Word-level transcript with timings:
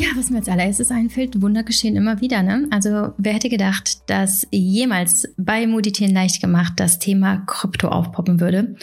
Ja, 0.00 0.06
was 0.16 0.30
mir 0.30 0.38
als 0.38 0.48
allererstes 0.48 0.90
einfällt, 0.90 1.42
Wunder 1.42 1.62
geschehen 1.62 1.94
immer 1.94 2.22
wieder. 2.22 2.42
Ne? 2.42 2.66
Also 2.70 3.12
wer 3.18 3.34
hätte 3.34 3.50
gedacht, 3.50 3.98
dass 4.08 4.48
jemals 4.50 5.28
bei 5.36 5.66
Moditieren 5.66 6.14
leicht 6.14 6.40
gemacht 6.40 6.72
das 6.76 6.98
Thema 6.98 7.44
Krypto 7.46 7.88
aufpoppen 7.88 8.40
würde? 8.40 8.76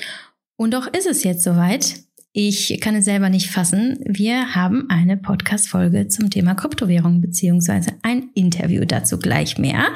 Und 0.58 0.76
doch 0.76 0.86
ist 0.86 1.08
es 1.08 1.24
jetzt 1.24 1.44
soweit. 1.44 2.04
Ich 2.34 2.80
kann 2.82 2.94
es 2.94 3.06
selber 3.06 3.30
nicht 3.30 3.50
fassen. 3.50 3.98
Wir 4.06 4.54
haben 4.54 4.86
eine 4.90 5.18
Podcast-Folge 5.18 6.08
zum 6.08 6.30
Thema 6.30 6.54
Kryptowährung 6.54 7.20
beziehungsweise 7.20 7.94
ein 8.04 8.30
Interview 8.36 8.86
dazu 8.86 9.18
gleich 9.18 9.58
mehr. 9.58 9.88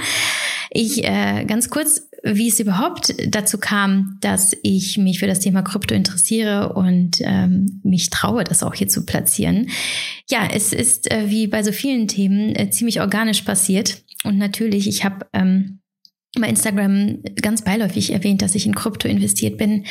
Ich 0.74 1.04
äh, 1.04 1.44
ganz 1.46 1.70
kurz, 1.70 2.08
wie 2.24 2.48
es 2.48 2.62
überhaupt 2.62 3.14
dazu 3.28 3.58
kam, 3.58 4.18
dass 4.22 4.56
ich 4.64 4.98
mich 4.98 5.20
für 5.20 5.28
das 5.28 5.42
Thema 5.42 5.64
Krypto 5.64 5.94
interessiere 5.94 6.74
und 6.74 7.18
ähm, 7.20 7.82
mich 7.84 8.10
traue, 8.10 8.46
das 8.46 8.64
auch 8.64 8.74
hier 8.74 8.88
zu 8.88 9.06
platzieren. 9.06 9.70
Ja, 10.30 10.48
es 10.50 10.72
ist 10.72 11.12
äh, 11.12 11.30
wie 11.30 11.48
bei 11.48 11.62
so 11.62 11.74
vielen 11.74 12.08
Themen 12.08 12.56
äh, 12.56 12.70
ziemlich 12.70 13.02
organisch 13.02 13.42
passiert. 13.42 14.02
Und 14.24 14.38
natürlich, 14.38 14.88
ich 14.88 15.04
habe 15.04 15.26
ähm, 15.34 15.82
bei 16.40 16.48
Instagram 16.48 17.22
ganz 17.42 17.64
beiläufig 17.64 18.14
erwähnt, 18.14 18.42
dass 18.42 18.56
ich 18.56 18.66
in 18.66 18.76
Krypto 18.76 19.10
investiert 19.10 19.58
bin. 19.58 19.86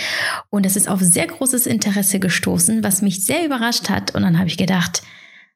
Und 0.48 0.64
es 0.64 0.76
ist 0.76 0.88
auf 0.88 1.00
sehr 1.00 1.26
großes 1.26 1.66
Interesse 1.66 2.20
gestoßen, 2.20 2.82
was 2.82 3.02
mich 3.02 3.26
sehr 3.26 3.44
überrascht 3.44 3.90
hat. 3.90 4.14
Und 4.14 4.22
dann 4.22 4.38
habe 4.38 4.48
ich 4.48 4.56
gedacht, 4.56 5.02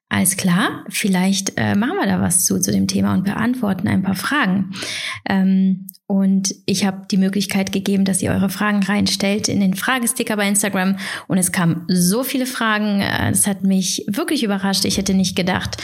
alles 0.07 0.37
klar, 0.37 0.85
vielleicht 0.89 1.53
äh, 1.57 1.75
machen 1.75 1.97
wir 1.99 2.05
da 2.05 2.21
was 2.21 2.45
zu, 2.45 2.59
zu 2.59 2.71
dem 2.71 2.87
Thema 2.87 3.13
und 3.13 3.23
beantworten 3.23 3.87
ein 3.87 4.03
paar 4.03 4.15
Fragen. 4.15 4.71
Ähm, 5.27 5.87
und 6.07 6.53
ich 6.67 6.85
habe 6.85 7.07
die 7.09 7.17
Möglichkeit 7.17 7.71
gegeben, 7.71 8.05
dass 8.05 8.21
ihr 8.21 8.31
eure 8.31 8.49
Fragen 8.49 8.83
reinstellt 8.83 9.47
in 9.47 9.59
den 9.59 9.73
Fragesticker 9.73 10.37
bei 10.37 10.47
Instagram. 10.47 10.97
Und 11.27 11.39
es 11.39 11.51
kamen 11.51 11.83
so 11.87 12.23
viele 12.23 12.45
Fragen. 12.45 13.01
Es 13.01 13.47
hat 13.47 13.63
mich 13.63 14.05
wirklich 14.07 14.43
überrascht. 14.43 14.85
Ich 14.85 14.97
hätte 14.97 15.15
nicht 15.15 15.35
gedacht, 15.35 15.77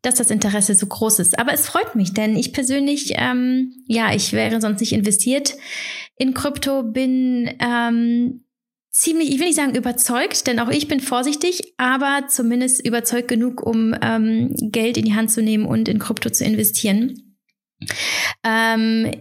dass 0.00 0.14
das 0.14 0.30
Interesse 0.30 0.74
so 0.74 0.86
groß 0.86 1.18
ist. 1.18 1.38
Aber 1.38 1.52
es 1.52 1.66
freut 1.66 1.94
mich, 1.94 2.14
denn 2.14 2.34
ich 2.34 2.54
persönlich, 2.54 3.12
ähm, 3.16 3.74
ja, 3.86 4.14
ich 4.14 4.32
wäre 4.32 4.62
sonst 4.62 4.80
nicht 4.80 4.94
investiert 4.94 5.54
in 6.16 6.32
Krypto, 6.32 6.82
bin 6.82 7.50
ähm, 7.60 8.44
ziemlich, 8.98 9.30
ich 9.30 9.38
will 9.38 9.46
nicht 9.46 9.56
sagen 9.56 9.76
überzeugt, 9.76 10.46
denn 10.46 10.58
auch 10.58 10.68
ich 10.68 10.88
bin 10.88 11.00
vorsichtig, 11.00 11.74
aber 11.76 12.26
zumindest 12.28 12.84
überzeugt 12.84 13.28
genug, 13.28 13.62
um 13.64 13.94
ähm, 14.02 14.54
Geld 14.72 14.96
in 14.96 15.04
die 15.04 15.14
Hand 15.14 15.30
zu 15.30 15.40
nehmen 15.40 15.66
und 15.66 15.88
in 15.88 15.98
Krypto 15.98 16.30
zu 16.30 16.44
investieren. 16.44 17.36
Ähm, 18.44 19.12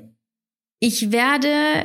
ich 0.80 1.12
werde 1.12 1.84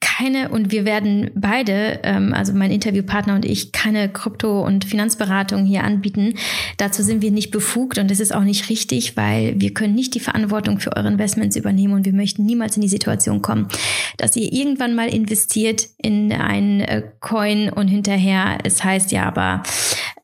keine 0.00 0.48
und 0.50 0.72
wir 0.72 0.84
werden 0.84 1.30
beide, 1.34 2.00
ähm, 2.02 2.32
also 2.32 2.52
mein 2.52 2.70
Interviewpartner 2.70 3.34
und 3.34 3.44
ich, 3.44 3.72
keine 3.72 4.08
Krypto- 4.08 4.64
und 4.64 4.84
Finanzberatung 4.84 5.64
hier 5.64 5.84
anbieten. 5.84 6.34
Dazu 6.76 7.02
sind 7.02 7.22
wir 7.22 7.30
nicht 7.30 7.50
befugt 7.50 7.98
und 7.98 8.10
das 8.10 8.20
ist 8.20 8.34
auch 8.34 8.44
nicht 8.44 8.68
richtig, 8.68 9.16
weil 9.16 9.54
wir 9.58 9.74
können 9.74 9.94
nicht 9.94 10.14
die 10.14 10.20
Verantwortung 10.20 10.80
für 10.80 10.96
eure 10.96 11.08
Investments 11.08 11.56
übernehmen 11.56 11.94
und 11.94 12.06
wir 12.06 12.12
möchten 12.12 12.44
niemals 12.44 12.76
in 12.76 12.82
die 12.82 12.88
Situation 12.88 13.42
kommen, 13.42 13.68
dass 14.16 14.36
ihr 14.36 14.52
irgendwann 14.52 14.94
mal 14.94 15.08
investiert 15.08 15.88
in 15.98 16.32
einen 16.32 16.80
äh, 16.80 17.02
Coin 17.20 17.70
und 17.70 17.88
hinterher 17.88 18.58
es 18.64 18.82
heißt 18.82 19.12
ja 19.12 19.24
aber 19.24 19.62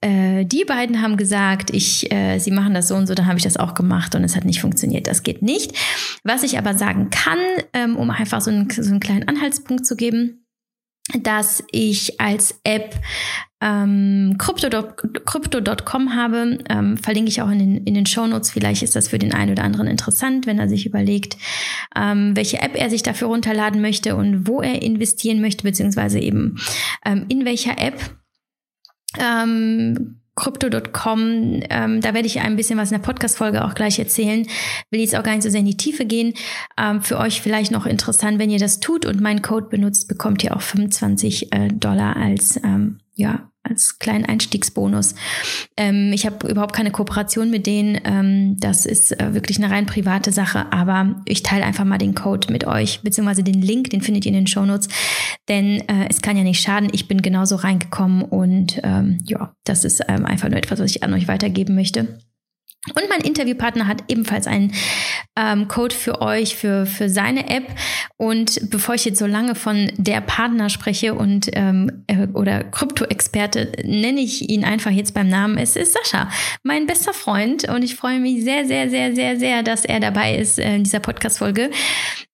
äh, 0.03 0.45
die 0.45 0.65
beiden 0.65 1.01
haben 1.01 1.17
gesagt, 1.17 1.71
ich, 1.71 2.13
äh, 2.13 2.39
sie 2.39 2.51
machen 2.51 2.75
das 2.75 2.89
so 2.89 2.95
und 2.95 3.07
so, 3.07 3.15
dann 3.15 3.27
habe 3.27 3.39
ich 3.39 3.45
das 3.45 3.57
auch 3.57 3.75
gemacht 3.75 4.15
und 4.15 4.25
es 4.25 4.37
hat 4.37 4.45
nicht 4.45 4.61
funktioniert. 4.61 5.07
Das 5.07 5.23
geht 5.23 5.43
nicht. 5.43 5.73
Was 6.25 6.43
ich 6.43 6.59
aber 6.59 6.75
sagen 6.75 7.11
kann, 7.11 7.39
ähm, 7.73 7.97
um 7.97 8.11
einfach 8.11 8.41
so 8.41 8.51
einen, 8.51 8.69
so 8.69 8.83
einen 8.83 9.01
kleinen 9.01 9.29
Anhaltspunkt 9.29 9.87
zu 9.87 9.97
geben, 9.97 10.43
dass 11.21 11.63
ich 11.71 12.21
als 12.21 12.61
App 12.65 12.95
ähm, 13.61 14.37
crypto.com 14.39 16.15
habe, 16.17 16.59
ähm, 16.69 16.97
verlinke 16.97 17.29
ich 17.29 17.43
auch 17.43 17.51
in 17.51 17.59
den, 17.59 17.77
in 17.85 17.95
den 17.95 18.07
Show 18.07 18.27
Notes. 18.27 18.51
Vielleicht 18.51 18.83
ist 18.83 18.97
das 18.97 19.09
für 19.09 19.19
den 19.19 19.33
einen 19.33 19.53
oder 19.53 19.65
anderen 19.65 19.87
interessant, 19.87 20.47
wenn 20.47 20.59
er 20.59 20.69
sich 20.69 20.87
überlegt, 20.87 21.37
ähm, 21.97 22.35
welche 22.35 22.61
App 22.61 22.77
er 22.77 22.91
sich 22.91 23.03
dafür 23.03 23.29
runterladen 23.29 23.81
möchte 23.81 24.17
und 24.17 24.49
wo 24.49 24.61
er 24.61 24.83
investieren 24.83 25.41
möchte, 25.41 25.63
beziehungsweise 25.63 26.19
eben 26.19 26.57
ähm, 27.05 27.27
in 27.29 27.45
welcher 27.45 27.79
App. 27.79 28.01
Ähm, 29.19 30.19
Crypto.com, 30.35 31.61
ähm, 31.69 32.01
da 32.01 32.15
werde 32.15 32.27
ich 32.27 32.41
ein 32.41 32.57
bisschen 32.57 32.79
was 32.79 32.91
in 32.91 32.99
der 32.99 33.05
Podcast-Folge 33.05 33.65
auch 33.65 33.75
gleich 33.75 33.99
erzählen. 33.99 34.47
Will 34.91 35.01
jetzt 35.01 35.15
auch 35.15 35.23
gar 35.23 35.33
nicht 35.33 35.43
so 35.43 35.51
sehr 35.51 35.61
in 35.61 35.67
die 35.67 35.77
Tiefe 35.77 36.07
gehen. 36.07 36.33
Ähm, 36.79 37.03
für 37.03 37.19
euch 37.19 37.43
vielleicht 37.43 37.71
noch 37.71 37.85
interessant, 37.85 38.39
wenn 38.39 38.49
ihr 38.49 38.59
das 38.59 38.81
tut 38.81 39.05
und 39.05 39.21
meinen 39.21 39.43
Code 39.43 39.69
benutzt, 39.69 40.09
bekommt 40.09 40.43
ihr 40.43 40.57
auch 40.57 40.63
25 40.63 41.53
äh, 41.53 41.69
Dollar 41.69 42.17
als 42.17 42.57
ähm, 42.65 43.01
ja, 43.15 43.52
als 43.63 43.99
kleinen 43.99 44.25
Einstiegsbonus. 44.25 45.15
Ähm, 45.77 46.13
ich 46.13 46.27
habe 46.27 46.49
überhaupt 46.49 46.75
keine 46.75 46.91
Kooperation 46.91 47.51
mit 47.51 47.67
denen. 47.67 48.01
Ähm, 48.05 48.57
das 48.59 48.87
ist 48.87 49.19
äh, 49.21 49.35
wirklich 49.35 49.59
eine 49.59 49.71
rein 49.73 49.87
private 49.87 50.33
Sache, 50.33 50.73
aber 50.73 51.23
ich 51.27 51.43
teile 51.43 51.65
einfach 51.65 51.85
mal 51.85 51.99
den 51.99 52.15
Code 52.15 52.53
mit 52.53 52.67
euch, 52.67 53.01
beziehungsweise 53.03 53.43
den 53.43 53.63
Link, 53.63 53.91
den 53.91 54.03
findet 54.03 54.25
ihr 54.27 54.31
in 54.31 54.39
den 54.39 54.47
Shownotes. 54.47 54.89
Denn 55.49 55.81
äh, 55.89 56.09
es 56.09 56.23
kann 56.23 56.37
ja 56.37 56.43
nicht 56.43 56.61
schaden. 56.61 56.89
Ich 56.93 57.09
bin 57.09 57.23
genauso 57.23 57.57
reingekommen 57.57 58.23
und 58.23 58.81
ähm, 58.83 59.19
ja, 59.25 59.55
das 59.65 59.85
ist 59.85 60.03
ähm, 60.09 60.27
einfach 60.27 60.49
nur 60.49 60.59
etwas, 60.59 60.81
was 60.81 60.91
ich 60.91 61.03
an 61.03 61.15
euch 61.15 61.29
weitergeben 61.29 61.75
möchte. 61.75 62.19
Und 62.89 63.09
mein 63.09 63.21
Interviewpartner 63.21 63.87
hat 63.87 64.03
ebenfalls 64.09 64.49
einen 64.49 64.73
ähm, 65.37 65.69
Code 65.69 65.95
für 65.95 66.21
euch, 66.21 66.57
für, 66.57 66.85
für 66.85 67.09
seine 67.09 67.49
App. 67.49 67.65
Und 68.17 68.71
bevor 68.71 68.97
ich 68.97 69.05
jetzt 69.05 69.21
so 69.21 69.27
lange 69.27 69.55
von 69.55 69.93
der 69.97 70.21
Partner 70.21 70.69
spreche 70.69 71.15
und 71.15 71.49
ähm, 71.53 72.05
äh, 72.09 72.27
oder 72.35 72.65
Krypto-Experte, 72.65 73.71
nenne 73.85 74.21
ich 74.21 74.51
ihn 74.51 74.65
einfach 74.65 74.91
jetzt 74.91 75.15
beim 75.15 75.29
Namen. 75.29 75.59
Es 75.59 75.77
ist 75.77 75.93
Sascha, 75.93 76.29
mein 76.65 76.87
bester 76.87 77.15
Freund. 77.15 77.69
Und 77.69 77.85
ich 77.85 77.95
freue 77.95 78.19
mich 78.19 78.43
sehr, 78.43 78.67
sehr, 78.67 78.91
sehr, 78.91 79.15
sehr, 79.15 79.39
sehr, 79.39 79.63
dass 79.63 79.85
er 79.85 80.01
dabei 80.01 80.35
ist 80.35 80.59
äh, 80.59 80.75
in 80.75 80.83
dieser 80.83 81.01
Podcast-Folge. 81.01 81.71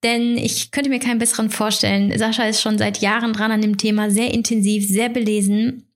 Denn 0.02 0.38
ich 0.38 0.70
könnte 0.70 0.88
mir 0.88 1.00
keinen 1.00 1.18
besseren 1.18 1.50
vorstellen. 1.50 2.16
Sascha 2.18 2.44
ist 2.44 2.62
schon 2.62 2.78
seit 2.78 3.02
Jahren 3.02 3.34
dran 3.34 3.52
an 3.52 3.60
dem 3.60 3.76
Thema, 3.76 4.10
sehr 4.10 4.32
intensiv, 4.32 4.88
sehr 4.88 5.10
belesen 5.10 5.87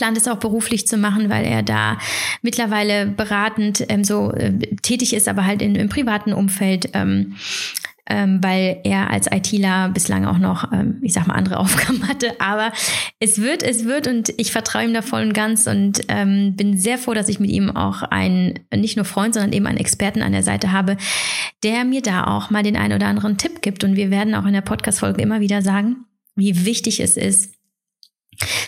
plant 0.00 0.16
es 0.16 0.26
auch 0.28 0.38
beruflich 0.38 0.86
zu 0.86 0.96
machen, 0.96 1.28
weil 1.28 1.44
er 1.44 1.62
da 1.62 1.98
mittlerweile 2.40 3.04
beratend 3.04 3.84
ähm, 3.90 4.02
so 4.02 4.32
äh, 4.32 4.50
tätig 4.80 5.12
ist, 5.12 5.28
aber 5.28 5.44
halt 5.44 5.60
in, 5.60 5.74
im 5.74 5.90
privaten 5.90 6.32
Umfeld. 6.32 6.88
Ähm, 6.94 7.36
ähm, 8.06 8.42
weil 8.42 8.80
er 8.82 9.10
als 9.10 9.28
ITler 9.30 9.90
bislang 9.90 10.24
auch 10.24 10.38
noch, 10.38 10.72
ähm, 10.72 10.98
ich 11.02 11.12
sag 11.12 11.28
mal, 11.28 11.34
andere 11.34 11.58
Aufgaben 11.60 12.08
hatte. 12.08 12.40
Aber 12.40 12.72
es 13.20 13.42
wird, 13.42 13.62
es 13.62 13.84
wird 13.84 14.08
und 14.08 14.32
ich 14.38 14.50
vertraue 14.50 14.84
ihm 14.84 14.94
da 14.94 15.02
voll 15.02 15.22
und 15.22 15.34
ganz 15.34 15.66
und 15.66 16.00
ähm, 16.08 16.56
bin 16.56 16.78
sehr 16.78 16.96
froh, 16.96 17.12
dass 17.12 17.28
ich 17.28 17.38
mit 17.38 17.50
ihm 17.50 17.70
auch 17.70 18.02
einen, 18.02 18.58
nicht 18.74 18.96
nur 18.96 19.04
Freund, 19.04 19.34
sondern 19.34 19.52
eben 19.52 19.66
einen 19.66 19.78
Experten 19.78 20.22
an 20.22 20.32
der 20.32 20.42
Seite 20.42 20.72
habe, 20.72 20.96
der 21.62 21.84
mir 21.84 22.00
da 22.00 22.24
auch 22.24 22.48
mal 22.48 22.62
den 22.62 22.76
einen 22.76 22.94
oder 22.94 23.06
anderen 23.06 23.36
Tipp 23.36 23.60
gibt. 23.60 23.84
Und 23.84 23.96
wir 23.96 24.10
werden 24.10 24.34
auch 24.34 24.46
in 24.46 24.54
der 24.54 24.62
Podcast-Folge 24.62 25.20
immer 25.20 25.40
wieder 25.40 25.60
sagen, 25.60 26.06
wie 26.34 26.64
wichtig 26.64 27.00
es 27.00 27.18
ist, 27.18 27.59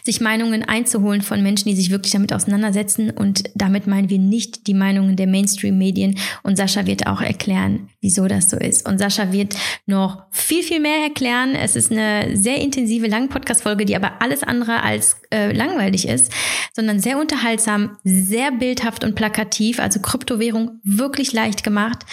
sich 0.05 0.21
Meinungen 0.21 0.63
einzuholen 0.63 1.23
von 1.23 1.43
Menschen, 1.43 1.69
die 1.69 1.77
sich 1.77 1.91
wirklich 1.91 2.13
damit 2.13 2.33
auseinandersetzen. 2.33 3.11
Und 3.11 3.45
damit 3.55 3.87
meinen 3.87 4.11
wir 4.11 4.19
nicht 4.19 4.67
die 4.67 4.75
Meinungen 4.75 5.17
der 5.17 5.27
Mainstream-Medien. 5.27 6.19
Und 6.43 6.57
Sascha 6.57 6.87
wird 6.87 7.07
auch 7.07 7.21
erklären, 7.21 7.89
wieso 8.01 8.27
das 8.27 8.51
so 8.51 8.57
ist. 8.57 8.89
Und 8.89 8.99
Sascha 8.99 9.33
wird 9.33 9.57
noch 9.87 10.25
viel, 10.31 10.63
viel 10.63 10.81
mehr 10.81 11.03
erklären. 11.05 11.55
Es 11.55 11.77
ist 11.77 11.91
eine 11.91 12.37
sehr 12.37 12.61
intensive, 12.61 13.07
lange 13.07 13.29
Podcast-Folge, 13.29 13.85
die 13.85 13.97
aber 13.97 14.21
alles 14.21 14.43
andere 14.43 14.83
als 14.83 15.17
äh, 15.33 15.53
langweilig 15.53 16.09
ist, 16.09 16.33
sondern 16.75 17.01
sehr 17.01 17.19
unterhaltsam, 17.19 17.97
sehr 18.05 18.53
bildhaft 18.53 19.05
und 19.05 19.15
plakativ. 19.15 19.79
Also 19.81 20.01
Kryptowährung 20.01 20.81
wirklich 20.83 21.33
leicht 21.33 21.65
gemacht. 21.65 22.05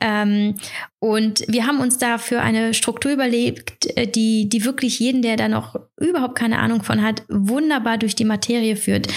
Ähm, 0.00 0.54
und 0.98 1.44
wir 1.46 1.66
haben 1.66 1.80
uns 1.80 1.98
dafür 1.98 2.40
eine 2.40 2.72
Struktur 2.72 3.12
überlegt, 3.12 3.86
äh, 3.96 4.06
die, 4.06 4.48
die 4.48 4.64
wirklich 4.64 4.98
jeden, 4.98 5.20
der 5.20 5.36
da 5.36 5.46
noch 5.46 5.78
überhaupt 6.00 6.36
keine 6.36 6.58
Ahnung 6.58 6.82
von 6.82 7.02
hat, 7.02 7.22
wunderbar 7.28 7.98
durch 7.98 8.14
die 8.14 8.24
Materie 8.24 8.76
führt. 8.76 9.08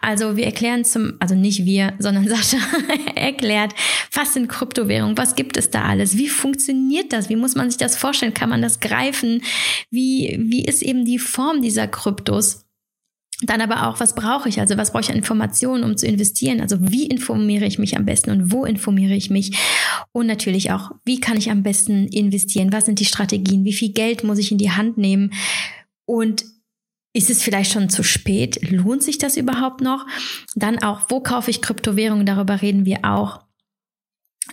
Also 0.00 0.36
wir 0.36 0.46
erklären 0.46 0.84
zum, 0.84 1.14
also 1.20 1.34
nicht 1.34 1.66
wir, 1.66 1.92
sondern 1.98 2.26
Sascha 2.28 2.56
erklärt, 3.14 3.74
was 4.12 4.32
sind 4.32 4.48
Kryptowährungen, 4.48 5.18
was 5.18 5.34
gibt 5.34 5.58
es 5.58 5.70
da 5.70 5.82
alles, 5.82 6.16
wie 6.16 6.28
funktioniert 6.28 7.12
das, 7.12 7.28
wie 7.28 7.36
muss 7.36 7.54
man 7.54 7.70
sich 7.70 7.78
das 7.78 7.98
vorstellen, 7.98 8.32
kann 8.32 8.48
man 8.48 8.62
das 8.62 8.80
greifen, 8.80 9.42
wie, 9.90 10.38
wie 10.40 10.64
ist 10.64 10.82
eben 10.82 11.04
die 11.04 11.18
Form 11.18 11.60
dieser 11.60 11.86
Kryptos. 11.86 12.65
Dann 13.42 13.60
aber 13.60 13.86
auch, 13.86 14.00
was 14.00 14.14
brauche 14.14 14.48
ich? 14.48 14.60
Also 14.60 14.78
was 14.78 14.92
brauche 14.92 15.02
ich 15.02 15.10
an 15.10 15.16
Informationen, 15.16 15.84
um 15.84 15.96
zu 15.96 16.06
investieren? 16.06 16.60
Also 16.62 16.78
wie 16.80 17.06
informiere 17.06 17.66
ich 17.66 17.78
mich 17.78 17.96
am 17.96 18.06
besten 18.06 18.30
und 18.30 18.50
wo 18.50 18.64
informiere 18.64 19.14
ich 19.14 19.28
mich? 19.28 19.58
Und 20.12 20.26
natürlich 20.26 20.72
auch, 20.72 20.92
wie 21.04 21.20
kann 21.20 21.36
ich 21.36 21.50
am 21.50 21.62
besten 21.62 22.08
investieren? 22.08 22.72
Was 22.72 22.86
sind 22.86 22.98
die 22.98 23.04
Strategien? 23.04 23.64
Wie 23.64 23.74
viel 23.74 23.92
Geld 23.92 24.24
muss 24.24 24.38
ich 24.38 24.52
in 24.52 24.58
die 24.58 24.70
Hand 24.70 24.96
nehmen? 24.96 25.34
Und 26.06 26.44
ist 27.12 27.30
es 27.30 27.42
vielleicht 27.42 27.72
schon 27.72 27.90
zu 27.90 28.02
spät? 28.02 28.70
Lohnt 28.70 29.02
sich 29.02 29.18
das 29.18 29.36
überhaupt 29.36 29.80
noch? 29.80 30.06
Dann 30.54 30.82
auch, 30.82 31.02
wo 31.08 31.20
kaufe 31.20 31.50
ich 31.50 31.62
Kryptowährungen? 31.62 32.26
Darüber 32.26 32.62
reden 32.62 32.86
wir 32.86 33.04
auch. 33.04 33.45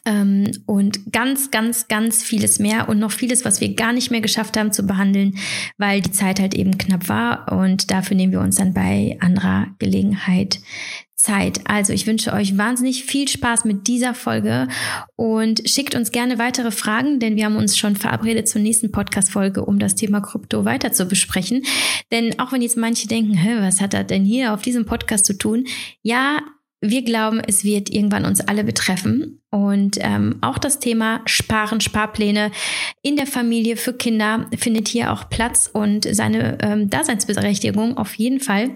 Ähm, 0.06 0.52
und 0.66 1.12
ganz, 1.12 1.52
ganz, 1.52 1.88
ganz 1.88 2.24
vieles 2.24 2.60
mehr 2.60 2.90
und 2.90 3.00
noch 3.00 3.12
vieles, 3.12 3.46
was 3.46 3.62
wir 3.62 3.74
gar 3.76 3.94
nicht 3.94 4.12
mehr 4.12 4.22
geschafft 4.22 4.58
haben 4.58 4.72
zu 4.72 4.84
behandeln, 4.86 5.38
weil 5.78 6.02
die 6.02 6.12
Zeit 6.12 6.40
halt 6.40 6.54
eben 6.54 6.78
knapp 6.78 7.10
war 7.10 7.52
und 7.52 7.92
dafür 7.92 8.18
nehmen 8.18 8.34
wir 8.34 8.42
uns 8.42 8.58
dann 8.58 8.74
bei 8.74 9.18
anderer 9.20 9.68
Gelegenheit 9.80 10.60
Zeit. 11.24 11.62
Also 11.66 11.94
ich 11.94 12.06
wünsche 12.06 12.34
euch 12.34 12.58
wahnsinnig 12.58 13.06
viel 13.06 13.30
Spaß 13.30 13.64
mit 13.64 13.88
dieser 13.88 14.14
Folge 14.14 14.68
und 15.16 15.62
schickt 15.70 15.96
uns 15.96 16.12
gerne 16.12 16.38
weitere 16.38 16.70
Fragen, 16.70 17.20
denn 17.20 17.38
wir 17.38 17.46
haben 17.46 17.56
uns 17.56 17.78
schon 17.78 17.96
verabredet 17.96 18.50
zur 18.50 18.62
nächsten 18.62 18.92
Podcast-Folge, 18.92 19.64
um 19.64 19.80
das 19.80 19.96
Thema 19.96 20.20
Krypto 20.20 20.66
weiter 20.66 20.92
zu 20.92 21.06
besprechen. 21.06 21.64
Denn 22.12 22.38
auch 22.40 22.52
wenn 22.52 22.62
jetzt 22.62 22.76
manche 22.76 23.08
denken, 23.08 23.40
was 23.62 23.80
hat 23.80 23.94
er 23.94 24.04
denn 24.04 24.26
hier 24.26 24.54
auf 24.54 24.64
diesem 24.64 24.86
Podcast 24.86 25.26
zu 25.26 25.38
tun? 25.38 25.66
Ja, 26.02 26.42
wir 26.84 27.04
glauben, 27.04 27.40
es 27.40 27.64
wird 27.64 27.90
irgendwann 27.90 28.26
uns 28.26 28.42
alle 28.42 28.64
betreffen. 28.64 29.42
Und 29.50 29.98
ähm, 30.02 30.38
auch 30.42 30.58
das 30.58 30.80
Thema 30.80 31.22
Sparen, 31.26 31.80
Sparpläne 31.80 32.52
in 33.02 33.16
der 33.16 33.28
Familie 33.28 33.78
für 33.78 33.94
Kinder 33.94 34.48
findet 34.58 34.88
hier 34.90 35.14
auch 35.14 35.30
Platz 35.30 35.70
und 35.72 36.06
seine 36.12 36.58
ähm, 36.62 36.90
Daseinsberechtigung 36.90 37.98
auf 37.98 38.16
jeden 38.16 38.40
Fall. 38.40 38.72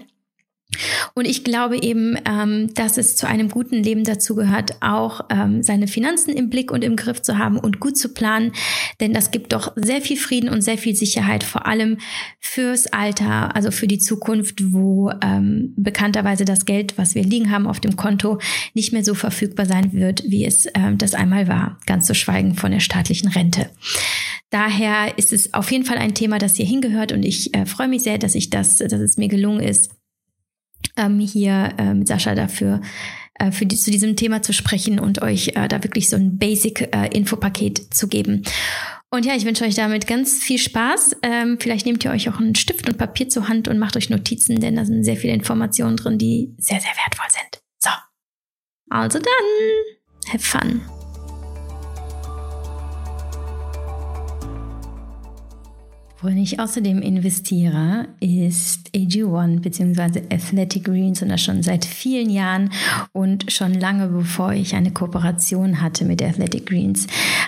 Und 1.14 1.24
ich 1.24 1.44
glaube 1.44 1.82
eben, 1.82 2.16
ähm, 2.26 2.72
dass 2.74 2.98
es 2.98 3.16
zu 3.16 3.26
einem 3.26 3.48
guten 3.48 3.82
Leben 3.82 4.04
dazu 4.04 4.34
gehört, 4.34 4.76
auch 4.80 5.22
ähm, 5.30 5.62
seine 5.62 5.88
Finanzen 5.88 6.34
im 6.34 6.50
Blick 6.50 6.70
und 6.70 6.84
im 6.84 6.94
Griff 6.94 7.22
zu 7.22 7.38
haben 7.38 7.58
und 7.58 7.80
gut 7.80 7.96
zu 7.96 8.10
planen. 8.10 8.52
Denn 9.00 9.14
das 9.14 9.30
gibt 9.30 9.52
doch 9.52 9.72
sehr 9.76 10.02
viel 10.02 10.18
Frieden 10.18 10.50
und 10.50 10.60
sehr 10.60 10.78
viel 10.78 10.94
Sicherheit, 10.94 11.42
vor 11.42 11.66
allem 11.66 11.98
fürs 12.38 12.86
Alter, 12.86 13.56
also 13.56 13.70
für 13.70 13.86
die 13.86 13.98
Zukunft, 13.98 14.72
wo 14.72 15.10
ähm, 15.22 15.72
bekannterweise 15.76 16.44
das 16.44 16.66
Geld, 16.66 16.98
was 16.98 17.14
wir 17.14 17.22
liegen 17.22 17.50
haben 17.50 17.66
auf 17.66 17.80
dem 17.80 17.96
Konto, 17.96 18.38
nicht 18.74 18.92
mehr 18.92 19.04
so 19.04 19.14
verfügbar 19.14 19.66
sein 19.66 19.92
wird, 19.94 20.22
wie 20.26 20.44
es 20.44 20.66
ähm, 20.74 20.98
das 20.98 21.14
einmal 21.14 21.48
war. 21.48 21.78
Ganz 21.86 22.06
zu 22.06 22.14
schweigen 22.14 22.54
von 22.54 22.70
der 22.70 22.80
staatlichen 22.80 23.28
Rente. 23.28 23.70
Daher 24.50 25.18
ist 25.18 25.32
es 25.32 25.52
auf 25.52 25.70
jeden 25.70 25.84
Fall 25.84 25.98
ein 25.98 26.14
Thema, 26.14 26.38
das 26.38 26.56
hier 26.56 26.66
hingehört 26.66 27.12
und 27.12 27.22
ich 27.22 27.54
äh, 27.54 27.66
freue 27.66 27.88
mich 27.88 28.02
sehr, 28.02 28.18
dass 28.18 28.34
ich 28.34 28.48
das, 28.48 28.76
dass 28.76 28.92
es 28.92 29.16
mir 29.18 29.28
gelungen 29.28 29.60
ist, 29.60 29.90
ähm, 30.98 31.18
hier 31.20 31.72
äh, 31.78 31.94
mit 31.94 32.08
Sascha 32.08 32.34
dafür 32.34 32.82
äh, 33.38 33.52
für 33.52 33.66
die, 33.66 33.76
zu 33.76 33.90
diesem 33.90 34.16
Thema 34.16 34.42
zu 34.42 34.52
sprechen 34.52 34.98
und 34.98 35.22
euch 35.22 35.52
äh, 35.54 35.68
da 35.68 35.82
wirklich 35.82 36.08
so 36.08 36.16
ein 36.16 36.38
Basic-Infopaket 36.38 37.78
äh, 37.78 37.90
zu 37.90 38.08
geben. 38.08 38.42
Und 39.10 39.24
ja, 39.24 39.34
ich 39.34 39.46
wünsche 39.46 39.64
euch 39.64 39.74
damit 39.74 40.06
ganz 40.06 40.42
viel 40.42 40.58
Spaß. 40.58 41.16
Ähm, 41.22 41.56
vielleicht 41.58 41.86
nehmt 41.86 42.04
ihr 42.04 42.10
euch 42.10 42.28
auch 42.28 42.40
einen 42.40 42.54
Stift 42.54 42.88
und 42.88 42.98
Papier 42.98 43.28
zur 43.28 43.48
Hand 43.48 43.68
und 43.68 43.78
macht 43.78 43.96
euch 43.96 44.10
Notizen, 44.10 44.60
denn 44.60 44.76
da 44.76 44.84
sind 44.84 45.04
sehr 45.04 45.16
viele 45.16 45.32
Informationen 45.32 45.96
drin, 45.96 46.18
die 46.18 46.54
sehr, 46.58 46.80
sehr 46.80 46.90
wertvoll 46.90 47.28
sind. 47.30 47.62
So. 47.78 47.90
Also 48.90 49.18
dann, 49.18 50.32
have 50.32 50.44
fun. 50.44 50.97
Worin 56.20 56.38
ich 56.38 56.58
außerdem 56.58 57.00
investiere, 57.00 58.08
ist 58.18 58.90
AG1 58.92 59.60
bzw. 59.60 60.22
Athletic 60.32 60.82
Greens 60.82 61.22
und 61.22 61.28
das 61.28 61.40
schon 61.40 61.62
seit 61.62 61.84
vielen 61.84 62.28
Jahren 62.28 62.70
und 63.12 63.52
schon 63.52 63.72
lange 63.72 64.08
bevor 64.08 64.52
ich 64.52 64.74
eine 64.74 64.90
Kooperation 64.90 65.80
hatte 65.80 66.04
mit 66.04 66.20
Athletic 66.20 66.66
Greens. 66.66 67.06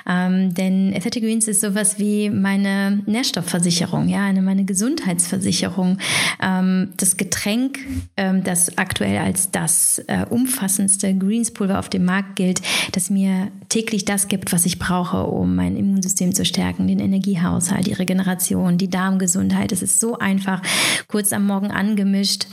Ähm, 0.08 0.54
denn 0.54 0.94
Athletic 0.94 1.24
Greens 1.24 1.48
ist 1.48 1.62
sowas 1.62 1.98
wie 1.98 2.30
meine 2.30 3.02
Nährstoffversicherung, 3.06 4.08
ja, 4.08 4.24
eine 4.24 4.40
meine 4.40 4.64
Gesundheitsversicherung. 4.64 5.98
Ähm, 6.40 6.92
das 6.96 7.16
Getränk, 7.16 7.80
ähm, 8.16 8.44
das 8.44 8.78
aktuell 8.78 9.18
als 9.18 9.50
das 9.50 9.98
äh, 10.06 10.24
umfassendste 10.30 11.12
Greenspulver 11.18 11.80
auf 11.80 11.88
dem 11.88 12.04
Markt 12.04 12.36
gilt, 12.36 12.62
das 12.92 13.10
mir 13.10 13.48
täglich 13.68 14.04
das 14.04 14.28
gibt, 14.28 14.52
was 14.52 14.64
ich 14.64 14.78
brauche, 14.78 15.24
um 15.24 15.56
mein 15.56 15.76
Immunsystem 15.76 16.32
zu 16.36 16.44
stärken, 16.44 16.86
den 16.86 17.00
Energiehaushalt, 17.00 17.88
die 17.88 17.94
Regeneration 17.94 18.59
Regeneration, 18.60 18.78
die 18.78 18.90
Darmgesundheit. 18.90 19.72
Es 19.72 19.82
ist 19.82 20.00
so 20.00 20.18
einfach, 20.18 20.62
kurz 21.08 21.32
am 21.32 21.46
Morgen 21.46 21.70
angemischt 21.70 22.46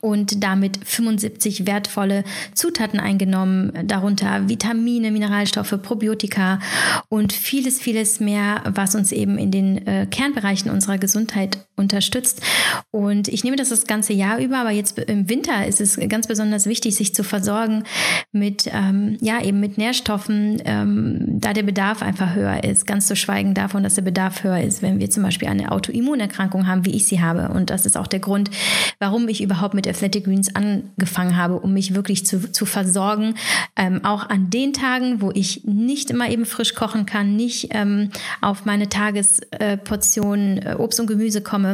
und 0.00 0.42
damit 0.42 0.78
75 0.84 1.66
wertvolle 1.66 2.24
Zutaten 2.54 2.98
eingenommen, 2.98 3.72
darunter 3.86 4.48
Vitamine, 4.48 5.10
Mineralstoffe, 5.10 5.78
Probiotika 5.82 6.60
und 7.08 7.32
vieles, 7.32 7.78
vieles 7.78 8.20
mehr, 8.20 8.62
was 8.64 8.94
uns 8.94 9.12
eben 9.12 9.38
in 9.38 9.50
den 9.50 9.86
äh, 9.86 10.06
Kernbereichen 10.10 10.70
unserer 10.70 10.98
Gesundheit 10.98 11.58
unterstützt. 11.76 12.42
Und 12.90 13.28
ich 13.28 13.44
nehme 13.44 13.56
das 13.56 13.70
das 13.70 13.86
ganze 13.86 14.12
Jahr 14.12 14.38
über, 14.38 14.58
aber 14.58 14.70
jetzt 14.70 14.98
im 14.98 15.28
Winter 15.28 15.66
ist 15.66 15.80
es 15.80 15.98
ganz 16.08 16.26
besonders 16.26 16.66
wichtig, 16.66 16.94
sich 16.94 17.14
zu 17.14 17.24
versorgen 17.24 17.84
mit, 18.30 18.70
ähm, 18.72 19.16
ja, 19.20 19.42
eben 19.42 19.60
mit 19.60 19.78
Nährstoffen, 19.78 20.62
ähm, 20.64 21.40
da 21.40 21.52
der 21.52 21.62
Bedarf 21.62 22.02
einfach 22.02 22.34
höher 22.34 22.62
ist. 22.64 22.86
Ganz 22.86 23.06
zu 23.06 23.16
schweigen 23.16 23.54
davon, 23.54 23.82
dass 23.82 23.94
der 23.94 24.02
Bedarf 24.02 24.44
höher 24.44 24.60
ist, 24.60 24.82
wenn 24.82 25.00
wir 25.00 25.10
zum 25.10 25.22
Beispiel 25.22 25.48
eine 25.48 25.72
Autoimmunerkrankung 25.72 26.66
haben, 26.66 26.84
wie 26.84 26.94
ich 26.94 27.06
sie 27.06 27.20
habe. 27.22 27.48
Und 27.48 27.70
das 27.70 27.86
ist 27.86 27.96
auch 27.96 28.06
der 28.06 28.20
Grund, 28.20 28.50
warum 28.98 29.28
ich 29.28 29.42
überhaupt 29.42 29.74
mit 29.74 29.88
Athletic 29.88 30.24
Greens 30.24 30.54
angefangen 30.54 31.36
habe, 31.36 31.58
um 31.58 31.72
mich 31.72 31.94
wirklich 31.94 32.26
zu, 32.26 32.52
zu 32.52 32.66
versorgen. 32.66 33.34
Ähm, 33.76 34.04
auch 34.04 34.28
an 34.28 34.50
den 34.50 34.72
Tagen, 34.72 35.22
wo 35.22 35.30
ich 35.32 35.64
nicht 35.64 36.10
immer 36.10 36.28
eben 36.28 36.44
frisch 36.44 36.74
kochen 36.74 37.06
kann, 37.06 37.34
nicht 37.34 37.68
ähm, 37.70 38.10
auf 38.40 38.66
meine 38.66 38.88
Tagesportion 38.88 40.58
äh, 40.58 40.76
Obst 40.78 41.00
und 41.00 41.06
Gemüse 41.06 41.40
komme, 41.40 41.71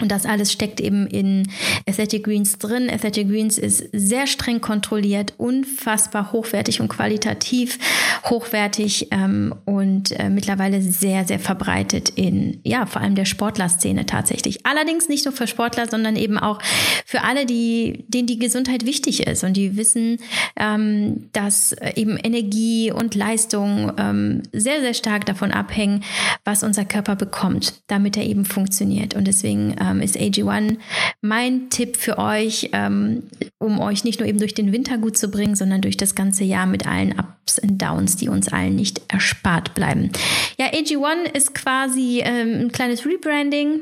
und 0.00 0.10
das 0.10 0.26
alles 0.26 0.50
steckt 0.50 0.80
eben 0.80 1.06
in 1.06 1.48
Athletic 1.88 2.24
Greens 2.24 2.58
drin. 2.58 2.90
Athletic 2.90 3.28
Greens 3.28 3.56
ist 3.56 3.84
sehr 3.92 4.26
streng 4.26 4.60
kontrolliert, 4.60 5.34
unfassbar 5.38 6.32
hochwertig 6.32 6.80
und 6.80 6.88
qualitativ 6.88 7.78
hochwertig 8.24 9.08
ähm, 9.10 9.54
und 9.64 10.10
äh, 10.18 10.28
mittlerweile 10.28 10.82
sehr, 10.82 11.24
sehr 11.24 11.38
verbreitet 11.38 12.10
in, 12.10 12.60
ja, 12.64 12.86
vor 12.86 13.02
allem 13.02 13.14
der 13.14 13.24
Sportlerszene 13.24 14.06
tatsächlich. 14.06 14.66
Allerdings 14.66 15.08
nicht 15.08 15.24
nur 15.24 15.32
für 15.32 15.46
Sportler, 15.46 15.88
sondern 15.88 16.16
eben 16.16 16.38
auch 16.38 16.60
für 17.04 17.22
alle, 17.22 17.46
die, 17.46 18.04
denen 18.08 18.26
die 18.26 18.38
Gesundheit 18.38 18.84
wichtig 18.86 19.26
ist 19.26 19.44
und 19.44 19.56
die 19.56 19.76
wissen, 19.76 20.18
ähm, 20.56 21.28
dass 21.32 21.76
eben 21.94 22.16
Energie 22.16 22.90
und 22.90 23.14
Leistung 23.14 23.92
ähm, 23.98 24.42
sehr, 24.52 24.80
sehr 24.80 24.94
stark 24.94 25.26
davon 25.26 25.52
abhängen, 25.52 26.02
was 26.44 26.62
unser 26.62 26.84
Körper 26.84 27.14
bekommt, 27.14 27.82
damit 27.86 28.16
er 28.16 28.24
eben 28.24 28.44
funktioniert. 28.44 29.01
Und 29.14 29.26
deswegen 29.26 29.74
ähm, 29.80 30.00
ist 30.00 30.16
AG1 30.16 30.78
mein 31.20 31.68
Tipp 31.70 31.96
für 31.96 32.18
euch, 32.18 32.70
ähm, 32.72 33.24
um 33.58 33.80
euch 33.80 34.04
nicht 34.04 34.20
nur 34.20 34.28
eben 34.28 34.38
durch 34.38 34.54
den 34.54 34.72
Winter 34.72 34.98
gut 34.98 35.18
zu 35.18 35.28
bringen, 35.28 35.56
sondern 35.56 35.80
durch 35.80 35.96
das 35.96 36.14
ganze 36.14 36.44
Jahr 36.44 36.66
mit 36.66 36.86
allen 36.86 37.14
Ups 37.18 37.58
und 37.58 37.80
Downs, 37.80 38.16
die 38.16 38.28
uns 38.28 38.48
allen 38.48 38.76
nicht 38.76 39.02
erspart 39.08 39.74
bleiben. 39.74 40.10
Ja, 40.58 40.66
AG1 40.66 41.34
ist 41.34 41.54
quasi 41.54 42.22
ähm, 42.24 42.60
ein 42.60 42.72
kleines 42.72 43.04
Rebranding. 43.04 43.80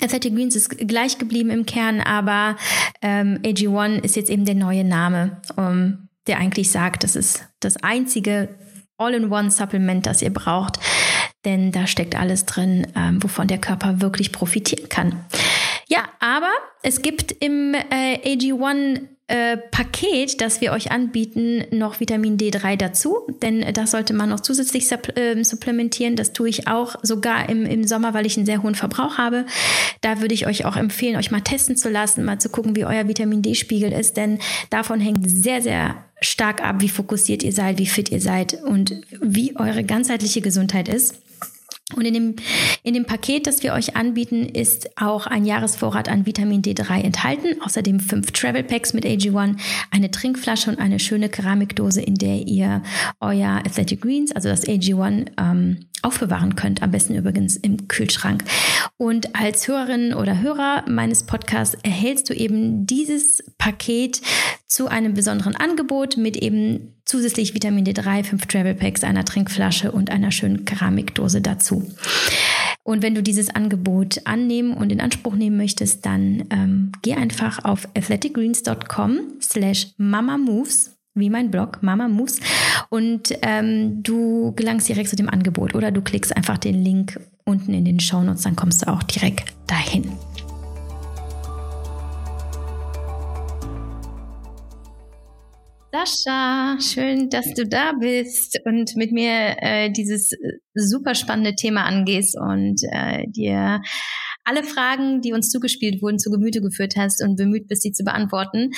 Athletic 0.00 0.34
Greens 0.34 0.56
ist 0.56 0.70
gleich 0.70 1.18
geblieben 1.18 1.50
im 1.50 1.66
Kern, 1.66 2.00
aber 2.00 2.56
ähm, 3.02 3.38
AG1 3.42 4.02
ist 4.02 4.16
jetzt 4.16 4.30
eben 4.30 4.44
der 4.44 4.54
neue 4.54 4.84
Name, 4.84 5.42
um, 5.56 6.08
der 6.26 6.38
eigentlich 6.38 6.70
sagt, 6.70 7.04
das 7.04 7.14
ist 7.14 7.44
das 7.60 7.76
einzige 7.82 8.48
All-in-One-Supplement, 8.98 10.06
das 10.06 10.22
ihr 10.22 10.32
braucht, 10.32 10.78
denn 11.44 11.72
da 11.72 11.86
steckt 11.86 12.18
alles 12.18 12.46
drin, 12.46 12.86
ähm, 12.96 13.22
wovon 13.22 13.48
der 13.48 13.58
Körper 13.58 14.00
wirklich 14.00 14.32
profitieren 14.32 14.88
kann. 14.88 15.24
Ja, 15.88 16.04
aber 16.20 16.50
es 16.82 17.02
gibt 17.02 17.32
im 17.32 17.74
äh, 17.74 18.16
AG1 18.24 19.00
äh, 19.28 19.56
Paket, 19.56 20.40
das 20.40 20.60
wir 20.60 20.72
euch 20.72 20.90
anbieten, 20.90 21.64
noch 21.70 22.00
Vitamin 22.00 22.36
D3 22.36 22.76
dazu, 22.76 23.18
denn 23.40 23.64
das 23.72 23.92
sollte 23.92 24.12
man 24.12 24.28
noch 24.28 24.40
zusätzlich 24.40 24.90
äh, 24.90 25.42
supplementieren. 25.42 26.16
Das 26.16 26.32
tue 26.32 26.48
ich 26.48 26.68
auch 26.68 26.96
sogar 27.02 27.48
im, 27.48 27.64
im 27.64 27.84
Sommer, 27.84 28.14
weil 28.14 28.26
ich 28.26 28.36
einen 28.36 28.46
sehr 28.46 28.62
hohen 28.62 28.74
Verbrauch 28.74 29.18
habe. 29.18 29.46
Da 30.00 30.20
würde 30.20 30.34
ich 30.34 30.46
euch 30.46 30.64
auch 30.66 30.76
empfehlen, 30.76 31.16
euch 31.16 31.30
mal 31.30 31.40
testen 31.40 31.76
zu 31.76 31.88
lassen, 31.88 32.24
mal 32.24 32.40
zu 32.40 32.50
gucken, 32.50 32.76
wie 32.76 32.84
euer 32.84 33.08
Vitamin 33.08 33.42
D-Spiegel 33.42 33.92
ist, 33.92 34.16
denn 34.16 34.38
davon 34.70 35.00
hängt 35.00 35.28
sehr, 35.30 35.62
sehr 35.62 36.04
stark 36.22 36.62
ab, 36.62 36.76
wie 36.78 36.88
fokussiert 36.88 37.42
ihr 37.42 37.52
seid, 37.52 37.78
wie 37.78 37.86
fit 37.86 38.10
ihr 38.10 38.20
seid 38.20 38.62
und 38.62 38.94
wie 39.20 39.56
eure 39.56 39.84
ganzheitliche 39.84 40.40
Gesundheit 40.40 40.88
ist. 40.88 41.14
Und 41.94 42.06
in 42.06 42.14
dem, 42.14 42.36
in 42.82 42.94
dem 42.94 43.04
Paket, 43.04 43.46
das 43.46 43.62
wir 43.62 43.74
euch 43.74 43.96
anbieten, 43.96 44.48
ist 44.48 44.90
auch 44.96 45.26
ein 45.26 45.44
Jahresvorrat 45.44 46.08
an 46.08 46.26
Vitamin 46.26 46.62
D3 46.62 47.02
enthalten. 47.02 47.60
Außerdem 47.62 48.00
fünf 48.00 48.30
Travel 48.32 48.62
Packs 48.62 48.94
mit 48.94 49.04
AG1, 49.04 49.56
eine 49.90 50.10
Trinkflasche 50.10 50.70
und 50.70 50.78
eine 50.78 50.98
schöne 50.98 51.28
Keramikdose, 51.28 52.00
in 52.00 52.14
der 52.14 52.46
ihr 52.46 52.82
euer 53.20 53.60
Athletic 53.64 54.00
Greens, 54.00 54.32
also 54.32 54.48
das 54.48 54.66
AG1, 54.66 55.32
ähm, 55.38 55.80
aufbewahren 56.02 56.56
könnt. 56.56 56.82
Am 56.82 56.90
besten 56.90 57.14
übrigens 57.14 57.56
im 57.56 57.88
Kühlschrank. 57.88 58.44
Und 58.96 59.34
als 59.34 59.66
Hörerin 59.68 60.14
oder 60.14 60.40
Hörer 60.40 60.84
meines 60.88 61.22
Podcasts 61.24 61.76
erhältst 61.82 62.28
du 62.28 62.34
eben 62.34 62.86
dieses 62.86 63.42
Paket 63.58 64.20
zu 64.66 64.88
einem 64.88 65.14
besonderen 65.14 65.56
Angebot 65.56 66.16
mit 66.16 66.36
eben 66.36 66.94
zusätzlich 67.04 67.54
Vitamin 67.54 67.84
D3, 67.84 68.24
fünf 68.24 68.46
Travel 68.46 68.74
Packs, 68.74 69.04
einer 69.04 69.24
Trinkflasche 69.24 69.92
und 69.92 70.10
einer 70.10 70.30
schönen 70.30 70.64
Keramikdose 70.64 71.40
dazu. 71.40 71.90
Und 72.84 73.02
wenn 73.02 73.14
du 73.14 73.22
dieses 73.22 73.50
Angebot 73.50 74.22
annehmen 74.24 74.74
und 74.74 74.90
in 74.90 75.00
Anspruch 75.00 75.34
nehmen 75.34 75.56
möchtest, 75.56 76.04
dann 76.04 76.44
ähm, 76.50 76.92
geh 77.02 77.14
einfach 77.14 77.64
auf 77.64 77.86
athleticgreens.com 77.94 79.20
slash 79.40 79.88
mamamoves 79.98 80.96
wie 81.14 81.30
mein 81.30 81.50
Blog 81.50 81.82
Mama 81.82 82.08
Moves 82.08 82.40
und 82.88 83.32
ähm, 83.42 84.02
du 84.02 84.52
gelangst 84.56 84.88
direkt 84.88 85.10
zu 85.10 85.16
dem 85.16 85.28
Angebot 85.28 85.74
oder 85.74 85.90
du 85.90 86.00
klickst 86.00 86.34
einfach 86.36 86.58
den 86.58 86.82
Link 86.82 87.20
unten 87.44 87.74
in 87.74 87.84
den 87.84 88.00
Shownotes, 88.00 88.42
dann 88.42 88.56
kommst 88.56 88.82
du 88.82 88.88
auch 88.90 89.02
direkt 89.02 89.52
dahin. 89.66 90.12
Sascha, 95.94 96.78
schön, 96.80 97.28
dass 97.28 97.52
du 97.52 97.66
da 97.66 97.92
bist 97.92 98.58
und 98.64 98.96
mit 98.96 99.12
mir 99.12 99.56
äh, 99.58 99.90
dieses 99.90 100.32
äh, 100.32 100.38
super 100.74 101.14
spannende 101.14 101.54
Thema 101.54 101.84
angehst 101.84 102.34
und 102.40 102.80
äh, 102.90 103.24
dir 103.28 103.82
alle 104.44 104.64
Fragen, 104.64 105.20
die 105.20 105.34
uns 105.34 105.50
zugespielt 105.50 106.00
wurden, 106.00 106.18
zu 106.18 106.30
Gemüte 106.30 106.62
geführt 106.62 106.94
hast 106.96 107.22
und 107.22 107.36
bemüht 107.36 107.68
bist, 107.68 107.82
sie 107.82 107.92
zu 107.92 108.04
beantworten. 108.04 108.70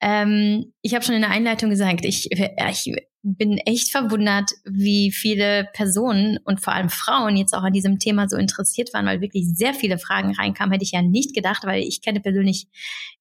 Ähm, 0.00 0.72
ich 0.80 0.94
habe 0.94 1.04
schon 1.04 1.14
in 1.14 1.20
der 1.20 1.30
Einleitung 1.30 1.70
gesagt, 1.70 2.04
ich, 2.04 2.30
ich 2.32 2.94
bin 3.22 3.58
echt 3.58 3.90
verwundert, 3.90 4.50
wie 4.64 5.12
viele 5.12 5.68
Personen 5.74 6.38
und 6.44 6.62
vor 6.62 6.72
allem 6.72 6.88
Frauen 6.88 7.36
jetzt 7.36 7.52
auch 7.52 7.62
an 7.62 7.74
diesem 7.74 7.98
Thema 7.98 8.28
so 8.28 8.36
interessiert 8.36 8.94
waren, 8.94 9.04
weil 9.04 9.20
wirklich 9.20 9.46
sehr 9.54 9.74
viele 9.74 9.98
Fragen 9.98 10.34
reinkamen. 10.34 10.72
Hätte 10.72 10.84
ich 10.84 10.92
ja 10.92 11.02
nicht 11.02 11.34
gedacht, 11.34 11.64
weil 11.64 11.82
ich 11.82 12.00
kenne 12.00 12.20
persönlich 12.20 12.66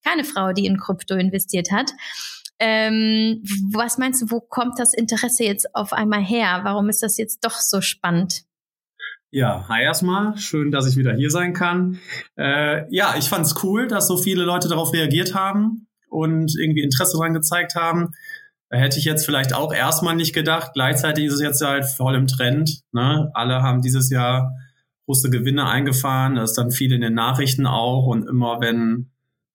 keine 0.06 0.24
Frau, 0.24 0.54
die 0.54 0.66
in 0.66 0.78
Krypto 0.78 1.16
investiert 1.16 1.72
hat. 1.72 1.92
Ähm, 2.60 3.42
was 3.74 3.98
meinst 3.98 4.22
du, 4.22 4.32
wo 4.32 4.40
kommt 4.40 4.80
das 4.80 4.94
Interesse 4.94 5.44
jetzt 5.44 5.76
auf 5.76 5.92
einmal 5.92 6.24
her? 6.24 6.62
Warum 6.64 6.90
ist 6.90 7.04
das 7.04 7.18
jetzt 7.18 7.44
doch 7.44 7.56
so 7.60 7.82
spannend? 7.82 8.44
Ja, 9.32 9.66
hi 9.68 9.84
erstmal. 9.84 10.38
Schön, 10.38 10.72
dass 10.72 10.88
ich 10.88 10.98
wieder 10.98 11.14
hier 11.14 11.30
sein 11.30 11.54
kann. 11.54 12.00
Äh, 12.38 12.84
ja, 12.94 13.16
ich 13.18 13.26
fand 13.26 13.46
es 13.46 13.64
cool, 13.64 13.88
dass 13.88 14.08
so 14.08 14.18
viele 14.18 14.44
Leute 14.44 14.70
darauf 14.70 14.94
reagiert 14.94 15.36
haben 15.36 15.89
und 16.10 16.56
irgendwie 16.58 16.84
Interesse 16.84 17.18
daran 17.18 17.34
gezeigt 17.34 17.76
haben. 17.76 18.12
Da 18.70 18.78
hätte 18.78 19.00
ich 19.00 19.06
jetzt 19.06 19.26
vielleicht 19.26 19.54
auch 19.54 19.74
erstmal 19.74 20.16
nicht 20.16 20.34
gedacht. 20.34 20.72
Gleichzeitig 20.74 21.26
ist 21.26 21.34
es 21.34 21.42
jetzt 21.42 21.66
halt 21.66 21.86
voll 21.86 22.16
im 22.16 22.28
Trend. 22.28 22.82
Ne? 22.92 23.32
Alle 23.34 23.64
haben 23.64 23.82
dieses 23.82 24.10
Jahr 24.10 24.54
große 25.06 25.30
Gewinne 25.30 25.68
eingefahren. 25.68 26.36
Da 26.36 26.44
ist 26.44 26.54
dann 26.54 26.72
viel 26.72 26.92
in 26.94 27.02
den 27.02 27.16
Nachrichten 27.16 27.66
auch. 27.66 28.06
Und 28.06 28.28
immer 28.28 28.62
wenn 28.62 29.10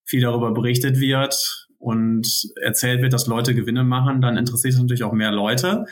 viel 0.05 0.21
darüber 0.21 0.53
berichtet 0.53 0.99
wird, 0.99 1.65
und 1.85 2.51
erzählt 2.63 3.03
wird, 3.03 3.13
dass 3.13 3.27
Leute 3.27 3.55
Gewinne 3.55 3.85
machen, 3.85 4.23
dann 4.23 4.39
interessiert 4.39 4.73
es 4.73 4.81
natürlich 4.81 5.05
auch 5.05 5.13
mehr 5.13 5.31
Leute. 5.31 5.85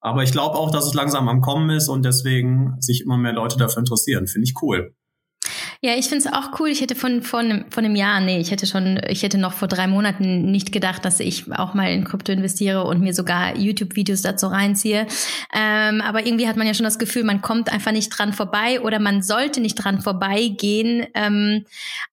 Aber 0.00 0.24
ich 0.24 0.32
glaube 0.32 0.56
auch, 0.56 0.72
dass 0.72 0.86
es 0.86 0.94
langsam 0.94 1.28
am 1.28 1.40
Kommen 1.40 1.70
ist 1.70 1.88
und 1.88 2.04
deswegen 2.04 2.74
sich 2.80 3.02
immer 3.02 3.16
mehr 3.16 3.32
Leute 3.32 3.56
dafür 3.56 3.78
interessieren. 3.78 4.26
Finde 4.26 4.48
ich 4.48 4.60
cool. 4.60 4.92
Ja, 5.86 5.94
ich 5.94 6.08
finde 6.08 6.26
es 6.26 6.32
auch 6.32 6.58
cool. 6.58 6.68
Ich 6.68 6.80
hätte 6.80 6.96
von, 6.96 7.22
von, 7.22 7.64
von 7.70 7.84
einem 7.84 7.94
Jahr, 7.94 8.18
nee, 8.18 8.40
ich 8.40 8.50
hätte 8.50 8.66
schon, 8.66 9.00
ich 9.08 9.22
hätte 9.22 9.38
noch 9.38 9.52
vor 9.52 9.68
drei 9.68 9.86
Monaten 9.86 10.50
nicht 10.50 10.72
gedacht, 10.72 11.04
dass 11.04 11.20
ich 11.20 11.44
auch 11.52 11.74
mal 11.74 11.92
in 11.92 12.02
Krypto 12.02 12.32
investiere 12.32 12.82
und 12.82 13.00
mir 13.00 13.14
sogar 13.14 13.56
YouTube-Videos 13.56 14.20
dazu 14.20 14.48
reinziehe. 14.48 15.06
Ähm, 15.54 16.00
aber 16.00 16.26
irgendwie 16.26 16.48
hat 16.48 16.56
man 16.56 16.66
ja 16.66 16.74
schon 16.74 16.82
das 16.82 16.98
Gefühl, 16.98 17.22
man 17.22 17.40
kommt 17.40 17.72
einfach 17.72 17.92
nicht 17.92 18.08
dran 18.08 18.32
vorbei 18.32 18.80
oder 18.80 18.98
man 18.98 19.22
sollte 19.22 19.60
nicht 19.60 19.76
dran 19.76 20.00
vorbeigehen 20.00 21.06
ähm, 21.14 21.64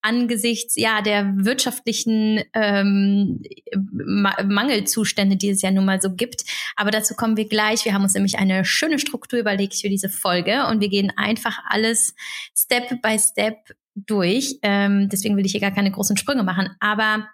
angesichts 0.03 0.75
ja 0.75 1.01
der 1.01 1.33
wirtschaftlichen 1.37 2.43
ähm, 2.53 3.41
Mangelzustände, 4.45 5.35
die 5.35 5.49
es 5.49 5.63
ja 5.63 5.71
nun 5.71 5.85
mal 5.85 5.99
so 5.99 6.13
gibt. 6.13 6.43
Aber 6.75 6.91
dazu 6.91 7.15
kommen 7.15 7.37
wir 7.37 7.49
gleich. 7.49 7.85
Wir 7.85 7.95
haben 7.95 8.03
uns 8.03 8.13
nämlich 8.13 8.37
eine 8.37 8.65
schöne 8.65 8.99
Struktur 8.99 9.39
überlegt 9.39 9.73
für 9.73 9.89
diese 9.89 10.09
Folge 10.09 10.67
und 10.67 10.79
wir 10.79 10.89
gehen 10.89 11.11
einfach 11.15 11.57
alles 11.67 12.13
Step 12.55 13.01
by 13.01 13.17
Step 13.17 13.62
durch. 13.95 14.59
Ähm, 14.61 15.09
deswegen 15.09 15.37
will 15.37 15.45
ich 15.45 15.51
hier 15.51 15.61
gar 15.61 15.71
keine 15.71 15.91
großen 15.91 16.17
Sprünge 16.17 16.43
machen. 16.43 16.69
Aber 16.79 17.27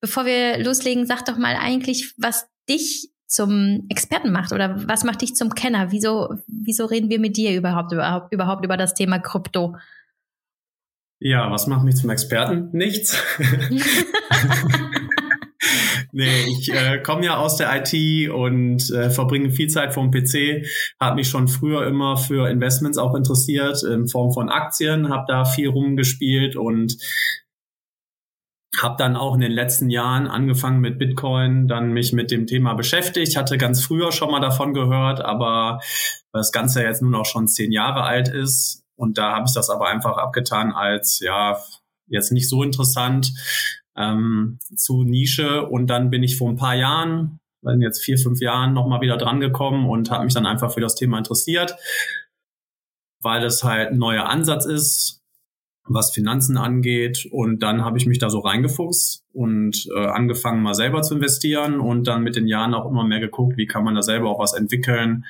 bevor 0.00 0.26
wir 0.26 0.58
loslegen, 0.58 1.06
sag 1.06 1.24
doch 1.24 1.38
mal 1.38 1.56
eigentlich, 1.56 2.14
was 2.16 2.46
dich 2.68 3.10
zum 3.26 3.86
Experten 3.88 4.30
macht 4.30 4.52
oder 4.52 4.86
was 4.88 5.04
macht 5.04 5.22
dich 5.22 5.34
zum 5.34 5.54
Kenner? 5.54 5.90
Wieso, 5.90 6.34
wieso 6.46 6.86
reden 6.86 7.10
wir 7.10 7.18
mit 7.18 7.36
dir 7.36 7.56
überhaupt, 7.56 7.92
überhaupt, 7.92 8.32
überhaupt 8.32 8.64
über 8.64 8.76
das 8.76 8.94
Thema 8.94 9.18
Krypto? 9.18 9.76
Ja, 11.20 11.50
was 11.50 11.66
macht 11.66 11.84
mich 11.84 11.96
zum 11.96 12.10
Experten? 12.10 12.68
Nichts. 12.72 13.18
Nee, 16.16 16.44
ich 16.46 16.72
äh, 16.72 17.02
komme 17.02 17.24
ja 17.24 17.38
aus 17.38 17.56
der 17.56 17.74
IT 17.74 18.30
und 18.30 18.88
äh, 18.90 19.10
verbringe 19.10 19.50
viel 19.50 19.66
Zeit 19.66 19.92
vom 19.92 20.12
PC, 20.12 20.64
habe 21.00 21.16
mich 21.16 21.28
schon 21.28 21.48
früher 21.48 21.88
immer 21.88 22.16
für 22.16 22.48
Investments 22.48 22.98
auch 22.98 23.16
interessiert 23.16 23.82
in 23.82 24.06
Form 24.06 24.32
von 24.32 24.48
Aktien, 24.48 25.08
habe 25.08 25.24
da 25.26 25.44
viel 25.44 25.68
rumgespielt 25.68 26.54
und 26.54 26.96
habe 28.80 28.94
dann 28.96 29.16
auch 29.16 29.34
in 29.34 29.40
den 29.40 29.50
letzten 29.50 29.90
Jahren 29.90 30.28
angefangen 30.28 30.78
mit 30.78 31.00
Bitcoin, 31.00 31.66
dann 31.66 31.92
mich 31.92 32.12
mit 32.12 32.30
dem 32.30 32.46
Thema 32.46 32.74
beschäftigt. 32.74 33.36
Hatte 33.36 33.58
ganz 33.58 33.84
früher 33.84 34.12
schon 34.12 34.30
mal 34.30 34.40
davon 34.40 34.72
gehört, 34.72 35.20
aber 35.20 35.80
das 36.32 36.52
Ganze 36.52 36.84
jetzt 36.84 37.02
nun 37.02 37.16
auch 37.16 37.26
schon 37.26 37.48
zehn 37.48 37.72
Jahre 37.72 38.04
alt 38.04 38.28
ist. 38.28 38.84
Und 38.94 39.18
da 39.18 39.34
habe 39.34 39.46
ich 39.48 39.54
das 39.54 39.68
aber 39.68 39.88
einfach 39.88 40.16
abgetan 40.16 40.70
als 40.70 41.18
ja 41.18 41.58
jetzt 42.06 42.30
nicht 42.30 42.48
so 42.48 42.62
interessant 42.62 43.32
ähm, 43.96 44.58
zu 44.76 45.04
Nische 45.04 45.66
und 45.66 45.88
dann 45.88 46.10
bin 46.10 46.22
ich 46.22 46.36
vor 46.36 46.50
ein 46.50 46.56
paar 46.56 46.74
Jahren, 46.74 47.40
weil 47.62 47.80
jetzt 47.80 48.02
vier, 48.02 48.18
fünf 48.18 48.40
Jahren 48.40 48.74
nochmal 48.74 49.00
wieder 49.00 49.16
dran 49.16 49.40
gekommen 49.40 49.88
und 49.88 50.10
habe 50.10 50.24
mich 50.24 50.34
dann 50.34 50.46
einfach 50.46 50.72
für 50.72 50.80
das 50.80 50.94
Thema 50.94 51.18
interessiert, 51.18 51.76
weil 53.20 53.40
das 53.40 53.64
halt 53.64 53.90
ein 53.90 53.98
neuer 53.98 54.26
Ansatz 54.26 54.66
ist, 54.66 55.22
was 55.86 56.12
Finanzen 56.12 56.56
angeht. 56.56 57.26
Und 57.30 57.62
dann 57.62 57.84
habe 57.84 57.98
ich 57.98 58.06
mich 58.06 58.18
da 58.18 58.30
so 58.30 58.40
reingefuchst 58.40 59.24
und 59.32 59.86
äh, 59.94 60.06
angefangen 60.06 60.62
mal 60.62 60.74
selber 60.74 61.02
zu 61.02 61.14
investieren 61.14 61.80
und 61.80 62.06
dann 62.06 62.22
mit 62.22 62.36
den 62.36 62.46
Jahren 62.46 62.74
auch 62.74 62.88
immer 62.88 63.04
mehr 63.04 63.20
geguckt, 63.20 63.56
wie 63.56 63.66
kann 63.66 63.84
man 63.84 63.94
da 63.94 64.02
selber 64.02 64.30
auch 64.30 64.38
was 64.38 64.54
entwickeln 64.54 65.24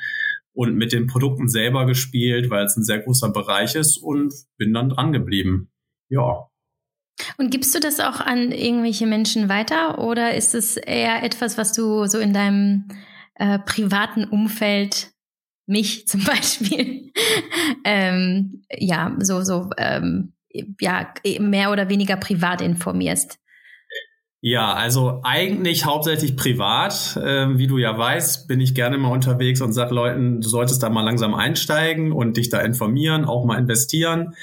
und 0.53 0.77
mit 0.77 0.93
den 0.93 1.07
Produkten 1.07 1.49
selber 1.49 1.87
gespielt, 1.87 2.51
weil 2.51 2.65
es 2.65 2.77
ein 2.77 2.85
sehr 2.85 3.01
großer 3.01 3.31
Bereich 3.31 3.75
ist 3.75 3.99
und 3.99 4.33
bin 4.57 4.73
dann 4.73 4.89
dran 4.89 5.13
geblieben. 5.13 5.71
Ja, 6.09 6.49
und 7.37 7.51
gibst 7.51 7.75
du 7.75 7.81
das 7.81 8.01
auch 8.01 8.21
an 8.21 8.53
irgendwelche 8.53 9.07
Menschen 9.07 9.49
weiter 9.49 9.99
oder 9.99 10.35
ist 10.35 10.55
es 10.55 10.77
eher 10.77 11.23
etwas, 11.23 11.59
was 11.59 11.73
du 11.73 12.07
so 12.07 12.19
in 12.19 12.33
deinem 12.33 12.89
äh, 13.35 13.59
privaten 13.59 14.25
Umfeld, 14.25 15.11
mich 15.67 16.07
zum 16.09 16.25
Beispiel, 16.25 17.13
ähm, 17.85 18.65
ja, 18.71 19.17
so, 19.21 19.43
so, 19.43 19.71
ähm, 19.79 20.33
ja, 20.81 21.13
mehr 21.41 21.73
oder 21.73 21.89
weniger 21.89 22.17
privat 22.17 22.61
informierst? 22.61 23.39
Ja, 24.41 24.75
also 24.75 25.21
eigentlich 25.25 25.87
hauptsächlich 25.87 26.37
privat. 26.37 27.19
Ähm, 27.25 27.57
wie 27.57 27.67
du 27.67 27.79
ja 27.79 27.97
weißt, 27.97 28.47
bin 28.47 28.61
ich 28.61 28.75
gerne 28.75 28.99
mal 28.99 29.09
unterwegs 29.09 29.63
und 29.63 29.73
sag 29.73 29.91
Leuten, 29.91 30.43
du 30.43 30.49
solltest 30.49 30.83
da 30.83 30.91
mal 30.91 31.01
langsam 31.01 31.35
einsteigen 31.35 32.13
und 32.13 32.37
dich 32.37 32.51
da 32.51 32.61
informieren, 32.61 33.25
auch 33.25 33.47
mal 33.47 33.59
investieren 33.59 34.35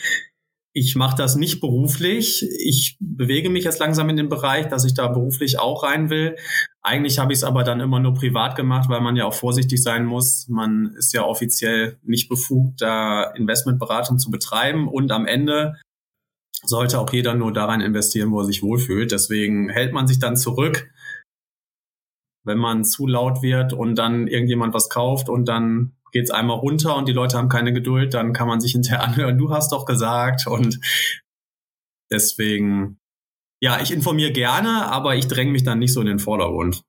ich 0.74 0.96
mache 0.96 1.18
das 1.18 1.36
nicht 1.36 1.60
beruflich. 1.60 2.48
Ich 2.60 2.98
bewege 3.00 3.50
mich 3.50 3.66
jetzt 3.66 3.80
langsam 3.80 4.10
in 4.10 4.16
den 4.16 4.30
Bereich, 4.30 4.68
dass 4.68 4.86
ich 4.86 4.94
da 4.94 5.08
beruflich 5.08 5.60
auch 5.60 5.84
rein 5.84 6.10
will. 6.10 6.38
Eigentlich 6.82 7.20
habe 7.20 7.34
ich 7.34 7.40
es 7.40 7.44
aber 7.44 7.63
dann 7.63 7.82
immer 7.82 8.00
nur 8.00 8.13
privat 8.13 8.56
gemacht, 8.56 8.90
weil 8.90 9.01
man 9.01 9.18
ja 9.18 9.25
auch 9.25 9.34
vorsichtig 9.34 9.84
sein 9.84 10.06
muss. 10.06 10.48
Man 10.48 10.94
ist 10.98 11.13
ja 11.13 11.25
offiziell 11.25 12.00
nicht 12.04 12.30
befugt, 12.30 12.82
da 12.82 13.24
Investmentberatung 13.32 14.18
zu 14.18 14.32
betreiben. 14.32 14.88
Und 14.88 15.12
am 15.12 15.25
Ende 15.25 15.75
sollte 16.63 17.00
auch 17.00 17.12
jeder 17.12 17.36
nur 17.36 17.51
daran 17.51 17.82
investieren, 17.82 18.32
wo 18.32 18.40
er 18.40 18.46
sich 18.46 18.63
wohlfühlt. 18.63 19.12
Deswegen 19.12 19.70
hält 19.70 19.92
man 19.92 20.08
sich 20.08 20.20
dann 20.20 20.38
zurück, 20.38 20.90
wenn 22.46 22.58
man 22.58 22.86
zu 22.86 23.08
laut 23.08 23.42
wird 23.42 23.74
und 23.74 23.96
dann 23.96 24.28
irgendjemand 24.28 24.74
was 24.74 24.90
kauft 24.90 25.28
und 25.28 25.46
dann 25.46 25.98
geht 26.12 26.25
es 26.25 26.32
einmal 26.32 26.58
runter 26.58 26.96
und 26.96 27.08
die 27.08 27.13
Leute 27.13 27.38
haben 27.38 27.50
keine 27.50 27.74
Geduld, 27.74 28.13
dann 28.13 28.34
kann 28.34 28.48
man 28.48 28.62
sich 28.62 28.74
hinterher 28.74 29.03
anhören, 29.08 29.38
du 29.38 29.51
hast 29.51 29.72
doch 29.72 29.86
gesagt. 29.86 30.48
Und 30.48 30.80
deswegen, 32.12 33.00
ja, 33.62 33.82
ich 33.82 33.91
informiere 33.91 34.32
gerne, 34.32 34.88
aber 34.88 35.15
ich 35.15 35.27
dränge 35.27 35.51
mich 35.51 35.63
dann 35.63 35.80
nicht 35.80 35.94
so 35.94 36.01
in 36.01 36.08
den 36.08 36.20
Vordergrund. 36.20 36.84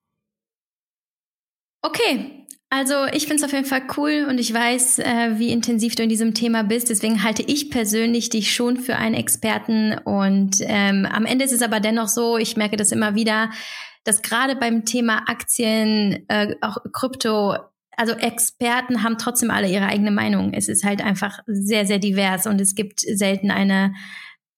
Okay, 1.84 2.42
also 2.72 3.04
ich 3.12 3.26
finde 3.26 3.36
es 3.36 3.44
auf 3.44 3.52
jeden 3.52 3.66
Fall 3.66 3.82
cool 3.98 4.26
und 4.26 4.38
ich 4.38 4.54
weiß, 4.54 5.00
äh, 5.00 5.38
wie 5.38 5.50
intensiv 5.50 5.94
du 5.94 6.02
in 6.04 6.08
diesem 6.08 6.32
Thema 6.32 6.62
bist. 6.62 6.88
Deswegen 6.88 7.22
halte 7.22 7.42
ich 7.42 7.70
persönlich 7.70 8.30
dich 8.30 8.54
schon 8.54 8.78
für 8.78 8.96
einen 8.96 9.14
Experten. 9.14 9.98
Und 9.98 10.56
ähm, 10.60 11.04
am 11.04 11.26
Ende 11.26 11.44
ist 11.44 11.52
es 11.52 11.60
aber 11.60 11.80
dennoch 11.80 12.08
so, 12.08 12.38
ich 12.38 12.56
merke 12.56 12.76
das 12.76 12.90
immer 12.90 13.14
wieder, 13.14 13.50
dass 14.04 14.22
gerade 14.22 14.56
beim 14.56 14.86
Thema 14.86 15.24
Aktien, 15.26 16.24
äh, 16.28 16.54
auch 16.62 16.78
Krypto, 16.92 17.56
also 17.96 18.12
Experten 18.14 19.02
haben 19.02 19.18
trotzdem 19.18 19.50
alle 19.50 19.68
ihre 19.68 19.86
eigene 19.86 20.10
Meinung. 20.10 20.52
Es 20.54 20.68
ist 20.68 20.84
halt 20.84 21.02
einfach 21.02 21.40
sehr, 21.46 21.86
sehr 21.86 21.98
divers 21.98 22.46
und 22.46 22.60
es 22.60 22.74
gibt 22.74 23.00
selten 23.00 23.50
eine 23.50 23.94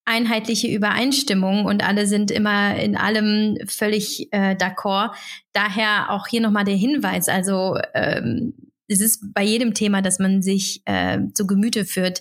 einheitliche 0.05 0.69
Übereinstimmung 0.69 1.65
und 1.65 1.87
alle 1.87 2.07
sind 2.07 2.31
immer 2.31 2.77
in 2.77 2.97
allem 2.97 3.57
völlig 3.67 4.29
äh, 4.33 4.55
d'accord. 4.55 5.13
Daher 5.53 6.11
auch 6.11 6.27
hier 6.27 6.41
nochmal 6.41 6.65
der 6.65 6.77
Hinweis, 6.77 7.29
also 7.29 7.79
ähm, 7.95 8.55
es 8.87 9.01
ist 9.01 9.33
bei 9.33 9.43
jedem 9.43 9.73
Thema, 9.73 10.03
das 10.03 10.19
man 10.19 10.43
sich 10.43 10.83
äh, 10.85 11.19
zu 11.33 11.47
Gemüte 11.47 11.85
führt, 11.85 12.21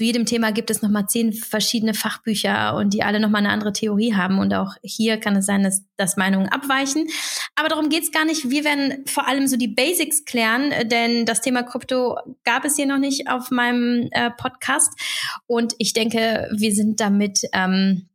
zu 0.00 0.04
jedem 0.04 0.24
Thema 0.24 0.50
gibt 0.50 0.70
es 0.70 0.80
nochmal 0.80 1.08
zehn 1.08 1.34
verschiedene 1.34 1.92
Fachbücher 1.92 2.74
und 2.74 2.94
die 2.94 3.02
alle 3.02 3.20
nochmal 3.20 3.40
eine 3.40 3.50
andere 3.50 3.74
Theorie 3.74 4.14
haben. 4.14 4.38
Und 4.38 4.54
auch 4.54 4.76
hier 4.82 5.18
kann 5.18 5.36
es 5.36 5.44
sein, 5.44 5.62
dass, 5.62 5.84
dass 5.98 6.16
Meinungen 6.16 6.48
abweichen. 6.48 7.06
Aber 7.54 7.68
darum 7.68 7.90
geht's 7.90 8.10
gar 8.10 8.24
nicht. 8.24 8.48
Wir 8.48 8.64
werden 8.64 9.04
vor 9.04 9.28
allem 9.28 9.46
so 9.46 9.58
die 9.58 9.68
Basics 9.68 10.24
klären, 10.24 10.72
denn 10.88 11.26
das 11.26 11.42
Thema 11.42 11.64
Krypto 11.64 12.16
gab 12.44 12.64
es 12.64 12.76
hier 12.76 12.86
noch 12.86 12.96
nicht 12.96 13.28
auf 13.28 13.50
meinem 13.50 14.08
äh, 14.12 14.30
Podcast. 14.30 14.98
Und 15.46 15.74
ich 15.76 15.92
denke, 15.92 16.48
wir 16.56 16.74
sind 16.74 16.98
damit 17.00 17.42
ähm, 17.52 18.08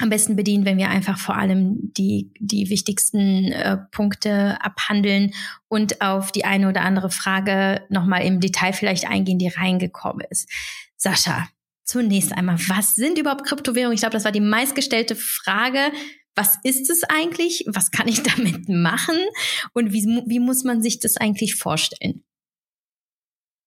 am 0.00 0.10
besten 0.10 0.34
bedient, 0.34 0.64
wenn 0.64 0.78
wir 0.78 0.88
einfach 0.88 1.16
vor 1.16 1.36
allem 1.36 1.92
die, 1.96 2.32
die 2.40 2.70
wichtigsten 2.70 3.52
äh, 3.52 3.76
Punkte 3.92 4.58
abhandeln 4.60 5.30
und 5.68 6.00
auf 6.00 6.32
die 6.32 6.44
eine 6.44 6.68
oder 6.68 6.80
andere 6.80 7.10
Frage 7.10 7.82
nochmal 7.88 8.24
im 8.24 8.40
Detail 8.40 8.72
vielleicht 8.72 9.06
eingehen, 9.08 9.38
die 9.38 9.46
reingekommen 9.46 10.26
ist. 10.28 10.50
Sascha, 11.02 11.48
zunächst 11.84 12.32
einmal, 12.32 12.58
was 12.68 12.94
sind 12.94 13.18
überhaupt 13.18 13.44
Kryptowährungen? 13.44 13.94
Ich 13.94 14.00
glaube, 14.00 14.12
das 14.12 14.24
war 14.24 14.32
die 14.32 14.40
meistgestellte 14.40 15.16
Frage. 15.16 15.92
Was 16.34 16.58
ist 16.62 16.90
es 16.90 17.04
eigentlich? 17.04 17.64
Was 17.66 17.90
kann 17.90 18.06
ich 18.06 18.22
damit 18.34 18.68
machen? 18.68 19.16
Und 19.72 19.92
wie, 19.92 20.22
wie 20.26 20.40
muss 20.40 20.62
man 20.62 20.82
sich 20.82 21.00
das 21.00 21.16
eigentlich 21.16 21.56
vorstellen? 21.56 22.22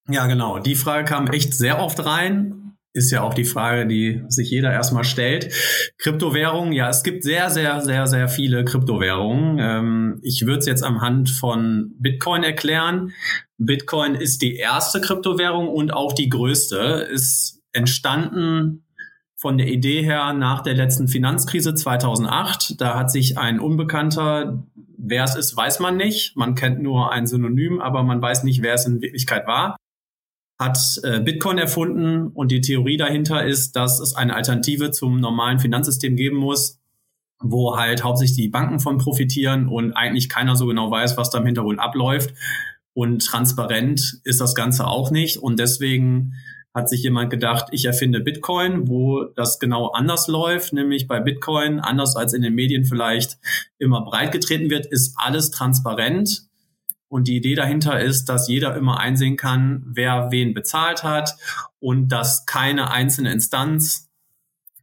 Ja, 0.07 0.27
genau. 0.27 0.59
Die 0.59 0.75
Frage 0.75 1.05
kam 1.05 1.27
echt 1.27 1.55
sehr 1.55 1.79
oft 1.79 2.05
rein 2.05 2.63
ist 2.93 3.11
ja 3.11 3.23
auch 3.23 3.33
die 3.33 3.43
Frage, 3.43 3.87
die 3.87 4.23
sich 4.27 4.51
jeder 4.51 4.71
erstmal 4.71 5.03
stellt. 5.03 5.51
Kryptowährungen, 5.97 6.73
ja, 6.73 6.89
es 6.89 7.03
gibt 7.03 7.23
sehr, 7.23 7.49
sehr, 7.49 7.81
sehr, 7.81 8.05
sehr 8.05 8.27
viele 8.27 8.63
Kryptowährungen. 8.63 9.57
Ähm, 9.59 10.19
ich 10.21 10.45
würde 10.45 10.59
es 10.59 10.67
jetzt 10.67 10.83
am 10.83 11.01
Hand 11.01 11.31
von 11.31 11.91
Bitcoin 11.97 12.43
erklären. 12.43 13.11
Bitcoin 13.65 14.15
ist 14.15 14.41
die 14.41 14.55
erste 14.55 15.01
Kryptowährung 15.01 15.67
und 15.67 15.93
auch 15.93 16.13
die 16.13 16.29
größte. 16.29 17.07
Ist 17.11 17.61
entstanden 17.71 18.85
von 19.35 19.57
der 19.57 19.67
Idee 19.67 20.03
her 20.03 20.33
nach 20.33 20.61
der 20.61 20.75
letzten 20.75 21.07
Finanzkrise 21.07 21.75
2008. 21.75 22.79
Da 22.79 22.97
hat 22.97 23.11
sich 23.11 23.37
ein 23.37 23.59
Unbekannter, 23.59 24.63
wer 24.97 25.23
es 25.23 25.35
ist, 25.35 25.57
weiß 25.57 25.79
man 25.79 25.97
nicht. 25.97 26.37
Man 26.37 26.55
kennt 26.55 26.81
nur 26.81 27.11
ein 27.11 27.27
Synonym, 27.27 27.81
aber 27.81 28.03
man 28.03 28.21
weiß 28.21 28.43
nicht, 28.43 28.61
wer 28.61 28.75
es 28.75 28.85
in 28.85 29.01
Wirklichkeit 29.01 29.47
war 29.47 29.77
hat 30.59 30.99
äh, 31.03 31.19
Bitcoin 31.19 31.57
erfunden 31.57 32.27
und 32.27 32.51
die 32.51 32.61
Theorie 32.61 32.97
dahinter 32.97 33.45
ist, 33.45 33.75
dass 33.75 33.99
es 33.99 34.15
eine 34.15 34.35
Alternative 34.35 34.91
zum 34.91 35.19
normalen 35.19 35.59
Finanzsystem 35.59 36.15
geben 36.15 36.37
muss, 36.37 36.79
wo 37.39 37.75
halt 37.75 38.03
hauptsächlich 38.03 38.37
die 38.37 38.49
Banken 38.49 38.79
von 38.79 38.97
profitieren 38.97 39.67
und 39.67 39.93
eigentlich 39.93 40.29
keiner 40.29 40.55
so 40.55 40.65
genau 40.67 40.89
weiß, 40.89 41.17
was 41.17 41.29
da 41.29 41.39
im 41.39 41.45
Hintergrund 41.45 41.79
abläuft. 41.79 42.33
Und 42.93 43.25
transparent 43.25 44.19
ist 44.23 44.39
das 44.39 44.55
Ganze 44.55 44.87
auch 44.87 45.11
nicht. 45.11 45.37
Und 45.37 45.59
deswegen 45.59 46.33
hat 46.73 46.89
sich 46.89 47.03
jemand 47.03 47.29
gedacht, 47.29 47.67
ich 47.71 47.85
erfinde 47.85 48.19
Bitcoin, 48.19 48.87
wo 48.87 49.23
das 49.23 49.59
genau 49.59 49.89
anders 49.89 50.27
läuft, 50.27 50.73
nämlich 50.73 51.07
bei 51.07 51.19
Bitcoin, 51.19 51.79
anders 51.79 52.15
als 52.15 52.33
in 52.33 52.41
den 52.41 52.55
Medien 52.55 52.85
vielleicht 52.85 53.37
immer 53.77 54.03
breit 54.03 54.31
getreten 54.31 54.69
wird, 54.69 54.87
ist 54.87 55.15
alles 55.17 55.51
transparent. 55.51 56.47
Und 57.09 57.27
die 57.27 57.37
Idee 57.37 57.53
dahinter 57.53 58.01
ist, 58.01 58.25
dass 58.25 58.47
jeder 58.47 58.75
immer 58.75 58.99
einsehen 58.99 59.37
kann, 59.37 59.83
wer 59.85 60.31
wen 60.31 60.55
bezahlt 60.55 61.03
hat 61.03 61.35
und 61.79 62.07
dass 62.07 62.47
keine 62.47 62.89
einzelne 62.89 63.31
Instanz 63.31 64.09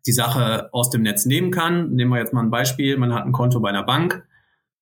die 0.07 0.12
Sache 0.12 0.73
aus 0.73 0.90
dem 0.90 1.02
Netz 1.02 1.26
nehmen 1.26 1.50
kann. 1.50 1.90
Nehmen 1.90 2.12
wir 2.12 2.21
jetzt 2.21 2.33
mal 2.33 2.43
ein 2.43 2.50
Beispiel. 2.50 2.97
Man 2.97 3.12
hat 3.12 3.25
ein 3.25 3.33
Konto 3.33 3.59
bei 3.59 3.71
einer 3.71 3.83
Bank. 3.83 4.25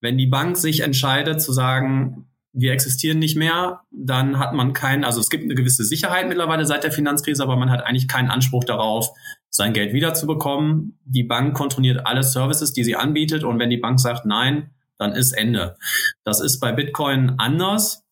Wenn 0.02 0.18
die 0.18 0.26
Bank 0.26 0.58
sich 0.58 0.80
entscheidet 0.80 1.40
zu 1.40 1.52
sagen, 1.52 2.28
wir 2.52 2.72
existieren 2.72 3.18
nicht 3.18 3.36
mehr, 3.36 3.80
dann 3.90 4.38
hat 4.38 4.54
man 4.54 4.72
keinen, 4.72 5.04
also 5.04 5.20
es 5.20 5.30
gibt 5.30 5.44
eine 5.44 5.54
gewisse 5.54 5.84
Sicherheit 5.84 6.28
mittlerweile 6.28 6.64
seit 6.64 6.84
der 6.84 6.92
Finanzkrise, 6.92 7.42
aber 7.42 7.56
man 7.56 7.70
hat 7.70 7.84
eigentlich 7.84 8.08
keinen 8.08 8.30
Anspruch 8.30 8.64
darauf, 8.64 9.10
sein 9.50 9.72
Geld 9.72 9.92
wiederzubekommen. 9.92 10.98
Die 11.04 11.24
Bank 11.24 11.54
kontrolliert 11.54 12.06
alle 12.06 12.22
Services, 12.22 12.72
die 12.72 12.84
sie 12.84 12.96
anbietet 12.96 13.44
und 13.44 13.58
wenn 13.58 13.70
die 13.70 13.76
Bank 13.76 14.00
sagt, 14.00 14.26
nein, 14.26 14.70
dann 14.98 15.12
ist 15.12 15.32
Ende. 15.32 15.76
Das 16.24 16.40
ist 16.40 16.58
bei 16.58 16.72
Bitcoin 16.72 17.34
anders. 17.38 18.04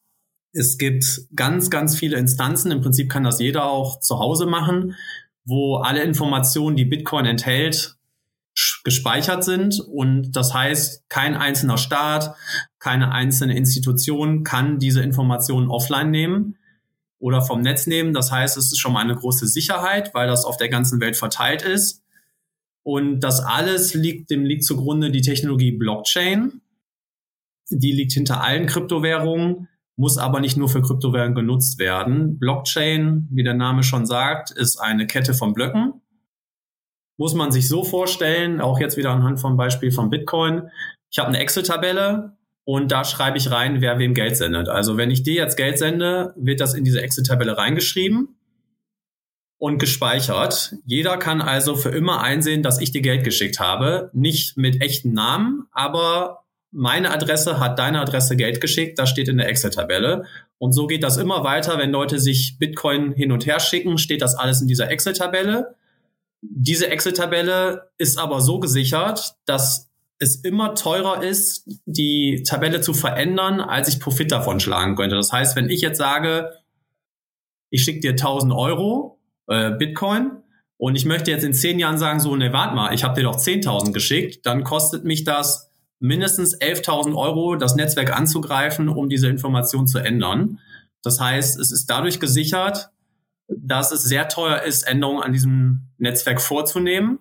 Es 0.53 0.79
gibt 0.79 1.23
ganz, 1.35 1.69
ganz 1.69 1.99
viele 1.99 2.17
Instanzen. 2.17 2.71
Im 2.71 2.81
Prinzip 2.81 3.11
kann 3.11 3.25
das 3.25 3.41
jeder 3.41 3.65
auch 3.65 4.01
zu 4.01 4.19
Hause 4.19 4.47
machen, 4.47 4.95
wo 5.45 5.77
alle 5.77 6.03
Informationen, 6.03 6.77
die 6.77 6.85
Bitcoin 6.85 7.27
enthält, 7.27 7.96
gespeichert 8.87 9.45
sind. 9.45 9.79
Und 9.81 10.33
das 10.33 10.55
heißt, 10.55 11.11
kein 11.11 11.35
einzelner 11.35 11.77
Staat, 11.77 12.35
keine 12.79 13.13
einzelne 13.13 13.55
Institution 13.55 14.43
kann 14.43 14.79
diese 14.79 15.03
Informationen 15.03 15.69
offline 15.69 16.11
nehmen 16.11 16.57
oder 17.19 17.43
vom 17.43 17.61
Netz 17.61 17.87
nehmen. 17.87 18.15
Das 18.15 18.33
heißt, 18.33 18.57
es 18.57 18.73
ist 18.73 18.79
schon 18.79 18.95
mal 18.95 19.05
eine 19.05 19.17
große 19.17 19.47
Sicherheit, 19.47 20.15
weil 20.15 20.29
das 20.29 20.45
auf 20.47 20.57
der 20.57 20.71
ganzen 20.71 21.01
Welt 21.01 21.17
verteilt 21.17 21.63
ist. 21.63 22.03
Und 22.83 23.21
das 23.21 23.41
alles 23.41 23.93
liegt, 23.93 24.31
dem 24.31 24.45
liegt 24.45 24.65
zugrunde 24.65 25.11
die 25.11 25.23
Technologie 25.23 25.73
Blockchain 25.73 26.63
die 27.71 27.93
liegt 27.93 28.13
hinter 28.13 28.43
allen 28.43 28.67
Kryptowährungen, 28.67 29.69
muss 29.97 30.19
aber 30.19 30.41
nicht 30.41 30.57
nur 30.57 30.69
für 30.69 30.83
Kryptowährungen 30.83 31.35
genutzt 31.35 31.79
werden. 31.79 32.39
Blockchain, 32.39 33.29
wie 33.31 33.43
der 33.43 33.55
Name 33.55 33.83
schon 33.83 34.07
sagt, 34.07 34.51
ist 34.51 34.79
eine 34.79 35.07
Kette 35.07 35.35
von 35.35 35.55
Blöcken. 35.55 35.95
Muss 37.17 37.35
man 37.35 37.53
sich 37.53 37.69
so 37.69 37.85
vorstellen, 37.85 38.61
auch 38.61 38.79
jetzt 38.79 38.97
wieder 38.97 39.11
anhand 39.11 39.41
vom 39.41 39.57
Beispiel 39.57 39.91
von 39.91 40.11
Bitcoin. 40.11 40.71
Ich 41.11 41.19
habe 41.19 41.29
eine 41.29 41.39
Excel-Tabelle 41.39 42.37
und 42.65 42.93
da 42.93 43.05
schreibe 43.05 43.39
ich 43.39 43.51
rein, 43.51 43.81
wer 43.81 43.99
wem 43.99 44.13
Geld 44.13 44.37
sendet. 44.37 44.69
Also 44.69 44.97
wenn 44.97 45.11
ich 45.11 45.23
dir 45.23 45.35
jetzt 45.35 45.57
Geld 45.57 45.79
sende, 45.79 46.35
wird 46.37 46.61
das 46.61 46.75
in 46.75 46.85
diese 46.85 47.01
Excel-Tabelle 47.01 47.57
reingeschrieben 47.57 48.37
und 49.59 49.79
gespeichert. 49.79 50.75
Jeder 50.85 51.17
kann 51.17 51.41
also 51.41 51.77
für 51.77 51.91
immer 51.91 52.21
einsehen, 52.21 52.63
dass 52.63 52.81
ich 52.81 52.93
dir 52.93 53.03
Geld 53.03 53.25
geschickt 53.25 53.61
habe. 53.61 54.11
Nicht 54.13 54.57
mit 54.57 54.83
echten 54.83 55.13
Namen, 55.13 55.67
aber 55.73 56.45
meine 56.73 57.11
Adresse 57.11 57.59
hat 57.59 57.79
deine 57.79 58.01
Adresse 58.01 58.37
Geld 58.37 58.61
geschickt, 58.61 58.99
das 58.99 59.09
steht 59.09 59.29
in 59.29 59.39
der 59.39 59.49
Excel-Tabelle. 59.49 60.27
Und 60.59 60.73
so 60.73 60.87
geht 60.87 61.03
das 61.03 61.17
immer 61.17 61.45
weiter, 61.45 61.79
wenn 61.79 61.91
Leute 61.91 62.19
sich 62.19 62.59
Bitcoin 62.59 63.13
hin 63.13 63.33
und 63.33 63.47
her 63.47 63.61
schicken, 63.61 63.97
steht 63.97 64.21
das 64.21 64.35
alles 64.35 64.61
in 64.61 64.69
dieser 64.69 64.91
Excel-Tabelle. 64.91 65.75
Diese 66.51 66.89
Excel-Tabelle 66.89 67.91
ist 67.99 68.19
aber 68.19 68.41
so 68.41 68.61
gesichert, 68.61 69.37
dass 69.47 69.91
es 70.19 70.37
immer 70.37 70.75
teurer 70.75 71.23
ist, 71.23 71.69
die 71.85 72.43
Tabelle 72.47 72.81
zu 72.81 72.95
verändern, 72.95 73.61
als 73.61 73.89
ich 73.89 74.01
Profit 74.01 74.33
davon 74.33 74.61
schlagen 74.61 74.97
könnte. 74.97 75.17
Das 75.17 75.33
heißt, 75.33 75.57
wenn 75.57 75.69
ich 75.69 75.83
jetzt 75.83 75.99
sage, 75.99 76.53
ich 77.71 77.83
schicke 77.83 78.01
dir 78.01 78.13
1000 78.13 78.53
Euro 78.53 79.21
äh, 79.49 79.73
Bitcoin 79.73 80.31
und 80.79 80.97
ich 80.97 81.05
möchte 81.05 81.31
jetzt 81.31 81.45
in 81.45 81.53
zehn 81.53 81.79
Jahren 81.79 81.99
sagen, 81.99 82.21
so, 82.21 82.35
ne, 82.37 82.53
warte 82.53 82.75
mal, 82.75 82.95
ich 82.95 83.05
habe 83.05 83.15
dir 83.15 83.25
doch 83.25 83.37
10.000 83.37 83.93
geschickt, 83.93 84.47
dann 84.47 84.65
kostet 84.65 85.05
mich 85.05 85.25
das 85.25 85.71
mindestens 85.99 86.59
11.000 86.59 87.15
Euro, 87.17 87.57
das 87.57 87.75
Netzwerk 87.75 88.17
anzugreifen, 88.17 88.89
um 88.89 89.09
diese 89.09 89.29
Information 89.29 89.87
zu 89.87 89.99
ändern. 89.99 90.61
Das 91.03 91.21
heißt, 91.21 91.59
es 91.59 91.73
ist 91.73 91.87
dadurch 91.87 92.21
gesichert, 92.21 92.91
dass 93.49 93.93
es 93.93 94.03
sehr 94.03 94.29
teuer 94.29 94.63
ist, 94.63 94.83
Änderungen 94.83 95.23
an 95.23 95.33
diesem 95.33 95.86
Netzwerk 95.99 96.41
vorzunehmen. 96.41 97.21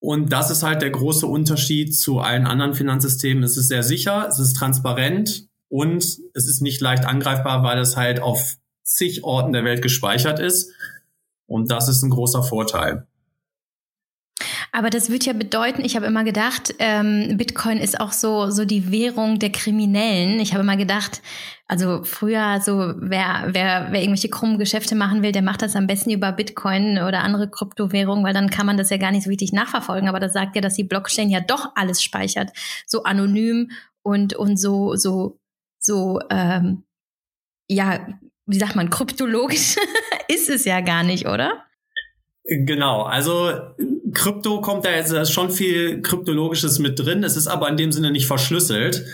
Und 0.00 0.32
das 0.32 0.50
ist 0.50 0.62
halt 0.62 0.80
der 0.82 0.90
große 0.90 1.26
Unterschied 1.26 1.94
zu 1.94 2.20
allen 2.20 2.46
anderen 2.46 2.74
Finanzsystemen. 2.74 3.42
Es 3.42 3.56
ist 3.56 3.68
sehr 3.68 3.82
sicher, 3.82 4.26
es 4.28 4.38
ist 4.38 4.54
transparent 4.54 5.48
und 5.68 6.02
es 6.34 6.48
ist 6.48 6.62
nicht 6.62 6.80
leicht 6.80 7.04
angreifbar, 7.04 7.62
weil 7.62 7.78
es 7.78 7.96
halt 7.96 8.20
auf 8.20 8.56
zig 8.82 9.24
Orten 9.24 9.52
der 9.52 9.64
Welt 9.64 9.82
gespeichert 9.82 10.40
ist. 10.40 10.72
Und 11.46 11.70
das 11.70 11.88
ist 11.88 12.02
ein 12.02 12.10
großer 12.10 12.42
Vorteil. 12.42 13.06
Aber 14.72 14.90
das 14.90 15.10
würde 15.10 15.26
ja 15.26 15.32
bedeuten, 15.32 15.84
ich 15.84 15.96
habe 15.96 16.06
immer 16.06 16.24
gedacht, 16.24 16.74
ähm, 16.78 17.36
Bitcoin 17.36 17.78
ist 17.78 18.00
auch 18.00 18.12
so, 18.12 18.50
so 18.50 18.64
die 18.64 18.90
Währung 18.90 19.38
der 19.38 19.50
Kriminellen. 19.50 20.40
Ich 20.40 20.52
habe 20.52 20.62
immer 20.62 20.76
gedacht, 20.76 21.22
also 21.66 22.02
früher 22.02 22.60
so, 22.60 22.94
wer, 22.98 23.48
wer, 23.48 23.88
wer 23.90 24.00
irgendwelche 24.00 24.28
krummen 24.28 24.58
Geschäfte 24.58 24.94
machen 24.96 25.22
will, 25.22 25.32
der 25.32 25.42
macht 25.42 25.62
das 25.62 25.76
am 25.76 25.86
besten 25.86 26.10
über 26.10 26.32
Bitcoin 26.32 26.98
oder 26.98 27.22
andere 27.22 27.48
Kryptowährungen, 27.48 28.24
weil 28.24 28.34
dann 28.34 28.50
kann 28.50 28.66
man 28.66 28.76
das 28.76 28.90
ja 28.90 28.96
gar 28.96 29.12
nicht 29.12 29.24
so 29.24 29.30
richtig 29.30 29.52
nachverfolgen. 29.52 30.08
Aber 30.08 30.20
das 30.20 30.32
sagt 30.32 30.56
ja, 30.56 30.62
dass 30.62 30.74
die 30.74 30.84
Blockchain 30.84 31.30
ja 31.30 31.40
doch 31.40 31.72
alles 31.76 32.02
speichert. 32.02 32.50
So 32.86 33.04
anonym 33.04 33.70
und, 34.02 34.34
und 34.34 34.56
so, 34.56 34.96
so, 34.96 35.38
so, 35.78 36.18
ähm, 36.30 36.84
ja, 37.68 38.06
wie 38.46 38.58
sagt 38.58 38.74
man, 38.74 38.90
kryptologisch 38.90 39.76
ist 40.28 40.50
es 40.50 40.64
ja 40.64 40.80
gar 40.80 41.04
nicht, 41.04 41.26
oder? 41.26 41.64
Genau, 42.44 43.02
also 43.02 43.52
Krypto 44.12 44.60
kommt 44.60 44.84
da 44.84 44.90
jetzt 44.90 45.32
schon 45.32 45.50
viel 45.50 46.02
Kryptologisches 46.02 46.78
mit 46.78 46.98
drin. 46.98 47.24
Es 47.24 47.36
ist 47.36 47.46
aber 47.46 47.68
in 47.68 47.76
dem 47.76 47.92
Sinne 47.92 48.10
nicht 48.10 48.26
verschlüsselt. 48.26 49.04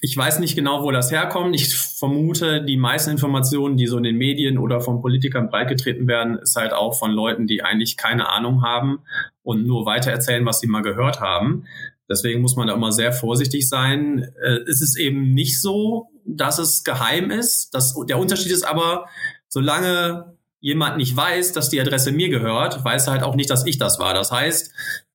Ich 0.00 0.16
weiß 0.16 0.38
nicht 0.38 0.54
genau, 0.54 0.82
wo 0.82 0.90
das 0.90 1.10
herkommt. 1.10 1.54
Ich 1.54 1.74
vermute, 1.74 2.62
die 2.62 2.76
meisten 2.76 3.10
Informationen, 3.10 3.78
die 3.78 3.86
so 3.86 3.96
in 3.96 4.02
den 4.02 4.18
Medien 4.18 4.58
oder 4.58 4.82
von 4.82 5.00
Politikern 5.00 5.48
breitgetreten 5.48 6.06
werden, 6.06 6.36
ist 6.36 6.56
halt 6.56 6.74
auch 6.74 6.98
von 6.98 7.10
Leuten, 7.10 7.46
die 7.46 7.62
eigentlich 7.62 7.96
keine 7.96 8.28
Ahnung 8.28 8.62
haben 8.62 8.98
und 9.42 9.66
nur 9.66 9.86
weitererzählen, 9.86 10.44
was 10.44 10.60
sie 10.60 10.66
mal 10.66 10.82
gehört 10.82 11.20
haben. 11.20 11.64
Deswegen 12.06 12.42
muss 12.42 12.54
man 12.54 12.66
da 12.66 12.74
immer 12.74 12.92
sehr 12.92 13.12
vorsichtig 13.12 13.66
sein. 13.66 14.30
Äh, 14.42 14.58
es 14.68 14.82
ist 14.82 14.98
eben 14.98 15.32
nicht 15.32 15.60
so, 15.60 16.08
dass 16.26 16.58
es 16.58 16.84
geheim 16.84 17.30
ist. 17.30 17.74
Das, 17.74 17.94
der 18.06 18.18
Unterschied 18.18 18.52
ist 18.52 18.64
aber, 18.64 19.06
solange 19.48 20.33
jemand 20.64 20.96
nicht 20.96 21.14
weiß, 21.14 21.52
dass 21.52 21.68
die 21.68 21.78
Adresse 21.78 22.10
mir 22.10 22.30
gehört, 22.30 22.82
weiß 22.82 23.06
er 23.06 23.12
halt 23.12 23.22
auch 23.22 23.36
nicht, 23.36 23.50
dass 23.50 23.66
ich 23.66 23.76
das 23.76 23.98
war. 23.98 24.14
Das 24.14 24.32
heißt, 24.32 24.72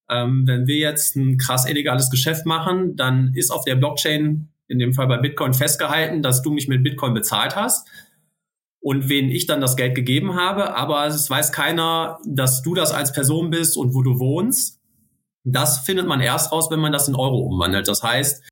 ähm, 0.07 0.43
wenn 0.45 0.67
wir 0.67 0.77
jetzt 0.77 1.15
ein 1.15 1.39
krass 1.39 1.67
illegales 1.67 2.11
Geschäft 2.11 2.45
machen, 2.45 2.95
dann 2.95 3.33
ist 3.33 3.49
auf 3.49 3.65
der 3.65 3.75
Blockchain, 3.75 4.49
in 4.67 4.77
dem 4.77 4.93
Fall 4.93 5.07
bei 5.07 5.17
Bitcoin, 5.17 5.55
festgehalten, 5.55 6.21
dass 6.21 6.43
du 6.43 6.51
mich 6.51 6.67
mit 6.67 6.83
Bitcoin 6.83 7.15
bezahlt 7.15 7.55
hast 7.55 7.87
und 8.79 9.09
wen 9.09 9.29
ich 9.31 9.47
dann 9.47 9.59
das 9.59 9.75
Geld 9.75 9.95
gegeben 9.95 10.35
habe. 10.35 10.75
Aber 10.75 11.07
es 11.07 11.27
weiß 11.27 11.51
keiner, 11.51 12.19
dass 12.27 12.61
du 12.61 12.75
das 12.75 12.91
als 12.91 13.11
Person 13.11 13.49
bist 13.49 13.75
und 13.75 13.95
wo 13.95 14.03
du 14.03 14.19
wohnst. 14.19 14.79
Das 15.43 15.79
findet 15.79 16.05
man 16.05 16.21
erst 16.21 16.51
raus, 16.51 16.69
wenn 16.69 16.79
man 16.79 16.91
das 16.91 17.07
in 17.07 17.15
Euro 17.15 17.39
umwandelt. 17.39 17.87
Das 17.87 18.03
heißt, 18.03 18.47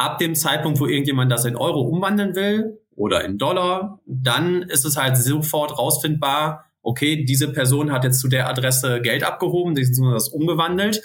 ab 0.00 0.18
dem 0.18 0.34
Zeitpunkt, 0.34 0.80
wo 0.80 0.86
irgendjemand 0.86 1.30
das 1.30 1.44
in 1.44 1.54
Euro 1.54 1.82
umwandeln 1.82 2.34
will, 2.34 2.80
oder 2.96 3.24
in 3.24 3.38
Dollar, 3.38 4.00
dann 4.06 4.62
ist 4.62 4.84
es 4.84 4.96
halt 4.96 5.16
sofort 5.16 5.78
rausfindbar, 5.78 6.64
okay, 6.82 7.24
diese 7.24 7.52
Person 7.52 7.92
hat 7.92 8.04
jetzt 8.04 8.20
zu 8.20 8.28
der 8.28 8.48
Adresse 8.48 9.00
Geld 9.00 9.24
abgehoben, 9.24 9.74
die 9.74 9.84
sind 9.84 10.10
das 10.10 10.28
umgewandelt. 10.28 11.02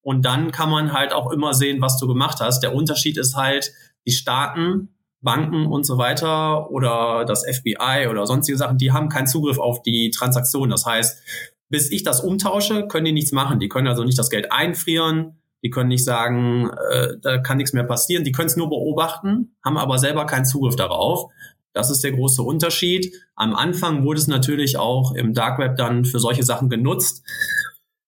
Und 0.00 0.24
dann 0.24 0.52
kann 0.52 0.70
man 0.70 0.92
halt 0.92 1.12
auch 1.12 1.30
immer 1.30 1.54
sehen, 1.54 1.82
was 1.82 1.98
du 1.98 2.06
gemacht 2.06 2.40
hast. 2.40 2.62
Der 2.62 2.74
Unterschied 2.74 3.18
ist 3.18 3.36
halt, 3.36 3.72
die 4.06 4.12
Staaten, 4.12 4.94
Banken 5.20 5.66
und 5.66 5.84
so 5.84 5.98
weiter 5.98 6.70
oder 6.70 7.24
das 7.26 7.44
FBI 7.44 8.06
oder 8.08 8.26
sonstige 8.26 8.56
Sachen, 8.56 8.78
die 8.78 8.92
haben 8.92 9.08
keinen 9.08 9.26
Zugriff 9.26 9.58
auf 9.58 9.82
die 9.82 10.10
Transaktion. 10.10 10.70
Das 10.70 10.86
heißt, 10.86 11.22
bis 11.68 11.90
ich 11.90 12.04
das 12.04 12.20
umtausche, 12.20 12.86
können 12.86 13.04
die 13.04 13.12
nichts 13.12 13.32
machen. 13.32 13.58
Die 13.58 13.68
können 13.68 13.88
also 13.88 14.04
nicht 14.04 14.18
das 14.18 14.30
Geld 14.30 14.50
einfrieren, 14.52 15.37
die 15.62 15.70
können 15.70 15.88
nicht 15.88 16.04
sagen, 16.04 16.70
äh, 16.90 17.16
da 17.20 17.38
kann 17.38 17.56
nichts 17.56 17.72
mehr 17.72 17.84
passieren. 17.84 18.24
Die 18.24 18.32
können 18.32 18.46
es 18.46 18.56
nur 18.56 18.68
beobachten, 18.68 19.56
haben 19.64 19.78
aber 19.78 19.98
selber 19.98 20.26
keinen 20.26 20.44
Zugriff 20.44 20.76
darauf. 20.76 21.30
Das 21.72 21.90
ist 21.90 22.02
der 22.02 22.12
große 22.12 22.42
Unterschied. 22.42 23.12
Am 23.34 23.54
Anfang 23.54 24.04
wurde 24.04 24.20
es 24.20 24.26
natürlich 24.26 24.78
auch 24.78 25.14
im 25.14 25.34
Dark 25.34 25.58
Web 25.58 25.76
dann 25.76 26.04
für 26.04 26.18
solche 26.18 26.42
Sachen 26.42 26.68
genutzt. 26.68 27.24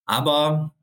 Aber 0.06 0.74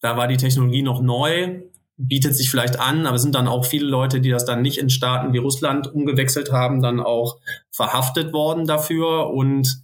da 0.00 0.16
war 0.16 0.28
die 0.28 0.36
Technologie 0.36 0.82
noch 0.82 1.00
neu, 1.00 1.62
bietet 1.96 2.34
sich 2.34 2.50
vielleicht 2.50 2.78
an, 2.78 3.06
aber 3.06 3.16
es 3.16 3.22
sind 3.22 3.34
dann 3.34 3.48
auch 3.48 3.64
viele 3.64 3.86
Leute, 3.86 4.20
die 4.20 4.30
das 4.30 4.44
dann 4.44 4.62
nicht 4.62 4.78
in 4.78 4.90
Staaten 4.90 5.32
wie 5.32 5.38
Russland 5.38 5.92
umgewechselt 5.92 6.52
haben, 6.52 6.82
dann 6.82 7.00
auch 7.00 7.38
verhaftet 7.70 8.32
worden 8.32 8.66
dafür. 8.66 9.30
Und 9.30 9.82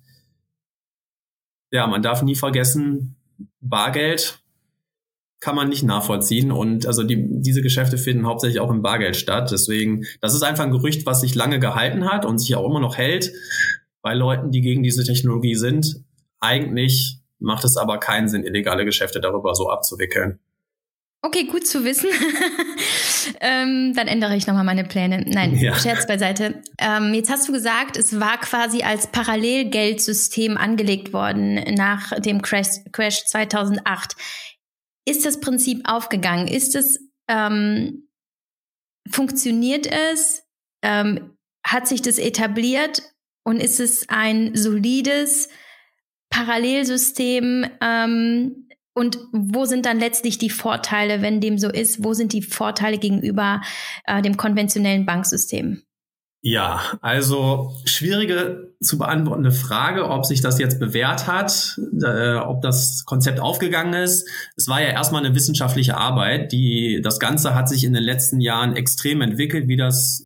ja, 1.70 1.86
man 1.86 2.02
darf 2.02 2.22
nie 2.22 2.34
vergessen, 2.34 3.16
Bargeld 3.60 4.41
kann 5.42 5.56
man 5.56 5.68
nicht 5.68 5.82
nachvollziehen. 5.82 6.52
Und 6.52 6.86
also 6.86 7.02
die, 7.02 7.26
diese 7.28 7.62
Geschäfte 7.62 7.98
finden 7.98 8.26
hauptsächlich 8.26 8.60
auch 8.60 8.70
im 8.70 8.80
Bargeld 8.80 9.16
statt. 9.16 9.50
Deswegen, 9.50 10.04
das 10.20 10.34
ist 10.34 10.42
einfach 10.42 10.64
ein 10.64 10.70
Gerücht, 10.70 11.04
was 11.04 11.20
sich 11.20 11.34
lange 11.34 11.58
gehalten 11.58 12.08
hat 12.08 12.24
und 12.24 12.38
sich 12.38 12.54
auch 12.54 12.64
immer 12.64 12.80
noch 12.80 12.96
hält 12.96 13.32
bei 14.02 14.14
Leuten, 14.14 14.52
die 14.52 14.60
gegen 14.60 14.84
diese 14.84 15.04
Technologie 15.04 15.56
sind. 15.56 16.04
Eigentlich 16.38 17.18
macht 17.40 17.64
es 17.64 17.76
aber 17.76 17.98
keinen 17.98 18.28
Sinn, 18.28 18.44
illegale 18.44 18.84
Geschäfte 18.84 19.20
darüber 19.20 19.56
so 19.56 19.68
abzuwickeln. 19.68 20.38
Okay, 21.24 21.44
gut 21.44 21.66
zu 21.66 21.84
wissen. 21.84 22.08
ähm, 23.40 23.94
dann 23.94 24.08
ändere 24.08 24.36
ich 24.36 24.48
nochmal 24.48 24.64
meine 24.64 24.84
Pläne. 24.84 25.24
Nein, 25.26 25.56
ja. 25.56 25.74
Scherz 25.74 26.06
beiseite. 26.06 26.62
Ähm, 26.78 27.14
jetzt 27.14 27.30
hast 27.30 27.48
du 27.48 27.52
gesagt, 27.52 27.96
es 27.96 28.18
war 28.18 28.38
quasi 28.38 28.82
als 28.82 29.06
Parallelgeldsystem 29.06 30.56
angelegt 30.56 31.12
worden 31.12 31.54
nach 31.74 32.12
dem 32.20 32.42
Crash, 32.42 32.80
Crash 32.90 33.24
2008. 33.26 34.16
Ist 35.04 35.26
das 35.26 35.40
Prinzip 35.40 35.82
aufgegangen? 35.84 36.48
Ist 36.48 36.74
es, 36.76 37.00
ähm, 37.28 38.08
funktioniert 39.10 39.86
es? 39.86 40.44
Ähm, 40.82 41.36
hat 41.64 41.88
sich 41.88 42.02
das 42.02 42.18
etabliert? 42.18 43.02
Und 43.44 43.60
ist 43.60 43.80
es 43.80 44.08
ein 44.08 44.54
solides 44.54 45.48
Parallelsystem? 46.30 47.66
Ähm, 47.80 48.68
und 48.94 49.18
wo 49.32 49.64
sind 49.64 49.86
dann 49.86 49.98
letztlich 49.98 50.38
die 50.38 50.50
Vorteile, 50.50 51.22
wenn 51.22 51.40
dem 51.40 51.58
so 51.58 51.70
ist? 51.70 52.04
Wo 52.04 52.12
sind 52.12 52.32
die 52.32 52.42
Vorteile 52.42 52.98
gegenüber 52.98 53.62
äh, 54.04 54.20
dem 54.22 54.36
konventionellen 54.36 55.06
Banksystem? 55.06 55.82
Ja, 56.44 56.98
also 57.00 57.72
schwierige 57.84 58.74
zu 58.80 58.98
beantwortende 58.98 59.52
Frage, 59.52 60.08
ob 60.10 60.26
sich 60.26 60.40
das 60.40 60.58
jetzt 60.58 60.80
bewährt 60.80 61.28
hat, 61.28 61.78
äh, 62.02 62.34
ob 62.34 62.62
das 62.62 63.04
Konzept 63.04 63.38
aufgegangen 63.38 63.94
ist. 63.94 64.28
Es 64.56 64.66
war 64.66 64.82
ja 64.82 64.88
erstmal 64.88 65.24
eine 65.24 65.36
wissenschaftliche 65.36 65.96
Arbeit, 65.96 66.50
die 66.50 67.00
das 67.00 67.20
Ganze 67.20 67.54
hat 67.54 67.68
sich 67.68 67.84
in 67.84 67.92
den 67.92 68.02
letzten 68.02 68.40
Jahren 68.40 68.74
extrem 68.74 69.20
entwickelt, 69.20 69.68
wie 69.68 69.76
das 69.76 70.24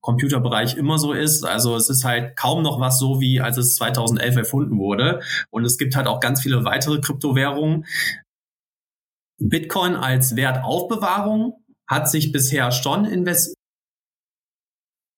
Computerbereich 0.00 0.76
immer 0.76 0.98
so 0.98 1.12
ist. 1.12 1.44
Also 1.44 1.74
es 1.74 1.90
ist 1.90 2.04
halt 2.04 2.36
kaum 2.36 2.62
noch 2.62 2.78
was 2.78 3.00
so, 3.00 3.20
wie 3.20 3.40
als 3.40 3.56
es 3.56 3.74
2011 3.74 4.36
erfunden 4.36 4.78
wurde. 4.78 5.22
Und 5.50 5.64
es 5.64 5.76
gibt 5.76 5.96
halt 5.96 6.06
auch 6.06 6.20
ganz 6.20 6.40
viele 6.40 6.64
weitere 6.64 7.00
Kryptowährungen. 7.00 7.84
Bitcoin 9.38 9.96
als 9.96 10.36
Wertaufbewahrung 10.36 11.54
hat 11.88 12.08
sich 12.08 12.30
bisher 12.30 12.70
schon 12.70 13.04
invest 13.04 13.56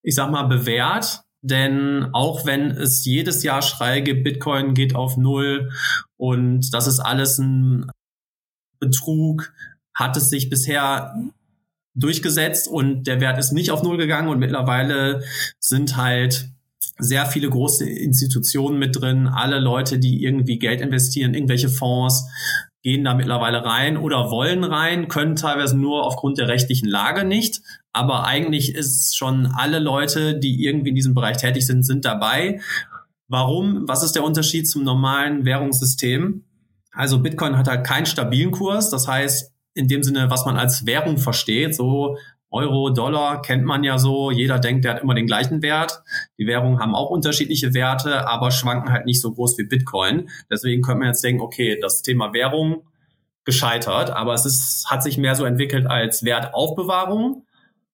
ich 0.05 0.15
sag 0.15 0.31
mal, 0.31 0.45
bewährt. 0.45 1.23
Denn 1.43 2.09
auch 2.13 2.47
wenn 2.47 2.71
es 2.71 3.05
jedes 3.05 3.43
Jahr 3.43 3.61
Schrei 3.61 4.01
gibt, 4.01 4.25
Bitcoin 4.25 4.73
geht 4.73 4.95
auf 4.95 5.17
Null 5.17 5.71
und 6.17 6.73
das 6.73 6.87
ist 6.87 7.01
alles 7.01 7.39
ein 7.39 7.91
Betrug, 8.79 9.53
hat 9.95 10.17
es 10.17 10.31
sich 10.31 10.49
bisher 10.49 11.15
durchgesetzt 11.95 12.67
und 12.67 13.07
der 13.07 13.21
Wert 13.21 13.39
ist 13.39 13.53
nicht 13.53 13.71
auf 13.71 13.83
Null 13.83 13.99
gegangen 13.99 14.29
und 14.29 14.39
mittlerweile 14.39 15.23
sind 15.61 15.97
halt 15.97 16.49
sehr 16.99 17.27
viele 17.27 17.51
große 17.51 17.89
Institutionen 17.89 18.79
mit 18.79 18.99
drin, 18.99 19.27
alle 19.27 19.59
Leute, 19.59 19.99
die 19.99 20.23
irgendwie 20.23 20.59
Geld 20.59 20.81
investieren, 20.81 21.35
irgendwelche 21.35 21.69
Fonds, 21.69 22.25
gehen 22.85 23.03
da 23.03 23.15
mittlerweile 23.15 23.65
rein 23.65 23.97
oder 23.97 24.31
wollen 24.31 24.63
rein, 24.63 25.09
können 25.09 25.37
teilweise 25.37 25.77
nur 25.77 26.05
aufgrund 26.07 26.39
der 26.39 26.49
rechtlichen 26.49 26.87
Lage 26.87 27.25
nicht. 27.25 27.63
Aber 27.93 28.27
eigentlich 28.27 28.75
ist 28.75 29.17
schon 29.17 29.47
alle 29.47 29.79
Leute, 29.79 30.39
die 30.39 30.63
irgendwie 30.63 30.91
in 30.91 30.95
diesem 30.95 31.15
Bereich 31.15 31.39
tätig 31.39 31.67
sind, 31.67 31.83
sind 31.83 32.05
dabei. 32.05 32.61
Warum? 33.27 33.89
Was 33.89 34.05
ist 34.05 34.13
der 34.13 34.23
Unterschied 34.23 34.69
zum 34.69 34.85
normalen 34.85 35.47
Währungssystem? 35.47 36.45
Also 36.93 37.21
Bitcoin 37.21 37.57
hat 37.57 37.69
halt 37.69 37.87
keinen 37.87 38.07
stabilen 38.07 38.51
Kurs. 38.51 38.91
Das 38.91 39.09
heißt, 39.09 39.51
in 39.73 39.89
dem 39.89 40.03
Sinne, 40.03 40.31
was 40.31 40.45
man 40.45 40.59
als 40.59 40.85
Währung 40.85 41.17
versteht, 41.17 41.75
so 41.75 42.19
Euro, 42.55 42.91
Dollar 42.91 43.43
kennt 43.43 43.65
man 43.65 43.83
ja 43.83 43.99
so. 43.99 44.31
Jeder 44.31 44.59
denkt, 44.59 44.85
der 44.85 44.95
hat 44.95 45.03
immer 45.03 45.15
den 45.15 45.27
gleichen 45.27 45.61
Wert. 45.61 46.03
Die 46.39 46.47
Währungen 46.47 46.79
haben 46.79 46.95
auch 46.95 47.11
unterschiedliche 47.11 47.75
Werte, 47.75 48.29
aber 48.29 48.53
schwanken 48.53 48.93
halt 48.93 49.07
nicht 49.07 49.21
so 49.21 49.33
groß 49.33 49.59
wie 49.59 49.65
Bitcoin. 49.65 50.29
Deswegen 50.49 50.83
könnte 50.83 51.01
man 51.01 51.09
jetzt 51.09 51.25
denken, 51.25 51.43
okay, 51.43 51.79
das 51.81 52.03
Thema 52.03 52.33
Währung 52.33 52.85
gescheitert, 53.45 54.11
aber 54.11 54.35
es 54.35 54.47
ist, 54.47 54.87
hat 54.89 55.03
sich 55.03 55.19
mehr 55.19 55.35
so 55.35 55.45
entwickelt 55.45 55.87
als 55.87 56.25
Wertaufbewahrung. 56.25 57.45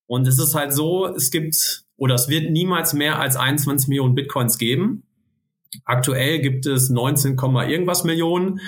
Und 0.05 0.27
es 0.27 0.39
ist 0.39 0.55
halt 0.55 0.73
so, 0.73 1.07
es 1.07 1.31
gibt 1.31 1.83
oder 1.97 2.15
es 2.15 2.29
wird 2.29 2.51
niemals 2.51 2.93
mehr 2.93 3.19
als 3.19 3.37
21 3.37 3.87
Millionen 3.87 4.15
Bitcoins 4.15 4.57
geben. 4.57 5.03
Aktuell 5.85 6.39
gibt 6.39 6.65
es 6.65 6.89
19, 6.89 7.37
irgendwas 7.37 8.03
Millionen. 8.03 8.59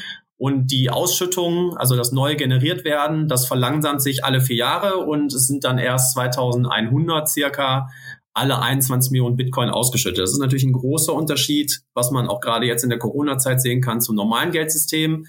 Und 0.43 0.71
die 0.71 0.89
Ausschüttungen, 0.89 1.77
also 1.77 1.95
das 1.95 2.11
neue 2.11 2.35
generiert 2.35 2.83
werden, 2.83 3.29
das 3.29 3.47
verlangsamt 3.47 4.01
sich 4.01 4.25
alle 4.25 4.41
vier 4.41 4.57
Jahre 4.57 4.97
und 4.97 5.33
es 5.33 5.47
sind 5.47 5.63
dann 5.63 5.77
erst 5.77 6.15
2100 6.15 7.29
circa 7.29 7.87
alle 8.33 8.61
21 8.61 9.13
Millionen 9.13 9.37
Bitcoin 9.37 9.69
ausgeschüttet. 9.69 10.21
Das 10.21 10.33
ist 10.33 10.41
natürlich 10.41 10.65
ein 10.65 10.73
großer 10.73 11.13
Unterschied, 11.13 11.79
was 11.93 12.11
man 12.11 12.27
auch 12.27 12.41
gerade 12.41 12.65
jetzt 12.65 12.83
in 12.83 12.89
der 12.89 12.99
Corona-Zeit 12.99 13.61
sehen 13.61 13.79
kann 13.79 14.01
zum 14.01 14.17
normalen 14.17 14.51
Geldsystem. 14.51 15.27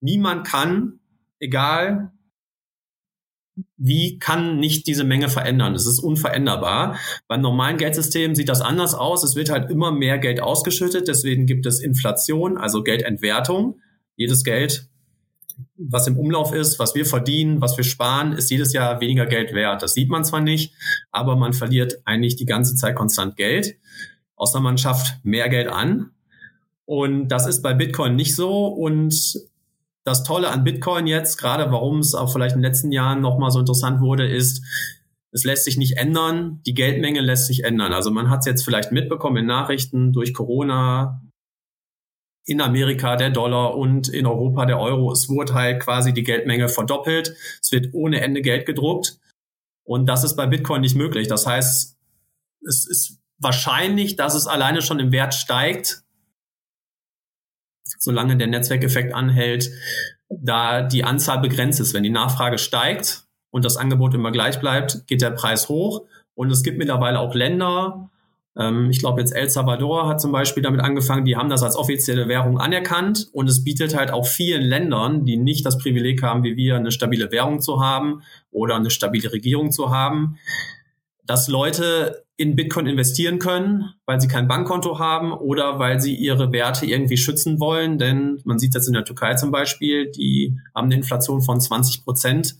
Niemand 0.00 0.46
kann, 0.46 1.00
egal 1.40 2.12
wie 3.76 4.20
kann 4.20 4.60
nicht 4.60 4.86
diese 4.86 5.02
Menge 5.02 5.28
verändern? 5.28 5.74
Es 5.74 5.86
ist 5.86 5.98
unveränderbar. 5.98 7.00
Beim 7.26 7.40
normalen 7.40 7.78
Geldsystem 7.78 8.36
sieht 8.36 8.48
das 8.48 8.60
anders 8.60 8.94
aus. 8.94 9.24
Es 9.24 9.34
wird 9.34 9.50
halt 9.50 9.72
immer 9.72 9.90
mehr 9.90 10.18
Geld 10.18 10.40
ausgeschüttet. 10.40 11.08
Deswegen 11.08 11.46
gibt 11.46 11.66
es 11.66 11.80
Inflation, 11.80 12.58
also 12.58 12.84
Geldentwertung. 12.84 13.80
Jedes 14.22 14.44
Geld, 14.44 14.88
was 15.76 16.06
im 16.06 16.16
Umlauf 16.16 16.54
ist, 16.54 16.78
was 16.78 16.94
wir 16.94 17.04
verdienen, 17.04 17.60
was 17.60 17.76
wir 17.76 17.84
sparen, 17.84 18.32
ist 18.32 18.50
jedes 18.50 18.72
Jahr 18.72 19.00
weniger 19.00 19.26
Geld 19.26 19.52
wert. 19.52 19.82
Das 19.82 19.94
sieht 19.94 20.08
man 20.08 20.24
zwar 20.24 20.40
nicht, 20.40 20.74
aber 21.10 21.36
man 21.36 21.52
verliert 21.52 21.96
eigentlich 22.04 22.36
die 22.36 22.46
ganze 22.46 22.76
Zeit 22.76 22.94
konstant 22.94 23.36
Geld, 23.36 23.76
außer 24.36 24.60
man 24.60 24.78
schafft 24.78 25.24
mehr 25.24 25.48
Geld 25.48 25.68
an. 25.68 26.12
Und 26.84 27.28
das 27.28 27.46
ist 27.46 27.62
bei 27.62 27.74
Bitcoin 27.74 28.16
nicht 28.16 28.34
so. 28.36 28.66
Und 28.66 29.40
das 30.04 30.24
Tolle 30.24 30.50
an 30.50 30.64
Bitcoin 30.64 31.06
jetzt, 31.06 31.36
gerade 31.36 31.70
warum 31.72 31.98
es 31.98 32.14
auch 32.14 32.32
vielleicht 32.32 32.54
in 32.54 32.62
den 32.62 32.70
letzten 32.70 32.92
Jahren 32.92 33.20
nochmal 33.20 33.50
so 33.50 33.60
interessant 33.60 34.00
wurde, 34.00 34.26
ist, 34.26 34.62
es 35.32 35.44
lässt 35.44 35.64
sich 35.64 35.78
nicht 35.78 35.96
ändern, 35.96 36.60
die 36.66 36.74
Geldmenge 36.74 37.20
lässt 37.20 37.46
sich 37.46 37.64
ändern. 37.64 37.92
Also 37.92 38.10
man 38.10 38.28
hat 38.28 38.40
es 38.40 38.46
jetzt 38.46 38.64
vielleicht 38.64 38.92
mitbekommen 38.92 39.38
in 39.38 39.46
Nachrichten 39.46 40.12
durch 40.12 40.34
Corona, 40.34 41.22
in 42.44 42.60
Amerika 42.60 43.16
der 43.16 43.30
Dollar 43.30 43.76
und 43.76 44.08
in 44.08 44.26
Europa 44.26 44.66
der 44.66 44.80
Euro. 44.80 45.12
Es 45.12 45.28
wurde 45.28 45.54
halt 45.54 45.82
quasi 45.82 46.12
die 46.12 46.24
Geldmenge 46.24 46.68
verdoppelt. 46.68 47.34
Es 47.60 47.70
wird 47.70 47.94
ohne 47.94 48.20
Ende 48.20 48.42
Geld 48.42 48.66
gedruckt. 48.66 49.18
Und 49.84 50.06
das 50.06 50.24
ist 50.24 50.36
bei 50.36 50.46
Bitcoin 50.46 50.80
nicht 50.80 50.96
möglich. 50.96 51.28
Das 51.28 51.46
heißt, 51.46 51.96
es 52.66 52.86
ist 52.86 53.18
wahrscheinlich, 53.38 54.16
dass 54.16 54.34
es 54.34 54.46
alleine 54.46 54.82
schon 54.82 55.00
im 55.00 55.12
Wert 55.12 55.34
steigt, 55.34 56.02
solange 57.98 58.36
der 58.36 58.46
Netzwerkeffekt 58.46 59.14
anhält, 59.14 59.70
da 60.28 60.82
die 60.82 61.04
Anzahl 61.04 61.40
begrenzt 61.40 61.80
ist. 61.80 61.94
Wenn 61.94 62.02
die 62.02 62.10
Nachfrage 62.10 62.58
steigt 62.58 63.26
und 63.50 63.64
das 63.64 63.76
Angebot 63.76 64.14
immer 64.14 64.32
gleich 64.32 64.60
bleibt, 64.60 65.06
geht 65.06 65.22
der 65.22 65.30
Preis 65.30 65.68
hoch. 65.68 66.06
Und 66.34 66.50
es 66.50 66.62
gibt 66.62 66.78
mittlerweile 66.78 67.20
auch 67.20 67.34
Länder, 67.34 68.10
ich 68.54 68.98
glaube 68.98 69.20
jetzt 69.20 69.34
El 69.34 69.48
Salvador 69.48 70.06
hat 70.06 70.20
zum 70.20 70.30
Beispiel 70.30 70.62
damit 70.62 70.82
angefangen, 70.82 71.24
die 71.24 71.36
haben 71.36 71.48
das 71.48 71.62
als 71.62 71.74
offizielle 71.74 72.28
Währung 72.28 72.58
anerkannt 72.58 73.30
und 73.32 73.48
es 73.48 73.64
bietet 73.64 73.96
halt 73.96 74.10
auch 74.10 74.26
vielen 74.26 74.60
Ländern, 74.60 75.24
die 75.24 75.38
nicht 75.38 75.64
das 75.64 75.78
Privileg 75.78 76.22
haben, 76.22 76.44
wie 76.44 76.54
wir, 76.54 76.76
eine 76.76 76.92
stabile 76.92 77.32
Währung 77.32 77.62
zu 77.62 77.80
haben 77.80 78.22
oder 78.50 78.76
eine 78.76 78.90
stabile 78.90 79.32
Regierung 79.32 79.72
zu 79.72 79.88
haben, 79.90 80.36
dass 81.24 81.48
Leute 81.48 82.24
in 82.36 82.56
Bitcoin 82.56 82.86
investieren 82.86 83.38
können, 83.38 83.94
weil 84.04 84.20
sie 84.20 84.28
kein 84.28 84.48
Bankkonto 84.48 84.98
haben 84.98 85.32
oder 85.32 85.78
weil 85.78 86.00
sie 86.00 86.14
ihre 86.14 86.52
Werte 86.52 86.86
irgendwie 86.86 87.16
schützen 87.16 87.60
wollen. 87.60 87.98
Denn 87.98 88.40
man 88.44 88.58
sieht 88.58 88.74
das 88.74 88.86
in 88.86 88.94
der 88.94 89.04
Türkei 89.04 89.34
zum 89.34 89.50
Beispiel, 89.50 90.10
die 90.10 90.58
haben 90.74 90.86
eine 90.86 90.96
Inflation 90.96 91.40
von 91.40 91.60
20 91.60 92.04
Prozent. 92.04 92.56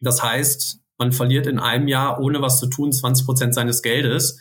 Das 0.00 0.22
heißt, 0.22 0.80
man 0.96 1.12
verliert 1.12 1.46
in 1.46 1.58
einem 1.58 1.88
Jahr, 1.88 2.20
ohne 2.20 2.40
was 2.40 2.60
zu 2.60 2.68
tun, 2.68 2.92
20 2.92 3.26
Prozent 3.26 3.54
seines 3.54 3.82
Geldes. 3.82 4.38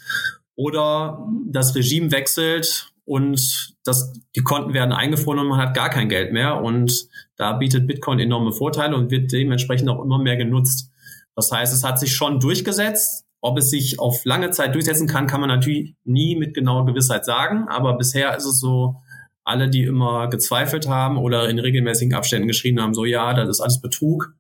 Oder 0.56 1.28
das 1.48 1.76
Regime 1.76 2.12
wechselt 2.12 2.92
und 3.06 3.76
das, 3.84 4.14
die 4.36 4.42
Konten 4.42 4.74
werden 4.74 4.94
eingefroren 4.94 5.40
und 5.40 5.48
man 5.48 5.60
hat 5.60 5.74
gar 5.74 5.90
kein 5.90 6.10
Geld 6.10 6.32
mehr. 6.32 6.62
Und 6.62 7.08
da 7.36 7.54
bietet 7.54 7.88
Bitcoin 7.88 8.20
enorme 8.20 8.52
Vorteile 8.52 8.96
und 8.96 9.12
wird 9.12 9.32
dementsprechend 9.32 9.90
auch 9.90 10.04
immer 10.04 10.20
mehr 10.20 10.38
genutzt. 10.38 10.90
Das 11.36 11.52
heißt, 11.52 11.74
es 11.74 11.84
hat 11.84 12.00
sich 12.00 12.16
schon 12.16 12.40
durchgesetzt. 12.40 13.26
Ob 13.42 13.58
es 13.58 13.70
sich 13.70 14.00
auf 14.00 14.24
lange 14.24 14.52
Zeit 14.52 14.74
durchsetzen 14.74 15.08
kann, 15.08 15.28
kann 15.28 15.42
man 15.42 15.50
natürlich 15.50 15.96
nie 16.06 16.38
mit 16.38 16.54
genauer 16.54 16.86
Gewissheit 16.86 17.26
sagen. 17.26 17.68
Aber 17.68 17.98
bisher 17.98 18.38
ist 18.38 18.46
es 18.46 18.60
so, 18.60 18.96
alle, 19.44 19.70
die 19.70 19.84
immer 19.84 20.30
gezweifelt 20.30 20.88
haben 20.88 21.18
oder 21.18 21.50
in 21.50 21.60
regelmäßigen 21.60 22.14
Abständen 22.14 22.48
geschrieben 22.48 22.82
haben, 22.82 22.94
so 22.94 23.06
ja, 23.06 23.34
das 23.34 23.50
ist 23.50 23.62
alles 23.62 23.82
Betrug, 23.82 24.34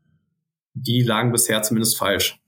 die 0.74 1.02
lagen 1.02 1.32
bisher 1.32 1.62
zumindest 1.62 1.98
falsch. 1.98 2.40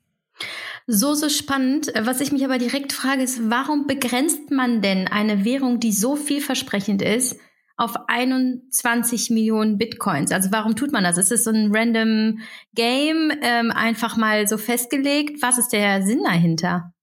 So, 0.88 1.15
so 1.15 1.30
spannend. 1.30 1.91
Was 2.00 2.21
ich 2.21 2.32
mich 2.32 2.45
aber 2.45 2.60
direkt 2.60 2.93
frage, 2.93 3.24
ist, 3.24 3.50
warum 3.50 3.88
begrenzt 3.88 4.52
man 4.52 4.82
denn 4.82 5.08
eine 5.08 5.43
Währung, 5.43 5.80
die 5.80 5.91
so 5.91 6.15
vielversprechend 6.15 7.02
ist, 7.02 7.38
auf 7.78 7.95
21 8.08 9.32
Millionen 9.32 9.78
Bitcoins. 9.78 10.32
Also 10.32 10.52
warum 10.52 10.76
tut 10.76 10.91
man 10.91 11.04
das? 11.04 11.17
Ist 11.17 11.32
es 11.32 11.43
so 11.43 11.52
ein 11.52 11.76
random 11.76 12.39
Game, 12.74 13.32
ähm, 13.41 13.71
einfach 13.71 14.15
mal 14.15 14.48
so 14.48 14.58
festgelegt? 14.58 15.41
Was 15.41 15.58
ist 15.58 15.74
der 15.74 16.02
Sinn 16.04 16.24
dahinter? 16.24 16.93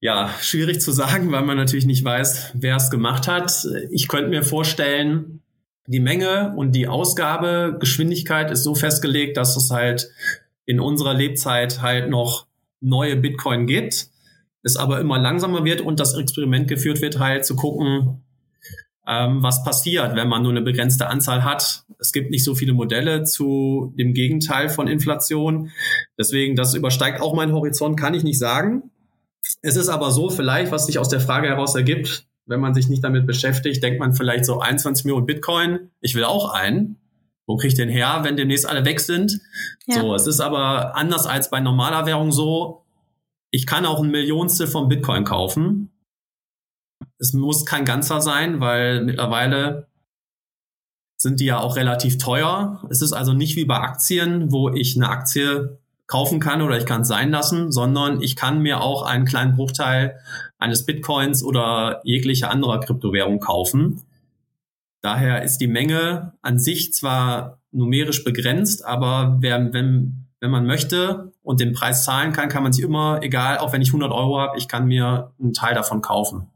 Ja, 0.00 0.30
schwierig 0.40 0.80
zu 0.80 0.92
sagen, 0.92 1.30
weil 1.32 1.42
man 1.42 1.56
natürlich 1.56 1.86
nicht 1.86 2.04
weiß, 2.04 2.52
wer 2.54 2.76
es 2.76 2.90
gemacht 2.90 3.28
hat. 3.28 3.66
Ich 3.90 4.08
könnte 4.08 4.30
mir 4.30 4.42
vorstellen, 4.42 5.42
die 5.86 6.00
Menge 6.00 6.54
und 6.56 6.72
die 6.72 6.86
Ausgabegeschwindigkeit 6.86 8.50
ist 8.50 8.62
so 8.62 8.74
festgelegt, 8.74 9.36
dass 9.36 9.56
es 9.56 9.70
halt 9.70 10.10
in 10.72 10.80
unserer 10.80 11.12
Lebzeit 11.12 11.82
halt 11.82 12.08
noch 12.08 12.46
neue 12.80 13.16
Bitcoin 13.16 13.66
gibt, 13.66 14.08
es 14.62 14.76
aber 14.76 15.00
immer 15.00 15.18
langsamer 15.18 15.64
wird 15.64 15.82
und 15.82 16.00
das 16.00 16.14
Experiment 16.14 16.66
geführt 16.66 17.02
wird, 17.02 17.18
halt 17.18 17.44
zu 17.44 17.56
gucken, 17.56 18.22
ähm, 19.06 19.42
was 19.42 19.64
passiert, 19.64 20.16
wenn 20.16 20.28
man 20.28 20.42
nur 20.42 20.52
eine 20.52 20.62
begrenzte 20.62 21.08
Anzahl 21.08 21.44
hat. 21.44 21.84
Es 21.98 22.12
gibt 22.12 22.30
nicht 22.30 22.44
so 22.44 22.54
viele 22.54 22.72
Modelle 22.72 23.24
zu 23.24 23.92
dem 23.98 24.14
Gegenteil 24.14 24.70
von 24.70 24.88
Inflation. 24.88 25.70
Deswegen, 26.18 26.56
das 26.56 26.74
übersteigt 26.74 27.20
auch 27.20 27.34
meinen 27.34 27.52
Horizont, 27.52 27.98
kann 27.98 28.14
ich 28.14 28.24
nicht 28.24 28.38
sagen. 28.38 28.90
Es 29.60 29.76
ist 29.76 29.88
aber 29.88 30.10
so, 30.10 30.30
vielleicht, 30.30 30.72
was 30.72 30.86
sich 30.86 30.98
aus 30.98 31.08
der 31.08 31.20
Frage 31.20 31.48
heraus 31.48 31.74
ergibt, 31.74 32.26
wenn 32.46 32.60
man 32.60 32.72
sich 32.72 32.88
nicht 32.88 33.04
damit 33.04 33.26
beschäftigt, 33.26 33.82
denkt 33.82 34.00
man 34.00 34.14
vielleicht 34.14 34.46
so 34.46 34.60
21 34.60 35.04
Millionen 35.04 35.26
Bitcoin. 35.26 35.90
Ich 36.00 36.14
will 36.14 36.24
auch 36.24 36.54
einen. 36.54 36.96
Wo 37.46 37.56
kriege 37.56 37.68
ich 37.68 37.74
den 37.74 37.88
her, 37.88 38.20
wenn 38.22 38.36
demnächst 38.36 38.68
alle 38.68 38.84
weg 38.84 39.00
sind? 39.00 39.40
Ja. 39.86 40.00
So, 40.00 40.14
es 40.14 40.26
ist 40.26 40.40
aber 40.40 40.96
anders 40.96 41.26
als 41.26 41.50
bei 41.50 41.60
normaler 41.60 42.06
Währung 42.06 42.32
so. 42.32 42.84
Ich 43.50 43.66
kann 43.66 43.84
auch 43.84 44.02
ein 44.02 44.10
Millionstel 44.10 44.66
von 44.66 44.88
Bitcoin 44.88 45.24
kaufen 45.24 45.92
es 47.22 47.32
muss 47.32 47.64
kein 47.64 47.84
ganzer 47.84 48.20
sein, 48.20 48.60
weil 48.60 49.04
mittlerweile 49.04 49.86
sind 51.16 51.38
die 51.38 51.44
ja 51.46 51.60
auch 51.60 51.76
relativ 51.76 52.18
teuer. 52.18 52.82
Es 52.90 53.00
ist 53.00 53.12
also 53.12 53.32
nicht 53.32 53.54
wie 53.54 53.64
bei 53.64 53.78
Aktien, 53.78 54.50
wo 54.50 54.70
ich 54.70 54.96
eine 54.96 55.08
Aktie 55.08 55.78
kaufen 56.08 56.40
kann 56.40 56.62
oder 56.62 56.76
ich 56.76 56.84
kann 56.84 57.02
es 57.02 57.08
sein 57.08 57.30
lassen, 57.30 57.70
sondern 57.70 58.20
ich 58.20 58.34
kann 58.34 58.60
mir 58.60 58.80
auch 58.80 59.02
einen 59.02 59.24
kleinen 59.24 59.54
Bruchteil 59.54 60.18
eines 60.58 60.84
Bitcoins 60.84 61.44
oder 61.44 62.00
jeglicher 62.02 62.50
anderer 62.50 62.80
Kryptowährung 62.80 63.38
kaufen. 63.38 64.02
Daher 65.02 65.42
ist 65.42 65.58
die 65.58 65.66
Menge 65.66 66.32
an 66.42 66.58
sich 66.58 66.94
zwar 66.94 67.58
numerisch 67.72 68.22
begrenzt, 68.22 68.84
aber 68.84 69.36
wer, 69.40 69.72
wenn, 69.72 70.26
wenn 70.40 70.50
man 70.50 70.64
möchte 70.64 71.32
und 71.42 71.60
den 71.60 71.72
Preis 71.72 72.04
zahlen 72.04 72.32
kann, 72.32 72.48
kann 72.48 72.62
man 72.62 72.72
sich 72.72 72.84
immer, 72.84 73.20
egal, 73.22 73.58
auch 73.58 73.72
wenn 73.72 73.82
ich 73.82 73.88
100 73.88 74.12
Euro 74.12 74.38
habe, 74.38 74.58
ich 74.58 74.68
kann 74.68 74.86
mir 74.86 75.32
einen 75.40 75.52
Teil 75.52 75.74
davon 75.74 76.02
kaufen. 76.02 76.46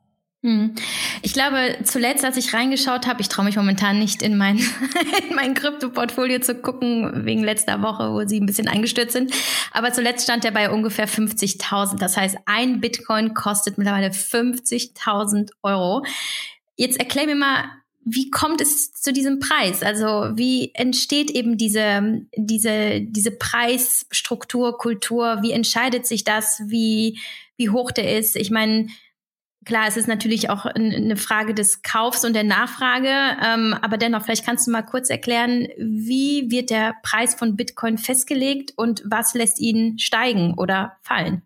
Hm. 0.45 0.77
Ich 1.23 1.33
glaube, 1.33 1.79
zuletzt, 1.83 2.25
als 2.25 2.37
ich 2.37 2.55
reingeschaut 2.55 3.09
habe, 3.09 3.21
ich 3.21 3.29
traue 3.29 3.45
mich 3.45 3.57
momentan 3.57 3.99
nicht 3.99 4.23
in 4.23 4.37
mein, 4.37 4.59
in 5.29 5.35
mein 5.35 5.55
Krypto-Portfolio 5.55 6.39
zu 6.39 6.55
gucken, 6.55 7.25
wegen 7.25 7.43
letzter 7.43 7.83
Woche, 7.83 8.13
wo 8.13 8.25
sie 8.29 8.39
ein 8.39 8.47
bisschen 8.47 8.69
eingestürzt 8.69 9.13
sind. 9.13 9.33
Aber 9.73 9.93
zuletzt 9.93 10.23
stand 10.23 10.45
er 10.45 10.53
bei 10.53 10.71
ungefähr 10.71 11.09
50.000. 11.09 11.99
Das 11.99 12.17
heißt, 12.17 12.37
ein 12.47 12.81
Bitcoin 12.81 13.35
kostet 13.35 13.77
mittlerweile 13.77 14.11
50.000 14.11 15.51
Euro. 15.65 16.05
Jetzt 16.77 17.01
erklär 17.01 17.27
mir 17.27 17.35
mal, 17.35 17.65
wie 18.09 18.31
kommt 18.31 18.61
es 18.61 18.93
zu 18.93 19.13
diesem 19.13 19.41
Preis? 19.41 19.83
Also 19.83 20.07
wie 20.37 20.71
entsteht 20.75 21.29
eben 21.29 21.59
diese, 21.59 22.23
diese, 22.37 23.01
diese 23.01 23.33
Preisstruktur, 23.33 24.79
Kultur? 24.79 25.39
Wie 25.43 25.51
entscheidet 25.51 26.07
sich 26.07 26.23
das? 26.23 26.63
Wie, 26.67 27.19
wie 27.57 27.71
hoch 27.71 27.91
der 27.91 28.17
ist? 28.19 28.37
Ich 28.37 28.51
meine, 28.51 28.87
Klar, 29.65 29.89
es 29.89 29.97
ist 29.97 30.07
natürlich 30.07 30.49
auch 30.49 30.65
eine 30.65 31.17
Frage 31.17 31.53
des 31.53 31.83
Kaufs 31.83 32.25
und 32.25 32.35
der 32.35 32.45
Nachfrage, 32.45 33.09
ähm, 33.45 33.75
aber 33.83 33.97
dennoch, 33.97 34.23
vielleicht 34.23 34.47
kannst 34.47 34.69
du 34.69 34.71
mal 34.71 34.83
kurz 34.83 35.11
erklären, 35.11 35.67
wie 35.77 36.53
wird 36.53 36.71
der 36.71 36.95
Preis 37.03 37.35
von 37.35 37.57
Bitcoin 37.57 37.99
festgelegt 37.99 38.75
und 38.77 39.03
was 39.05 39.35
lässt 39.35 39.59
ihn 39.59 39.99
steigen 39.99 40.55
oder 40.57 40.99
fallen? 41.03 41.43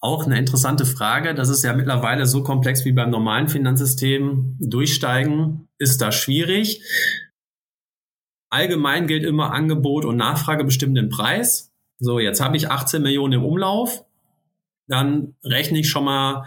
Auch 0.00 0.26
eine 0.26 0.38
interessante 0.38 0.84
Frage. 0.84 1.34
Das 1.34 1.48
ist 1.48 1.62
ja 1.62 1.72
mittlerweile 1.72 2.26
so 2.26 2.42
komplex 2.42 2.84
wie 2.84 2.92
beim 2.92 3.10
normalen 3.10 3.48
Finanzsystem. 3.48 4.56
Durchsteigen 4.60 5.68
ist 5.78 6.00
da 6.00 6.12
schwierig. 6.12 6.82
Allgemein 8.50 9.06
gilt 9.06 9.24
immer 9.24 9.52
Angebot 9.52 10.04
und 10.04 10.16
Nachfrage 10.16 10.64
bestimmen 10.64 10.94
den 10.94 11.10
Preis. 11.10 11.72
So, 11.98 12.18
jetzt 12.18 12.40
habe 12.40 12.56
ich 12.56 12.70
18 12.70 13.02
Millionen 13.02 13.34
im 13.34 13.44
Umlauf 13.44 14.04
dann 14.88 15.34
rechne 15.44 15.78
ich 15.78 15.88
schon 15.88 16.04
mal 16.04 16.46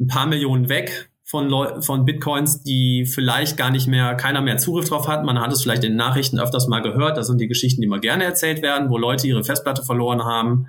ein 0.00 0.06
paar 0.06 0.26
Millionen 0.26 0.68
weg 0.68 1.10
von, 1.24 1.48
Leu 1.48 1.80
von 1.82 2.04
Bitcoins, 2.04 2.62
die 2.62 3.04
vielleicht 3.04 3.56
gar 3.56 3.70
nicht 3.70 3.88
mehr, 3.88 4.14
keiner 4.14 4.40
mehr 4.40 4.58
Zugriff 4.58 4.88
drauf 4.88 5.08
hat. 5.08 5.24
Man 5.24 5.40
hat 5.40 5.52
es 5.52 5.62
vielleicht 5.62 5.84
in 5.84 5.92
den 5.92 5.96
Nachrichten 5.96 6.38
öfters 6.38 6.68
mal 6.68 6.80
gehört. 6.80 7.16
Das 7.16 7.26
sind 7.26 7.40
die 7.40 7.48
Geschichten, 7.48 7.80
die 7.80 7.86
immer 7.86 7.98
gerne 7.98 8.24
erzählt 8.24 8.62
werden, 8.62 8.90
wo 8.90 8.98
Leute 8.98 9.26
ihre 9.26 9.44
Festplatte 9.44 9.82
verloren 9.82 10.24
haben 10.24 10.68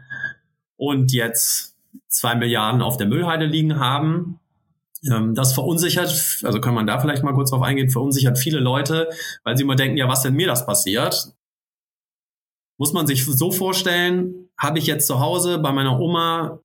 und 0.77 1.13
jetzt 1.13 1.74
zwei 2.15 2.35
Milliarden 2.35 2.81
auf 2.81 2.97
der 2.97 3.07
Müllheide 3.07 3.45
liegen 3.45 3.79
haben. 3.79 4.39
Ähm, 5.09 5.35
das 5.35 5.53
verunsichert, 5.53 6.39
also 6.43 6.59
kann 6.59 6.73
man 6.73 6.87
da 6.87 6.99
vielleicht 6.99 7.23
mal 7.23 7.33
kurz 7.33 7.51
drauf 7.51 7.61
eingehen, 7.61 7.89
verunsichert 7.89 8.37
viele 8.37 8.59
Leute, 8.59 9.09
weil 9.43 9.57
sie 9.57 9.63
immer 9.63 9.75
denken, 9.75 9.97
ja, 9.97 10.07
was 10.07 10.21
denn 10.21 10.33
mir 10.33 10.47
das 10.47 10.65
passiert? 10.65 11.33
Muss 12.77 12.93
man 12.93 13.07
sich 13.07 13.25
so 13.25 13.51
vorstellen, 13.51 14.49
habe 14.57 14.79
ich 14.79 14.87
jetzt 14.87 15.07
zu 15.07 15.19
Hause 15.19 15.59
bei 15.59 15.71
meiner 15.71 15.99
Oma 15.99 16.59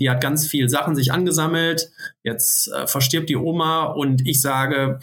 die 0.00 0.08
hat 0.08 0.20
ganz 0.20 0.46
viel 0.46 0.68
Sachen 0.68 0.96
sich 0.96 1.12
angesammelt. 1.12 1.90
Jetzt 2.22 2.72
äh, 2.72 2.86
verstirbt 2.86 3.28
die 3.28 3.36
Oma 3.36 3.84
und 3.84 4.26
ich 4.26 4.40
sage, 4.40 4.98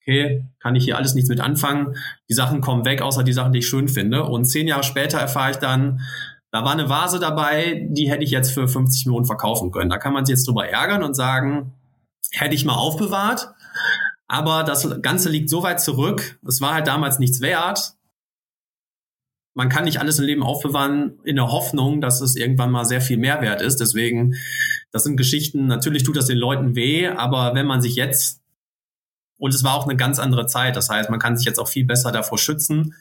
okay, 0.00 0.44
kann 0.60 0.76
ich 0.76 0.84
hier 0.84 0.96
alles 0.96 1.14
nichts 1.14 1.30
mit 1.30 1.40
anfangen. 1.40 1.96
Die 2.28 2.34
Sachen 2.34 2.60
kommen 2.60 2.84
weg, 2.84 3.00
außer 3.00 3.24
die 3.24 3.32
Sachen, 3.32 3.52
die 3.52 3.60
ich 3.60 3.66
schön 3.66 3.88
finde. 3.88 4.24
Und 4.24 4.44
zehn 4.44 4.68
Jahre 4.68 4.84
später 4.84 5.18
erfahre 5.18 5.52
ich 5.52 5.56
dann, 5.56 6.00
da 6.52 6.64
war 6.64 6.72
eine 6.72 6.88
Vase 6.88 7.18
dabei, 7.18 7.86
die 7.90 8.10
hätte 8.10 8.22
ich 8.22 8.30
jetzt 8.30 8.52
für 8.52 8.68
50 8.68 9.06
Millionen 9.06 9.26
verkaufen 9.26 9.72
können. 9.72 9.90
Da 9.90 9.98
kann 9.98 10.12
man 10.12 10.24
sich 10.24 10.34
jetzt 10.34 10.46
drüber 10.46 10.68
ärgern 10.68 11.02
und 11.02 11.14
sagen, 11.14 11.72
hätte 12.30 12.54
ich 12.54 12.64
mal 12.64 12.76
aufbewahrt. 12.76 13.52
Aber 14.28 14.62
das 14.62 15.02
Ganze 15.02 15.28
liegt 15.28 15.50
so 15.50 15.62
weit 15.62 15.80
zurück. 15.80 16.38
Es 16.46 16.60
war 16.60 16.74
halt 16.74 16.86
damals 16.86 17.18
nichts 17.18 17.40
wert 17.40 17.96
man 19.54 19.68
kann 19.68 19.84
nicht 19.84 20.00
alles 20.00 20.18
im 20.18 20.24
Leben 20.24 20.42
aufbewahren 20.42 21.18
in 21.24 21.36
der 21.36 21.50
Hoffnung, 21.50 22.00
dass 22.00 22.20
es 22.20 22.36
irgendwann 22.36 22.70
mal 22.70 22.84
sehr 22.84 23.00
viel 23.00 23.18
Mehrwert 23.18 23.60
ist. 23.60 23.80
Deswegen, 23.80 24.34
das 24.90 25.04
sind 25.04 25.16
Geschichten, 25.16 25.66
natürlich 25.66 26.04
tut 26.04 26.16
das 26.16 26.26
den 26.26 26.38
Leuten 26.38 26.74
weh, 26.74 27.08
aber 27.08 27.54
wenn 27.54 27.66
man 27.66 27.82
sich 27.82 27.96
jetzt, 27.96 28.40
und 29.38 29.54
es 29.54 29.64
war 29.64 29.74
auch 29.74 29.86
eine 29.86 29.96
ganz 29.96 30.18
andere 30.18 30.46
Zeit, 30.46 30.76
das 30.76 30.88
heißt, 30.88 31.10
man 31.10 31.20
kann 31.20 31.36
sich 31.36 31.46
jetzt 31.46 31.58
auch 31.58 31.68
viel 31.68 31.84
besser 31.84 32.12
davor 32.12 32.38
schützen. 32.38 32.94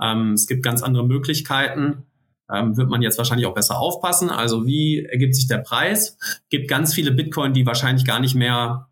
Ähm, 0.00 0.32
es 0.32 0.46
gibt 0.46 0.62
ganz 0.62 0.82
andere 0.82 1.06
Möglichkeiten. 1.06 2.06
Ähm, 2.50 2.76
wird 2.76 2.88
man 2.88 3.02
jetzt 3.02 3.18
wahrscheinlich 3.18 3.46
auch 3.46 3.54
besser 3.54 3.78
aufpassen. 3.78 4.30
Also 4.30 4.66
wie 4.66 5.04
ergibt 5.04 5.34
sich 5.34 5.46
der 5.46 5.58
Preis? 5.58 6.16
Gibt 6.50 6.68
ganz 6.68 6.94
viele 6.94 7.10
Bitcoin, 7.10 7.52
die 7.52 7.66
wahrscheinlich 7.66 8.04
gar 8.04 8.20
nicht 8.20 8.34
mehr, 8.34 8.88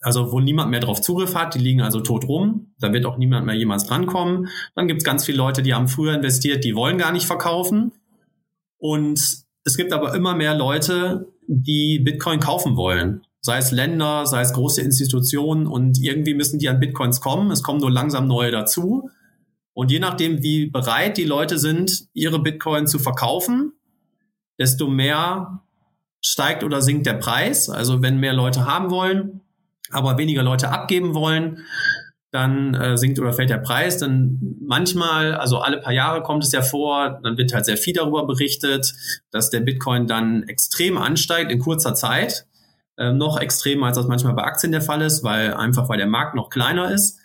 also 0.00 0.32
wo 0.32 0.40
niemand 0.40 0.70
mehr 0.70 0.80
drauf 0.80 1.00
Zugriff 1.00 1.34
hat, 1.34 1.54
die 1.54 1.60
liegen 1.60 1.80
also 1.80 2.00
tot 2.00 2.28
rum. 2.28 2.74
Da 2.78 2.92
wird 2.92 3.06
auch 3.06 3.16
niemand 3.16 3.46
mehr 3.46 3.54
jemals 3.54 3.86
drankommen. 3.86 4.48
Dann 4.74 4.88
gibt 4.88 5.02
es 5.02 5.04
ganz 5.04 5.24
viele 5.24 5.38
Leute, 5.38 5.62
die 5.62 5.74
haben 5.74 5.88
früher 5.88 6.14
investiert, 6.14 6.64
die 6.64 6.74
wollen 6.74 6.98
gar 6.98 7.12
nicht 7.12 7.26
verkaufen. 7.26 7.92
Und 8.78 9.44
es 9.64 9.76
gibt 9.76 9.92
aber 9.92 10.14
immer 10.14 10.34
mehr 10.34 10.54
Leute, 10.54 11.32
die 11.46 11.98
Bitcoin 11.98 12.40
kaufen 12.40 12.76
wollen. 12.76 13.22
Sei 13.40 13.58
es 13.58 13.72
Länder, 13.72 14.26
sei 14.26 14.40
es 14.40 14.54
große 14.54 14.80
Institutionen 14.80 15.66
und 15.66 15.98
irgendwie 16.02 16.34
müssen 16.34 16.58
die 16.58 16.68
an 16.68 16.80
Bitcoins 16.80 17.20
kommen. 17.20 17.50
Es 17.50 17.62
kommen 17.62 17.80
nur 17.80 17.90
langsam 17.90 18.26
neue 18.26 18.50
dazu. 18.50 19.10
Und 19.74 19.90
je 19.90 19.98
nachdem, 19.98 20.42
wie 20.42 20.66
bereit 20.66 21.18
die 21.18 21.24
Leute 21.24 21.58
sind, 21.58 22.06
ihre 22.14 22.38
Bitcoin 22.38 22.86
zu 22.86 23.00
verkaufen, 23.00 23.72
desto 24.58 24.86
mehr 24.86 25.62
steigt 26.22 26.62
oder 26.62 26.80
sinkt 26.80 27.06
der 27.06 27.14
Preis. 27.14 27.68
Also 27.68 28.00
wenn 28.00 28.18
mehr 28.18 28.32
Leute 28.32 28.66
haben 28.66 28.90
wollen, 28.90 29.40
aber 29.90 30.16
weniger 30.16 30.44
Leute 30.44 30.70
abgeben 30.70 31.12
wollen, 31.14 31.66
dann 32.30 32.74
äh, 32.74 32.96
sinkt 32.96 33.18
oder 33.18 33.32
fällt 33.32 33.50
der 33.50 33.58
Preis. 33.58 33.98
Dann 33.98 34.38
manchmal, 34.60 35.34
also 35.34 35.58
alle 35.58 35.80
paar 35.80 35.92
Jahre 35.92 36.22
kommt 36.22 36.44
es 36.44 36.52
ja 36.52 36.62
vor, 36.62 37.20
dann 37.22 37.36
wird 37.36 37.52
halt 37.52 37.64
sehr 37.64 37.76
viel 37.76 37.94
darüber 37.94 38.26
berichtet, 38.26 38.94
dass 39.32 39.50
der 39.50 39.60
Bitcoin 39.60 40.06
dann 40.06 40.44
extrem 40.44 40.98
ansteigt 40.98 41.50
in 41.50 41.58
kurzer 41.58 41.94
Zeit. 41.94 42.46
Äh, 42.96 43.12
noch 43.12 43.40
extremer, 43.40 43.86
als 43.86 43.96
das 43.96 44.06
manchmal 44.06 44.34
bei 44.34 44.44
Aktien 44.44 44.70
der 44.70 44.82
Fall 44.82 45.02
ist, 45.02 45.24
weil 45.24 45.52
einfach 45.54 45.88
weil 45.88 45.98
der 45.98 46.06
Markt 46.06 46.36
noch 46.36 46.48
kleiner 46.48 46.92
ist 46.92 47.18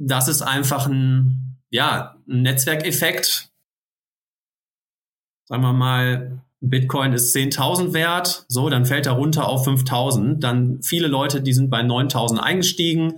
das 0.00 0.28
ist 0.28 0.42
einfach 0.42 0.86
ein, 0.86 1.58
ja, 1.68 2.16
ein 2.28 2.42
Netzwerkeffekt. 2.42 3.50
Sagen 5.44 5.62
wir 5.62 5.72
mal, 5.72 6.40
Bitcoin 6.60 7.12
ist 7.12 7.34
10.000 7.34 7.92
wert, 7.92 8.44
so, 8.48 8.68
dann 8.68 8.86
fällt 8.86 9.06
er 9.06 9.12
runter 9.12 9.48
auf 9.48 9.66
5.000. 9.66 10.40
Dann 10.40 10.82
viele 10.82 11.06
Leute, 11.06 11.42
die 11.42 11.52
sind 11.52 11.70
bei 11.70 11.80
9.000 11.80 12.38
eingestiegen, 12.38 13.14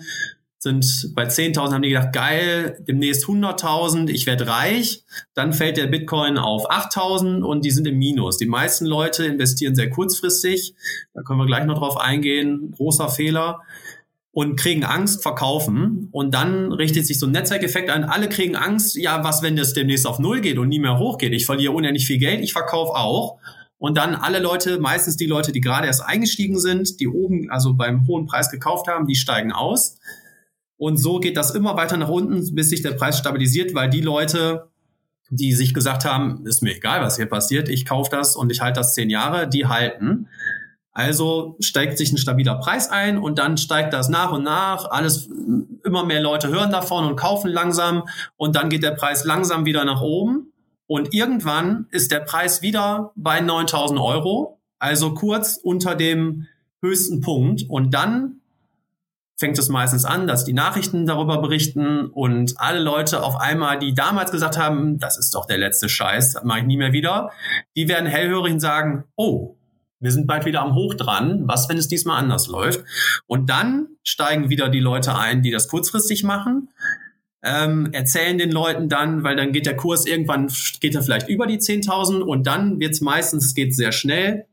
sind 0.58 1.12
bei 1.14 1.24
10.000, 1.24 1.72
haben 1.72 1.82
die 1.82 1.90
gedacht, 1.90 2.12
geil, 2.12 2.82
demnächst 2.86 3.26
100.000, 3.26 4.08
ich 4.10 4.26
werde 4.26 4.46
reich. 4.46 5.04
Dann 5.34 5.52
fällt 5.52 5.76
der 5.76 5.88
Bitcoin 5.88 6.38
auf 6.38 6.70
8.000 6.70 7.42
und 7.42 7.64
die 7.64 7.70
sind 7.70 7.86
im 7.86 7.98
Minus. 7.98 8.38
Die 8.38 8.46
meisten 8.46 8.86
Leute 8.86 9.24
investieren 9.24 9.74
sehr 9.74 9.90
kurzfristig. 9.90 10.74
Da 11.14 11.22
können 11.22 11.40
wir 11.40 11.46
gleich 11.46 11.64
noch 11.64 11.78
drauf 11.78 11.96
eingehen. 11.96 12.72
Großer 12.76 13.08
Fehler 13.08 13.60
und 14.32 14.56
kriegen 14.56 14.82
Angst, 14.82 15.22
verkaufen 15.22 16.08
und 16.10 16.32
dann 16.32 16.72
richtet 16.72 17.06
sich 17.06 17.18
so 17.18 17.26
ein 17.26 17.32
Netzwerkeffekt 17.32 17.90
an. 17.90 18.04
Alle 18.04 18.28
kriegen 18.28 18.56
Angst, 18.56 18.96
ja, 18.96 19.22
was, 19.22 19.42
wenn 19.42 19.56
das 19.56 19.74
demnächst 19.74 20.06
auf 20.06 20.18
Null 20.18 20.40
geht 20.40 20.58
und 20.58 20.68
nie 20.68 20.80
mehr 20.80 20.98
hochgeht? 20.98 21.34
Ich 21.34 21.44
verliere 21.44 21.72
unendlich 21.72 22.06
viel 22.06 22.18
Geld, 22.18 22.42
ich 22.42 22.52
verkaufe 22.52 22.92
auch. 22.94 23.38
Und 23.76 23.98
dann 23.98 24.14
alle 24.14 24.38
Leute, 24.38 24.78
meistens 24.78 25.16
die 25.16 25.26
Leute, 25.26 25.52
die 25.52 25.60
gerade 25.60 25.86
erst 25.86 26.04
eingestiegen 26.04 26.58
sind, 26.58 26.98
die 27.00 27.08
oben, 27.08 27.50
also 27.50 27.74
beim 27.74 28.06
hohen 28.06 28.26
Preis 28.26 28.50
gekauft 28.50 28.86
haben, 28.88 29.06
die 29.06 29.16
steigen 29.16 29.52
aus. 29.52 29.98
Und 30.78 30.96
so 30.96 31.20
geht 31.20 31.36
das 31.36 31.54
immer 31.54 31.76
weiter 31.76 31.96
nach 31.96 32.08
unten, 32.08 32.54
bis 32.54 32.70
sich 32.70 32.80
der 32.80 32.92
Preis 32.92 33.18
stabilisiert, 33.18 33.74
weil 33.74 33.90
die 33.90 34.00
Leute, 34.00 34.68
die 35.30 35.52
sich 35.52 35.74
gesagt 35.74 36.04
haben, 36.04 36.46
ist 36.46 36.62
mir 36.62 36.74
egal, 36.74 37.02
was 37.02 37.16
hier 37.16 37.26
passiert, 37.26 37.68
ich 37.68 37.84
kaufe 37.84 38.10
das 38.10 38.34
und 38.34 38.50
ich 38.50 38.62
halte 38.62 38.80
das 38.80 38.94
zehn 38.94 39.10
Jahre, 39.10 39.48
die 39.48 39.66
halten. 39.66 40.28
Also 40.92 41.56
steigt 41.60 41.96
sich 41.96 42.12
ein 42.12 42.18
stabiler 42.18 42.56
Preis 42.56 42.90
ein 42.90 43.16
und 43.16 43.38
dann 43.38 43.56
steigt 43.56 43.94
das 43.94 44.08
nach 44.08 44.32
und 44.32 44.42
nach. 44.42 44.90
Alles, 44.90 45.28
immer 45.84 46.04
mehr 46.04 46.20
Leute 46.20 46.48
hören 46.48 46.70
davon 46.70 47.06
und 47.06 47.16
kaufen 47.16 47.50
langsam 47.50 48.04
und 48.36 48.56
dann 48.56 48.68
geht 48.68 48.82
der 48.82 48.90
Preis 48.90 49.24
langsam 49.24 49.64
wieder 49.64 49.84
nach 49.84 50.02
oben. 50.02 50.52
Und 50.86 51.14
irgendwann 51.14 51.86
ist 51.90 52.12
der 52.12 52.20
Preis 52.20 52.60
wieder 52.60 53.12
bei 53.16 53.40
9000 53.40 53.98
Euro, 53.98 54.60
also 54.78 55.14
kurz 55.14 55.56
unter 55.56 55.94
dem 55.94 56.46
höchsten 56.82 57.22
Punkt. 57.22 57.64
Und 57.68 57.94
dann 57.94 58.42
fängt 59.38 59.58
es 59.58 59.70
meistens 59.70 60.04
an, 60.04 60.26
dass 60.26 60.44
die 60.44 60.52
Nachrichten 60.52 61.06
darüber 61.06 61.40
berichten 61.40 62.06
und 62.06 62.54
alle 62.58 62.80
Leute 62.80 63.22
auf 63.22 63.36
einmal, 63.36 63.78
die 63.78 63.94
damals 63.94 64.30
gesagt 64.30 64.58
haben, 64.58 64.98
das 64.98 65.16
ist 65.18 65.34
doch 65.34 65.46
der 65.46 65.58
letzte 65.58 65.88
Scheiß, 65.88 66.34
das 66.34 66.44
mache 66.44 66.60
ich 66.60 66.66
nie 66.66 66.76
mehr 66.76 66.92
wieder, 66.92 67.30
die 67.74 67.88
werden 67.88 68.06
hellhörig 68.06 68.52
und 68.52 68.60
sagen, 68.60 69.04
oh, 69.16 69.56
wir 70.02 70.10
sind 70.10 70.26
bald 70.26 70.44
wieder 70.44 70.62
am 70.62 70.74
Hoch 70.74 70.94
dran. 70.94 71.42
Was, 71.46 71.68
wenn 71.68 71.78
es 71.78 71.88
diesmal 71.88 72.18
anders 72.18 72.48
läuft? 72.48 72.84
Und 73.26 73.48
dann 73.48 73.88
steigen 74.02 74.50
wieder 74.50 74.68
die 74.68 74.80
Leute 74.80 75.16
ein, 75.16 75.42
die 75.42 75.50
das 75.50 75.68
kurzfristig 75.68 76.24
machen. 76.24 76.68
Ähm, 77.44 77.88
erzählen 77.92 78.38
den 78.38 78.52
Leuten 78.52 78.88
dann, 78.88 79.24
weil 79.24 79.36
dann 79.36 79.52
geht 79.52 79.66
der 79.66 79.76
Kurs 79.76 80.06
irgendwann, 80.06 80.48
geht 80.80 80.94
er 80.94 81.02
vielleicht 81.02 81.28
über 81.28 81.46
die 81.46 81.58
10.000 81.58 82.20
und 82.20 82.46
dann 82.46 82.78
wird 82.78 82.92
es 82.92 83.00
meistens, 83.00 83.54
geht 83.54 83.74
sehr 83.74 83.90
schnell, 83.90 84.46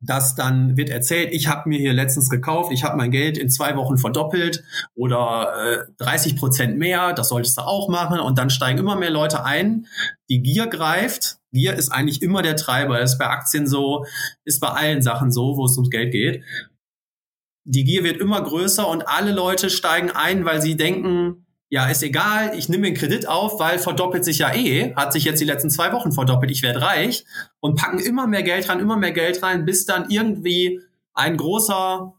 dass 0.00 0.34
dann 0.34 0.76
wird 0.76 0.90
erzählt, 0.90 1.32
ich 1.32 1.48
habe 1.48 1.68
mir 1.68 1.78
hier 1.78 1.92
letztens 1.94 2.28
gekauft, 2.28 2.70
ich 2.72 2.84
habe 2.84 2.96
mein 2.96 3.10
Geld 3.10 3.38
in 3.38 3.48
zwei 3.48 3.76
Wochen 3.76 3.96
verdoppelt 3.96 4.62
oder 4.94 5.86
äh, 5.88 6.04
30 6.04 6.36
Prozent 6.36 6.78
mehr, 6.78 7.14
das 7.14 7.30
solltest 7.30 7.58
du 7.58 7.62
auch 7.62 7.88
machen 7.88 8.20
und 8.20 8.38
dann 8.38 8.50
steigen 8.50 8.78
immer 8.78 8.96
mehr 8.96 9.10
Leute 9.10 9.44
ein, 9.44 9.86
die 10.28 10.42
Gier 10.42 10.66
greift. 10.66 11.37
Gier 11.52 11.74
ist 11.74 11.90
eigentlich 11.90 12.22
immer 12.22 12.42
der 12.42 12.56
Treiber, 12.56 13.00
ist 13.00 13.18
bei 13.18 13.26
Aktien 13.26 13.66
so, 13.66 14.04
ist 14.44 14.60
bei 14.60 14.68
allen 14.68 15.02
Sachen 15.02 15.32
so, 15.32 15.56
wo 15.56 15.64
es 15.64 15.76
ums 15.76 15.90
Geld 15.90 16.12
geht. 16.12 16.44
Die 17.64 17.84
Gier 17.84 18.04
wird 18.04 18.20
immer 18.20 18.42
größer 18.42 18.88
und 18.88 19.08
alle 19.08 19.32
Leute 19.32 19.70
steigen 19.70 20.10
ein, 20.10 20.44
weil 20.44 20.62
sie 20.62 20.76
denken, 20.76 21.46
ja, 21.70 21.86
ist 21.86 22.02
egal, 22.02 22.52
ich 22.56 22.68
nehme 22.68 22.84
den 22.84 22.94
Kredit 22.94 23.28
auf, 23.28 23.60
weil 23.60 23.78
verdoppelt 23.78 24.24
sich 24.24 24.38
ja 24.38 24.54
eh, 24.54 24.94
hat 24.94 25.12
sich 25.12 25.24
jetzt 25.24 25.40
die 25.40 25.44
letzten 25.44 25.68
zwei 25.68 25.92
Wochen 25.92 26.12
verdoppelt, 26.12 26.50
ich 26.50 26.62
werde 26.62 26.80
reich 26.80 27.26
und 27.60 27.78
packen 27.78 27.98
immer 27.98 28.26
mehr 28.26 28.42
Geld 28.42 28.68
rein, 28.68 28.80
immer 28.80 28.96
mehr 28.96 29.12
Geld 29.12 29.42
rein, 29.42 29.66
bis 29.66 29.84
dann 29.84 30.08
irgendwie 30.08 30.80
ein 31.12 31.36
großer 31.36 32.14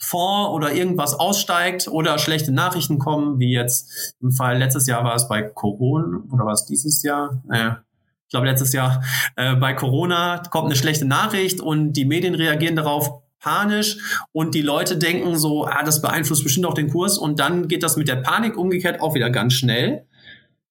Fonds 0.00 0.50
oder 0.50 0.72
irgendwas 0.72 1.14
aussteigt 1.14 1.88
oder 1.88 2.18
schlechte 2.18 2.52
Nachrichten 2.52 2.98
kommen, 2.98 3.38
wie 3.38 3.52
jetzt 3.52 4.16
im 4.20 4.32
Fall 4.32 4.58
letztes 4.58 4.86
Jahr 4.86 5.04
war 5.04 5.14
es 5.14 5.28
bei 5.28 5.42
Corona 5.42 6.22
oder 6.32 6.46
war 6.46 6.52
es 6.52 6.64
dieses 6.64 7.02
Jahr? 7.02 7.42
Naja, 7.46 7.84
ich 8.28 8.30
glaube 8.30 8.46
letztes 8.46 8.74
Jahr 8.74 9.02
äh, 9.36 9.56
bei 9.56 9.72
Corona 9.72 10.42
kommt 10.50 10.66
eine 10.66 10.76
schlechte 10.76 11.06
Nachricht 11.06 11.62
und 11.62 11.94
die 11.94 12.04
Medien 12.04 12.34
reagieren 12.34 12.76
darauf 12.76 13.22
panisch 13.40 13.96
und 14.32 14.54
die 14.54 14.60
Leute 14.60 14.98
denken 14.98 15.38
so, 15.38 15.64
ah, 15.64 15.82
das 15.82 16.02
beeinflusst 16.02 16.44
bestimmt 16.44 16.66
auch 16.66 16.74
den 16.74 16.90
Kurs 16.90 17.16
und 17.16 17.40
dann 17.40 17.68
geht 17.68 17.82
das 17.82 17.96
mit 17.96 18.06
der 18.06 18.16
Panik 18.16 18.58
umgekehrt 18.58 19.00
auch 19.00 19.14
wieder 19.14 19.30
ganz 19.30 19.54
schnell. 19.54 20.04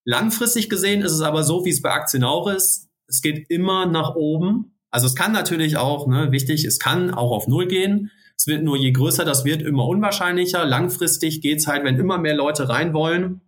Langfristig 0.05 0.69
gesehen 0.69 1.01
ist 1.01 1.13
es 1.13 1.21
aber 1.21 1.41
so, 1.41 1.65
wie 1.65 1.71
es 1.71 1.81
bei 1.81 1.89
Aktien 1.89 2.23
auch 2.23 2.47
ist. 2.47 2.89
Es 3.07 3.23
geht 3.23 3.49
immer 3.49 3.87
nach 3.87 4.13
oben. 4.13 4.77
Also 4.91 5.07
es 5.07 5.15
kann 5.15 5.31
natürlich 5.31 5.77
auch, 5.77 6.05
ne, 6.05 6.31
wichtig, 6.31 6.63
es 6.63 6.77
kann 6.77 7.11
auch 7.11 7.31
auf 7.31 7.47
Null 7.47 7.65
gehen. 7.65 8.11
Es 8.37 8.45
wird 8.45 8.61
nur 8.61 8.77
je 8.77 8.91
größer 8.91 9.25
das 9.25 9.45
wird, 9.45 9.63
immer 9.63 9.87
unwahrscheinlicher. 9.87 10.63
Langfristig 10.63 11.41
geht's 11.41 11.65
halt, 11.65 11.83
wenn 11.85 11.97
immer 11.97 12.19
mehr 12.19 12.35
Leute 12.35 12.69
rein 12.69 12.93
wollen 12.93 13.41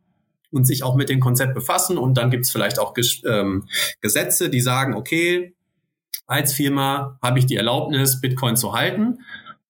und 0.51 0.65
sich 0.65 0.83
auch 0.83 0.95
mit 0.95 1.09
dem 1.09 1.19
Konzept 1.19 1.53
befassen. 1.53 1.97
Und 1.97 2.17
dann 2.17 2.31
gibt's 2.31 2.51
vielleicht 2.51 2.79
auch 2.79 2.93
ähm, 3.25 3.67
Gesetze, 4.01 4.49
die 4.49 4.61
sagen, 4.61 4.95
okay, 4.95 5.53
als 6.27 6.53
Firma 6.53 7.17
habe 7.21 7.39
ich 7.39 7.45
die 7.45 7.55
Erlaubnis, 7.55 8.21
Bitcoin 8.21 8.55
zu 8.55 8.73
halten. 8.73 9.19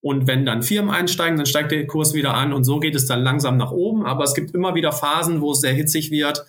Und 0.02 0.28
wenn 0.28 0.46
dann 0.46 0.64
Firmen 0.64 0.92
einsteigen, 0.92 1.38
dann 1.38 1.46
steigt 1.46 1.72
der 1.72 1.86
Kurs 1.86 2.14
wieder 2.14 2.34
an 2.34 2.54
und 2.54 2.64
so 2.64 2.80
geht 2.80 2.96
es 2.96 3.06
dann 3.06 3.22
langsam 3.22 3.58
nach 3.58 3.72
oben. 3.72 4.06
Aber 4.06 4.24
es 4.24 4.34
gibt 4.34 4.52
immer 4.52 4.76
wieder 4.76 4.92
Phasen, 4.92 5.42
wo 5.42 5.52
es 5.52 5.60
sehr 5.60 5.74
hitzig 5.74 6.10
wird, 6.10 6.46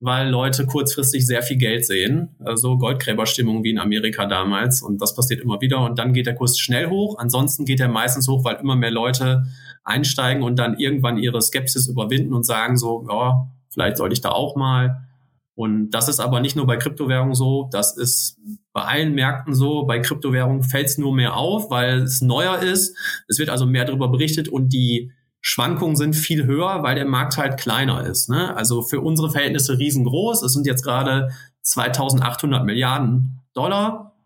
weil 0.00 0.28
Leute 0.28 0.66
kurzfristig 0.66 1.26
sehr 1.26 1.42
viel 1.42 1.56
Geld 1.56 1.86
sehen. 1.86 2.36
Also 2.44 2.76
Goldgräberstimmung 2.76 3.64
wie 3.64 3.70
in 3.70 3.78
Amerika 3.78 4.26
damals. 4.26 4.82
Und 4.82 5.00
das 5.00 5.14
passiert 5.14 5.40
immer 5.40 5.62
wieder. 5.62 5.80
Und 5.80 5.98
dann 5.98 6.12
geht 6.12 6.26
der 6.26 6.34
Kurs 6.34 6.58
schnell 6.58 6.90
hoch. 6.90 7.18
Ansonsten 7.18 7.64
geht 7.64 7.80
er 7.80 7.88
meistens 7.88 8.28
hoch, 8.28 8.44
weil 8.44 8.56
immer 8.56 8.76
mehr 8.76 8.90
Leute 8.90 9.46
einsteigen 9.84 10.42
und 10.42 10.58
dann 10.58 10.78
irgendwann 10.78 11.18
ihre 11.18 11.40
Skepsis 11.40 11.86
überwinden 11.86 12.32
und 12.32 12.44
sagen 12.44 12.76
so, 12.76 13.06
ja, 13.08 13.48
vielleicht 13.68 13.98
sollte 13.98 14.14
ich 14.14 14.20
da 14.20 14.30
auch 14.30 14.56
mal. 14.56 15.06
Und 15.54 15.90
das 15.90 16.08
ist 16.08 16.18
aber 16.18 16.40
nicht 16.40 16.56
nur 16.56 16.66
bei 16.66 16.76
Kryptowährungen 16.76 17.34
so, 17.34 17.68
das 17.70 17.96
ist 17.96 18.40
bei 18.72 18.82
allen 18.82 19.14
Märkten 19.14 19.54
so. 19.54 19.84
Bei 19.84 20.00
Kryptowährungen 20.00 20.64
fällt 20.64 20.88
es 20.88 20.98
nur 20.98 21.14
mehr 21.14 21.36
auf, 21.36 21.70
weil 21.70 22.02
es 22.02 22.22
neuer 22.22 22.58
ist. 22.58 22.96
Es 23.28 23.38
wird 23.38 23.50
also 23.50 23.64
mehr 23.66 23.84
darüber 23.84 24.08
berichtet 24.08 24.48
und 24.48 24.70
die 24.72 25.12
Schwankungen 25.40 25.94
sind 25.94 26.16
viel 26.16 26.46
höher, 26.46 26.82
weil 26.82 26.94
der 26.94 27.04
Markt 27.04 27.36
halt 27.36 27.58
kleiner 27.58 28.04
ist. 28.04 28.30
Ne? 28.30 28.56
Also 28.56 28.82
für 28.82 29.00
unsere 29.00 29.30
Verhältnisse 29.30 29.78
riesengroß. 29.78 30.42
Es 30.42 30.54
sind 30.54 30.66
jetzt 30.66 30.82
gerade 30.82 31.28
2800 31.60 32.64
Milliarden 32.64 33.42
Dollar 33.52 34.16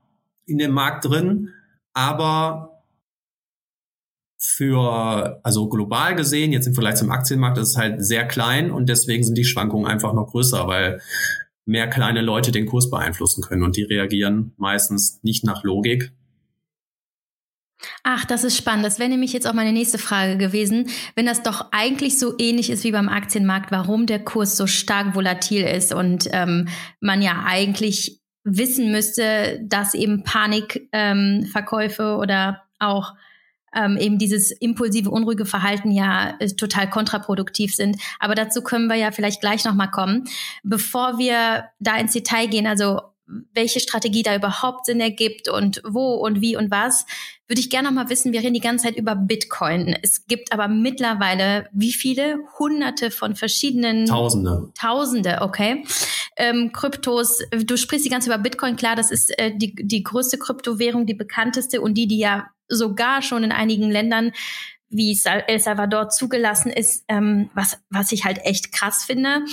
in 0.47 0.59
dem 0.59 0.71
Markt 0.71 1.05
drin. 1.05 1.51
Aber 1.93 2.68
für, 4.39 5.41
also 5.43 5.69
global 5.69 6.15
gesehen, 6.15 6.53
jetzt 6.53 6.67
im 6.67 6.75
Vergleich 6.75 6.95
zum 6.95 7.11
Aktienmarkt, 7.11 7.59
ist 7.59 7.71
es 7.71 7.77
halt 7.77 8.05
sehr 8.05 8.27
klein 8.27 8.71
und 8.71 8.89
deswegen 8.89 9.25
sind 9.25 9.37
die 9.37 9.45
Schwankungen 9.45 9.87
einfach 9.87 10.13
noch 10.13 10.29
größer, 10.29 10.67
weil 10.69 11.01
mehr 11.65 11.89
kleine 11.89 12.23
Leute 12.23 12.53
den 12.53 12.67
Kurs 12.67 12.89
beeinflussen 12.89 13.43
können 13.43 13.65
und 13.65 13.77
die 13.77 13.83
reagieren 13.83 14.55
meistens 14.57 15.21
nicht 15.23 15.45
nach 15.45 15.65
Logik. 15.65 16.13
Ach, 18.03 18.25
das 18.25 18.43
ist 18.45 18.57
spannend. 18.57 18.85
Das 18.85 18.99
wäre 18.99 19.09
nämlich 19.09 19.33
jetzt 19.33 19.47
auch 19.47 19.55
meine 19.55 19.73
nächste 19.73 19.99
Frage 19.99 20.37
gewesen. 20.37 20.89
Wenn 21.15 21.27
das 21.27 21.43
doch 21.43 21.67
eigentlich 21.73 22.19
so 22.19 22.35
ähnlich 22.39 22.71
ist 22.71 22.85
wie 22.85 22.93
beim 22.93 23.09
Aktienmarkt, 23.09 23.71
warum 23.71 24.07
der 24.07 24.25
Kurs 24.25 24.57
so 24.57 24.67
stark 24.67 25.15
volatil 25.15 25.63
ist 25.63 25.93
und 25.93 26.29
ähm, 26.33 26.69
man 27.01 27.23
ja 27.23 27.45
eigentlich 27.47 28.21
wissen 28.45 28.91
müsste, 28.91 29.61
dass 29.63 29.95
eben 29.95 30.25
Panikverkäufe 30.25 32.03
ähm, 32.03 32.19
oder 32.19 32.63
auch 32.79 33.15
ähm, 33.75 33.97
eben 33.97 34.19
dieses 34.19 34.51
impulsive, 34.51 35.11
unruhige 35.11 35.47
Verhalten 35.47 35.91
ja 35.91 36.35
äh, 36.39 36.49
total 36.49 36.89
kontraproduktiv 36.91 37.75
sind. 37.75 38.01
Aber 38.19 38.35
dazu 38.35 38.63
können 38.63 38.89
wir 38.89 38.97
ja 38.97 39.11
vielleicht 39.11 39.41
gleich 39.41 39.65
nochmal 39.65 39.91
kommen. 39.91 40.25
Bevor 40.63 41.19
wir 41.19 41.65
da 41.79 41.97
ins 41.99 42.13
Detail 42.13 42.47
gehen, 42.47 42.67
also 42.67 43.01
welche 43.53 43.81
Strategie 43.81 44.23
da 44.23 44.35
überhaupt 44.35 44.87
Sinn 44.87 45.01
ergibt 45.01 45.49
und 45.49 45.83
wo 45.87 46.15
und 46.15 46.41
wie 46.41 46.57
und 46.57 46.71
was, 46.71 47.05
würde 47.47 47.61
ich 47.61 47.71
gerne 47.71 47.89
noch 47.89 47.95
mal 47.95 48.11
wissen. 48.11 48.33
Wir 48.33 48.41
reden 48.41 48.55
die 48.55 48.61
ganze 48.61 48.87
Zeit 48.87 48.97
über 48.97 49.15
Bitcoin. 49.15 49.97
Es 50.03 50.27
gibt 50.27 50.53
aber 50.53 50.69
mittlerweile 50.69 51.69
wie 51.73 51.93
viele? 51.93 52.39
Hunderte 52.59 53.11
von 53.11 53.35
verschiedenen. 53.35 54.07
Tausende. 54.07 54.71
Tausende, 54.79 55.39
okay. 55.43 55.85
Ähm, 56.37 56.73
Kryptos. 56.73 57.41
Du 57.65 57.77
sprichst 57.77 58.07
die 58.07 58.11
ganze 58.11 58.29
Zeit 58.29 58.37
über 58.37 58.43
Bitcoin. 58.43 58.77
Klar, 58.77 58.97
das 58.97 59.11
ist 59.11 59.37
äh, 59.39 59.53
die, 59.55 59.75
die 59.75 60.03
größte 60.03 60.39
Kryptowährung, 60.39 61.07
die 61.07 61.15
bekannteste 61.15 61.81
und 61.81 61.95
die, 61.95 62.07
die 62.07 62.19
ja 62.19 62.49
sogar 62.69 63.23
schon 63.23 63.45
in 63.45 63.53
einigen 63.53 63.91
Ländern 63.91 64.33
wie 64.91 65.19
El 65.25 65.59
Salvador 65.59 66.09
zugelassen 66.09 66.73
ist, 66.73 67.05
ähm, 67.09 67.51
was, 67.53 67.79
was 67.91 68.11
ich 68.13 68.25
halt 68.25 68.39
echt 68.45 68.73
krass 68.73 69.05
finde. 69.05 69.45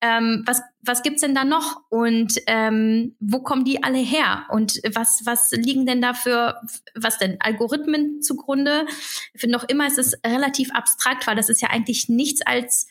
Ähm, 0.00 0.42
was, 0.46 0.62
was 0.82 1.02
gibt's 1.02 1.20
denn 1.20 1.34
da 1.34 1.44
noch 1.44 1.82
und 1.90 2.34
ähm, 2.46 3.14
wo 3.20 3.40
kommen 3.40 3.64
die 3.64 3.84
alle 3.84 3.98
her 3.98 4.46
und 4.50 4.80
was, 4.94 5.22
was 5.24 5.52
liegen 5.52 5.86
denn 5.86 6.00
da 6.00 6.12
für, 6.12 6.60
was 6.94 7.18
denn, 7.18 7.40
Algorithmen 7.40 8.20
zugrunde? 8.20 8.86
Ich 9.32 9.40
finde 9.40 9.56
noch 9.56 9.68
immer, 9.68 9.86
ist 9.86 9.98
es 9.98 10.18
relativ 10.26 10.72
abstrakt, 10.72 11.26
weil 11.26 11.36
das 11.36 11.48
ist 11.48 11.62
ja 11.62 11.70
eigentlich 11.70 12.08
nichts 12.08 12.42
als, 12.44 12.88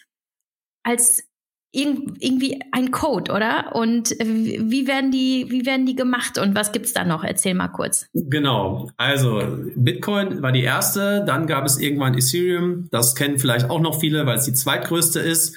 als 0.84 1.29
irgendwie 1.72 2.60
ein 2.72 2.90
Code, 2.90 3.32
oder? 3.32 3.76
Und 3.76 4.10
wie 4.20 4.88
werden 4.88 5.12
die, 5.12 5.46
wie 5.50 5.66
werden 5.68 5.86
die 5.86 5.96
gemacht 5.96 6.40
und 6.40 6.56
was 6.56 6.72
gibt's 6.72 6.94
da 6.94 7.06
noch? 7.06 7.24
Erzähl 7.24 7.54
mal 7.54 7.68
kurz. 7.68 8.08
Genau. 8.14 8.90
Also 8.98 9.44
Bitcoin 9.76 10.42
war 10.42 10.52
die 10.52 10.64
erste, 10.64 11.24
dann 11.26 11.46
gab 11.46 11.66
es 11.66 11.80
irgendwann 11.80 12.16
Ethereum. 12.16 12.88
Das 12.92 13.14
kennen 13.14 13.38
vielleicht 13.38 13.70
auch 13.70 13.82
noch 13.82 14.00
viele, 14.00 14.26
weil 14.26 14.38
es 14.38 14.46
die 14.46 14.54
zweitgrößte 14.54 15.20
ist. 15.20 15.56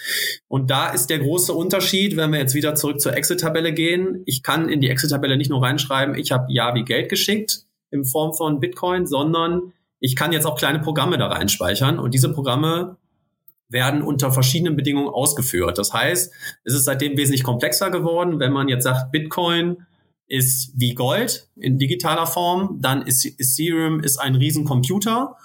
Und 0.48 0.70
da 0.70 0.90
ist 0.90 1.08
der 1.08 1.20
große 1.20 1.54
Unterschied, 1.54 2.16
wenn 2.18 2.30
wir 2.30 2.40
jetzt 2.40 2.54
wieder 2.54 2.74
zurück 2.74 3.00
zur 3.00 3.16
Excel-Tabelle 3.16 3.72
gehen. 3.72 4.22
Ich 4.26 4.42
kann 4.42 4.68
in 4.68 4.82
die 4.82 4.90
Excel-Tabelle 4.90 5.38
nicht 5.38 5.50
nur 5.50 5.62
reinschreiben, 5.62 6.14
ich 6.14 6.30
habe 6.30 6.46
ja 6.50 6.74
wie 6.74 6.84
Geld 6.84 7.08
geschickt 7.08 7.64
in 7.90 8.04
Form 8.04 8.34
von 8.34 8.60
Bitcoin, 8.60 9.06
sondern 9.06 9.72
ich 9.98 10.16
kann 10.16 10.32
jetzt 10.32 10.46
auch 10.46 10.58
kleine 10.58 10.80
Programme 10.80 11.16
da 11.16 11.28
reinspeichern 11.28 11.98
und 11.98 12.12
diese 12.12 12.32
Programme 12.32 12.96
werden 13.72 14.02
unter 14.02 14.30
verschiedenen 14.30 14.76
Bedingungen 14.76 15.08
ausgeführt. 15.08 15.78
Das 15.78 15.92
heißt, 15.92 16.32
es 16.64 16.74
ist 16.74 16.84
seitdem 16.84 17.16
wesentlich 17.16 17.42
komplexer 17.42 17.90
geworden. 17.90 18.38
Wenn 18.38 18.52
man 18.52 18.68
jetzt 18.68 18.84
sagt, 18.84 19.10
Bitcoin 19.10 19.78
ist 20.28 20.72
wie 20.76 20.94
Gold 20.94 21.48
in 21.56 21.78
digitaler 21.78 22.26
Form, 22.26 22.78
dann 22.80 23.02
ist 23.02 23.24
Ethereum 23.24 24.00
ist 24.00 24.18
ein 24.18 24.34
Riesencomputer, 24.34 25.36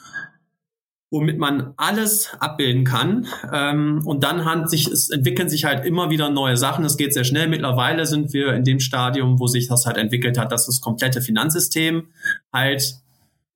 womit 1.09 1.37
man 1.37 1.73
alles 1.77 2.33
abbilden 2.39 2.83
kann. 2.83 3.27
Ähm, 3.51 4.01
und 4.05 4.23
dann 4.23 4.45
hat 4.45 4.69
sich, 4.69 4.87
es 4.87 5.09
entwickeln 5.09 5.49
sich 5.49 5.63
halt 5.63 5.85
immer 5.85 6.09
wieder 6.09 6.29
neue 6.29 6.57
Sachen. 6.57 6.83
Es 6.83 6.97
geht 6.97 7.13
sehr 7.13 7.23
schnell. 7.23 7.47
Mittlerweile 7.47 8.05
sind 8.05 8.33
wir 8.33 8.53
in 8.53 8.65
dem 8.65 8.81
Stadium, 8.81 9.39
wo 9.39 9.47
sich 9.47 9.67
das 9.67 9.85
halt 9.85 9.97
entwickelt 9.97 10.37
hat, 10.37 10.51
dass 10.51 10.65
das 10.65 10.81
komplette 10.81 11.21
Finanzsystem 11.21 12.07
halt 12.51 12.95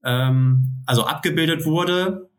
ähm, 0.03 0.81
also 0.85 1.03
abgebildet 1.03 1.65
wurde 1.65 2.30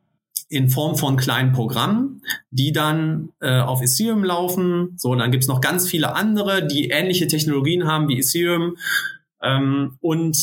in 0.52 0.68
Form 0.68 0.96
von 0.96 1.16
kleinen 1.16 1.52
Programmen, 1.52 2.20
die 2.50 2.72
dann 2.72 3.30
äh, 3.40 3.60
auf 3.60 3.80
Ethereum 3.80 4.22
laufen. 4.22 4.92
So, 4.98 5.14
dann 5.14 5.30
gibt's 5.30 5.48
noch 5.48 5.62
ganz 5.62 5.88
viele 5.88 6.14
andere, 6.14 6.66
die 6.66 6.90
ähnliche 6.90 7.26
Technologien 7.26 7.86
haben 7.86 8.06
wie 8.08 8.18
Ethereum. 8.18 8.76
Ähm, 9.42 9.96
und 10.02 10.36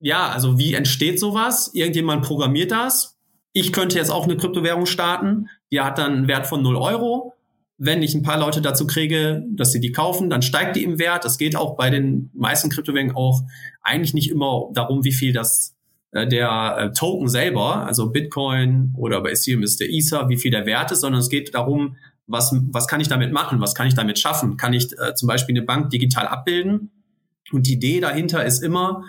ja, 0.00 0.28
also 0.28 0.58
wie 0.58 0.72
entsteht 0.72 1.20
sowas? 1.20 1.70
Irgendjemand 1.74 2.24
programmiert 2.24 2.72
das. 2.72 3.18
Ich 3.52 3.74
könnte 3.74 3.98
jetzt 3.98 4.10
auch 4.10 4.24
eine 4.24 4.38
Kryptowährung 4.38 4.86
starten. 4.86 5.50
Die 5.70 5.82
hat 5.82 5.98
dann 5.98 6.12
einen 6.12 6.28
Wert 6.28 6.46
von 6.46 6.62
0 6.62 6.76
Euro. 6.76 7.34
Wenn 7.76 8.02
ich 8.02 8.14
ein 8.14 8.22
paar 8.22 8.38
Leute 8.38 8.62
dazu 8.62 8.86
kriege, 8.86 9.44
dass 9.50 9.72
sie 9.72 9.80
die 9.80 9.92
kaufen, 9.92 10.30
dann 10.30 10.40
steigt 10.40 10.76
die 10.76 10.84
im 10.84 10.98
Wert. 10.98 11.26
Es 11.26 11.36
geht 11.36 11.56
auch 11.56 11.76
bei 11.76 11.90
den 11.90 12.30
meisten 12.32 12.70
Kryptowährungen 12.70 13.14
auch 13.14 13.42
eigentlich 13.82 14.14
nicht 14.14 14.30
immer 14.30 14.70
darum, 14.72 15.04
wie 15.04 15.12
viel 15.12 15.34
das 15.34 15.73
der 16.14 16.76
äh, 16.78 16.92
Token 16.92 17.28
selber, 17.28 17.86
also 17.86 18.10
Bitcoin 18.10 18.92
oder 18.96 19.20
bei 19.20 19.32
Ethereum 19.32 19.62
ist 19.62 19.80
der 19.80 19.90
Ether, 19.90 20.28
wie 20.28 20.36
viel 20.36 20.50
der 20.50 20.66
Wert 20.66 20.92
ist, 20.92 21.00
sondern 21.00 21.20
es 21.20 21.28
geht 21.28 21.54
darum, 21.54 21.96
was, 22.26 22.54
was 22.70 22.86
kann 22.86 23.00
ich 23.00 23.08
damit 23.08 23.32
machen, 23.32 23.60
was 23.60 23.74
kann 23.74 23.86
ich 23.86 23.94
damit 23.94 24.18
schaffen? 24.18 24.56
Kann 24.56 24.72
ich 24.72 24.92
äh, 24.98 25.14
zum 25.14 25.26
Beispiel 25.26 25.56
eine 25.56 25.66
Bank 25.66 25.90
digital 25.90 26.26
abbilden? 26.26 26.90
Und 27.52 27.66
die 27.66 27.74
Idee 27.74 28.00
dahinter 28.00 28.44
ist 28.44 28.62
immer, 28.62 29.04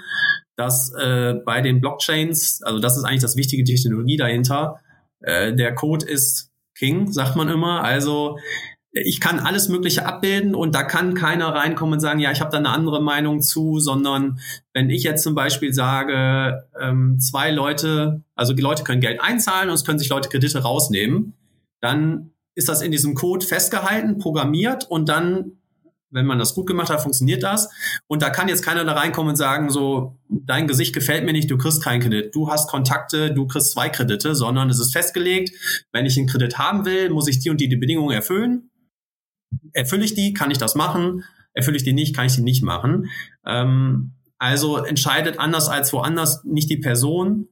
dass 0.56 0.94
äh, 0.94 1.36
bei 1.46 1.62
den 1.62 1.80
Blockchains, 1.80 2.62
also 2.64 2.80
das 2.80 2.98
ist 2.98 3.04
eigentlich 3.04 3.22
das 3.22 3.38
wichtige 3.38 3.64
Technologie 3.64 4.18
dahinter, 4.18 4.80
äh, 5.22 5.54
der 5.54 5.74
Code 5.76 6.06
ist 6.06 6.52
King, 6.78 7.12
sagt 7.12 7.36
man 7.36 7.50
immer. 7.50 7.84
Also 7.84 8.38
ich 9.04 9.20
kann 9.20 9.40
alles 9.40 9.68
Mögliche 9.68 10.06
abbilden 10.06 10.56
und 10.56 10.74
da 10.74 10.84
kann 10.84 11.16
keiner 11.16 11.54
reinkommen 11.54 11.96
und 11.96 12.00
sagen, 12.00 12.20
ja, 12.20 12.32
ich 12.32 12.40
habe 12.40 12.52
da 12.52 12.58
eine 12.58 12.70
andere 12.70 13.02
Meinung 13.02 13.42
zu, 13.42 13.80
sondern 13.80 14.40
wenn 14.74 14.90
ich 14.90 15.04
jetzt 15.04 15.24
zum 15.24 15.36
Beispiel 15.36 15.74
sage, 15.74 16.66
ähm, 16.80 17.20
zwei 17.20 17.52
Leute, 17.52 18.24
also 18.36 18.54
die 18.54 18.62
Leute 18.62 18.84
können 18.84 19.02
Geld 19.02 19.20
einzahlen 19.22 19.70
und 19.70 19.76
es 19.76 19.84
können 19.84 20.00
sich 20.00 20.08
Leute 20.08 20.30
Kredite 20.30 20.60
rausnehmen, 20.60 21.34
dann 21.82 22.32
ist 22.56 22.70
das 22.70 22.82
in 22.82 22.92
diesem 22.92 23.16
Code 23.16 23.46
festgehalten, 23.46 24.18
programmiert 24.18 24.90
und 24.90 25.10
dann, 25.10 25.58
wenn 26.10 26.26
man 26.26 26.40
das 26.40 26.56
gut 26.56 26.68
gemacht 26.68 26.90
hat, 26.90 27.02
funktioniert 27.02 27.44
das. 27.44 27.70
Und 28.08 28.22
da 28.22 28.30
kann 28.30 28.48
jetzt 28.48 28.64
keiner 28.64 28.86
da 28.86 28.94
reinkommen 28.94 29.32
und 29.32 29.36
sagen, 29.36 29.70
so, 29.70 30.16
dein 30.30 30.68
Gesicht 30.68 30.96
gefällt 30.96 31.26
mir 31.26 31.34
nicht, 31.34 31.52
du 31.52 31.58
kriegst 31.58 31.84
keinen 31.84 32.00
Kredit. 32.00 32.34
Du 32.34 32.50
hast 32.50 32.70
Kontakte, 32.70 33.34
du 33.34 33.46
kriegst 33.46 33.72
zwei 33.72 33.90
Kredite, 33.90 34.36
sondern 34.36 34.70
es 34.70 34.80
ist 34.80 34.94
festgelegt, 34.94 35.52
wenn 35.92 36.06
ich 36.06 36.18
einen 36.18 36.28
Kredit 36.28 36.58
haben 36.58 36.86
will, 36.86 37.10
muss 37.10 37.28
ich 37.28 37.40
die 37.40 37.50
und 37.50 37.60
die, 37.60 37.68
die 37.68 37.76
Bedingungen 37.76 38.16
erfüllen 38.16 38.70
erfülle 39.76 40.06
ich 40.06 40.16
die, 40.16 40.34
kann 40.34 40.52
ich 40.52 40.58
das 40.58 40.76
machen, 40.76 41.24
erfülle 41.54 41.78
ich 41.78 41.84
die 41.84 41.94
nicht, 41.94 42.16
kann 42.16 42.26
ich 42.26 42.36
die 42.36 42.42
nicht 42.42 42.64
machen. 42.64 43.10
Ähm, 43.46 44.14
also 44.38 44.78
entscheidet 44.78 45.40
anders 45.40 45.68
als 45.68 45.94
woanders 45.94 46.44
nicht 46.44 46.70
die 46.70 46.78
Person, 46.78 47.48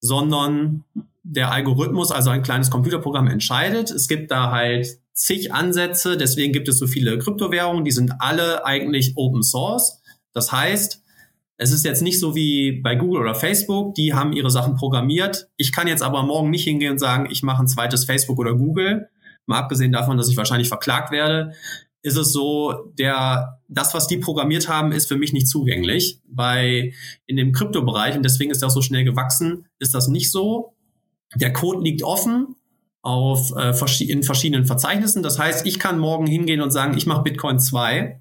sondern 0.00 0.84
der 1.22 1.50
Algorithmus, 1.50 2.10
also 2.10 2.30
ein 2.30 2.42
kleines 2.42 2.70
Computerprogramm 2.70 3.28
entscheidet. 3.28 3.90
Es 3.90 4.08
gibt 4.08 4.30
da 4.30 4.50
halt 4.50 4.98
zig 5.12 5.52
Ansätze, 5.52 6.16
deswegen 6.16 6.52
gibt 6.52 6.68
es 6.68 6.78
so 6.78 6.86
viele 6.86 7.18
Kryptowährungen, 7.18 7.84
die 7.84 7.90
sind 7.90 8.12
alle 8.20 8.64
eigentlich 8.64 9.14
Open 9.16 9.42
Source. 9.42 10.00
Das 10.32 10.52
heißt, 10.52 11.02
es 11.56 11.72
ist 11.72 11.84
jetzt 11.84 12.02
nicht 12.02 12.20
so 12.20 12.36
wie 12.36 12.80
bei 12.80 12.94
Google 12.94 13.20
oder 13.20 13.34
Facebook, 13.34 13.94
die 13.94 14.14
haben 14.14 14.32
ihre 14.32 14.50
Sachen 14.50 14.76
programmiert. 14.76 15.48
Ich 15.56 15.72
kann 15.72 15.88
jetzt 15.88 16.02
aber 16.02 16.22
morgen 16.22 16.50
nicht 16.50 16.64
hingehen 16.64 16.92
und 16.92 16.98
sagen, 16.98 17.28
ich 17.30 17.42
mache 17.42 17.62
ein 17.62 17.68
zweites 17.68 18.04
Facebook 18.04 18.38
oder 18.38 18.54
Google, 18.54 19.08
mal 19.48 19.58
abgesehen 19.58 19.92
davon, 19.92 20.16
dass 20.16 20.28
ich 20.28 20.36
wahrscheinlich 20.36 20.68
verklagt 20.68 21.10
werde, 21.10 21.52
ist 22.02 22.16
es 22.16 22.32
so, 22.32 22.92
der, 22.98 23.60
das, 23.68 23.92
was 23.94 24.06
die 24.06 24.18
programmiert 24.18 24.68
haben, 24.68 24.92
ist 24.92 25.08
für 25.08 25.16
mich 25.16 25.32
nicht 25.32 25.48
zugänglich. 25.48 26.20
Bei, 26.26 26.92
in 27.26 27.36
dem 27.36 27.52
Kryptobereich, 27.52 28.16
und 28.16 28.22
deswegen 28.22 28.50
ist 28.50 28.62
das 28.62 28.74
so 28.74 28.82
schnell 28.82 29.04
gewachsen, 29.04 29.66
ist 29.78 29.94
das 29.94 30.08
nicht 30.08 30.30
so. 30.30 30.74
Der 31.34 31.52
Code 31.52 31.82
liegt 31.82 32.02
offen 32.02 32.54
auf, 33.02 33.52
äh, 33.56 33.74
in 34.04 34.22
verschiedenen 34.22 34.64
Verzeichnissen. 34.64 35.22
Das 35.22 35.38
heißt, 35.38 35.66
ich 35.66 35.78
kann 35.78 35.98
morgen 35.98 36.26
hingehen 36.26 36.60
und 36.60 36.70
sagen, 36.70 36.96
ich 36.96 37.06
mache 37.06 37.22
Bitcoin 37.22 37.58
2 37.58 38.20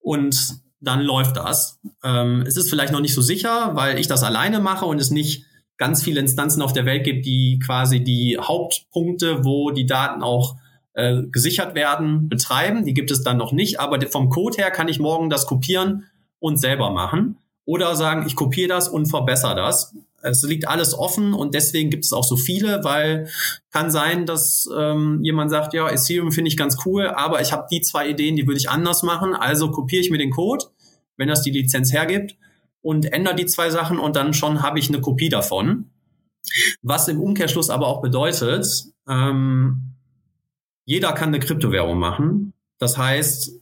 und 0.00 0.60
dann 0.80 1.00
läuft 1.00 1.36
das. 1.36 1.80
Ähm, 2.02 2.42
es 2.46 2.56
ist 2.56 2.68
vielleicht 2.68 2.92
noch 2.92 3.00
nicht 3.00 3.14
so 3.14 3.22
sicher, 3.22 3.74
weil 3.74 3.98
ich 3.98 4.08
das 4.08 4.22
alleine 4.24 4.60
mache 4.60 4.84
und 4.84 5.00
es 5.00 5.10
nicht 5.10 5.46
ganz 5.82 6.00
viele 6.00 6.20
Instanzen 6.20 6.62
auf 6.62 6.72
der 6.72 6.86
Welt 6.86 7.02
gibt, 7.02 7.26
die 7.26 7.58
quasi 7.58 8.04
die 8.04 8.38
Hauptpunkte, 8.40 9.44
wo 9.44 9.72
die 9.72 9.84
Daten 9.84 10.22
auch 10.22 10.54
äh, 10.92 11.22
gesichert 11.24 11.74
werden, 11.74 12.28
betreiben. 12.28 12.84
Die 12.84 12.94
gibt 12.94 13.10
es 13.10 13.24
dann 13.24 13.36
noch 13.36 13.50
nicht, 13.50 13.80
aber 13.80 14.00
vom 14.06 14.28
Code 14.28 14.58
her 14.58 14.70
kann 14.70 14.86
ich 14.86 15.00
morgen 15.00 15.28
das 15.28 15.44
kopieren 15.44 16.04
und 16.38 16.56
selber 16.58 16.90
machen. 16.90 17.36
Oder 17.64 17.96
sagen, 17.96 18.24
ich 18.28 18.36
kopiere 18.36 18.68
das 18.68 18.88
und 18.88 19.06
verbessere 19.06 19.56
das. 19.56 19.92
Es 20.22 20.44
liegt 20.44 20.68
alles 20.68 20.96
offen 20.96 21.34
und 21.34 21.52
deswegen 21.52 21.90
gibt 21.90 22.04
es 22.04 22.12
auch 22.12 22.22
so 22.22 22.36
viele, 22.36 22.84
weil 22.84 23.26
kann 23.72 23.90
sein, 23.90 24.24
dass 24.24 24.68
ähm, 24.78 25.18
jemand 25.24 25.50
sagt, 25.50 25.74
ja, 25.74 25.90
Ethereum 25.90 26.30
finde 26.30 26.46
ich 26.46 26.56
ganz 26.56 26.76
cool, 26.86 27.08
aber 27.08 27.40
ich 27.40 27.50
habe 27.52 27.66
die 27.72 27.80
zwei 27.80 28.08
Ideen, 28.08 28.36
die 28.36 28.46
würde 28.46 28.60
ich 28.60 28.70
anders 28.70 29.02
machen, 29.02 29.34
also 29.34 29.72
kopiere 29.72 30.00
ich 30.00 30.12
mir 30.12 30.18
den 30.18 30.30
Code, 30.30 30.66
wenn 31.16 31.26
das 31.26 31.42
die 31.42 31.50
Lizenz 31.50 31.92
hergibt 31.92 32.36
und 32.82 33.12
ändere 33.12 33.36
die 33.36 33.46
zwei 33.46 33.70
Sachen 33.70 33.98
und 33.98 34.16
dann 34.16 34.34
schon 34.34 34.62
habe 34.62 34.78
ich 34.78 34.88
eine 34.88 35.00
Kopie 35.00 35.28
davon. 35.28 35.90
Was 36.82 37.08
im 37.08 37.20
Umkehrschluss 37.20 37.70
aber 37.70 37.86
auch 37.86 38.02
bedeutet, 38.02 38.66
ähm, 39.08 39.94
jeder 40.84 41.12
kann 41.12 41.28
eine 41.28 41.38
Kryptowährung 41.38 41.98
machen. 41.98 42.52
Das 42.78 42.98
heißt, 42.98 43.52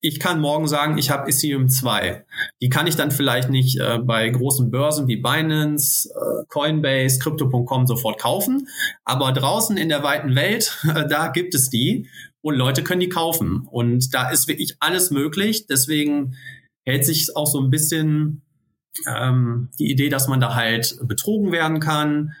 ich 0.00 0.20
kann 0.20 0.40
morgen 0.40 0.68
sagen, 0.68 0.96
ich 0.96 1.10
habe 1.10 1.28
Ethereum 1.28 1.68
2. 1.68 2.24
Die 2.62 2.68
kann 2.68 2.86
ich 2.86 2.94
dann 2.94 3.10
vielleicht 3.10 3.50
nicht 3.50 3.80
äh, 3.80 3.98
bei 3.98 4.28
großen 4.28 4.70
Börsen 4.70 5.08
wie 5.08 5.16
Binance, 5.16 6.08
äh, 6.08 6.44
Coinbase, 6.48 7.18
Crypto.com 7.18 7.88
sofort 7.88 8.20
kaufen, 8.20 8.68
aber 9.04 9.32
draußen 9.32 9.76
in 9.76 9.88
der 9.88 10.04
weiten 10.04 10.36
Welt, 10.36 10.78
äh, 10.84 11.06
da 11.10 11.28
gibt 11.28 11.54
es 11.56 11.68
die 11.70 12.08
und 12.42 12.54
Leute 12.54 12.84
können 12.84 13.00
die 13.00 13.08
kaufen. 13.08 13.66
Und 13.68 14.14
da 14.14 14.30
ist 14.30 14.46
wirklich 14.46 14.76
alles 14.78 15.10
möglich. 15.10 15.66
Deswegen 15.66 16.36
hält 16.86 17.04
sich 17.04 17.36
auch 17.36 17.46
so 17.46 17.60
ein 17.60 17.70
bisschen 17.70 18.42
ähm, 19.06 19.68
die 19.78 19.90
Idee, 19.90 20.08
dass 20.08 20.28
man 20.28 20.40
da 20.40 20.54
halt 20.54 20.98
betrogen 21.02 21.52
werden 21.52 21.80
kann, 21.80 22.34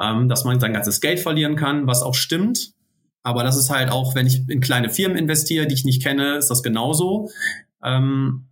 ähm, 0.00 0.28
dass 0.28 0.44
man 0.44 0.60
sein 0.60 0.72
ganzes 0.72 1.00
Geld 1.00 1.20
verlieren 1.20 1.56
kann, 1.56 1.86
was 1.86 2.02
auch 2.02 2.14
stimmt. 2.14 2.72
Aber 3.22 3.44
das 3.44 3.56
ist 3.56 3.70
halt 3.70 3.90
auch, 3.90 4.14
wenn 4.14 4.26
ich 4.26 4.48
in 4.48 4.60
kleine 4.60 4.90
Firmen 4.90 5.16
investiere, 5.16 5.66
die 5.66 5.74
ich 5.74 5.84
nicht 5.84 6.02
kenne, 6.02 6.36
ist 6.36 6.48
das 6.48 6.62
genauso. 6.62 7.30
Ähm, 7.82 8.46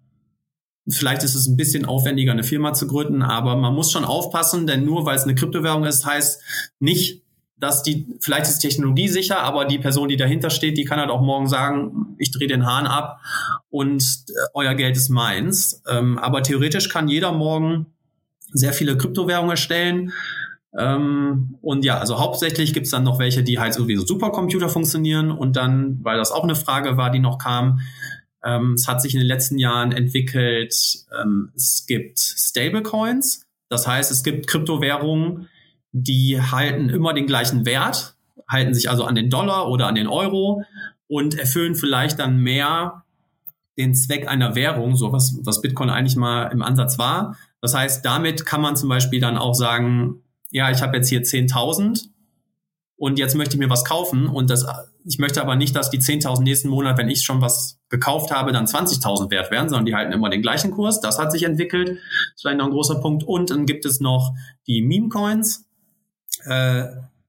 vielleicht 0.89 1.23
ist 1.23 1.35
es 1.35 1.47
ein 1.47 1.57
bisschen 1.57 1.85
aufwendiger, 1.85 2.33
eine 2.33 2.45
Firma 2.45 2.73
zu 2.73 2.87
gründen, 2.87 3.23
aber 3.23 3.57
man 3.57 3.75
muss 3.75 3.91
schon 3.91 4.05
aufpassen, 4.05 4.67
denn 4.67 4.85
nur 4.85 5.07
weil 5.07 5.17
es 5.17 5.25
eine 5.25 5.35
Kryptowährung 5.35 5.85
ist, 5.85 6.07
heißt 6.07 6.43
nicht, 6.79 7.23
dass 7.61 7.83
die, 7.83 8.07
vielleicht 8.21 8.47
ist 8.47 8.59
Technologie 8.59 9.09
sicher, 9.09 9.43
aber 9.43 9.67
die 9.67 9.79
Person, 9.79 10.09
die 10.09 10.17
dahinter 10.17 10.51
steht, 10.51 10.79
die 10.79 10.85
kann 10.85 10.99
halt 10.99 11.11
auch 11.11 11.21
morgen 11.21 11.47
sagen, 11.47 12.17
ich 12.19 12.31
drehe 12.31 12.49
den 12.49 12.67
Hahn 12.67 12.87
ab 12.87 13.21
und 13.69 14.03
äh, 14.03 14.33
euer 14.55 14.75
Geld 14.75 14.97
ist 14.97 15.11
meins. 15.11 15.83
Ähm, 15.87 16.19
aber 16.19 16.43
theoretisch 16.43 16.89
kann 16.89 17.09
jeder 17.09 17.33
morgen 17.33 17.87
sehr 18.53 18.73
viele 18.73 18.97
Kryptowährungen 18.97 19.51
erstellen. 19.51 20.13
Ähm, 20.77 21.59
und 21.61 21.85
ja, 21.85 21.99
also 21.99 22.19
hauptsächlich 22.19 22.73
gibt's 22.73 22.91
dann 22.91 23.05
noch 23.05 23.19
welche, 23.19 23.43
die 23.43 23.59
halt 23.59 23.75
sowieso 23.75 24.07
Supercomputer 24.07 24.71
funktionieren. 24.71 25.31
Und 25.31 25.57
dann, 25.57 25.99
weil 26.03 26.17
das 26.17 26.33
auch 26.33 26.45
eine 26.45 26.57
Frage 26.57 26.97
war, 26.97 27.11
die 27.11 27.19
noch 27.19 27.39
kam, 27.39 27.81
ähm, 28.43 28.73
es 28.73 28.89
hat 28.89 29.03
sich 29.03 29.13
in 29.13 29.21
den 29.21 29.29
letzten 29.29 29.59
Jahren 29.59 29.93
entwickelt, 29.93 30.75
ähm, 31.21 31.53
es 31.55 31.85
gibt 31.87 32.19
Stablecoins, 32.19 33.45
das 33.69 33.87
heißt, 33.87 34.11
es 34.11 34.23
gibt 34.23 34.47
Kryptowährungen, 34.47 35.50
die 35.93 36.41
halten 36.41 36.89
immer 36.89 37.15
den 37.15 37.27
gleichen 37.27 37.67
Wert, 37.67 38.15
halten 38.49 38.75
sich 38.75 38.91
also 38.91 39.05
an 39.05 39.15
den 39.15 39.31
Dollar 39.31 39.69
oder 39.69 39.87
an 39.87 39.95
den 39.95 40.07
Euro 40.07 40.63
und 41.09 41.39
erfüllen 41.39 41.75
vielleicht 41.75 42.19
dann 42.19 42.39
mehr 42.39 43.05
den 43.77 43.95
Zweck 43.95 44.29
einer 44.29 44.55
Währung, 44.55 44.97
so 44.97 45.13
was, 45.13 45.39
was 45.43 45.63
Bitcoin 45.63 45.91
eigentlich 45.91 46.17
mal 46.17 46.47
im 46.53 46.63
Ansatz 46.63 46.99
war. 46.99 47.37
Das 47.61 47.75
heißt, 47.75 48.05
damit 48.05 48.47
kann 48.47 48.61
man 48.61 48.77
zum 48.77 48.89
Beispiel 48.89 49.21
dann 49.21 49.39
auch 49.39 49.55
sagen, 49.55 50.23
ja, 50.51 50.71
ich 50.71 50.83
habe 50.83 50.97
jetzt 50.97 51.09
hier 51.09 51.23
10.000 51.23 52.09
und 52.97 53.19
jetzt 53.19 53.35
möchte 53.35 53.55
ich 53.55 53.59
mir 53.61 53.71
was 53.71 53.85
kaufen 53.85 54.27
und 54.27 54.51
das, 54.51 54.67
ich 55.07 55.19
möchte 55.19 55.41
aber 55.41 55.57
nicht, 55.57 55.75
dass 55.75 55.91
die 55.91 55.99
10.000 55.99 56.43
nächsten 56.43 56.69
Monat, 56.69 56.99
wenn 56.99 57.09
ich 57.09 57.23
schon 57.23 57.41
was 57.41 57.79
gekauft 57.89 58.31
habe, 58.31 58.53
dann 58.53 58.67
20.000 58.67 59.31
wert 59.31 59.51
werden, 59.51 59.69
sondern 59.69 59.87
die 59.87 59.95
halten 59.95 60.13
immer 60.13 60.29
den 60.31 60.43
gleichen 60.43 60.71
Kurs. 60.71 61.01
Das 61.01 61.19
hat 61.19 61.33
sich 61.33 61.45
entwickelt. 61.45 61.89
Das 61.89 61.97
ist 61.97 62.41
vielleicht 62.43 62.59
noch 62.59 62.67
ein 62.67 62.73
großer 62.73 63.01
Punkt. 63.01 63.25
Und 63.25 63.51
dann 63.51 63.67
gibt 63.67 63.85
es 63.87 64.01
noch 64.01 64.35
die 64.67 64.83
Meme-Coins. 64.83 65.67
Äh, 66.45 66.85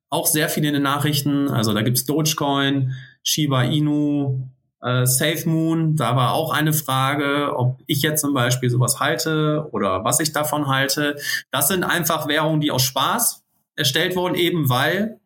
auch 0.10 0.28
sehr 0.28 0.50
viele 0.50 0.68
in 0.68 0.74
den 0.74 0.84
Nachrichten. 0.84 1.50
Also 1.50 1.74
da 1.74 1.82
gibt's 1.82 2.06
Dogecoin, 2.06 2.94
Shiba 3.24 3.64
Inu, 3.64 4.48
äh, 4.82 5.06
SafeMoon, 5.06 5.96
da 5.96 6.16
war 6.16 6.34
auch 6.34 6.52
eine 6.52 6.74
Frage, 6.74 7.54
ob 7.56 7.82
ich 7.88 8.02
jetzt 8.02 8.22
zum 8.22 8.34
Beispiel 8.34 8.70
sowas 8.70 9.00
halte 9.00 9.68
oder 9.72 10.04
was 10.04 10.20
ich 10.20 10.34
davon 10.34 10.68
halte. 10.68 11.16
Das 11.52 11.68
sind 11.68 11.84
einfach 11.84 12.28
Währungen, 12.28 12.62
die 12.62 12.72
aus 12.72 12.84
Spaß 12.84 13.44
erstellt 13.76 14.16
wurden, 14.16 14.36
eben 14.36 14.70
weil 14.70 15.20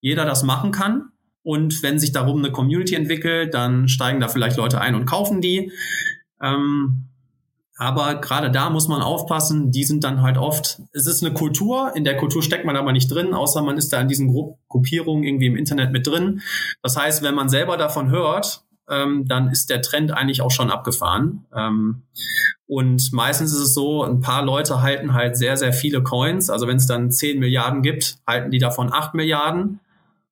jeder 0.00 0.24
das 0.24 0.42
machen 0.42 0.70
kann. 0.70 1.10
Und 1.42 1.82
wenn 1.82 1.98
sich 1.98 2.12
darum 2.12 2.38
eine 2.38 2.50
Community 2.50 2.94
entwickelt, 2.94 3.54
dann 3.54 3.88
steigen 3.88 4.20
da 4.20 4.28
vielleicht 4.28 4.56
Leute 4.56 4.80
ein 4.80 4.94
und 4.94 5.06
kaufen 5.06 5.40
die. 5.40 5.72
Ähm, 6.42 7.08
aber 7.78 8.14
gerade 8.16 8.50
da 8.50 8.70
muss 8.70 8.88
man 8.88 9.02
aufpassen, 9.02 9.70
die 9.70 9.84
sind 9.84 10.02
dann 10.02 10.22
halt 10.22 10.38
oft, 10.38 10.80
es 10.92 11.06
ist 11.06 11.22
eine 11.22 11.34
Kultur, 11.34 11.92
in 11.94 12.04
der 12.04 12.16
Kultur 12.16 12.42
steckt 12.42 12.64
man 12.64 12.76
aber 12.76 12.92
nicht 12.92 13.08
drin, 13.08 13.34
außer 13.34 13.62
man 13.62 13.76
ist 13.76 13.92
da 13.92 14.00
in 14.00 14.08
diesen 14.08 14.32
Gruppierungen 14.68 15.24
irgendwie 15.24 15.46
im 15.46 15.56
Internet 15.56 15.92
mit 15.92 16.06
drin. 16.06 16.40
Das 16.82 16.96
heißt, 16.96 17.22
wenn 17.22 17.34
man 17.34 17.50
selber 17.50 17.76
davon 17.76 18.10
hört, 18.10 18.62
ähm, 18.88 19.26
dann 19.26 19.50
ist 19.50 19.68
der 19.68 19.82
Trend 19.82 20.12
eigentlich 20.12 20.40
auch 20.40 20.50
schon 20.50 20.70
abgefahren. 20.70 21.44
Ähm, 21.54 22.02
und 22.66 23.12
meistens 23.12 23.52
ist 23.52 23.60
es 23.60 23.74
so, 23.74 24.04
ein 24.04 24.20
paar 24.20 24.44
Leute 24.44 24.82
halten 24.82 25.12
halt 25.12 25.36
sehr, 25.36 25.56
sehr 25.56 25.72
viele 25.72 26.02
Coins. 26.02 26.50
Also 26.50 26.66
wenn 26.66 26.76
es 26.76 26.86
dann 26.86 27.10
10 27.10 27.38
Milliarden 27.38 27.82
gibt, 27.82 28.18
halten 28.26 28.50
die 28.50 28.58
davon 28.58 28.92
8 28.92 29.14
Milliarden. 29.14 29.80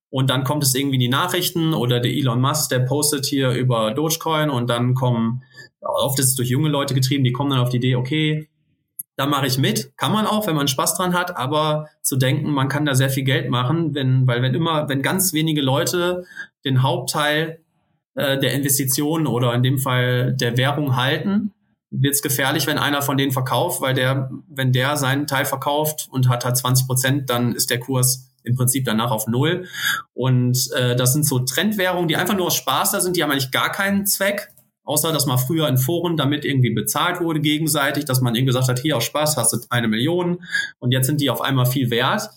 Und 0.09 0.29
dann 0.29 0.45
kommt 0.45 0.63
es 0.63 0.73
irgendwie 0.73 0.95
in 0.95 1.01
die 1.01 1.09
Nachrichten 1.09 1.73
oder 1.73 1.99
der 1.99 2.11
Elon 2.11 2.39
Musk, 2.39 2.69
der 2.69 2.79
postet 2.79 3.25
hier 3.25 3.51
über 3.51 3.91
Dogecoin 3.91 4.49
und 4.49 4.69
dann 4.69 4.95
kommen, 4.95 5.43
oft 5.85 6.19
ist 6.19 6.29
es 6.29 6.35
durch 6.35 6.49
junge 6.49 6.69
Leute 6.69 6.93
getrieben, 6.93 7.23
die 7.23 7.31
kommen 7.31 7.51
dann 7.51 7.59
auf 7.59 7.69
die 7.69 7.77
Idee, 7.77 7.95
okay, 7.95 8.49
da 9.15 9.25
mache 9.25 9.47
ich 9.47 9.57
mit. 9.57 9.95
Kann 9.97 10.11
man 10.11 10.25
auch, 10.25 10.45
wenn 10.47 10.55
man 10.55 10.67
Spaß 10.67 10.95
dran 10.95 11.13
hat, 11.13 11.37
aber 11.37 11.87
zu 12.01 12.17
denken, 12.17 12.51
man 12.51 12.67
kann 12.67 12.85
da 12.85 12.95
sehr 12.95 13.09
viel 13.09 13.23
Geld 13.23 13.49
machen, 13.49 13.95
wenn, 13.95 14.27
weil 14.27 14.41
wenn 14.41 14.53
immer, 14.53 14.89
wenn 14.89 15.01
ganz 15.01 15.33
wenige 15.33 15.61
Leute 15.61 16.25
den 16.65 16.83
Hauptteil 16.83 17.59
äh, 18.15 18.37
der 18.37 18.53
Investitionen 18.53 19.27
oder 19.27 19.53
in 19.53 19.63
dem 19.63 19.77
Fall 19.77 20.33
der 20.33 20.57
Währung 20.57 20.95
halten, 20.95 21.53
wird 21.91 22.15
es 22.15 22.21
gefährlich, 22.21 22.67
wenn 22.67 22.77
einer 22.77 23.01
von 23.01 23.15
denen 23.15 23.31
verkauft, 23.31 23.81
weil 23.81 23.93
der, 23.93 24.29
wenn 24.49 24.73
der 24.73 24.97
seinen 24.97 25.27
Teil 25.27 25.45
verkauft 25.45 26.07
und 26.11 26.27
hat 26.27 26.43
halt 26.43 26.57
20 26.57 26.87
Prozent, 26.87 27.29
dann 27.29 27.55
ist 27.55 27.69
der 27.69 27.79
Kurs 27.79 28.31
im 28.43 28.55
Prinzip 28.55 28.85
danach 28.85 29.11
auf 29.11 29.27
Null. 29.27 29.67
Und 30.13 30.71
äh, 30.75 30.95
das 30.95 31.13
sind 31.13 31.25
so 31.25 31.39
Trendwährungen, 31.39 32.07
die 32.07 32.17
einfach 32.17 32.35
nur 32.35 32.47
aus 32.47 32.55
Spaß 32.55 32.91
da 32.91 32.99
sind, 32.99 33.15
die 33.15 33.23
haben 33.23 33.31
eigentlich 33.31 33.51
gar 33.51 33.71
keinen 33.71 34.05
Zweck, 34.05 34.51
außer 34.85 35.11
dass 35.11 35.25
man 35.25 35.37
früher 35.37 35.67
in 35.67 35.77
Foren 35.77 36.15
damit 36.15 36.45
irgendwie 36.45 36.69
bezahlt 36.69 37.21
wurde 37.21 37.41
gegenseitig, 37.41 38.05
dass 38.05 38.21
man 38.21 38.35
eben 38.35 38.47
gesagt 38.47 38.69
hat, 38.69 38.79
hier 38.79 38.97
aus 38.97 39.03
Spaß 39.03 39.35
hast 39.37 39.53
du 39.53 39.57
eine 39.69 39.87
Million 39.87 40.43
und 40.79 40.91
jetzt 40.91 41.07
sind 41.07 41.19
die 41.19 41.29
auf 41.29 41.41
einmal 41.41 41.65
viel 41.65 41.89
wert. 41.89 42.29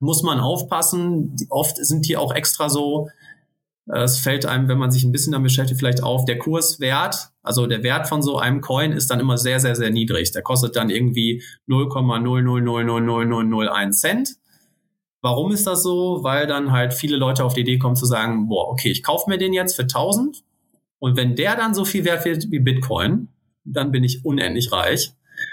Muss 0.00 0.22
man 0.22 0.40
aufpassen. 0.40 1.36
Oft 1.50 1.76
sind 1.76 2.08
die 2.08 2.16
auch 2.16 2.34
extra 2.34 2.68
so, 2.68 3.08
es 3.86 4.18
fällt 4.18 4.46
einem, 4.46 4.68
wenn 4.68 4.78
man 4.78 4.90
sich 4.90 5.04
ein 5.04 5.12
bisschen 5.12 5.32
damit 5.32 5.48
beschäftigt, 5.48 5.78
vielleicht 5.78 6.02
auf, 6.02 6.24
der 6.24 6.38
Kurswert, 6.38 7.28
also 7.42 7.66
der 7.66 7.82
Wert 7.82 8.08
von 8.08 8.22
so 8.22 8.38
einem 8.38 8.62
Coin 8.62 8.92
ist 8.92 9.10
dann 9.10 9.20
immer 9.20 9.36
sehr, 9.36 9.60
sehr, 9.60 9.76
sehr 9.76 9.90
niedrig. 9.90 10.32
Der 10.32 10.42
kostet 10.42 10.76
dann 10.76 10.88
irgendwie 10.88 11.42
0,0000001 11.68 13.90
Cent. 13.90 14.30
Warum 15.20 15.52
ist 15.52 15.66
das 15.66 15.82
so? 15.82 16.20
Weil 16.22 16.46
dann 16.46 16.72
halt 16.72 16.94
viele 16.94 17.16
Leute 17.16 17.44
auf 17.44 17.54
die 17.54 17.60
Idee 17.60 17.78
kommen 17.78 17.96
zu 17.96 18.06
sagen, 18.06 18.48
boah, 18.48 18.70
okay, 18.70 18.90
ich 18.90 19.02
kaufe 19.02 19.28
mir 19.28 19.38
den 19.38 19.52
jetzt 19.52 19.76
für 19.76 19.82
1000 19.82 20.43
und 21.04 21.18
wenn 21.18 21.36
der 21.36 21.54
dann 21.54 21.74
so 21.74 21.84
viel 21.84 22.06
wert 22.06 22.24
wird 22.24 22.50
wie 22.50 22.60
Bitcoin, 22.60 23.28
dann 23.62 23.92
bin 23.92 24.04
ich 24.04 24.24
unendlich 24.24 24.72
reich. 24.72 25.12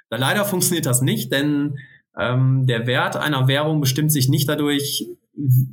Da 0.10 0.16
leider 0.16 0.46
funktioniert 0.46 0.86
das 0.86 1.02
nicht, 1.02 1.30
denn 1.34 1.78
ähm, 2.18 2.68
der 2.68 2.88
Wert 2.88 3.18
einer 3.18 3.50
Währung 3.50 3.82
bestimmt 3.82 4.14
sich 4.14 4.30
nicht 4.30 4.48
dadurch, 4.48 5.10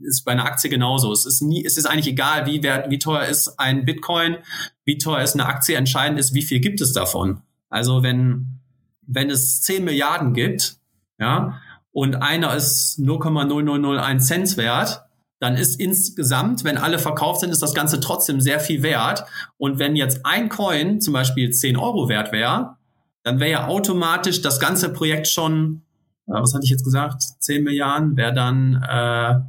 ist 0.03 0.25
bei 0.25 0.33
einer 0.33 0.47
Aktie 0.47 0.69
genauso. 0.69 1.13
Es 1.13 1.27
ist 1.27 1.43
nie, 1.43 1.65
es 1.65 1.77
ist 1.77 1.87
eigentlich 1.87 2.09
egal, 2.09 2.45
wie 2.47 2.65
wert, 2.65 2.91
wie 2.91 2.99
teuer 2.99 3.27
ist 3.27 3.57
ein 3.61 3.85
Bitcoin, 3.85 4.39
wie 4.85 4.99
teuer 4.99 5.23
ist 5.23 5.35
eine 5.35 5.47
Aktie. 5.47 5.77
Entscheidend 5.77 6.19
ist, 6.19 6.35
wie 6.35 6.43
viel 6.43 6.59
gibt 6.59 6.81
es 6.81 6.93
davon. 6.93 7.43
Also 7.69 8.03
wenn, 8.03 8.59
wenn 9.07 9.31
es 9.31 9.63
10 9.63 9.85
Milliarden 9.85 10.35
gibt, 10.35 10.79
ja, 11.21 11.61
und 11.93 12.17
einer 12.17 12.53
ist 12.57 12.99
0,0001 12.99 14.19
Cent 14.19 14.57
wert, 14.57 15.05
dann 15.41 15.57
ist 15.57 15.81
insgesamt, 15.81 16.65
wenn 16.65 16.79
alle 16.79 16.99
verkauft 16.99 17.41
sind, 17.41 17.51
ist 17.51 17.63
das 17.63 17.75
Ganze 17.75 18.01
trotzdem 18.01 18.41
sehr 18.41 18.61
viel 18.61 18.83
wert. 18.83 19.25
Und 19.57 19.79
wenn 19.79 19.97
jetzt 19.97 20.27
ein 20.27 20.49
Coin 20.49 21.01
zum 21.01 21.15
Beispiel 21.15 21.51
10 21.51 21.77
Euro 21.77 22.09
wert 22.09 22.33
wäre, 22.33 22.77
dann 23.23 23.41
wäre 23.41 23.51
ja 23.51 23.67
automatisch 23.69 24.43
das 24.43 24.59
ganze 24.59 24.93
Projekt 24.93 25.29
schon 25.29 25.83
äh, 26.29 26.35
was 26.35 26.55
hatte 26.55 26.65
ich 26.65 26.71
jetzt 26.71 26.85
gesagt, 26.85 27.23
10 27.41 27.65
Milliarden, 27.65 28.17
wäre 28.17 28.35
dann 28.35 28.83
äh, 28.83 29.41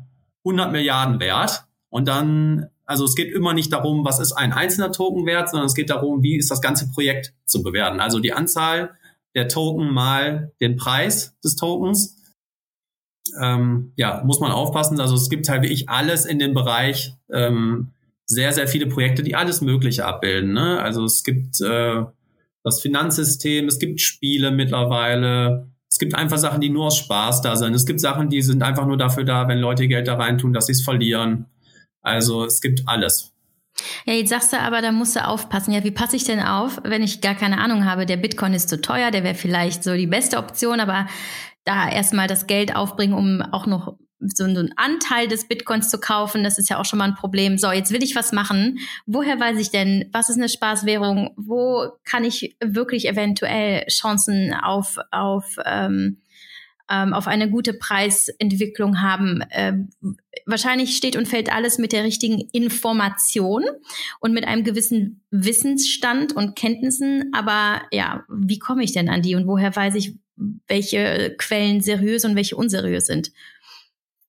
100 0.46 0.72
Milliarden 0.72 1.20
wert. 1.20 1.66
Und 1.90 2.08
dann, 2.08 2.68
also 2.86 3.06
es 3.06 3.16
geht 3.16 3.34
immer 3.34 3.54
nicht 3.54 3.74
darum, 3.74 4.06
was 4.06 4.20
ist 4.20 4.34
ein 4.34 4.54
einzelner 4.54 4.92
Token 4.92 5.26
wert, 5.26 5.50
sondern 5.50 5.68
es 5.68 5.76
geht 5.76 5.90
darum, 5.90 6.24
wie 6.24 6.38
ist 6.38 6.52
das 6.52 6.62
ganze 6.62 6.90
Projekt 6.90 7.34
zu 7.46 7.62
bewerten. 7.64 8.00
Also 8.00 8.20
die 8.20 8.34
Anzahl 8.34 8.92
der 9.36 9.48
Token 9.48 9.92
mal 9.92 10.54
den 10.62 10.76
Preis 10.76 11.38
des 11.44 11.56
Tokens. 11.56 12.19
Ähm, 13.42 13.94
ja, 13.96 14.22
muss 14.26 14.40
man 14.40 14.52
aufpassen. 14.52 15.00
Also 15.00 15.16
es 15.16 15.30
gibt 15.30 15.50
halt 15.50 15.64
wirklich 15.64 15.90
alles 15.90 16.26
in 16.26 16.40
dem 16.40 16.54
Bereich, 16.54 17.14
ähm, 17.32 17.90
sehr, 18.26 18.54
sehr 18.54 18.68
viele 18.68 18.88
Projekte, 18.88 19.24
die 19.24 19.36
alles 19.36 19.62
Mögliche 19.62 20.06
abbilden. 20.06 20.54
Ne? 20.54 20.80
Also 20.80 21.04
es 21.04 21.24
gibt 21.24 21.60
äh, 21.62 22.04
das 22.64 22.82
Finanzsystem, 22.82 23.66
es 23.68 23.80
gibt 23.80 24.02
Spiele 24.02 24.52
mittlerweile, 24.52 25.68
es 25.90 25.98
gibt 25.98 26.14
einfach 26.14 26.38
Sachen, 26.38 26.62
die 26.62 26.70
nur 26.70 26.88
aus 26.88 26.98
Spaß 26.98 27.42
da 27.42 27.56
sind. 27.56 27.74
Es 27.74 27.86
gibt 27.86 28.00
Sachen, 28.00 28.30
die 28.30 28.44
sind 28.44 28.62
einfach 28.62 28.86
nur 28.86 28.98
dafür 28.98 29.24
da, 29.24 29.48
wenn 29.48 29.58
Leute 29.58 29.88
Geld 29.88 30.08
da 30.08 30.16
reintun, 30.16 30.54
dass 30.54 30.68
sie 30.68 30.74
es 30.74 30.84
verlieren. 30.84 31.48
Also 32.02 32.46
es 32.46 32.62
gibt 32.62 32.84
alles. 32.88 33.34
Ja, 34.06 34.14
jetzt 34.14 34.30
sagst 34.30 34.54
du 34.54 34.60
aber, 34.60 34.82
da 34.82 34.92
musst 34.92 35.16
du 35.16 35.26
aufpassen. 35.26 35.72
Ja, 35.72 35.84
wie 35.84 35.92
passe 35.92 36.16
ich 36.16 36.24
denn 36.24 36.42
auf, 36.42 36.80
wenn 36.84 37.02
ich 37.02 37.22
gar 37.22 37.36
keine 37.36 37.60
Ahnung 37.60 37.86
habe? 37.86 38.06
Der 38.06 38.18
Bitcoin 38.18 38.54
ist 38.54 38.70
zu 38.70 38.82
teuer, 38.82 39.10
der 39.12 39.24
wäre 39.24 39.36
vielleicht 39.36 39.84
so 39.84 39.96
die 39.96 40.08
beste 40.08 40.38
Option, 40.38 40.80
aber 40.80 41.08
da 41.70 41.88
erstmal 41.88 42.28
das 42.28 42.48
Geld 42.48 42.76
aufbringen, 42.76 43.14
um 43.14 43.42
auch 43.42 43.68
noch 43.68 43.96
so 44.22 44.44
einen 44.44 44.74
Anteil 44.76 45.28
des 45.28 45.48
Bitcoins 45.48 45.90
zu 45.90 46.00
kaufen, 46.00 46.44
das 46.44 46.58
ist 46.58 46.70
ja 46.70 46.80
auch 46.80 46.86
schon 46.86 47.00
mal 47.00 47.06
ein 47.06 47.16
Problem. 47.16 47.58
So, 47.58 47.72
jetzt 47.72 47.92
will 47.92 48.04
ich 48.04 48.16
was 48.16 48.34
machen. 48.34 48.80
Woher 49.06 49.40
weiß 49.40 49.58
ich 49.60 49.70
denn, 49.70 50.10
was 50.12 50.30
ist 50.30 50.38
eine 50.38 50.50
Spaßwährung? 50.50 51.32
Wo 51.38 51.90
kann 52.04 52.26
ich 52.26 52.58
wirklich 52.60 53.08
eventuell 53.08 53.86
Chancen 53.88 54.54
auf, 54.54 54.98
auf, 55.12 55.56
ähm, 55.66 56.18
ähm, 56.90 57.14
auf 57.14 57.28
eine 57.28 57.50
gute 57.50 57.74
Preisentwicklung 57.74 59.02
haben? 59.02 59.42
Ähm, 59.52 59.90
wahrscheinlich 60.46 60.98
steht 60.98 61.16
und 61.16 61.28
fällt 61.28 61.54
alles 61.54 61.78
mit 61.78 61.94
der 61.94 62.04
richtigen 62.04 62.42
Information 62.52 63.64
und 64.20 64.34
mit 64.34 64.46
einem 64.46 64.66
gewissen 64.66 65.24
Wissensstand 65.32 66.36
und 66.36 66.58
Kenntnissen. 66.58 67.32
Aber 67.34 67.84
ja, 67.92 68.26
wie 68.28 68.60
komme 68.60 68.84
ich 68.84 68.92
denn 68.92 69.08
an 69.08 69.22
die 69.22 69.36
und 69.36 69.48
woher 69.48 69.74
weiß 69.74 69.96
ich, 69.96 70.16
welche 70.68 71.36
Quellen 71.38 71.82
seriös 71.82 72.26
und 72.26 72.36
welche 72.36 72.56
unseriös 72.56 73.08
sind? 73.08 73.32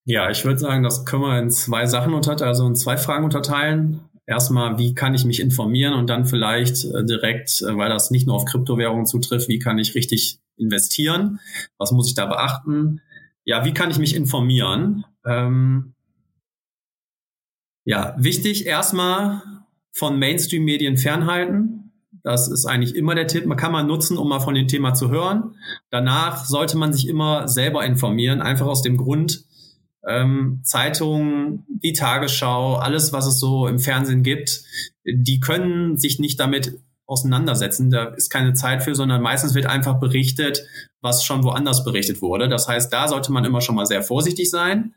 Ja, 0.05 0.31
ich 0.31 0.45
würde 0.45 0.59
sagen, 0.59 0.83
das 0.83 1.05
können 1.05 1.23
wir 1.23 1.39
in 1.39 1.51
zwei 1.51 1.87
Sachen 1.87 2.15
unterteilen, 2.15 2.49
also 2.49 2.67
in 2.67 2.75
zwei 2.75 2.97
Fragen 2.97 3.25
unterteilen. 3.25 4.01
Erstmal, 4.27 4.79
wie 4.79 4.95
kann 4.95 5.15
ich 5.15 5.25
mich 5.25 5.41
informieren 5.41 5.95
und 5.95 6.09
dann 6.09 6.25
vielleicht 6.25 6.85
äh, 6.85 7.05
direkt, 7.05 7.63
äh, 7.63 7.77
weil 7.77 7.89
das 7.89 8.11
nicht 8.11 8.27
nur 8.27 8.37
auf 8.37 8.45
Kryptowährungen 8.45 9.07
zutrifft, 9.07 9.49
wie 9.49 9.59
kann 9.59 9.79
ich 9.79 9.95
richtig 9.95 10.39
investieren? 10.57 11.41
Was 11.79 11.93
muss 11.93 12.09
ich 12.09 12.15
da 12.15 12.27
beachten? 12.27 13.01
Ja, 13.45 13.65
wie 13.65 13.75
kann 13.75 13.91
ich 13.91 13.99
mich 13.99 14.15
informieren? 14.15 15.05
Ähm, 15.25 15.95
ja, 17.85 18.15
wichtig 18.19 18.67
erstmal 18.67 19.43
von 19.91 20.19
Mainstream-Medien 20.19 20.97
fernhalten. 20.97 21.80
Das 22.23 22.49
ist 22.49 22.67
eigentlich 22.67 22.95
immer 22.95 23.15
der 23.15 23.27
Tipp. 23.27 23.47
Man 23.47 23.57
kann 23.57 23.73
mal 23.73 23.83
nutzen, 23.83 24.19
um 24.19 24.29
mal 24.29 24.41
von 24.41 24.55
dem 24.55 24.69
Thema 24.69 24.95
zu 24.95 25.11
hören. 25.11 25.55
Danach 25.91 26.45
sollte 26.45 26.77
man 26.77 26.93
sich 26.93 27.09
immer 27.09 27.49
selber 27.49 27.85
informieren, 27.85 28.43
einfach 28.43 28.67
aus 28.67 28.83
dem 28.83 28.97
Grund, 28.97 29.45
ähm, 30.07 30.61
Zeitungen, 30.63 31.65
die 31.69 31.93
Tagesschau, 31.93 32.77
alles, 32.77 33.13
was 33.13 33.27
es 33.27 33.39
so 33.39 33.67
im 33.67 33.79
Fernsehen 33.79 34.23
gibt, 34.23 34.63
die 35.05 35.41
können 35.41 35.99
sich 35.99 36.19
nicht 36.19 36.41
damit 36.41 36.79
auseinandersetzen. 37.07 37.91
Da 37.91 38.05
ist 38.05 38.31
keine 38.31 38.55
Zeit 38.55 38.83
für, 38.83 38.95
sondern 38.95 39.21
meistens 39.21 39.55
wird 39.55 39.67
einfach 39.67 39.99
berichtet, 39.99 40.63
was 41.01 41.25
schon 41.25 41.43
woanders 41.43 41.85
berichtet 41.85 42.23
wurde. 42.23 42.49
Das 42.49 42.69
heißt, 42.69 42.93
da 42.93 43.09
sollte 43.09 43.33
man 43.33 43.45
immer 43.45 43.61
schon 43.61 43.75
mal 43.75 43.87
sehr 43.87 44.03
vorsichtig 44.03 44.51
sein. 44.51 44.95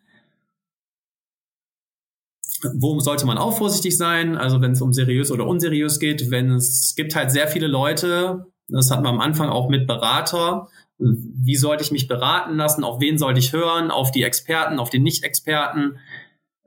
Wo 2.75 2.99
sollte 2.99 3.25
man 3.25 3.37
auch 3.37 3.57
vorsichtig 3.57 3.97
sein? 3.97 4.37
Also 4.37 4.61
wenn 4.61 4.71
es 4.71 4.81
um 4.81 4.93
seriös 4.93 5.31
oder 5.31 5.47
unseriös 5.47 5.99
geht, 5.99 6.31
wenn 6.31 6.51
es, 6.51 6.93
gibt 6.95 7.15
halt 7.15 7.31
sehr 7.31 7.47
viele 7.47 7.67
Leute, 7.67 8.45
das 8.67 8.91
hatten 8.91 9.03
wir 9.03 9.09
am 9.09 9.19
Anfang 9.19 9.49
auch 9.49 9.69
mit 9.69 9.87
Berater, 9.87 10.67
wie 10.97 11.55
sollte 11.55 11.83
ich 11.83 11.91
mich 11.91 12.07
beraten 12.07 12.55
lassen, 12.55 12.83
auf 12.83 13.01
wen 13.01 13.17
sollte 13.17 13.39
ich 13.39 13.53
hören, 13.53 13.91
auf 13.91 14.11
die 14.11 14.23
Experten, 14.23 14.79
auf 14.79 14.89
die 14.89 14.99
Nicht-Experten. 14.99 15.97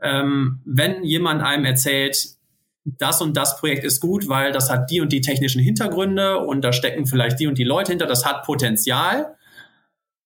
Ähm, 0.03 0.61
wenn 0.65 1.05
jemand 1.05 1.43
einem 1.43 1.65
erzählt, 1.65 2.37
das 2.85 3.21
und 3.21 3.37
das 3.37 3.59
Projekt 3.59 3.85
ist 3.85 4.01
gut, 4.01 4.29
weil 4.29 4.53
das 4.53 4.71
hat 4.71 4.91
die 4.91 5.01
und 5.01 5.13
die 5.13 5.21
technischen 5.21 5.61
Hintergründe 5.61 6.39
und 6.39 6.63
da 6.63 6.73
stecken 6.73 7.07
vielleicht 7.07 7.41
die 7.41 7.47
und 7.47 7.59
die 7.59 7.65
Leute 7.65 7.93
hinter, 7.93 8.07
das 8.07 8.25
hat 8.25 8.45
Potenzial, 8.45 9.35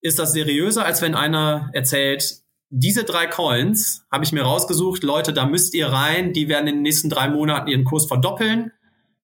ist 0.03 0.19
das 0.19 0.33
seriöser, 0.33 0.85
als 0.85 1.03
wenn 1.03 1.15
einer 1.15 1.71
erzählt, 1.73 2.40
diese 2.71 3.03
drei 3.05 3.27
Coins 3.27 4.07
habe 4.11 4.25
ich 4.25 4.33
mir 4.33 4.43
rausgesucht, 4.43 5.03
Leute, 5.03 5.33
da 5.33 5.45
müsst 5.45 5.75
ihr 5.75 5.89
rein, 5.89 6.33
die 6.33 6.49
werden 6.49 6.69
in 6.69 6.77
den 6.77 6.83
nächsten 6.83 7.11
drei 7.11 7.29
Monaten 7.29 7.69
ihren 7.69 7.85
Kurs 7.85 8.07
verdoppeln. 8.07 8.73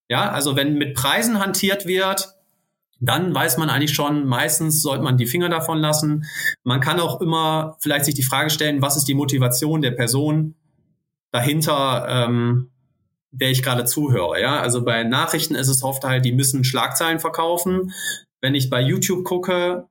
Ja, 0.09 0.31
also 0.31 0.57
wenn 0.57 0.75
mit 0.75 0.95
Preisen 0.95 1.39
hantiert 1.39 1.87
wird, 1.87 2.35
dann 3.01 3.35
weiß 3.35 3.59
man 3.59 3.71
eigentlich 3.71 3.95
schon, 3.95 4.27
meistens 4.27 4.83
sollte 4.83 5.05
man 5.05 5.17
die 5.17 5.27
Finger 5.27 5.49
davon 5.49 5.79
lassen. 5.79 6.25
Man 6.65 6.81
kann 6.81 6.99
auch 6.99 7.21
immer 7.21 7.77
vielleicht 7.81 8.05
sich 8.05 8.15
die 8.15 8.23
Frage 8.23 8.51
stellen, 8.51 8.83
was 8.83 8.97
ist 8.97 9.07
die 9.07 9.15
Motivation 9.15 9.81
der 9.83 9.91
Person 9.93 10.55
dahinter, 11.31 12.07
ähm, 12.09 12.71
der 13.31 13.51
ich 13.51 13.63
gerade 13.63 13.85
zuhöre. 13.85 14.41
Ja, 14.41 14.59
also 14.61 14.85
bei 14.85 15.05
Nachrichten 15.05 15.55
ist 15.55 15.69
es 15.69 15.83
oft 15.83 16.05
halt, 16.05 16.25
die 16.25 16.33
müssen 16.33 16.65
Schlagzeilen 16.65 17.21
verkaufen. 17.21 17.93
Wenn 18.41 18.55
ich 18.55 18.71
bei 18.71 18.81
YouTube 18.81 19.25
gucke 19.25 19.89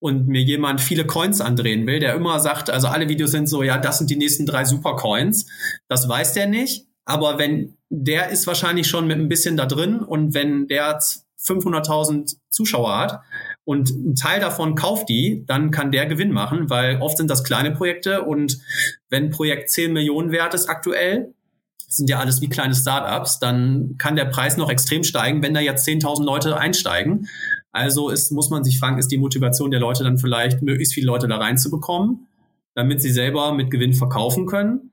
und 0.00 0.26
mir 0.26 0.42
jemand 0.42 0.80
viele 0.80 1.06
Coins 1.06 1.40
andrehen 1.40 1.86
will, 1.86 2.00
der 2.00 2.14
immer 2.14 2.40
sagt, 2.40 2.70
also 2.70 2.88
alle 2.88 3.08
Videos 3.08 3.30
sind 3.30 3.48
so, 3.48 3.62
ja, 3.62 3.78
das 3.78 3.98
sind 3.98 4.10
die 4.10 4.16
nächsten 4.16 4.46
drei 4.46 4.64
Supercoins, 4.64 5.46
das 5.88 6.08
weiß 6.08 6.32
der 6.32 6.46
nicht. 6.46 6.86
Aber 7.04 7.38
wenn 7.38 7.76
der 7.90 8.30
ist 8.30 8.46
wahrscheinlich 8.46 8.86
schon 8.86 9.06
mit 9.06 9.18
ein 9.18 9.28
bisschen 9.28 9.56
da 9.56 9.66
drin 9.66 10.00
und 10.00 10.32
wenn 10.34 10.68
der 10.68 10.98
500.000 11.42 12.36
Zuschauer 12.50 12.96
hat 12.96 13.20
und 13.64 13.90
ein 13.90 14.14
Teil 14.14 14.40
davon 14.40 14.74
kauft 14.74 15.08
die, 15.08 15.44
dann 15.46 15.70
kann 15.70 15.90
der 15.92 16.06
Gewinn 16.06 16.32
machen, 16.32 16.70
weil 16.70 17.00
oft 17.00 17.16
sind 17.16 17.30
das 17.30 17.44
kleine 17.44 17.72
Projekte 17.72 18.22
und 18.22 18.58
wenn 19.08 19.24
ein 19.24 19.30
Projekt 19.30 19.70
10 19.70 19.92
Millionen 19.92 20.32
wert 20.32 20.54
ist 20.54 20.68
aktuell, 20.68 21.34
sind 21.88 22.08
ja 22.08 22.20
alles 22.20 22.40
wie 22.40 22.48
kleine 22.48 22.74
Startups, 22.74 23.40
dann 23.40 23.96
kann 23.98 24.14
der 24.14 24.26
Preis 24.26 24.56
noch 24.56 24.70
extrem 24.70 25.02
steigen, 25.02 25.42
wenn 25.42 25.54
da 25.54 25.60
jetzt 25.60 25.86
10.000 25.88 26.24
Leute 26.24 26.56
einsteigen. 26.56 27.28
Also 27.72 28.10
ist, 28.10 28.32
muss 28.32 28.50
man 28.50 28.64
sich 28.64 28.78
fragen, 28.78 28.98
ist 28.98 29.08
die 29.08 29.18
Motivation 29.18 29.70
der 29.70 29.80
Leute 29.80 30.04
dann 30.04 30.18
vielleicht, 30.18 30.62
möglichst 30.62 30.94
viele 30.94 31.06
Leute 31.06 31.28
da 31.28 31.36
reinzubekommen, 31.36 32.26
damit 32.74 33.00
sie 33.00 33.10
selber 33.10 33.52
mit 33.52 33.70
Gewinn 33.70 33.94
verkaufen 33.94 34.46
können? 34.46 34.90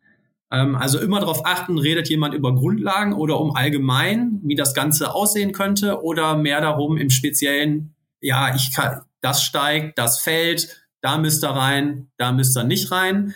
Ähm, 0.52 0.76
also 0.76 1.00
immer 1.00 1.20
darauf 1.20 1.46
achten, 1.46 1.78
redet 1.78 2.10
jemand 2.10 2.34
über 2.34 2.54
Grundlagen 2.54 3.14
oder 3.14 3.40
um 3.40 3.56
allgemein, 3.56 4.40
wie 4.44 4.56
das 4.56 4.74
Ganze 4.74 5.14
aussehen 5.14 5.52
könnte 5.52 6.04
oder 6.04 6.38
mehr 6.38 6.62
darum 6.62 6.98
im 6.98 7.10
Speziellen, 7.10 7.96
ja, 8.22 8.56
ich 8.56 8.74
kann, 8.74 9.02
das 9.22 9.44
steigt, 9.44 9.98
das 9.98 10.22
fällt, 10.22 10.88
da 11.02 11.18
müsst 11.18 11.44
ihr 11.44 11.50
rein, 11.50 12.10
da 12.18 12.32
müsst 12.32 12.58
ihr 12.58 12.64
nicht 12.64 12.92
rein. 12.92 13.34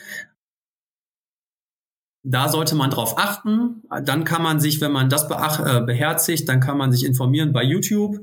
Da 2.24 2.50
sollte 2.50 2.76
man 2.76 2.92
drauf 2.92 3.18
achten. 3.18 3.82
Dann 4.04 4.26
kann 4.26 4.44
man 4.44 4.60
sich, 4.60 4.80
wenn 4.80 4.92
man 4.92 5.10
das 5.10 5.24
äh, 5.30 5.82
beherzigt, 5.82 6.48
dann 6.48 6.60
kann 6.60 6.78
man 6.78 6.92
sich 6.92 7.04
informieren 7.04 7.52
bei 7.52 7.64
YouTube. 7.64 8.20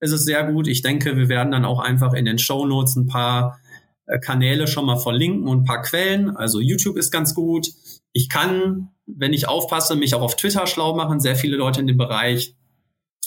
Ist 0.00 0.12
es 0.12 0.24
sehr 0.24 0.44
gut. 0.44 0.68
Ich 0.68 0.82
denke, 0.82 1.16
wir 1.16 1.28
werden 1.28 1.52
dann 1.52 1.64
auch 1.64 1.78
einfach 1.80 2.12
in 2.12 2.24
den 2.24 2.38
Show 2.38 2.66
Notes 2.66 2.96
ein 2.96 3.06
paar 3.06 3.58
äh, 4.06 4.18
Kanäle 4.18 4.66
schon 4.66 4.86
mal 4.86 4.98
verlinken 4.98 5.48
und 5.48 5.60
ein 5.60 5.64
paar 5.64 5.82
Quellen. 5.82 6.36
Also 6.36 6.60
YouTube 6.60 6.96
ist 6.96 7.10
ganz 7.10 7.34
gut. 7.34 7.68
Ich 8.12 8.28
kann, 8.28 8.90
wenn 9.06 9.32
ich 9.32 9.48
aufpasse, 9.48 9.96
mich 9.96 10.14
auch 10.14 10.22
auf 10.22 10.36
Twitter 10.36 10.66
schlau 10.66 10.94
machen. 10.94 11.20
Sehr 11.20 11.36
viele 11.36 11.56
Leute 11.56 11.80
in 11.80 11.86
dem 11.86 11.96
Bereich 11.96 12.54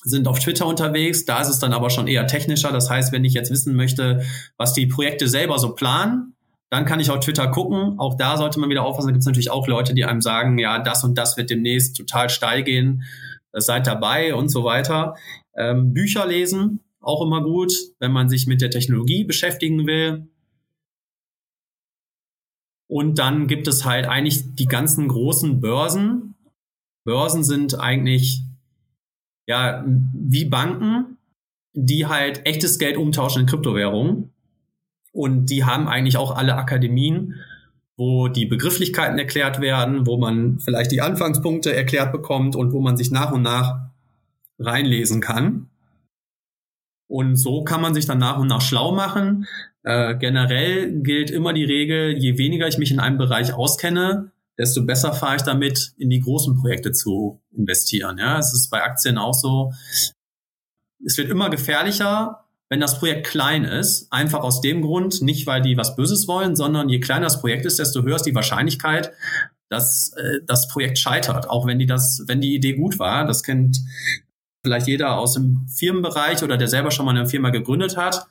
sind 0.04 0.28
auf 0.28 0.40
Twitter 0.40 0.66
unterwegs. 0.66 1.26
Da 1.26 1.42
ist 1.42 1.50
es 1.50 1.60
dann 1.60 1.74
aber 1.74 1.90
schon 1.90 2.08
eher 2.08 2.28
technischer. 2.28 2.72
Das 2.72 2.90
heißt, 2.90 3.12
wenn 3.12 3.26
ich 3.26 3.34
jetzt 3.34 3.52
wissen 3.52 3.76
möchte, 3.76 4.24
was 4.58 4.74
die 4.74 4.88
Projekte 4.88 5.28
selber 5.28 5.60
so 5.60 5.76
planen, 5.76 6.36
dann 6.70 6.86
kann 6.86 7.00
ich 7.00 7.10
auf 7.10 7.20
Twitter 7.20 7.48
gucken. 7.48 8.00
Auch 8.00 8.16
da 8.16 8.38
sollte 8.38 8.60
man 8.60 8.70
wieder 8.70 8.84
aufpassen. 8.84 9.08
Da 9.08 9.12
gibt 9.14 9.22
es 9.22 9.28
natürlich 9.28 9.52
auch 9.52 9.68
Leute, 9.68 9.94
die 9.94 10.06
einem 10.06 10.22
sagen, 10.22 10.58
ja, 10.60 10.80
das 10.80 11.04
und 11.04 11.18
das 11.18 11.36
wird 11.36 11.50
demnächst 11.50 11.98
total 11.98 12.30
steil 12.30 12.64
gehen. 12.64 13.04
Seid 13.52 13.88
dabei 13.88 14.36
und 14.36 14.50
so 14.50 14.64
weiter. 14.64 15.16
Ähm, 15.60 15.94
Bücher 15.94 16.26
lesen, 16.26 16.80
auch 17.02 17.22
immer 17.22 17.44
gut, 17.44 17.74
wenn 18.00 18.12
man 18.12 18.30
sich 18.30 18.48
mit 18.48 18.62
der 18.62 18.72
Technologie 18.72 19.26
beschäftigen 19.26 19.86
will. 19.86 20.28
Und 22.88 23.20
dann 23.20 23.48
gibt 23.48 23.68
es 23.68 23.86
halt 23.86 24.08
eigentlich 24.08 24.56
die 24.56 24.66
ganzen 24.66 25.10
großen 25.10 25.62
Börsen. 25.62 26.36
Börsen 27.04 27.44
sind 27.44 27.80
eigentlich 27.80 28.42
ja 29.48 29.84
wie 29.86 30.46
Banken, 30.46 31.18
die 31.74 32.08
halt 32.08 32.46
echtes 32.46 32.80
Geld 32.80 32.98
umtauschen 32.98 33.42
in 33.42 33.48
Kryptowährungen. 33.48 34.32
Und 35.12 35.48
die 35.48 35.66
haben 35.66 35.88
eigentlich 35.88 36.18
auch 36.18 36.36
alle 36.36 36.56
Akademien, 36.56 37.36
wo 37.98 38.28
die 38.28 38.46
Begrifflichkeiten 38.46 39.20
erklärt 39.20 39.60
werden, 39.60 40.08
wo 40.08 40.18
man 40.18 40.60
vielleicht 40.60 40.92
die 40.92 41.02
Anfangspunkte 41.02 41.76
erklärt 41.76 42.12
bekommt 42.12 42.56
und 42.56 42.72
wo 42.72 42.80
man 42.80 42.96
sich 42.96 43.12
nach 43.12 43.32
und 43.34 43.42
nach 43.42 43.89
reinlesen 44.60 45.22
kann. 45.22 45.70
Und 47.08 47.38
so 47.38 47.64
kann 47.64 47.82
man 47.82 47.96
sich 47.96 48.06
dann 48.06 48.20
nach 48.20 48.38
und 48.38 48.48
nach 48.48 48.62
schlau 48.62 48.92
machen. 48.92 49.48
Äh, 49.84 50.16
generell 50.18 51.02
gilt 51.02 51.32
immer 51.32 51.54
die 51.54 51.64
Regel, 51.64 52.16
je 52.18 52.38
weniger 52.38 52.68
ich 52.68 52.78
mich 52.78 52.92
in 52.92 53.00
einem 53.00 53.18
Bereich 53.18 53.54
auskenne, 53.54 54.32
desto 54.60 54.86
besser 54.86 55.14
fahre 55.14 55.38
ich 55.38 55.42
damit, 55.42 55.94
in 55.98 56.10
die 56.10 56.20
großen 56.20 56.56
Projekte 56.60 56.92
zu 56.92 57.42
investieren. 57.56 58.18
Ja, 58.20 58.38
es 58.38 58.54
ist 58.54 58.70
bei 58.70 58.84
Aktien 58.84 59.18
auch 59.18 59.34
so. 59.34 59.74
Es 61.04 61.18
wird 61.18 61.30
immer 61.30 61.50
gefährlicher, 61.50 62.46
wenn 62.68 62.82
das 62.82 63.00
Projekt 63.00 63.26
klein 63.26 63.64
ist. 63.64 64.12
Einfach 64.12 64.42
aus 64.42 64.62
dem 64.62 64.82
Grund, 64.82 65.22
nicht 65.22 65.48
weil 65.48 65.62
die 65.62 65.78
was 65.78 65.96
Böses 65.96 66.28
wollen, 66.28 66.56
sondern 66.56 66.90
je 66.90 67.00
kleiner 67.00 67.26
das 67.26 67.42
Projekt 67.42 67.66
ist, 67.66 67.80
desto 67.80 68.04
höher 68.04 68.18
ist 68.18 68.26
die 68.26 68.36
Wahrscheinlichkeit, 68.36 69.14
dass 69.70 70.14
äh, 70.18 70.42
das 70.46 70.68
Projekt 70.68 71.00
scheitert. 71.00 71.50
Auch 71.50 71.66
wenn 71.66 71.80
die 71.80 71.88
das, 71.88 72.24
wenn 72.28 72.42
die 72.42 72.54
Idee 72.54 72.74
gut 72.74 73.00
war. 73.00 73.26
Das 73.26 73.44
kennt 73.44 73.80
vielleicht 74.64 74.88
jeder 74.88 75.18
aus 75.18 75.34
dem 75.34 75.68
Firmenbereich 75.68 76.44
oder 76.44 76.58
der 76.58 76.68
selber 76.68 76.92
schon 76.92 77.06
mal 77.06 77.16
eine 77.16 77.28
Firma 77.28 77.50
gegründet 77.50 77.98
hat. 77.98 78.28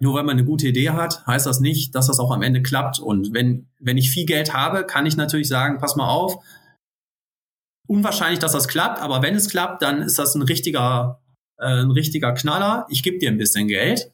Nur 0.00 0.14
weil 0.14 0.22
man 0.22 0.38
eine 0.38 0.44
gute 0.44 0.68
Idee 0.68 0.90
hat, 0.90 1.26
heißt 1.26 1.46
das 1.46 1.58
nicht, 1.58 1.94
dass 1.94 2.06
das 2.06 2.20
auch 2.20 2.30
am 2.30 2.42
Ende 2.42 2.62
klappt. 2.62 3.00
Und 3.00 3.34
wenn, 3.34 3.68
wenn 3.80 3.98
ich 3.98 4.10
viel 4.10 4.26
Geld 4.26 4.54
habe, 4.54 4.84
kann 4.84 5.06
ich 5.06 5.16
natürlich 5.16 5.48
sagen, 5.48 5.78
pass 5.78 5.96
mal 5.96 6.08
auf, 6.08 6.38
unwahrscheinlich, 7.88 8.38
dass 8.38 8.52
das 8.52 8.68
klappt, 8.68 9.00
aber 9.00 9.22
wenn 9.22 9.34
es 9.34 9.48
klappt, 9.48 9.82
dann 9.82 10.02
ist 10.02 10.18
das 10.18 10.34
ein 10.34 10.42
richtiger, 10.42 11.20
äh, 11.58 11.82
ein 11.82 11.90
richtiger 11.90 12.32
Knaller. 12.32 12.86
Ich 12.90 13.02
gebe 13.02 13.18
dir 13.18 13.30
ein 13.30 13.38
bisschen 13.38 13.66
Geld. 13.66 14.12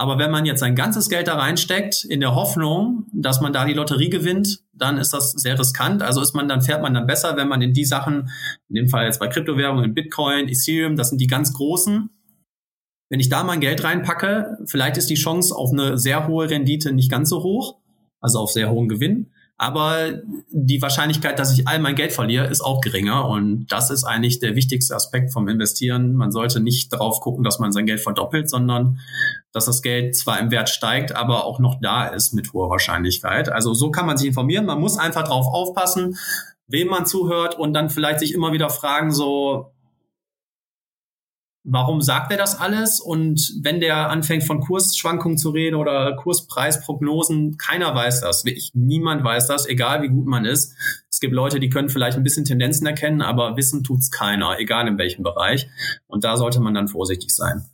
Aber 0.00 0.18
wenn 0.18 0.30
man 0.30 0.46
jetzt 0.46 0.60
sein 0.60 0.76
ganzes 0.76 1.10
Geld 1.10 1.28
da 1.28 1.34
reinsteckt, 1.34 2.04
in 2.04 2.20
der 2.20 2.34
Hoffnung, 2.34 3.04
dass 3.12 3.42
man 3.42 3.52
da 3.52 3.66
die 3.66 3.74
Lotterie 3.74 4.08
gewinnt, 4.08 4.60
dann 4.72 4.96
ist 4.96 5.12
das 5.12 5.32
sehr 5.32 5.58
riskant. 5.58 6.02
Also 6.02 6.22
ist 6.22 6.32
man, 6.32 6.48
dann 6.48 6.62
fährt 6.62 6.80
man 6.80 6.94
dann 6.94 7.06
besser, 7.06 7.36
wenn 7.36 7.48
man 7.48 7.60
in 7.60 7.74
die 7.74 7.84
Sachen, 7.84 8.30
in 8.70 8.76
dem 8.76 8.88
Fall 8.88 9.04
jetzt 9.04 9.20
bei 9.20 9.26
Kryptowährungen, 9.26 9.92
Bitcoin, 9.92 10.48
Ethereum, 10.48 10.96
das 10.96 11.10
sind 11.10 11.20
die 11.20 11.26
ganz 11.26 11.52
großen. 11.52 12.08
Wenn 13.10 13.20
ich 13.20 13.28
da 13.28 13.44
mein 13.44 13.60
Geld 13.60 13.84
reinpacke, 13.84 14.56
vielleicht 14.64 14.96
ist 14.96 15.10
die 15.10 15.16
Chance 15.16 15.54
auf 15.54 15.70
eine 15.70 15.98
sehr 15.98 16.26
hohe 16.26 16.48
Rendite 16.48 16.94
nicht 16.94 17.10
ganz 17.10 17.28
so 17.28 17.42
hoch, 17.42 17.76
also 18.22 18.38
auf 18.38 18.52
sehr 18.52 18.70
hohen 18.70 18.88
Gewinn. 18.88 19.32
Aber 19.62 20.12
die 20.48 20.80
Wahrscheinlichkeit, 20.80 21.38
dass 21.38 21.52
ich 21.52 21.68
all 21.68 21.80
mein 21.80 21.94
Geld 21.94 22.12
verliere, 22.12 22.46
ist 22.46 22.62
auch 22.62 22.80
geringer. 22.80 23.28
Und 23.28 23.66
das 23.66 23.90
ist 23.90 24.04
eigentlich 24.04 24.38
der 24.38 24.56
wichtigste 24.56 24.94
Aspekt 24.94 25.34
vom 25.34 25.48
Investieren. 25.48 26.14
Man 26.14 26.32
sollte 26.32 26.60
nicht 26.60 26.90
darauf 26.94 27.20
gucken, 27.20 27.44
dass 27.44 27.58
man 27.58 27.70
sein 27.70 27.84
Geld 27.84 28.00
verdoppelt, 28.00 28.48
sondern 28.48 29.00
dass 29.52 29.66
das 29.66 29.82
Geld 29.82 30.16
zwar 30.16 30.40
im 30.40 30.50
Wert 30.50 30.70
steigt, 30.70 31.14
aber 31.14 31.44
auch 31.44 31.58
noch 31.58 31.78
da 31.78 32.06
ist 32.06 32.32
mit 32.32 32.54
hoher 32.54 32.70
Wahrscheinlichkeit. 32.70 33.50
Also 33.50 33.74
so 33.74 33.90
kann 33.90 34.06
man 34.06 34.16
sich 34.16 34.28
informieren. 34.28 34.64
Man 34.64 34.80
muss 34.80 34.96
einfach 34.96 35.24
darauf 35.24 35.46
aufpassen, 35.46 36.16
wem 36.66 36.88
man 36.88 37.04
zuhört 37.04 37.58
und 37.58 37.74
dann 37.74 37.90
vielleicht 37.90 38.20
sich 38.20 38.32
immer 38.32 38.52
wieder 38.52 38.70
fragen, 38.70 39.12
so, 39.12 39.74
warum 41.64 42.00
sagt 42.00 42.32
er 42.32 42.38
das 42.38 42.58
alles? 42.58 43.00
Und 43.00 43.54
wenn 43.62 43.80
der 43.80 44.10
anfängt 44.10 44.44
von 44.44 44.60
Kursschwankungen 44.60 45.38
zu 45.38 45.50
reden 45.50 45.76
oder 45.76 46.16
Kurspreisprognosen, 46.16 47.56
keiner 47.58 47.94
weiß 47.94 48.22
das. 48.22 48.44
Ich, 48.46 48.72
niemand 48.74 49.24
weiß 49.24 49.46
das, 49.46 49.66
egal 49.66 50.02
wie 50.02 50.08
gut 50.08 50.26
man 50.26 50.44
ist. 50.44 50.74
Es 51.10 51.20
gibt 51.20 51.34
Leute, 51.34 51.60
die 51.60 51.68
können 51.68 51.88
vielleicht 51.88 52.16
ein 52.16 52.22
bisschen 52.22 52.44
Tendenzen 52.44 52.86
erkennen, 52.86 53.22
aber 53.22 53.56
wissen 53.56 53.84
tut's 53.84 54.10
keiner, 54.10 54.58
egal 54.58 54.88
in 54.88 54.98
welchem 54.98 55.22
Bereich. 55.22 55.68
Und 56.06 56.24
da 56.24 56.36
sollte 56.36 56.60
man 56.60 56.74
dann 56.74 56.88
vorsichtig 56.88 57.34
sein. 57.34 57.64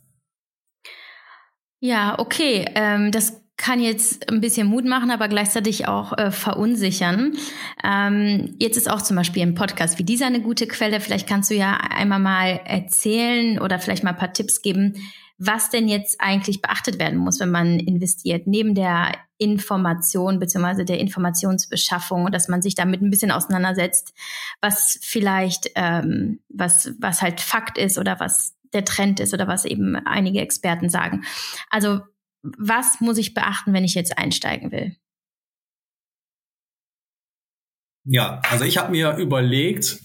Ja, 1.79 2.17
okay. 2.19 2.65
Ähm, 2.75 3.11
das 3.11 3.41
kann 3.57 3.79
jetzt 3.81 4.29
ein 4.29 4.39
bisschen 4.39 4.67
Mut 4.67 4.85
machen, 4.85 5.09
aber 5.09 5.27
gleichzeitig 5.27 5.87
auch 5.87 6.15
äh, 6.17 6.31
verunsichern. 6.31 7.35
Ähm, 7.83 8.55
jetzt 8.59 8.77
ist 8.77 8.89
auch 8.89 9.01
zum 9.01 9.17
Beispiel 9.17 9.41
ein 9.41 9.55
Podcast 9.55 9.97
wie 9.97 10.03
dieser 10.03 10.27
eine 10.27 10.41
gute 10.41 10.67
Quelle. 10.67 11.01
Vielleicht 11.01 11.27
kannst 11.27 11.49
du 11.49 11.55
ja 11.55 11.73
einmal 11.75 12.19
mal 12.19 12.61
erzählen 12.65 13.59
oder 13.59 13.79
vielleicht 13.79 14.03
mal 14.03 14.11
ein 14.11 14.17
paar 14.17 14.33
Tipps 14.33 14.61
geben, 14.61 14.93
was 15.39 15.69
denn 15.69 15.87
jetzt 15.87 16.21
eigentlich 16.21 16.61
beachtet 16.61 16.99
werden 16.99 17.17
muss, 17.17 17.39
wenn 17.39 17.51
man 17.51 17.79
investiert, 17.79 18.47
neben 18.47 18.75
der 18.75 19.11
Information 19.37 20.39
beziehungsweise 20.39 20.85
der 20.85 20.99
Informationsbeschaffung, 20.99 22.31
dass 22.31 22.47
man 22.47 22.61
sich 22.61 22.75
damit 22.75 23.01
ein 23.01 23.11
bisschen 23.11 23.31
auseinandersetzt, 23.31 24.13
was 24.61 24.99
vielleicht, 25.01 25.71
ähm, 25.75 26.39
was, 26.49 26.91
was 26.99 27.21
halt 27.21 27.41
Fakt 27.41 27.77
ist 27.77 27.97
oder 27.97 28.19
was 28.19 28.55
der 28.73 28.85
Trend 28.85 29.19
ist 29.19 29.33
oder 29.33 29.47
was 29.47 29.65
eben 29.65 29.95
einige 29.95 30.41
Experten 30.41 30.89
sagen. 30.89 31.23
Also 31.69 32.01
was 32.43 33.01
muss 33.01 33.17
ich 33.17 33.33
beachten, 33.33 33.73
wenn 33.73 33.83
ich 33.83 33.95
jetzt 33.95 34.17
einsteigen 34.17 34.71
will? 34.71 34.95
Ja, 38.05 38.41
also 38.49 38.63
ich 38.63 38.77
habe 38.77 38.91
mir 38.91 39.17
überlegt, 39.17 39.99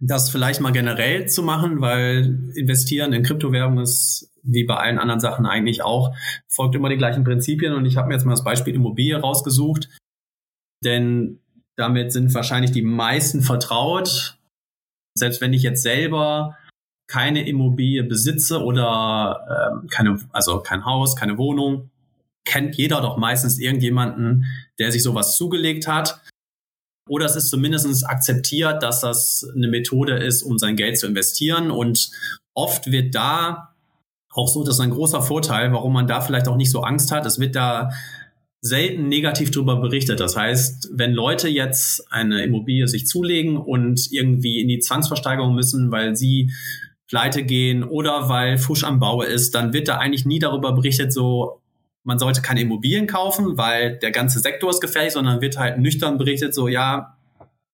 das 0.00 0.30
vielleicht 0.30 0.60
mal 0.60 0.72
generell 0.72 1.28
zu 1.28 1.42
machen, 1.42 1.80
weil 1.80 2.52
investieren 2.54 3.12
in 3.12 3.22
Kryptowährungen 3.22 3.82
ist 3.82 4.32
wie 4.42 4.64
bei 4.64 4.76
allen 4.76 4.98
anderen 4.98 5.20
Sachen 5.20 5.46
eigentlich 5.46 5.82
auch, 5.82 6.14
folgt 6.48 6.74
immer 6.74 6.88
die 6.88 6.96
gleichen 6.96 7.24
Prinzipien 7.24 7.74
und 7.74 7.84
ich 7.84 7.96
habe 7.96 8.08
mir 8.08 8.14
jetzt 8.14 8.24
mal 8.24 8.32
das 8.32 8.44
Beispiel 8.44 8.74
Immobilie 8.74 9.16
rausgesucht, 9.16 9.88
denn 10.84 11.40
damit 11.76 12.12
sind 12.12 12.32
wahrscheinlich 12.34 12.72
die 12.72 12.82
meisten 12.82 13.42
vertraut. 13.42 14.38
Selbst 15.14 15.40
wenn 15.40 15.52
ich 15.52 15.62
jetzt 15.62 15.82
selber 15.82 16.56
keine 17.08 17.48
Immobilie 17.48 18.04
besitze 18.04 18.62
oder 18.62 19.72
ähm, 19.72 19.88
keine, 19.88 20.20
also 20.30 20.60
kein 20.60 20.84
Haus, 20.84 21.16
keine 21.16 21.38
Wohnung, 21.38 21.90
kennt 22.44 22.76
jeder 22.76 23.00
doch 23.00 23.16
meistens 23.16 23.58
irgendjemanden, 23.58 24.44
der 24.78 24.92
sich 24.92 25.02
sowas 25.02 25.36
zugelegt 25.36 25.88
hat. 25.88 26.20
Oder 27.08 27.24
es 27.24 27.36
ist 27.36 27.48
zumindest 27.48 28.06
akzeptiert, 28.06 28.82
dass 28.82 29.00
das 29.00 29.46
eine 29.54 29.68
Methode 29.68 30.18
ist, 30.18 30.42
um 30.42 30.58
sein 30.58 30.76
Geld 30.76 30.98
zu 30.98 31.06
investieren. 31.06 31.70
Und 31.70 32.10
oft 32.54 32.92
wird 32.92 33.14
da 33.14 33.74
auch 34.30 34.48
so, 34.48 34.62
das 34.62 34.74
ist 34.74 34.80
ein 34.80 34.90
großer 34.90 35.22
Vorteil, 35.22 35.72
warum 35.72 35.94
man 35.94 36.06
da 36.06 36.20
vielleicht 36.20 36.48
auch 36.48 36.56
nicht 36.56 36.70
so 36.70 36.82
Angst 36.82 37.10
hat. 37.10 37.24
Es 37.24 37.40
wird 37.40 37.56
da 37.56 37.90
selten 38.60 39.08
negativ 39.08 39.50
darüber 39.50 39.80
berichtet. 39.80 40.20
Das 40.20 40.36
heißt, 40.36 40.90
wenn 40.92 41.12
Leute 41.12 41.48
jetzt 41.48 42.12
eine 42.12 42.42
Immobilie 42.42 42.88
sich 42.88 43.06
zulegen 43.06 43.56
und 43.56 44.12
irgendwie 44.12 44.60
in 44.60 44.68
die 44.68 44.80
Zwangsversteigerung 44.80 45.54
müssen, 45.54 45.90
weil 45.90 46.16
sie 46.16 46.52
pleite 47.08 47.42
gehen 47.42 47.82
oder 47.82 48.28
weil 48.28 48.58
Fusch 48.58 48.84
am 48.84 49.00
Bau 49.00 49.22
ist, 49.22 49.54
dann 49.54 49.72
wird 49.72 49.88
da 49.88 49.96
eigentlich 49.98 50.26
nie 50.26 50.38
darüber 50.38 50.72
berichtet, 50.72 51.12
so 51.12 51.62
man 52.04 52.18
sollte 52.18 52.40
keine 52.40 52.62
Immobilien 52.62 53.06
kaufen, 53.06 53.58
weil 53.58 53.98
der 53.98 54.12
ganze 54.12 54.40
Sektor 54.40 54.70
ist 54.70 54.80
gefährlich, 54.80 55.12
sondern 55.12 55.40
wird 55.40 55.58
halt 55.58 55.78
nüchtern 55.78 56.16
berichtet, 56.16 56.54
so 56.54 56.68
ja, 56.68 57.18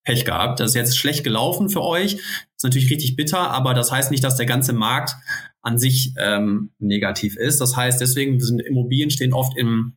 Pech 0.04 0.24
gehabt, 0.24 0.60
das 0.60 0.70
ist 0.70 0.74
jetzt 0.74 0.98
schlecht 0.98 1.24
gelaufen 1.24 1.70
für 1.70 1.82
euch. 1.82 2.14
Ist 2.14 2.62
natürlich 2.62 2.90
richtig 2.90 3.16
bitter, 3.16 3.50
aber 3.50 3.72
das 3.72 3.90
heißt 3.90 4.10
nicht, 4.10 4.22
dass 4.22 4.36
der 4.36 4.44
ganze 4.44 4.74
Markt 4.74 5.16
an 5.62 5.78
sich 5.78 6.12
ähm, 6.18 6.72
negativ 6.78 7.36
ist. 7.36 7.60
Das 7.60 7.74
heißt, 7.74 8.00
deswegen 8.00 8.38
sind 8.38 8.60
Immobilien 8.60 9.10
stehen 9.10 9.32
oft 9.32 9.56
im 9.56 9.94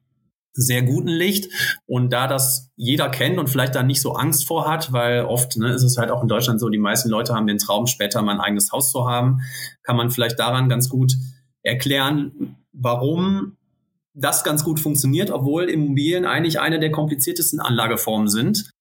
sehr 0.57 0.81
guten 0.81 1.07
Licht. 1.07 1.49
Und 1.85 2.11
da 2.11 2.27
das 2.27 2.71
jeder 2.75 3.09
kennt 3.09 3.37
und 3.37 3.49
vielleicht 3.49 3.75
da 3.75 3.83
nicht 3.83 4.01
so 4.01 4.13
Angst 4.13 4.47
vor 4.47 4.69
hat, 4.69 4.91
weil 4.91 5.23
oft 5.23 5.55
ne, 5.57 5.71
ist 5.71 5.83
es 5.83 5.97
halt 5.97 6.11
auch 6.11 6.21
in 6.21 6.27
Deutschland 6.27 6.59
so, 6.59 6.67
die 6.69 6.77
meisten 6.77 7.09
Leute 7.09 7.33
haben 7.33 7.47
den 7.47 7.59
Traum, 7.59 7.87
später 7.87 8.21
mal 8.21 8.33
ein 8.33 8.41
eigenes 8.41 8.71
Haus 8.71 8.91
zu 8.91 9.07
haben, 9.07 9.41
kann 9.83 9.95
man 9.95 10.09
vielleicht 10.09 10.39
daran 10.39 10.67
ganz 10.67 10.89
gut 10.89 11.13
erklären, 11.61 12.57
warum 12.73 13.57
das 14.13 14.43
ganz 14.43 14.63
gut 14.63 14.79
funktioniert, 14.79 15.29
obwohl 15.29 15.69
Immobilien 15.69 16.25
eigentlich 16.25 16.59
eine 16.59 16.79
der 16.79 16.91
kompliziertesten 16.91 17.59
Anlageformen 17.59 18.27
sind. 18.27 18.71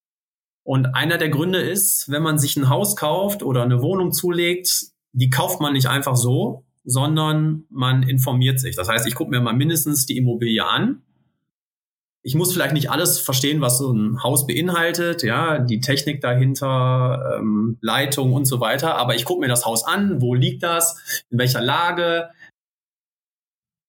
Und 0.64 0.94
einer 0.94 1.18
der 1.18 1.28
Gründe 1.28 1.60
ist, 1.60 2.10
wenn 2.10 2.22
man 2.22 2.38
sich 2.38 2.56
ein 2.56 2.70
Haus 2.70 2.96
kauft 2.96 3.42
oder 3.42 3.62
eine 3.62 3.82
Wohnung 3.82 4.12
zulegt, 4.12 4.86
die 5.12 5.30
kauft 5.30 5.60
man 5.60 5.74
nicht 5.74 5.88
einfach 5.88 6.16
so, 6.16 6.64
sondern 6.84 7.64
man 7.68 8.02
informiert 8.02 8.60
sich. 8.60 8.76
Das 8.76 8.88
heißt, 8.88 9.06
ich 9.06 9.14
gucke 9.14 9.30
mir 9.30 9.40
mal 9.40 9.54
mindestens 9.54 10.06
die 10.06 10.16
Immobilie 10.16 10.64
an 10.64 11.02
ich 12.26 12.34
muss 12.34 12.52
vielleicht 12.52 12.74
nicht 12.74 12.90
alles 12.90 13.20
verstehen, 13.20 13.60
was 13.60 13.78
so 13.78 13.92
ein 13.92 14.20
Haus 14.24 14.48
beinhaltet, 14.48 15.22
ja, 15.22 15.60
die 15.60 15.78
Technik 15.78 16.20
dahinter, 16.20 17.38
ähm, 17.38 17.78
Leitung 17.80 18.32
und 18.32 18.46
so 18.46 18.58
weiter, 18.58 18.96
aber 18.96 19.14
ich 19.14 19.24
gucke 19.24 19.40
mir 19.40 19.46
das 19.46 19.64
Haus 19.64 19.86
an, 19.86 20.20
wo 20.20 20.34
liegt 20.34 20.64
das, 20.64 21.24
in 21.30 21.38
welcher 21.38 21.60
Lage, 21.60 22.30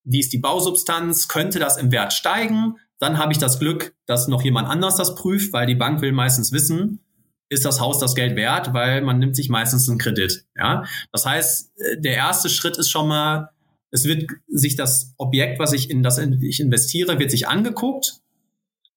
wie 0.04 0.20
ist 0.20 0.34
die 0.34 0.38
Bausubstanz, 0.38 1.28
könnte 1.28 1.58
das 1.58 1.78
im 1.78 1.92
Wert 1.92 2.14
steigen, 2.14 2.76
dann 3.00 3.18
habe 3.18 3.32
ich 3.32 3.40
das 3.40 3.58
Glück, 3.58 3.96
dass 4.06 4.28
noch 4.28 4.44
jemand 4.44 4.68
anders 4.68 4.98
das 4.98 5.16
prüft, 5.16 5.52
weil 5.52 5.66
die 5.66 5.74
Bank 5.74 6.02
will 6.02 6.12
meistens 6.12 6.52
wissen, 6.52 7.00
ist 7.50 7.66
das 7.66 7.80
Haus 7.82 7.98
das 7.98 8.14
Geld 8.14 8.36
wert, 8.36 8.72
weil 8.72 9.02
man 9.02 9.18
nimmt 9.18 9.36
sich 9.36 9.50
meistens 9.50 9.90
einen 9.90 9.98
Kredit. 9.98 10.46
Ja, 10.56 10.84
das 11.12 11.26
heißt, 11.26 11.72
äh, 11.76 12.02
der 12.02 12.14
erste 12.14 12.50
Schritt 12.50 12.78
ist 12.78 12.92
schon 12.92 13.08
mal, 13.08 13.50
es 13.90 14.06
wird 14.06 14.30
sich 14.48 14.76
das 14.76 15.16
Objekt, 15.18 15.58
was 15.58 15.74
ich 15.74 15.90
in 15.90 16.04
das 16.04 16.20
ich 16.20 16.60
investiere, 16.60 17.18
wird 17.18 17.32
sich 17.32 17.48
angeguckt 17.48 18.22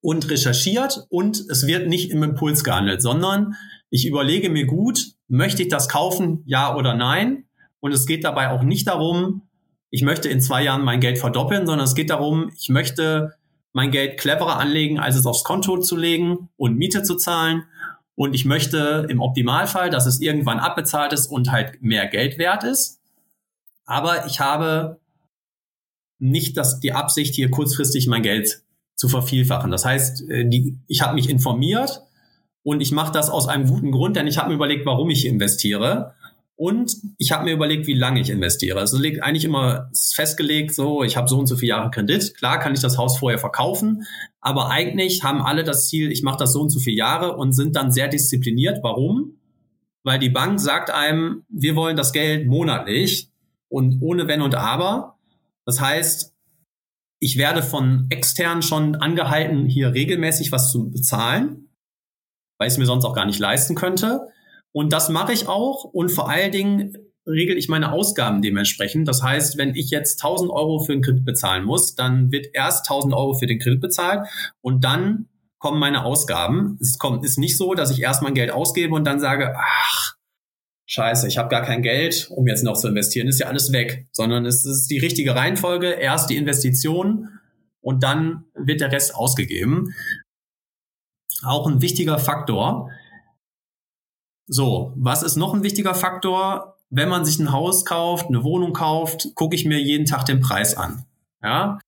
und 0.01 0.31
recherchiert 0.31 1.07
und 1.09 1.45
es 1.51 1.67
wird 1.67 1.89
nicht 1.89 2.11
im 2.11 2.23
Impuls 2.23 2.65
gehandelt, 2.65 3.03
sondern 3.03 3.55
ich 3.91 4.07
überlege 4.07 4.51
mir 4.51 4.67
gut, 4.67 5.13
möchte 5.29 5.63
ich 5.63 5.69
das 5.69 5.89
kaufen, 5.89 6.43
ja 6.47 6.75
oder 6.75 6.95
nein? 6.95 7.45
Und 7.81 7.93
es 7.93 8.07
geht 8.07 8.25
dabei 8.25 8.51
auch 8.51 8.63
nicht 8.63 8.87
darum, 8.87 9.43
ich 9.91 10.03
möchte 10.03 10.29
in 10.29 10.41
zwei 10.41 10.63
Jahren 10.63 10.85
mein 10.85 11.01
Geld 11.01 11.19
verdoppeln, 11.19 11.67
sondern 11.67 11.85
es 11.85 11.95
geht 11.95 12.11
darum, 12.11 12.51
ich 12.57 12.69
möchte 12.69 13.35
mein 13.73 13.91
Geld 13.91 14.19
cleverer 14.19 14.59
anlegen, 14.59 14.99
als 14.99 15.17
es 15.17 15.27
aufs 15.27 15.45
Konto 15.45 15.79
zu 15.79 15.97
legen 15.97 16.49
und 16.57 16.77
Miete 16.77 17.03
zu 17.03 17.17
zahlen. 17.17 17.65
Und 18.15 18.35
ich 18.35 18.45
möchte 18.45 19.07
im 19.09 19.21
Optimalfall, 19.21 19.91
dass 19.91 20.07
es 20.07 20.21
irgendwann 20.21 20.59
abbezahlt 20.59 21.13
ist 21.13 21.27
und 21.27 21.51
halt 21.51 21.83
mehr 21.83 22.07
Geld 22.07 22.39
wert 22.39 22.65
ist. 22.65 23.01
Aber 23.85 24.27
ich 24.27 24.41
habe 24.41 25.01
nicht 26.19 26.57
das, 26.57 26.81
die 26.81 26.93
Absicht, 26.93 27.35
hier 27.35 27.51
kurzfristig 27.51 28.07
mein 28.07 28.23
Geld 28.23 28.63
zu 29.01 29.09
vervielfachen. 29.09 29.71
Das 29.71 29.87
heißt, 29.87 30.29
äh, 30.29 30.47
die, 30.47 30.77
ich 30.87 31.01
habe 31.01 31.15
mich 31.15 31.31
informiert 31.31 32.03
und 32.63 32.83
ich 32.83 32.93
mache 32.93 33.13
das 33.13 33.31
aus 33.31 33.49
einem 33.49 33.67
guten 33.67 33.93
Grund, 33.93 34.15
denn 34.15 34.27
ich 34.27 34.37
habe 34.37 34.51
mir 34.51 34.57
überlegt, 34.57 34.85
warum 34.85 35.09
ich 35.09 35.25
investiere. 35.25 36.13
Und 36.55 36.95
ich 37.17 37.33
habe 37.33 37.45
mir 37.45 37.55
überlegt, 37.55 37.87
wie 37.87 37.95
lange 37.95 38.21
ich 38.21 38.29
investiere. 38.29 38.79
Also 38.79 38.99
liegt 38.99 39.23
eigentlich 39.23 39.47
immer 39.47 39.89
festgelegt, 39.95 40.75
so, 40.75 41.03
ich 41.03 41.17
habe 41.17 41.27
so 41.27 41.39
und 41.39 41.47
so 41.47 41.57
viele 41.57 41.71
Jahre 41.71 41.91
Kredit. 41.91 42.37
Klar 42.37 42.59
kann 42.59 42.75
ich 42.75 42.81
das 42.81 42.99
Haus 42.99 43.17
vorher 43.17 43.39
verkaufen, 43.39 44.05
aber 44.43 44.69
eigentlich 44.69 45.25
haben 45.25 45.41
alle 45.41 45.65
das 45.65 45.89
Ziel, 45.89 46.13
ich 46.13 46.23
mache 46.23 46.37
das 46.37 46.53
so 46.53 46.61
und 46.61 46.69
so 46.69 46.79
viele 46.79 46.99
Jahre 46.99 47.39
und 47.39 47.55
sind 47.55 47.77
dann 47.77 47.93
sehr 47.93 48.09
diszipliniert. 48.09 48.81
Warum? 48.83 49.39
Weil 50.03 50.19
die 50.19 50.29
Bank 50.29 50.61
sagt 50.61 50.91
einem, 50.91 51.45
wir 51.49 51.75
wollen 51.75 51.97
das 51.97 52.13
Geld 52.13 52.47
monatlich 52.47 53.31
und 53.71 54.03
ohne 54.03 54.29
Wenn 54.29 54.43
und 54.43 54.55
Aber. 54.55 55.17
Das 55.65 55.81
heißt, 55.81 56.35
ich 57.21 57.37
werde 57.37 57.63
von 57.63 58.07
extern 58.09 58.63
schon 58.63 58.97
angehalten, 58.97 59.67
hier 59.67 59.93
regelmäßig 59.93 60.51
was 60.53 60.73
zu 60.73 60.91
bezahlen, 60.91 61.69
weil 62.59 62.69
ich 62.69 62.75
es 62.75 62.79
mir 62.79 62.87
sonst 62.87 63.05
auch 63.05 63.15
gar 63.15 63.27
nicht 63.27 63.39
leisten 63.39 63.75
könnte. 63.75 64.29
Und 64.73 64.93
das 64.93 65.11
mache 65.11 65.33
ich 65.33 65.47
auch. 65.47 65.85
Und 65.85 66.11
vor 66.11 66.31
allen 66.31 66.51
Dingen 66.51 66.97
regel 67.27 67.59
ich 67.59 67.69
meine 67.69 67.93
Ausgaben 67.93 68.41
dementsprechend. 68.41 69.07
Das 69.07 69.23
heißt, 69.23 69.59
wenn 69.59 69.75
ich 69.75 69.91
jetzt 69.91 70.25
1000 70.25 70.51
Euro 70.51 70.81
für 70.81 70.93
den 70.93 71.03
Kredit 71.03 71.25
bezahlen 71.25 71.65
muss, 71.65 71.95
dann 71.95 72.33
wird 72.33 72.49
erst 72.55 72.91
1000 72.91 73.15
Euro 73.15 73.35
für 73.35 73.47
den 73.47 73.59
Kredit 73.59 73.81
bezahlt 73.81 74.27
und 74.63 74.83
dann 74.83 75.29
kommen 75.59 75.79
meine 75.79 76.05
Ausgaben. 76.05 76.79
Es 76.81 76.99
kommt, 76.99 77.25
ist 77.25 77.39
nicht 77.39 77.59
so, 77.59 77.75
dass 77.75 77.91
ich 77.91 78.01
erst 78.01 78.23
mein 78.23 78.35
Geld 78.35 78.51
ausgebe 78.51 78.95
und 78.95 79.05
dann 79.05 79.21
sage, 79.21 79.55
ach, 79.59 80.17
scheiße, 80.91 81.29
ich 81.29 81.39
habe 81.39 81.49
gar 81.49 81.63
kein 81.63 81.83
Geld, 81.83 82.29
um 82.31 82.47
jetzt 82.49 82.65
noch 82.65 82.77
zu 82.77 82.89
investieren, 82.89 83.29
ist 83.29 83.39
ja 83.39 83.47
alles 83.47 83.73
weg, 83.73 84.09
sondern 84.13 84.45
es 84.45 84.67
ist 84.67 84.91
die 84.91 84.99
richtige 84.99 85.37
Reihenfolge, 85.37 85.91
erst 85.91 86.31
die 86.31 86.37
Investition 86.37 87.29
und 87.81 88.03
dann 88.03 88.45
wird 88.55 88.81
der 88.81 88.91
Rest 88.91 89.15
ausgegeben. 89.15 89.95
Auch 91.45 91.69
ein 91.69 91.81
wichtiger 91.81 92.19
Faktor. 92.19 92.91
So, 94.49 94.93
was 94.97 95.23
ist 95.23 95.37
noch 95.37 95.55
ein 95.55 95.63
wichtiger 95.63 95.95
Faktor? 95.95 96.77
Wenn 96.91 97.09
man 97.09 97.25
sich 97.25 97.39
ein 97.39 97.53
Haus 97.53 97.85
kauft, 97.85 98.27
eine 98.27 98.43
Wohnung 98.43 98.73
kauft, 98.73 99.29
gucke 99.37 99.55
ich 99.55 99.65
mir 99.65 99.81
jeden 99.81 100.07
Tag 100.07 100.25
den 100.25 100.41
Preis 100.41 100.77
an. 100.77 101.07
Ja? 101.41 101.79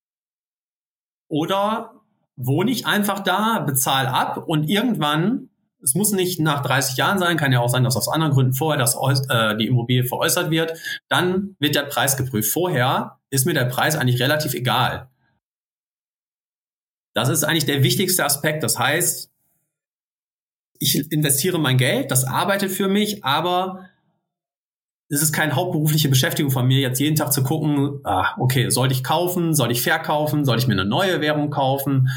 Oder 1.28 2.00
wohne 2.36 2.70
ich 2.70 2.86
einfach 2.86 3.20
da, 3.20 3.58
bezahle 3.58 4.12
ab 4.12 4.44
und 4.46 4.68
irgendwann 4.68 5.50
es 5.82 5.94
muss 5.94 6.12
nicht 6.12 6.40
nach 6.40 6.62
30 6.62 6.96
Jahren 6.96 7.18
sein, 7.18 7.36
kann 7.36 7.52
ja 7.52 7.60
auch 7.60 7.68
sein, 7.68 7.84
dass 7.84 7.96
aus 7.96 8.08
anderen 8.08 8.32
Gründen 8.32 8.54
vorher 8.54 8.78
das, 8.78 8.96
äh, 9.28 9.56
die 9.56 9.66
Immobilie 9.66 10.04
veräußert 10.04 10.50
wird. 10.50 10.78
Dann 11.08 11.56
wird 11.58 11.74
der 11.74 11.82
Preis 11.82 12.16
geprüft. 12.16 12.50
Vorher 12.50 13.18
ist 13.30 13.46
mir 13.46 13.54
der 13.54 13.64
Preis 13.64 13.96
eigentlich 13.96 14.20
relativ 14.20 14.54
egal. 14.54 15.10
Das 17.14 17.28
ist 17.28 17.44
eigentlich 17.44 17.66
der 17.66 17.82
wichtigste 17.82 18.24
Aspekt. 18.24 18.62
Das 18.62 18.78
heißt, 18.78 19.30
ich 20.78 21.12
investiere 21.12 21.58
mein 21.58 21.78
Geld, 21.78 22.10
das 22.10 22.24
arbeitet 22.24 22.72
für 22.72 22.88
mich, 22.88 23.24
aber 23.24 23.88
es 25.08 25.22
ist 25.22 25.32
keine 25.32 25.54
hauptberufliche 25.54 26.08
Beschäftigung 26.08 26.50
von 26.50 26.66
mir, 26.66 26.80
jetzt 26.80 26.98
jeden 26.98 27.16
Tag 27.16 27.32
zu 27.32 27.42
gucken, 27.42 28.00
ah, 28.04 28.34
okay, 28.38 28.70
soll 28.70 28.90
ich 28.90 29.04
kaufen, 29.04 29.54
soll 29.54 29.70
ich 29.70 29.82
verkaufen, 29.82 30.44
soll 30.44 30.58
ich 30.58 30.66
mir 30.66 30.72
eine 30.72 30.86
neue 30.86 31.20
Währung 31.20 31.50
kaufen, 31.50 32.08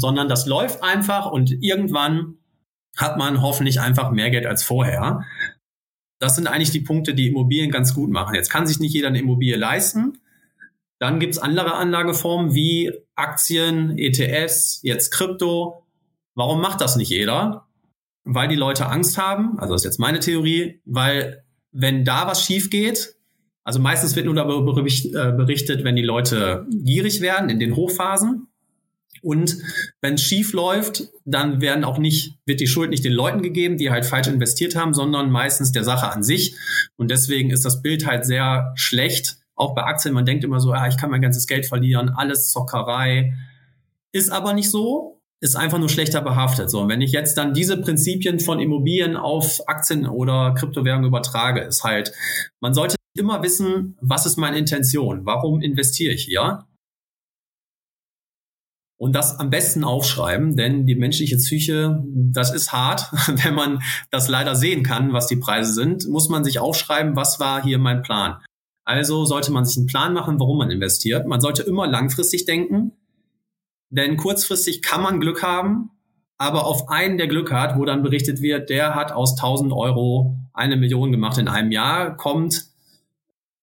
sondern 0.00 0.28
das 0.28 0.46
läuft 0.46 0.82
einfach 0.82 1.30
und 1.30 1.50
irgendwann 1.62 2.38
hat 2.96 3.16
man 3.18 3.40
hoffentlich 3.40 3.80
einfach 3.80 4.10
mehr 4.10 4.30
Geld 4.30 4.46
als 4.46 4.62
vorher. 4.62 5.24
Das 6.20 6.36
sind 6.36 6.46
eigentlich 6.46 6.70
die 6.70 6.80
Punkte, 6.80 7.14
die 7.14 7.28
Immobilien 7.28 7.70
ganz 7.70 7.94
gut 7.94 8.10
machen. 8.10 8.34
Jetzt 8.34 8.50
kann 8.50 8.66
sich 8.66 8.78
nicht 8.78 8.94
jeder 8.94 9.08
eine 9.08 9.18
Immobilie 9.18 9.56
leisten. 9.56 10.18
Dann 11.00 11.18
gibt's 11.18 11.38
andere 11.38 11.74
Anlageformen 11.74 12.54
wie 12.54 12.92
Aktien, 13.16 13.98
ETFs, 13.98 14.80
jetzt 14.82 15.10
Krypto. 15.10 15.84
Warum 16.36 16.60
macht 16.60 16.80
das 16.80 16.96
nicht 16.96 17.10
jeder? 17.10 17.66
Weil 18.24 18.48
die 18.48 18.56
Leute 18.56 18.86
Angst 18.86 19.18
haben, 19.18 19.58
also 19.58 19.74
das 19.74 19.82
ist 19.82 19.86
jetzt 19.86 19.98
meine 19.98 20.20
Theorie, 20.20 20.80
weil 20.84 21.44
wenn 21.72 22.04
da 22.04 22.28
was 22.28 22.44
schief 22.44 22.70
geht, 22.70 23.16
also 23.64 23.80
meistens 23.80 24.14
wird 24.14 24.26
nur 24.26 24.34
darüber 24.34 24.78
äh, 24.78 25.32
berichtet, 25.32 25.84
wenn 25.84 25.96
die 25.96 26.02
Leute 26.02 26.66
gierig 26.70 27.20
werden 27.20 27.48
in 27.48 27.58
den 27.58 27.74
Hochphasen. 27.76 28.48
Und 29.22 29.58
wenn 30.00 30.14
es 30.14 30.22
schief 30.22 30.52
läuft, 30.52 31.04
dann 31.24 31.60
werden 31.60 31.84
auch 31.84 31.98
nicht, 31.98 32.34
wird 32.44 32.60
die 32.60 32.66
Schuld 32.66 32.90
nicht 32.90 33.04
den 33.04 33.12
Leuten 33.12 33.40
gegeben, 33.40 33.78
die 33.78 33.90
halt 33.90 34.04
falsch 34.04 34.26
investiert 34.26 34.74
haben, 34.74 34.94
sondern 34.94 35.30
meistens 35.30 35.70
der 35.72 35.84
Sache 35.84 36.12
an 36.12 36.24
sich. 36.24 36.56
Und 36.96 37.10
deswegen 37.10 37.50
ist 37.50 37.64
das 37.64 37.82
Bild 37.82 38.04
halt 38.06 38.26
sehr 38.26 38.72
schlecht. 38.74 39.36
Auch 39.54 39.74
bei 39.74 39.84
Aktien, 39.84 40.12
man 40.12 40.26
denkt 40.26 40.42
immer 40.42 40.58
so, 40.58 40.72
ah, 40.72 40.88
ich 40.88 40.96
kann 40.96 41.10
mein 41.10 41.22
ganzes 41.22 41.46
Geld 41.46 41.66
verlieren, 41.66 42.10
alles 42.10 42.50
Zockerei. 42.50 43.34
Ist 44.10 44.30
aber 44.30 44.54
nicht 44.54 44.70
so, 44.70 45.22
ist 45.40 45.56
einfach 45.56 45.78
nur 45.78 45.88
schlechter 45.88 46.20
behaftet. 46.20 46.70
So, 46.70 46.80
und 46.80 46.88
wenn 46.88 47.00
ich 47.00 47.12
jetzt 47.12 47.38
dann 47.38 47.54
diese 47.54 47.80
Prinzipien 47.80 48.40
von 48.40 48.58
Immobilien 48.58 49.16
auf 49.16 49.60
Aktien 49.68 50.06
oder 50.06 50.54
Kryptowährungen 50.54 51.06
übertrage, 51.06 51.60
ist 51.60 51.84
halt, 51.84 52.12
man 52.60 52.74
sollte 52.74 52.96
immer 53.14 53.42
wissen, 53.42 53.96
was 54.00 54.26
ist 54.26 54.36
meine 54.36 54.58
Intention? 54.58 55.26
Warum 55.26 55.60
investiere 55.60 56.14
ich 56.14 56.24
hier? 56.24 56.64
Und 59.02 59.16
das 59.16 59.40
am 59.40 59.50
besten 59.50 59.82
aufschreiben, 59.82 60.54
denn 60.54 60.86
die 60.86 60.94
menschliche 60.94 61.36
Psyche, 61.36 62.04
das 62.06 62.54
ist 62.54 62.70
hart. 62.70 63.10
Wenn 63.42 63.52
man 63.52 63.82
das 64.12 64.28
leider 64.28 64.54
sehen 64.54 64.84
kann, 64.84 65.12
was 65.12 65.26
die 65.26 65.34
Preise 65.34 65.72
sind, 65.72 66.08
muss 66.08 66.28
man 66.28 66.44
sich 66.44 66.60
aufschreiben, 66.60 67.16
was 67.16 67.40
war 67.40 67.60
hier 67.60 67.78
mein 67.78 68.02
Plan. 68.02 68.36
Also 68.84 69.24
sollte 69.24 69.50
man 69.50 69.64
sich 69.64 69.76
einen 69.76 69.88
Plan 69.88 70.12
machen, 70.14 70.38
warum 70.38 70.58
man 70.58 70.70
investiert. 70.70 71.26
Man 71.26 71.40
sollte 71.40 71.64
immer 71.64 71.88
langfristig 71.88 72.44
denken, 72.44 72.92
denn 73.90 74.16
kurzfristig 74.16 74.82
kann 74.82 75.02
man 75.02 75.18
Glück 75.18 75.42
haben, 75.42 75.90
aber 76.38 76.64
auf 76.64 76.88
einen, 76.88 77.18
der 77.18 77.26
Glück 77.26 77.50
hat, 77.50 77.76
wo 77.76 77.84
dann 77.84 78.04
berichtet 78.04 78.40
wird, 78.40 78.70
der 78.70 78.94
hat 78.94 79.10
aus 79.10 79.32
1000 79.32 79.72
Euro 79.72 80.36
eine 80.52 80.76
Million 80.76 81.10
gemacht 81.10 81.38
in 81.38 81.48
einem 81.48 81.72
Jahr, 81.72 82.16
kommt 82.16 82.66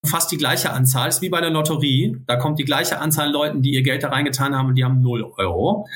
fast 0.05 0.31
die 0.31 0.37
gleiche 0.37 0.71
Anzahl, 0.71 1.09
ist 1.09 1.21
wie 1.21 1.29
bei 1.29 1.41
der 1.41 1.49
Lotterie. 1.49 2.21
Da 2.25 2.37
kommt 2.37 2.59
die 2.59 2.65
gleiche 2.65 2.99
Anzahl 2.99 3.31
Leuten, 3.31 3.61
die 3.61 3.73
ihr 3.73 3.83
Geld 3.83 4.03
da 4.03 4.09
reingetan 4.09 4.55
haben 4.55 4.69
und 4.69 4.75
die 4.75 4.83
haben 4.83 5.01
0 5.01 5.23
Euro. 5.37 5.87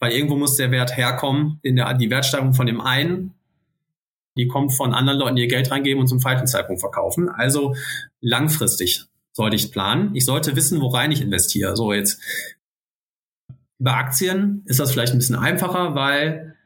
Weil 0.00 0.12
irgendwo 0.12 0.36
muss 0.36 0.56
der 0.56 0.70
Wert 0.70 0.96
herkommen, 0.96 1.58
in 1.62 1.76
der, 1.76 1.94
die 1.94 2.10
Wertsteigerung 2.10 2.54
von 2.54 2.66
dem 2.66 2.80
einen, 2.80 3.34
die 4.36 4.48
kommt 4.48 4.72
von 4.74 4.92
anderen 4.92 5.18
Leuten, 5.18 5.36
die 5.36 5.42
ihr 5.42 5.48
Geld 5.48 5.70
reingeben 5.70 6.00
und 6.00 6.08
zum 6.08 6.20
falschen 6.20 6.46
Zeitpunkt 6.46 6.80
verkaufen. 6.80 7.28
Also 7.28 7.74
langfristig 8.20 9.04
sollte 9.32 9.56
ich 9.56 9.72
planen. 9.72 10.14
Ich 10.14 10.24
sollte 10.24 10.56
wissen, 10.56 10.80
worein 10.80 11.12
ich 11.12 11.22
investiere. 11.22 11.76
So 11.76 11.92
jetzt 11.92 12.20
bei 13.78 13.92
Aktien 13.92 14.62
ist 14.66 14.80
das 14.80 14.90
vielleicht 14.90 15.12
ein 15.12 15.18
bisschen 15.18 15.36
einfacher, 15.36 15.94
weil 15.94 16.56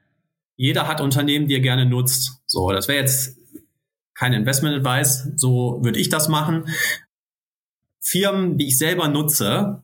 jeder 0.56 0.88
hat 0.88 1.00
Unternehmen, 1.00 1.46
die 1.46 1.54
er 1.54 1.60
gerne 1.60 1.86
nutzt. 1.86 2.42
So, 2.46 2.70
das 2.72 2.88
wäre 2.88 2.98
jetzt 2.98 3.38
kein 4.18 4.32
Investment 4.32 4.74
Advice, 4.74 5.30
so 5.36 5.78
würde 5.82 6.00
ich 6.00 6.08
das 6.08 6.28
machen. 6.28 6.64
Firmen, 8.00 8.58
die 8.58 8.66
ich 8.66 8.78
selber 8.78 9.06
nutze 9.08 9.82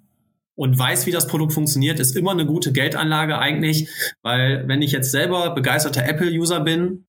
und 0.56 0.76
weiß, 0.76 1.06
wie 1.06 1.12
das 1.12 1.28
Produkt 1.28 1.52
funktioniert, 1.52 2.00
ist 2.00 2.16
immer 2.16 2.32
eine 2.32 2.44
gute 2.44 2.72
Geldanlage 2.72 3.38
eigentlich, 3.38 3.88
weil 4.22 4.66
wenn 4.66 4.82
ich 4.82 4.90
jetzt 4.90 5.12
selber 5.12 5.54
begeisterter 5.54 6.04
Apple-User 6.04 6.60
bin, 6.60 7.06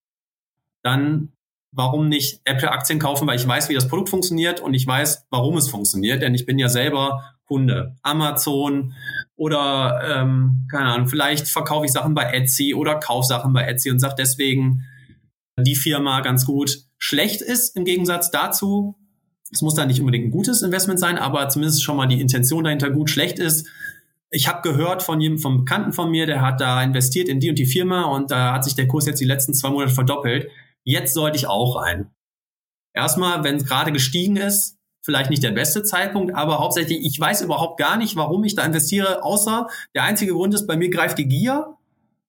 dann 0.84 1.32
warum 1.72 2.10
nicht 2.10 2.42
Apple-Aktien 2.46 3.00
kaufen, 3.00 3.28
weil 3.28 3.38
ich 3.38 3.48
weiß, 3.48 3.70
wie 3.70 3.74
das 3.74 3.88
Produkt 3.88 4.10
funktioniert 4.10 4.60
und 4.60 4.76
ich 4.76 4.86
weiß, 4.86 5.26
warum 5.32 5.58
es 5.58 5.68
funktioniert, 5.68 6.22
denn 6.22 6.36
ich 6.36 6.46
bin 6.46 6.60
ja 6.60 6.70
selber 6.70 7.36
Kunde. 7.46 7.96
Amazon 8.04 8.94
oder 9.36 10.00
ähm, 10.04 10.68
keine 10.70 10.92
Ahnung, 10.92 11.08
vielleicht 11.08 11.48
verkaufe 11.48 11.86
ich 11.86 11.92
Sachen 11.92 12.14
bei 12.14 12.32
Etsy 12.32 12.74
oder 12.76 13.00
kaufe 13.00 13.28
Sachen 13.28 13.52
bei 13.52 13.64
Etsy 13.64 13.90
und 13.90 14.00
sage 14.00 14.16
deswegen 14.18 14.84
die 15.60 15.76
Firma 15.76 16.22
ganz 16.22 16.46
gut 16.46 16.86
schlecht 17.06 17.42
ist 17.42 17.76
im 17.76 17.86
Gegensatz 17.86 18.32
dazu. 18.32 18.96
Es 19.52 19.62
muss 19.62 19.76
da 19.76 19.86
nicht 19.86 20.00
unbedingt 20.00 20.26
ein 20.26 20.32
gutes 20.32 20.64
Investment 20.64 21.00
sein, 21.00 21.20
aber 21.20 21.48
zumindest 21.50 21.84
schon 21.84 21.98
mal 21.98 22.08
die 22.08 22.20
Intention 22.20 22.64
dahinter 22.64 22.90
gut 22.90 23.12
schlecht 23.12 23.38
ist. 23.38 23.68
Ich 24.32 24.48
habe 24.48 24.68
gehört 24.68 25.04
von 25.04 25.22
jedem, 25.22 25.38
vom 25.38 25.60
Bekannten 25.60 25.94
von 25.94 26.10
mir, 26.10 26.26
der 26.26 26.42
hat 26.42 26.60
da 26.60 26.82
investiert 26.82 27.30
in 27.30 27.40
die 27.40 27.52
und 27.52 27.60
die 27.60 27.68
Firma 27.68 28.06
und 28.06 28.32
da 28.32 28.54
hat 28.54 28.64
sich 28.64 28.74
der 28.74 28.88
Kurs 28.88 29.06
jetzt 29.06 29.22
die 29.22 29.26
letzten 29.26 29.54
zwei 29.54 29.70
Monate 29.70 29.94
verdoppelt. 29.94 30.50
Jetzt 30.84 31.14
sollte 31.14 31.38
ich 31.38 31.46
auch 31.46 31.80
rein. 31.80 32.10
Erstmal, 32.92 33.44
wenn 33.44 33.58
es 33.58 33.66
gerade 33.66 33.92
gestiegen 33.92 34.38
ist, 34.38 34.78
vielleicht 35.04 35.30
nicht 35.30 35.44
der 35.44 35.52
beste 35.52 35.84
Zeitpunkt, 35.84 36.34
aber 36.34 36.58
hauptsächlich, 36.58 37.06
ich 37.06 37.20
weiß 37.20 37.44
überhaupt 37.44 37.78
gar 37.78 37.98
nicht, 37.98 38.16
warum 38.16 38.44
ich 38.46 38.56
da 38.56 38.66
investiere, 38.66 39.24
außer 39.24 39.68
der 39.94 40.04
einzige 40.04 40.34
Grund 40.34 40.56
ist, 40.56 40.66
bei 40.66 40.76
mir 40.76 40.90
greift 40.90 41.20
die 41.20 41.28
Gier 41.28 41.78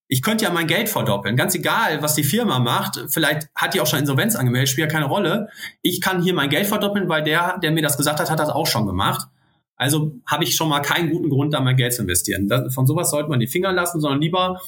ich 0.08 0.22
könnte 0.22 0.44
ja 0.44 0.50
mein 0.50 0.66
Geld 0.66 0.88
verdoppeln. 0.88 1.36
Ganz 1.36 1.54
egal, 1.54 2.02
was 2.02 2.14
die 2.14 2.24
Firma 2.24 2.58
macht. 2.58 3.04
Vielleicht 3.08 3.48
hat 3.54 3.74
die 3.74 3.80
auch 3.80 3.86
schon 3.86 3.98
Insolvenz 3.98 4.36
angemeldet, 4.36 4.68
spielt 4.68 4.90
ja 4.90 4.92
keine 4.92 5.06
Rolle. 5.06 5.48
Ich 5.82 6.00
kann 6.00 6.22
hier 6.22 6.34
mein 6.34 6.48
Geld 6.48 6.66
verdoppeln, 6.66 7.08
weil 7.08 7.22
der, 7.22 7.58
der 7.58 7.72
mir 7.72 7.82
das 7.82 7.96
gesagt 7.96 8.20
hat, 8.20 8.30
hat 8.30 8.38
das 8.38 8.48
auch 8.48 8.66
schon 8.66 8.86
gemacht. 8.86 9.28
Also 9.76 10.12
habe 10.26 10.44
ich 10.44 10.54
schon 10.54 10.68
mal 10.68 10.80
keinen 10.80 11.10
guten 11.10 11.28
Grund, 11.28 11.52
da 11.52 11.60
mein 11.60 11.76
Geld 11.76 11.92
zu 11.92 12.02
investieren. 12.02 12.48
Das, 12.48 12.72
von 12.72 12.86
sowas 12.86 13.10
sollte 13.10 13.28
man 13.28 13.40
die 13.40 13.46
Finger 13.46 13.72
lassen, 13.72 14.00
sondern 14.00 14.20
lieber 14.20 14.60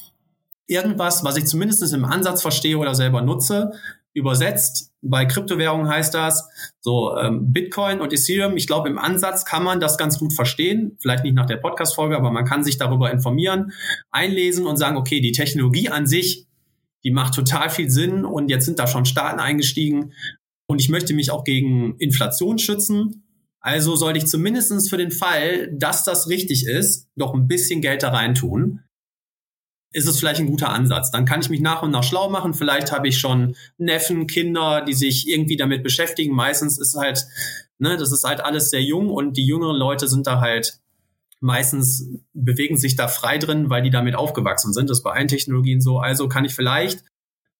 irgendwas, 0.67 1.23
was 1.23 1.35
ich 1.37 1.45
zumindest 1.45 1.93
im 1.93 2.05
Ansatz 2.05 2.41
verstehe 2.41 2.77
oder 2.77 2.93
selber 2.93 3.21
nutze, 3.21 3.71
Übersetzt, 4.13 4.91
bei 5.01 5.25
Kryptowährungen 5.25 5.87
heißt 5.87 6.13
das 6.13 6.49
so 6.81 7.15
ähm, 7.17 7.53
Bitcoin 7.53 8.01
und 8.01 8.11
Ethereum. 8.11 8.57
Ich 8.57 8.67
glaube, 8.67 8.89
im 8.89 8.97
Ansatz 8.97 9.45
kann 9.45 9.63
man 9.63 9.79
das 9.79 9.97
ganz 9.97 10.19
gut 10.19 10.33
verstehen. 10.33 10.97
Vielleicht 10.99 11.23
nicht 11.23 11.35
nach 11.35 11.45
der 11.45 11.57
Podcast-Folge, 11.57 12.17
aber 12.17 12.31
man 12.31 12.45
kann 12.45 12.63
sich 12.63 12.77
darüber 12.77 13.11
informieren, 13.11 13.71
einlesen 14.11 14.65
und 14.65 14.77
sagen, 14.77 14.97
okay, 14.97 15.21
die 15.21 15.31
Technologie 15.31 15.89
an 15.89 16.07
sich, 16.07 16.47
die 17.03 17.11
macht 17.11 17.33
total 17.33 17.69
viel 17.69 17.89
Sinn 17.89 18.25
und 18.25 18.49
jetzt 18.49 18.65
sind 18.65 18.79
da 18.79 18.87
schon 18.87 19.05
Staaten 19.05 19.39
eingestiegen 19.39 20.13
und 20.67 20.81
ich 20.81 20.89
möchte 20.89 21.13
mich 21.13 21.31
auch 21.31 21.43
gegen 21.43 21.95
Inflation 21.97 22.59
schützen. 22.59 23.23
Also 23.61 23.95
sollte 23.95 24.19
ich 24.19 24.27
zumindestens 24.27 24.89
für 24.89 24.97
den 24.97 25.11
Fall, 25.11 25.69
dass 25.73 26.03
das 26.03 26.29
richtig 26.29 26.65
ist, 26.65 27.07
doch 27.15 27.33
ein 27.33 27.47
bisschen 27.47 27.81
Geld 27.81 28.03
da 28.03 28.09
rein 28.09 28.35
tun 28.35 28.81
ist 29.91 30.07
es 30.07 30.19
vielleicht 30.19 30.39
ein 30.39 30.47
guter 30.47 30.69
Ansatz. 30.69 31.11
Dann 31.11 31.25
kann 31.25 31.41
ich 31.41 31.49
mich 31.49 31.61
nach 31.61 31.81
und 31.81 31.91
nach 31.91 32.03
schlau 32.03 32.29
machen. 32.29 32.53
Vielleicht 32.53 32.91
habe 32.91 33.07
ich 33.07 33.17
schon 33.17 33.55
Neffen, 33.77 34.27
Kinder, 34.27 34.83
die 34.85 34.93
sich 34.93 35.27
irgendwie 35.27 35.57
damit 35.57 35.83
beschäftigen. 35.83 36.35
Meistens 36.35 36.77
ist 36.77 36.95
halt, 36.95 37.25
ne, 37.79 37.97
das 37.97 38.11
ist 38.11 38.23
halt 38.23 38.41
alles 38.41 38.69
sehr 38.69 38.83
jung 38.83 39.09
und 39.09 39.37
die 39.37 39.45
jüngeren 39.45 39.75
Leute 39.75 40.07
sind 40.07 40.27
da 40.27 40.41
halt 40.41 40.79
meistens 41.41 42.09
bewegen 42.33 42.77
sich 42.77 42.95
da 42.95 43.07
frei 43.07 43.37
drin, 43.37 43.69
weil 43.69 43.81
die 43.81 43.89
damit 43.89 44.15
aufgewachsen 44.15 44.73
sind. 44.73 44.89
Das 44.89 44.99
ist 44.99 45.03
bei 45.03 45.13
allen 45.13 45.27
Technologien 45.27 45.81
so. 45.81 45.99
Also 45.99 46.27
kann 46.27 46.45
ich 46.45 46.53
vielleicht 46.53 47.03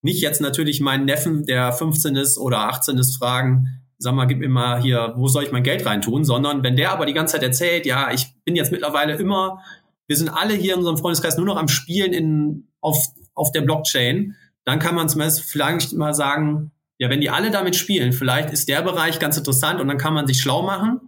nicht 0.01 0.21
jetzt 0.21 0.41
natürlich 0.41 0.81
meinen 0.81 1.05
Neffen, 1.05 1.45
der 1.45 1.71
15 1.71 2.15
ist 2.15 2.37
oder 2.37 2.59
18 2.69 2.97
ist, 2.97 3.17
fragen, 3.17 3.67
sag 3.97 4.15
mal, 4.15 4.25
gib 4.25 4.39
mir 4.39 4.49
mal 4.49 4.81
hier, 4.81 5.13
wo 5.17 5.27
soll 5.27 5.43
ich 5.43 5.51
mein 5.51 5.63
Geld 5.63 5.85
reintun, 5.85 6.23
sondern 6.23 6.63
wenn 6.63 6.77
der 6.77 6.91
aber 6.91 7.05
die 7.05 7.13
ganze 7.13 7.33
Zeit 7.33 7.43
erzählt, 7.43 7.85
ja, 7.85 8.11
ich 8.11 8.33
bin 8.45 8.55
jetzt 8.55 8.71
mittlerweile 8.71 9.15
immer, 9.15 9.61
wir 10.09 10.17
sind 10.17 10.29
alle 10.29 10.53
hier 10.53 10.73
in 10.73 10.79
unserem 10.79 10.97
Freundeskreis 10.97 11.37
nur 11.37 11.45
noch 11.45 11.55
am 11.55 11.69
Spielen 11.69 12.11
in, 12.11 12.67
auf, 12.81 12.97
auf 13.33 13.51
der 13.53 13.61
Blockchain, 13.61 14.35
dann 14.65 14.79
kann 14.79 14.95
man 14.95 15.07
zumindest 15.07 15.43
vielleicht 15.43 15.93
mal 15.93 16.13
sagen, 16.13 16.71
ja, 16.97 17.09
wenn 17.09 17.21
die 17.21 17.29
alle 17.29 17.51
damit 17.51 17.77
spielen, 17.77 18.11
vielleicht 18.11 18.49
ist 18.51 18.67
der 18.67 18.81
Bereich 18.81 19.19
ganz 19.19 19.37
interessant 19.37 19.79
und 19.79 19.87
dann 19.87 19.97
kann 19.97 20.13
man 20.13 20.27
sich 20.27 20.41
schlau 20.41 20.63
machen 20.63 20.99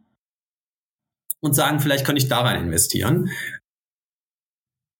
und 1.41 1.53
sagen, 1.53 1.81
vielleicht 1.81 2.05
könnte 2.05 2.21
ich 2.21 2.29
da 2.29 2.39
rein 2.41 2.63
investieren 2.63 3.29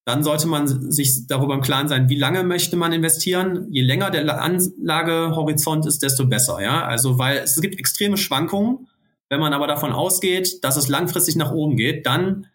dann 0.06 0.24
sollte 0.24 0.48
man 0.48 0.92
sich 0.92 1.28
darüber 1.28 1.54
im 1.54 1.62
Klaren 1.62 1.88
sein, 1.88 2.10
wie 2.10 2.18
lange 2.18 2.44
möchte 2.44 2.76
man 2.76 2.92
investieren. 2.92 3.68
Je 3.70 3.82
länger 3.82 4.10
der 4.10 4.42
Anlagehorizont 4.42 5.86
ist, 5.86 6.02
desto 6.02 6.26
besser. 6.26 6.60
Ja, 6.62 6.84
also 6.84 7.20
weil 7.20 7.38
es 7.38 7.60
gibt 7.62 7.78
extreme 7.78 8.18
Schwankungen. 8.18 8.88
Wenn 9.30 9.40
man 9.40 9.54
aber 9.54 9.68
davon 9.68 9.94
ausgeht, 9.94 10.64
dass 10.64 10.76
es 10.76 10.90
langfristig 10.90 11.36
nach 11.36 11.52
oben 11.52 11.78
geht, 11.78 12.06
dann 12.06 12.48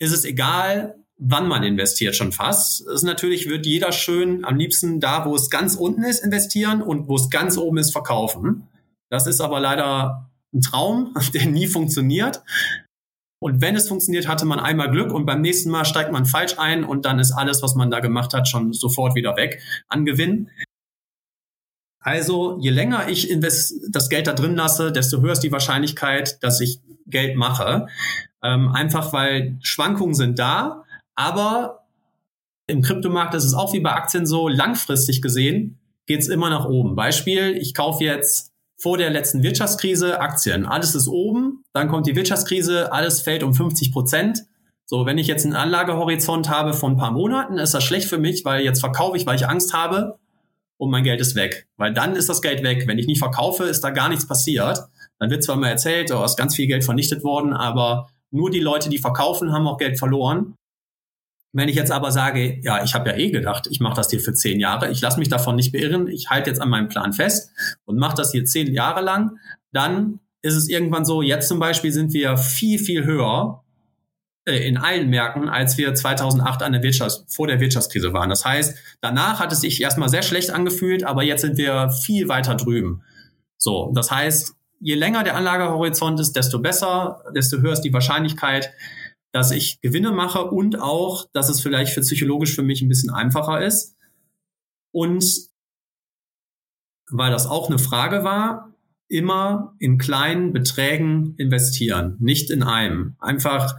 ist 0.00 0.12
es 0.12 0.24
egal, 0.24 0.96
wann 1.18 1.46
man 1.46 1.62
investiert 1.62 2.16
schon 2.16 2.32
fast. 2.32 2.86
Es 2.88 3.02
natürlich 3.02 3.48
wird 3.48 3.66
jeder 3.66 3.92
schön 3.92 4.44
am 4.44 4.56
liebsten 4.56 4.98
da, 4.98 5.26
wo 5.26 5.36
es 5.36 5.50
ganz 5.50 5.76
unten 5.76 6.02
ist, 6.02 6.24
investieren 6.24 6.82
und 6.82 7.06
wo 7.06 7.16
es 7.16 7.30
ganz 7.30 7.58
oben 7.58 7.76
ist, 7.76 7.92
verkaufen. 7.92 8.66
Das 9.10 9.26
ist 9.26 9.40
aber 9.40 9.60
leider 9.60 10.30
ein 10.52 10.62
Traum, 10.62 11.14
der 11.34 11.46
nie 11.46 11.66
funktioniert. 11.66 12.42
Und 13.42 13.60
wenn 13.60 13.76
es 13.76 13.88
funktioniert, 13.88 14.28
hatte 14.28 14.44
man 14.44 14.60
einmal 14.60 14.90
Glück 14.90 15.12
und 15.12 15.24
beim 15.24 15.40
nächsten 15.40 15.70
Mal 15.70 15.84
steigt 15.84 16.12
man 16.12 16.26
falsch 16.26 16.58
ein 16.58 16.84
und 16.84 17.04
dann 17.04 17.18
ist 17.18 17.32
alles, 17.32 17.62
was 17.62 17.74
man 17.74 17.90
da 17.90 18.00
gemacht 18.00 18.34
hat, 18.34 18.48
schon 18.48 18.72
sofort 18.72 19.14
wieder 19.14 19.36
weg 19.36 19.62
an 19.88 20.04
Gewinn. 20.04 20.50
Also 22.02 22.58
je 22.60 22.70
länger 22.70 23.08
ich 23.08 23.34
das 23.40 24.08
Geld 24.08 24.26
da 24.26 24.32
drin 24.32 24.56
lasse, 24.56 24.90
desto 24.90 25.20
höher 25.20 25.32
ist 25.32 25.42
die 25.42 25.52
Wahrscheinlichkeit, 25.52 26.42
dass 26.42 26.60
ich 26.60 26.80
Geld 27.06 27.36
mache. 27.36 27.88
Ähm, 28.42 28.72
einfach 28.72 29.12
weil 29.12 29.58
Schwankungen 29.62 30.14
sind 30.14 30.38
da, 30.38 30.84
aber 31.14 31.84
im 32.66 32.82
Kryptomarkt 32.82 33.34
ist 33.34 33.44
es 33.44 33.54
auch 33.54 33.72
wie 33.72 33.80
bei 33.80 33.92
Aktien 33.92 34.26
so, 34.26 34.48
langfristig 34.48 35.20
gesehen 35.22 35.80
geht 36.10 36.22
es 36.22 36.28
immer 36.28 36.50
nach 36.50 36.64
oben. 36.64 36.96
Beispiel, 36.96 37.56
ich 37.56 37.72
kaufe 37.72 38.02
jetzt 38.02 38.50
vor 38.76 38.98
der 38.98 39.10
letzten 39.10 39.44
Wirtschaftskrise 39.44 40.20
Aktien. 40.20 40.66
Alles 40.66 40.96
ist 40.96 41.06
oben, 41.06 41.62
dann 41.72 41.86
kommt 41.86 42.08
die 42.08 42.16
Wirtschaftskrise, 42.16 42.92
alles 42.92 43.20
fällt 43.20 43.44
um 43.44 43.54
50 43.54 43.92
Prozent. 43.92 44.42
So, 44.86 45.06
wenn 45.06 45.18
ich 45.18 45.28
jetzt 45.28 45.44
einen 45.44 45.54
Anlagehorizont 45.54 46.48
habe 46.48 46.72
von 46.72 46.94
ein 46.94 46.96
paar 46.96 47.12
Monaten, 47.12 47.58
ist 47.58 47.74
das 47.74 47.84
schlecht 47.84 48.08
für 48.08 48.18
mich, 48.18 48.44
weil 48.44 48.64
jetzt 48.64 48.80
verkaufe 48.80 49.16
ich, 49.16 49.24
weil 49.24 49.36
ich 49.36 49.46
Angst 49.46 49.72
habe 49.72 50.18
und 50.78 50.90
mein 50.90 51.04
Geld 51.04 51.20
ist 51.20 51.36
weg. 51.36 51.68
Weil 51.76 51.94
dann 51.94 52.16
ist 52.16 52.28
das 52.28 52.42
Geld 52.42 52.64
weg. 52.64 52.88
Wenn 52.88 52.98
ich 52.98 53.06
nicht 53.06 53.20
verkaufe, 53.20 53.62
ist 53.62 53.84
da 53.84 53.90
gar 53.90 54.08
nichts 54.08 54.26
passiert. 54.26 54.80
Dann 55.20 55.30
wird 55.30 55.44
zwar 55.44 55.54
mal 55.54 55.68
erzählt, 55.68 56.10
oh, 56.10 56.24
ist 56.24 56.36
ganz 56.36 56.56
viel 56.56 56.66
Geld 56.66 56.82
vernichtet 56.82 57.22
worden, 57.22 57.52
aber 57.52 58.08
nur 58.30 58.50
die 58.50 58.60
Leute, 58.60 58.88
die 58.88 58.98
verkaufen, 58.98 59.52
haben 59.52 59.66
auch 59.66 59.78
Geld 59.78 59.98
verloren. 59.98 60.54
Wenn 61.52 61.68
ich 61.68 61.74
jetzt 61.74 61.90
aber 61.90 62.12
sage, 62.12 62.60
ja, 62.62 62.84
ich 62.84 62.94
habe 62.94 63.10
ja 63.10 63.16
eh 63.16 63.30
gedacht, 63.30 63.66
ich 63.68 63.80
mache 63.80 63.96
das 63.96 64.10
hier 64.10 64.20
für 64.20 64.34
zehn 64.34 64.60
Jahre, 64.60 64.90
ich 64.90 65.00
lasse 65.00 65.18
mich 65.18 65.28
davon 65.28 65.56
nicht 65.56 65.72
beirren, 65.72 66.06
ich 66.06 66.30
halte 66.30 66.48
jetzt 66.48 66.60
an 66.60 66.68
meinem 66.68 66.88
Plan 66.88 67.12
fest 67.12 67.50
und 67.84 67.98
mache 67.98 68.16
das 68.16 68.30
hier 68.30 68.44
zehn 68.44 68.72
Jahre 68.72 69.00
lang, 69.00 69.38
dann 69.72 70.20
ist 70.42 70.54
es 70.54 70.68
irgendwann 70.68 71.04
so, 71.04 71.22
jetzt 71.22 71.48
zum 71.48 71.58
Beispiel 71.58 71.90
sind 71.90 72.12
wir 72.12 72.36
viel, 72.36 72.78
viel 72.78 73.04
höher 73.04 73.64
äh, 74.46 74.66
in 74.66 74.78
allen 74.78 75.10
Märkten, 75.10 75.48
als 75.48 75.76
wir 75.76 75.94
2008 75.94 76.62
an 76.62 76.72
der 76.72 76.82
Wirtschaft, 76.82 77.24
vor 77.28 77.46
der 77.46 77.60
Wirtschaftskrise 77.60 78.12
waren. 78.12 78.30
Das 78.30 78.44
heißt, 78.44 78.76
danach 79.00 79.40
hat 79.40 79.52
es 79.52 79.60
sich 79.60 79.82
erstmal 79.82 80.08
sehr 80.08 80.22
schlecht 80.22 80.50
angefühlt, 80.50 81.04
aber 81.04 81.22
jetzt 81.22 81.42
sind 81.42 81.58
wir 81.58 81.90
viel 81.90 82.28
weiter 82.28 82.54
drüben. 82.54 83.02
So, 83.58 83.92
das 83.94 84.10
heißt, 84.10 84.54
je 84.80 84.94
länger 84.94 85.22
der 85.22 85.36
Anlagehorizont 85.36 86.18
ist, 86.18 86.34
desto 86.34 86.58
besser, 86.58 87.22
desto 87.34 87.58
höher 87.58 87.74
ist 87.74 87.82
die 87.82 87.92
Wahrscheinlichkeit, 87.92 88.72
dass 89.32 89.52
ich 89.52 89.80
Gewinne 89.80 90.10
mache 90.10 90.44
und 90.44 90.80
auch, 90.80 91.28
dass 91.32 91.48
es 91.48 91.60
vielleicht 91.60 91.92
für 91.92 92.00
psychologisch 92.00 92.54
für 92.54 92.62
mich 92.62 92.82
ein 92.82 92.88
bisschen 92.88 93.10
einfacher 93.10 93.64
ist. 93.64 93.96
Und 94.92 95.24
weil 97.10 97.30
das 97.30 97.46
auch 97.46 97.68
eine 97.68 97.78
Frage 97.78 98.24
war, 98.24 98.74
immer 99.08 99.74
in 99.78 99.98
kleinen 99.98 100.52
Beträgen 100.52 101.34
investieren, 101.36 102.16
nicht 102.20 102.50
in 102.50 102.62
einem. 102.62 103.16
Einfach 103.18 103.76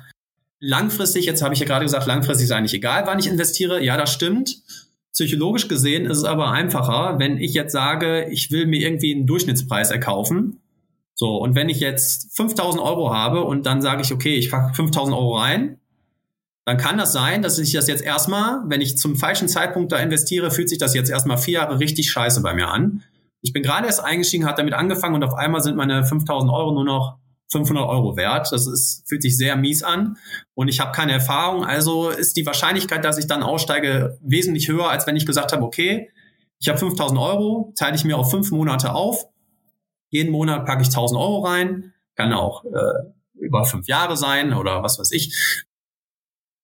langfristig, 0.59 1.25
jetzt 1.25 1.41
habe 1.41 1.53
ich 1.53 1.59
ja 1.59 1.65
gerade 1.65 1.85
gesagt, 1.85 2.05
langfristig 2.05 2.45
ist 2.45 2.51
eigentlich 2.51 2.73
egal, 2.73 3.07
wann 3.07 3.19
ich 3.19 3.27
investiere. 3.27 3.83
Ja, 3.83 3.97
das 3.97 4.13
stimmt. 4.13 4.61
Psychologisch 5.13 5.67
gesehen 5.67 6.05
ist 6.05 6.19
es 6.19 6.23
aber 6.23 6.51
einfacher, 6.51 7.19
wenn 7.19 7.37
ich 7.37 7.53
jetzt 7.53 7.73
sage, 7.73 8.29
ich 8.29 8.51
will 8.51 8.67
mir 8.67 8.81
irgendwie 8.81 9.13
einen 9.13 9.27
Durchschnittspreis 9.27 9.91
erkaufen 9.91 10.61
so, 11.21 11.37
und 11.37 11.53
wenn 11.53 11.69
ich 11.69 11.79
jetzt 11.79 12.35
5000 12.35 12.83
Euro 12.83 13.13
habe 13.13 13.43
und 13.43 13.67
dann 13.67 13.83
sage 13.83 14.01
ich, 14.01 14.11
okay, 14.11 14.37
ich 14.37 14.49
packe 14.49 14.73
5000 14.73 15.15
Euro 15.15 15.37
rein, 15.37 15.77
dann 16.65 16.77
kann 16.77 16.97
das 16.97 17.13
sein, 17.13 17.43
dass 17.43 17.59
ich 17.59 17.73
das 17.73 17.87
jetzt 17.87 18.01
erstmal, 18.01 18.63
wenn 18.65 18.81
ich 18.81 18.97
zum 18.97 19.15
falschen 19.15 19.47
Zeitpunkt 19.47 19.91
da 19.91 19.97
investiere, 19.97 20.49
fühlt 20.49 20.67
sich 20.67 20.79
das 20.79 20.95
jetzt 20.95 21.11
erstmal 21.11 21.37
vier 21.37 21.59
Jahre 21.59 21.77
richtig 21.77 22.09
scheiße 22.09 22.41
bei 22.41 22.55
mir 22.55 22.69
an. 22.69 23.03
Ich 23.43 23.53
bin 23.53 23.61
gerade 23.61 23.85
erst 23.85 24.03
eingestiegen, 24.03 24.47
hat 24.47 24.57
damit 24.57 24.73
angefangen 24.73 25.13
und 25.13 25.23
auf 25.23 25.35
einmal 25.35 25.61
sind 25.61 25.77
meine 25.77 26.03
5000 26.03 26.51
Euro 26.51 26.71
nur 26.71 26.85
noch 26.85 27.19
500 27.51 27.87
Euro 27.87 28.17
wert. 28.17 28.51
Das 28.51 28.65
ist, 28.65 29.03
fühlt 29.07 29.21
sich 29.21 29.37
sehr 29.37 29.55
mies 29.55 29.83
an 29.83 30.17
und 30.55 30.69
ich 30.69 30.79
habe 30.79 30.91
keine 30.91 31.11
Erfahrung. 31.11 31.63
Also 31.63 32.09
ist 32.09 32.35
die 32.35 32.47
Wahrscheinlichkeit, 32.47 33.05
dass 33.05 33.19
ich 33.19 33.27
dann 33.27 33.43
aussteige, 33.43 34.17
wesentlich 34.23 34.69
höher, 34.69 34.89
als 34.89 35.05
wenn 35.05 35.17
ich 35.17 35.27
gesagt 35.27 35.53
habe, 35.53 35.63
okay, 35.63 36.09
ich 36.57 36.67
habe 36.67 36.79
5000 36.79 37.19
Euro, 37.19 37.73
teile 37.77 37.95
ich 37.95 38.05
mir 38.05 38.17
auf 38.17 38.31
fünf 38.31 38.49
Monate 38.49 38.95
auf 38.95 39.27
jeden 40.11 40.31
Monat 40.31 40.65
packe 40.65 40.83
ich 40.83 40.89
1000 40.89 41.19
Euro 41.19 41.39
rein, 41.45 41.93
kann 42.15 42.31
auch 42.33 42.63
äh, 42.65 43.39
über 43.39 43.65
fünf 43.65 43.87
Jahre 43.87 44.15
sein 44.15 44.53
oder 44.53 44.83
was 44.83 44.99
weiß 44.99 45.11
ich. 45.11 45.65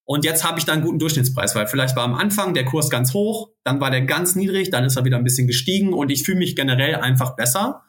Und 0.04 0.24
jetzt 0.24 0.45
habe 0.45 0.60
ich 0.60 0.66
da 0.66 0.74
einen 0.74 0.84
guten 0.84 1.00
Durchschnittspreis, 1.00 1.54
weil 1.56 1.68
vielleicht 1.68 1.95
war 1.98 2.04
am 2.04 2.14
Anfang 2.14 2.54
der 2.54 2.64
Kurs 2.64 2.89
ganz 2.89 3.14
hoch, 3.14 3.50
dann 3.64 3.82
war 3.82 3.91
der 3.91 4.04
ganz 4.04 4.36
niedrig, 4.36 4.70
dann 4.70 4.86
ist 4.86 4.95
er 4.95 5.04
wieder 5.04 5.18
ein 5.18 5.24
bisschen 5.24 5.48
gestiegen 5.48 5.93
und 5.93 6.12
ich 6.12 6.24
fühle 6.24 6.38
mich 6.38 6.56
generell 6.56 6.95
einfach 6.95 7.36
besser 7.36 7.84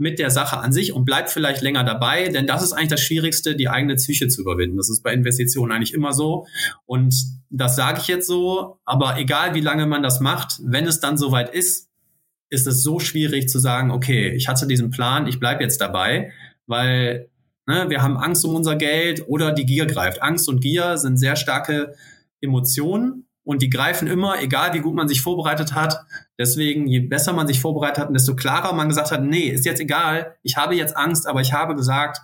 mit 0.00 0.18
der 0.18 0.30
Sache 0.30 0.56
an 0.58 0.72
sich 0.72 0.94
und 0.94 1.04
bleib 1.04 1.28
vielleicht 1.28 1.60
länger 1.60 1.84
dabei, 1.84 2.28
denn 2.28 2.46
das 2.46 2.62
ist 2.62 2.72
eigentlich 2.72 2.88
das 2.88 3.02
Schwierigste, 3.02 3.54
die 3.54 3.68
eigene 3.68 3.96
Psyche 3.96 4.28
zu 4.28 4.40
überwinden. 4.40 4.78
Das 4.78 4.88
ist 4.88 5.02
bei 5.02 5.12
Investitionen 5.12 5.72
eigentlich 5.72 5.92
immer 5.92 6.14
so. 6.14 6.46
Und 6.86 7.14
das 7.50 7.76
sage 7.76 8.00
ich 8.00 8.08
jetzt 8.08 8.26
so, 8.26 8.80
aber 8.86 9.18
egal 9.18 9.54
wie 9.54 9.60
lange 9.60 9.86
man 9.86 10.02
das 10.02 10.20
macht, 10.20 10.58
wenn 10.64 10.86
es 10.86 11.00
dann 11.00 11.18
soweit 11.18 11.54
ist, 11.54 11.89
ist 12.50 12.66
es 12.66 12.82
so 12.82 12.98
schwierig 12.98 13.48
zu 13.48 13.58
sagen, 13.58 13.90
okay, 13.90 14.30
ich 14.30 14.48
hatte 14.48 14.66
diesen 14.66 14.90
Plan, 14.90 15.26
ich 15.26 15.38
bleibe 15.38 15.62
jetzt 15.62 15.80
dabei, 15.80 16.32
weil 16.66 17.30
ne, 17.66 17.86
wir 17.88 18.02
haben 18.02 18.16
Angst 18.16 18.44
um 18.44 18.54
unser 18.54 18.76
Geld 18.76 19.24
oder 19.28 19.52
die 19.52 19.66
Gier 19.66 19.86
greift. 19.86 20.22
Angst 20.22 20.48
und 20.48 20.60
Gier 20.60 20.98
sind 20.98 21.16
sehr 21.16 21.36
starke 21.36 21.94
Emotionen 22.40 23.28
und 23.44 23.62
die 23.62 23.70
greifen 23.70 24.08
immer, 24.08 24.42
egal 24.42 24.74
wie 24.74 24.80
gut 24.80 24.94
man 24.94 25.08
sich 25.08 25.22
vorbereitet 25.22 25.74
hat. 25.74 26.04
Deswegen, 26.38 26.86
je 26.86 27.00
besser 27.00 27.32
man 27.32 27.46
sich 27.46 27.60
vorbereitet 27.60 27.98
hat, 27.98 28.14
desto 28.14 28.36
klarer 28.36 28.74
man 28.74 28.88
gesagt 28.88 29.12
hat, 29.12 29.22
nee, 29.22 29.48
ist 29.48 29.64
jetzt 29.64 29.80
egal, 29.80 30.36
ich 30.42 30.56
habe 30.56 30.74
jetzt 30.74 30.96
Angst, 30.96 31.26
aber 31.26 31.40
ich 31.40 31.52
habe 31.52 31.74
gesagt, 31.74 32.20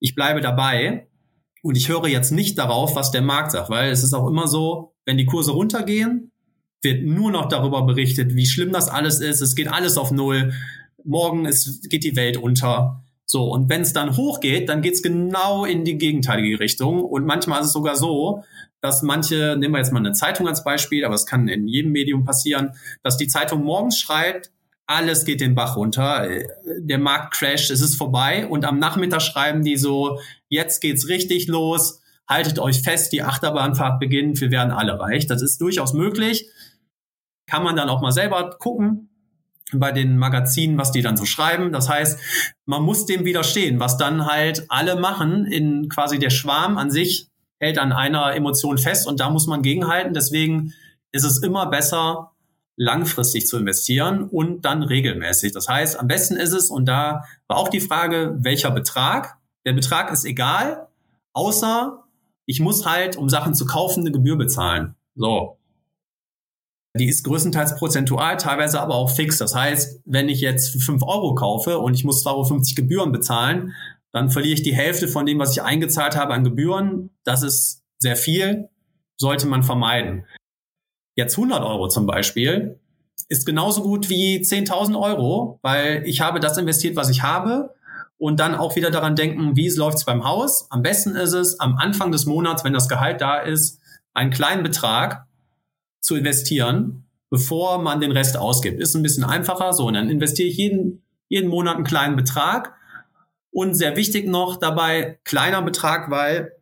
ich 0.00 0.14
bleibe 0.14 0.40
dabei 0.40 1.08
und 1.62 1.76
ich 1.76 1.88
höre 1.88 2.08
jetzt 2.08 2.30
nicht 2.30 2.58
darauf, 2.58 2.96
was 2.96 3.10
der 3.10 3.22
Markt 3.22 3.52
sagt, 3.52 3.70
weil 3.70 3.90
es 3.90 4.02
ist 4.02 4.14
auch 4.14 4.28
immer 4.28 4.48
so, 4.48 4.94
wenn 5.04 5.16
die 5.16 5.26
Kurse 5.26 5.52
runtergehen, 5.52 6.31
wird 6.82 7.04
nur 7.04 7.30
noch 7.30 7.48
darüber 7.48 7.86
berichtet, 7.86 8.34
wie 8.34 8.46
schlimm 8.46 8.72
das 8.72 8.88
alles 8.88 9.20
ist. 9.20 9.40
Es 9.40 9.54
geht 9.54 9.68
alles 9.68 9.96
auf 9.96 10.10
Null. 10.10 10.52
Morgen 11.04 11.46
ist, 11.46 11.88
geht 11.88 12.04
die 12.04 12.16
Welt 12.16 12.36
unter. 12.36 13.04
So, 13.24 13.44
und 13.44 13.70
wenn 13.70 13.82
es 13.82 13.92
dann 13.92 14.16
hochgeht, 14.16 14.68
dann 14.68 14.82
geht 14.82 14.94
es 14.94 15.02
genau 15.02 15.64
in 15.64 15.84
die 15.84 15.96
gegenteilige 15.96 16.60
Richtung. 16.60 17.02
Und 17.02 17.24
manchmal 17.24 17.60
ist 17.60 17.68
es 17.68 17.72
sogar 17.72 17.96
so, 17.96 18.44
dass 18.80 19.02
manche, 19.02 19.56
nehmen 19.56 19.74
wir 19.74 19.78
jetzt 19.78 19.92
mal 19.92 20.00
eine 20.00 20.12
Zeitung 20.12 20.48
als 20.48 20.64
Beispiel, 20.64 21.04
aber 21.04 21.14
es 21.14 21.24
kann 21.24 21.48
in 21.48 21.68
jedem 21.68 21.92
Medium 21.92 22.24
passieren, 22.24 22.72
dass 23.02 23.16
die 23.16 23.28
Zeitung 23.28 23.62
morgens 23.62 23.98
schreibt, 23.98 24.50
alles 24.86 25.24
geht 25.24 25.40
den 25.40 25.54
Bach 25.54 25.76
runter, 25.76 26.28
der 26.78 26.98
Markt 26.98 27.34
crasht, 27.34 27.70
es 27.70 27.80
ist 27.80 27.94
vorbei. 27.94 28.46
Und 28.46 28.64
am 28.64 28.78
Nachmittag 28.78 29.22
schreiben 29.22 29.62
die 29.62 29.76
so, 29.76 30.18
jetzt 30.48 30.80
geht's 30.80 31.08
richtig 31.08 31.46
los, 31.46 32.00
haltet 32.28 32.58
euch 32.58 32.82
fest, 32.82 33.12
die 33.12 33.22
Achterbahnfahrt 33.22 34.00
beginnt, 34.00 34.40
wir 34.40 34.50
werden 34.50 34.72
alle 34.72 34.98
reich. 34.98 35.26
Das 35.26 35.40
ist 35.40 35.60
durchaus 35.60 35.94
möglich 35.94 36.48
kann 37.52 37.64
man 37.64 37.76
dann 37.76 37.90
auch 37.90 38.00
mal 38.00 38.12
selber 38.12 38.48
gucken 38.58 39.10
bei 39.74 39.92
den 39.92 40.16
Magazinen, 40.16 40.78
was 40.78 40.90
die 40.90 41.02
dann 41.02 41.18
so 41.18 41.26
schreiben. 41.26 41.70
Das 41.70 41.86
heißt, 41.86 42.18
man 42.64 42.82
muss 42.82 43.04
dem 43.04 43.26
widerstehen, 43.26 43.78
was 43.78 43.98
dann 43.98 44.24
halt 44.24 44.64
alle 44.70 44.96
machen 44.96 45.44
in 45.44 45.90
quasi 45.90 46.18
der 46.18 46.30
Schwarm 46.30 46.78
an 46.78 46.90
sich 46.90 47.28
hält 47.58 47.76
an 47.76 47.92
einer 47.92 48.34
Emotion 48.34 48.78
fest 48.78 49.06
und 49.06 49.20
da 49.20 49.28
muss 49.28 49.46
man 49.48 49.60
gegenhalten. 49.60 50.14
Deswegen 50.14 50.72
ist 51.12 51.24
es 51.24 51.42
immer 51.42 51.66
besser, 51.66 52.30
langfristig 52.76 53.46
zu 53.46 53.58
investieren 53.58 54.30
und 54.30 54.64
dann 54.64 54.82
regelmäßig. 54.82 55.52
Das 55.52 55.68
heißt, 55.68 56.00
am 56.00 56.08
besten 56.08 56.36
ist 56.36 56.54
es, 56.54 56.70
und 56.70 56.86
da 56.86 57.24
war 57.48 57.58
auch 57.58 57.68
die 57.68 57.80
Frage, 57.80 58.34
welcher 58.38 58.70
Betrag. 58.70 59.36
Der 59.66 59.74
Betrag 59.74 60.10
ist 60.10 60.24
egal, 60.24 60.88
außer 61.34 62.02
ich 62.46 62.60
muss 62.60 62.86
halt, 62.86 63.16
um 63.16 63.28
Sachen 63.28 63.52
zu 63.52 63.66
kaufen, 63.66 64.00
eine 64.00 64.10
Gebühr 64.10 64.38
bezahlen. 64.38 64.94
So. 65.14 65.58
Die 66.98 67.08
ist 67.08 67.24
größtenteils 67.24 67.76
prozentual, 67.76 68.36
teilweise 68.36 68.80
aber 68.80 68.94
auch 68.94 69.10
fix. 69.10 69.38
Das 69.38 69.54
heißt, 69.54 70.00
wenn 70.04 70.28
ich 70.28 70.40
jetzt 70.40 70.82
5 70.82 71.02
Euro 71.02 71.34
kaufe 71.34 71.78
und 71.78 71.94
ich 71.94 72.04
muss 72.04 72.24
2,50 72.24 72.28
Euro 72.28 72.62
Gebühren 72.76 73.12
bezahlen, 73.12 73.72
dann 74.12 74.30
verliere 74.30 74.54
ich 74.54 74.62
die 74.62 74.74
Hälfte 74.74 75.08
von 75.08 75.24
dem, 75.24 75.38
was 75.38 75.52
ich 75.52 75.62
eingezahlt 75.62 76.16
habe 76.16 76.34
an 76.34 76.44
Gebühren. 76.44 77.10
Das 77.24 77.42
ist 77.42 77.82
sehr 77.98 78.16
viel, 78.16 78.68
sollte 79.16 79.46
man 79.46 79.62
vermeiden. 79.62 80.26
Jetzt 81.16 81.36
100 81.36 81.64
Euro 81.64 81.88
zum 81.88 82.06
Beispiel 82.06 82.78
ist 83.28 83.46
genauso 83.46 83.82
gut 83.82 84.10
wie 84.10 84.38
10.000 84.38 85.00
Euro, 85.00 85.58
weil 85.62 86.02
ich 86.06 86.20
habe 86.20 86.40
das 86.40 86.58
investiert, 86.58 86.96
was 86.96 87.08
ich 87.08 87.22
habe 87.22 87.74
und 88.18 88.38
dann 88.38 88.54
auch 88.54 88.76
wieder 88.76 88.90
daran 88.90 89.16
denken, 89.16 89.56
wie 89.56 89.66
es 89.66 89.76
läuft 89.76 90.04
beim 90.04 90.24
Haus. 90.24 90.66
Am 90.70 90.82
besten 90.82 91.16
ist 91.16 91.32
es, 91.32 91.58
am 91.58 91.76
Anfang 91.76 92.12
des 92.12 92.26
Monats, 92.26 92.64
wenn 92.64 92.74
das 92.74 92.88
Gehalt 92.88 93.22
da 93.22 93.38
ist, 93.38 93.80
einen 94.12 94.30
kleinen 94.30 94.62
Betrag 94.62 95.26
zu 96.02 96.16
investieren, 96.16 97.06
bevor 97.30 97.80
man 97.80 98.00
den 98.00 98.12
Rest 98.12 98.36
ausgibt. 98.36 98.80
Ist 98.80 98.94
ein 98.94 99.02
bisschen 99.02 99.24
einfacher. 99.24 99.72
So, 99.72 99.86
und 99.86 99.94
dann 99.94 100.10
investiere 100.10 100.48
ich 100.48 100.58
jeden, 100.58 101.02
jeden 101.28 101.48
Monat 101.48 101.76
einen 101.76 101.84
kleinen 101.84 102.16
Betrag. 102.16 102.74
Und 103.50 103.74
sehr 103.74 103.96
wichtig 103.96 104.26
noch 104.26 104.56
dabei, 104.56 105.18
kleiner 105.24 105.62
Betrag, 105.62 106.10
weil 106.10 106.52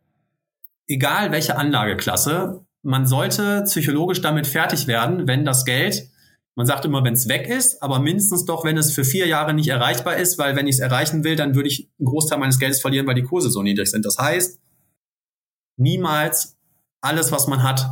egal 0.87 1.31
welche 1.31 1.57
Anlageklasse, 1.57 2.65
man 2.83 3.05
sollte 3.05 3.63
psychologisch 3.65 4.21
damit 4.21 4.47
fertig 4.47 4.87
werden, 4.87 5.27
wenn 5.27 5.45
das 5.45 5.65
Geld, 5.65 6.09
man 6.55 6.65
sagt 6.65 6.83
immer, 6.83 7.03
wenn 7.03 7.13
es 7.13 7.29
weg 7.29 7.47
ist, 7.47 7.81
aber 7.81 7.99
mindestens 7.99 8.45
doch, 8.45 8.65
wenn 8.65 8.77
es 8.77 8.91
für 8.93 9.05
vier 9.05 9.25
Jahre 9.25 9.53
nicht 9.53 9.69
erreichbar 9.69 10.17
ist, 10.17 10.37
weil 10.37 10.55
wenn 10.55 10.67
ich 10.67 10.75
es 10.75 10.81
erreichen 10.81 11.23
will, 11.23 11.35
dann 11.35 11.55
würde 11.55 11.69
ich 11.69 11.89
einen 11.97 12.07
Großteil 12.07 12.39
meines 12.39 12.59
Geldes 12.59 12.81
verlieren, 12.81 13.07
weil 13.07 13.15
die 13.15 13.23
Kurse 13.23 13.49
so 13.49 13.63
niedrig 13.63 13.89
sind. 13.89 14.05
Das 14.05 14.17
heißt, 14.17 14.59
niemals 15.77 16.57
alles, 16.99 17.31
was 17.31 17.47
man 17.47 17.63
hat, 17.63 17.87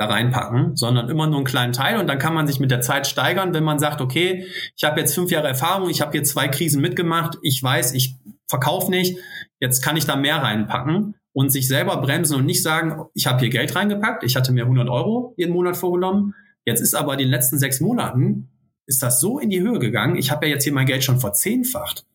da 0.00 0.06
reinpacken, 0.06 0.76
sondern 0.76 1.10
immer 1.10 1.26
nur 1.26 1.36
einen 1.36 1.44
kleinen 1.44 1.74
Teil 1.74 1.98
und 1.98 2.06
dann 2.06 2.18
kann 2.18 2.32
man 2.32 2.46
sich 2.46 2.58
mit 2.58 2.70
der 2.70 2.80
Zeit 2.80 3.06
steigern, 3.06 3.52
wenn 3.52 3.64
man 3.64 3.78
sagt, 3.78 4.00
okay, 4.00 4.46
ich 4.74 4.82
habe 4.82 4.98
jetzt 4.98 5.14
fünf 5.14 5.30
Jahre 5.30 5.48
Erfahrung, 5.48 5.90
ich 5.90 6.00
habe 6.00 6.12
hier 6.12 6.24
zwei 6.24 6.48
Krisen 6.48 6.80
mitgemacht, 6.80 7.36
ich 7.42 7.62
weiß, 7.62 7.92
ich 7.92 8.16
verkaufe 8.48 8.90
nicht, 8.90 9.18
jetzt 9.60 9.82
kann 9.82 9.98
ich 9.98 10.06
da 10.06 10.16
mehr 10.16 10.36
reinpacken 10.36 11.16
und 11.34 11.52
sich 11.52 11.68
selber 11.68 12.00
bremsen 12.00 12.34
und 12.36 12.46
nicht 12.46 12.62
sagen, 12.62 13.04
ich 13.12 13.26
habe 13.26 13.40
hier 13.40 13.50
Geld 13.50 13.76
reingepackt, 13.76 14.24
ich 14.24 14.36
hatte 14.36 14.52
mir 14.52 14.62
100 14.62 14.88
Euro 14.88 15.34
jeden 15.36 15.52
Monat 15.52 15.76
vorgenommen, 15.76 16.34
jetzt 16.64 16.80
ist 16.80 16.94
aber 16.94 17.12
in 17.12 17.18
den 17.18 17.28
letzten 17.28 17.58
sechs 17.58 17.80
Monaten 17.80 18.48
ist 18.86 19.02
das 19.02 19.20
so 19.20 19.38
in 19.38 19.50
die 19.50 19.60
Höhe 19.60 19.80
gegangen, 19.80 20.16
ich 20.16 20.30
habe 20.30 20.46
ja 20.46 20.54
jetzt 20.54 20.64
hier 20.64 20.72
mein 20.72 20.86
Geld 20.86 21.04
schon 21.04 21.20
verzehnfacht. 21.20 22.06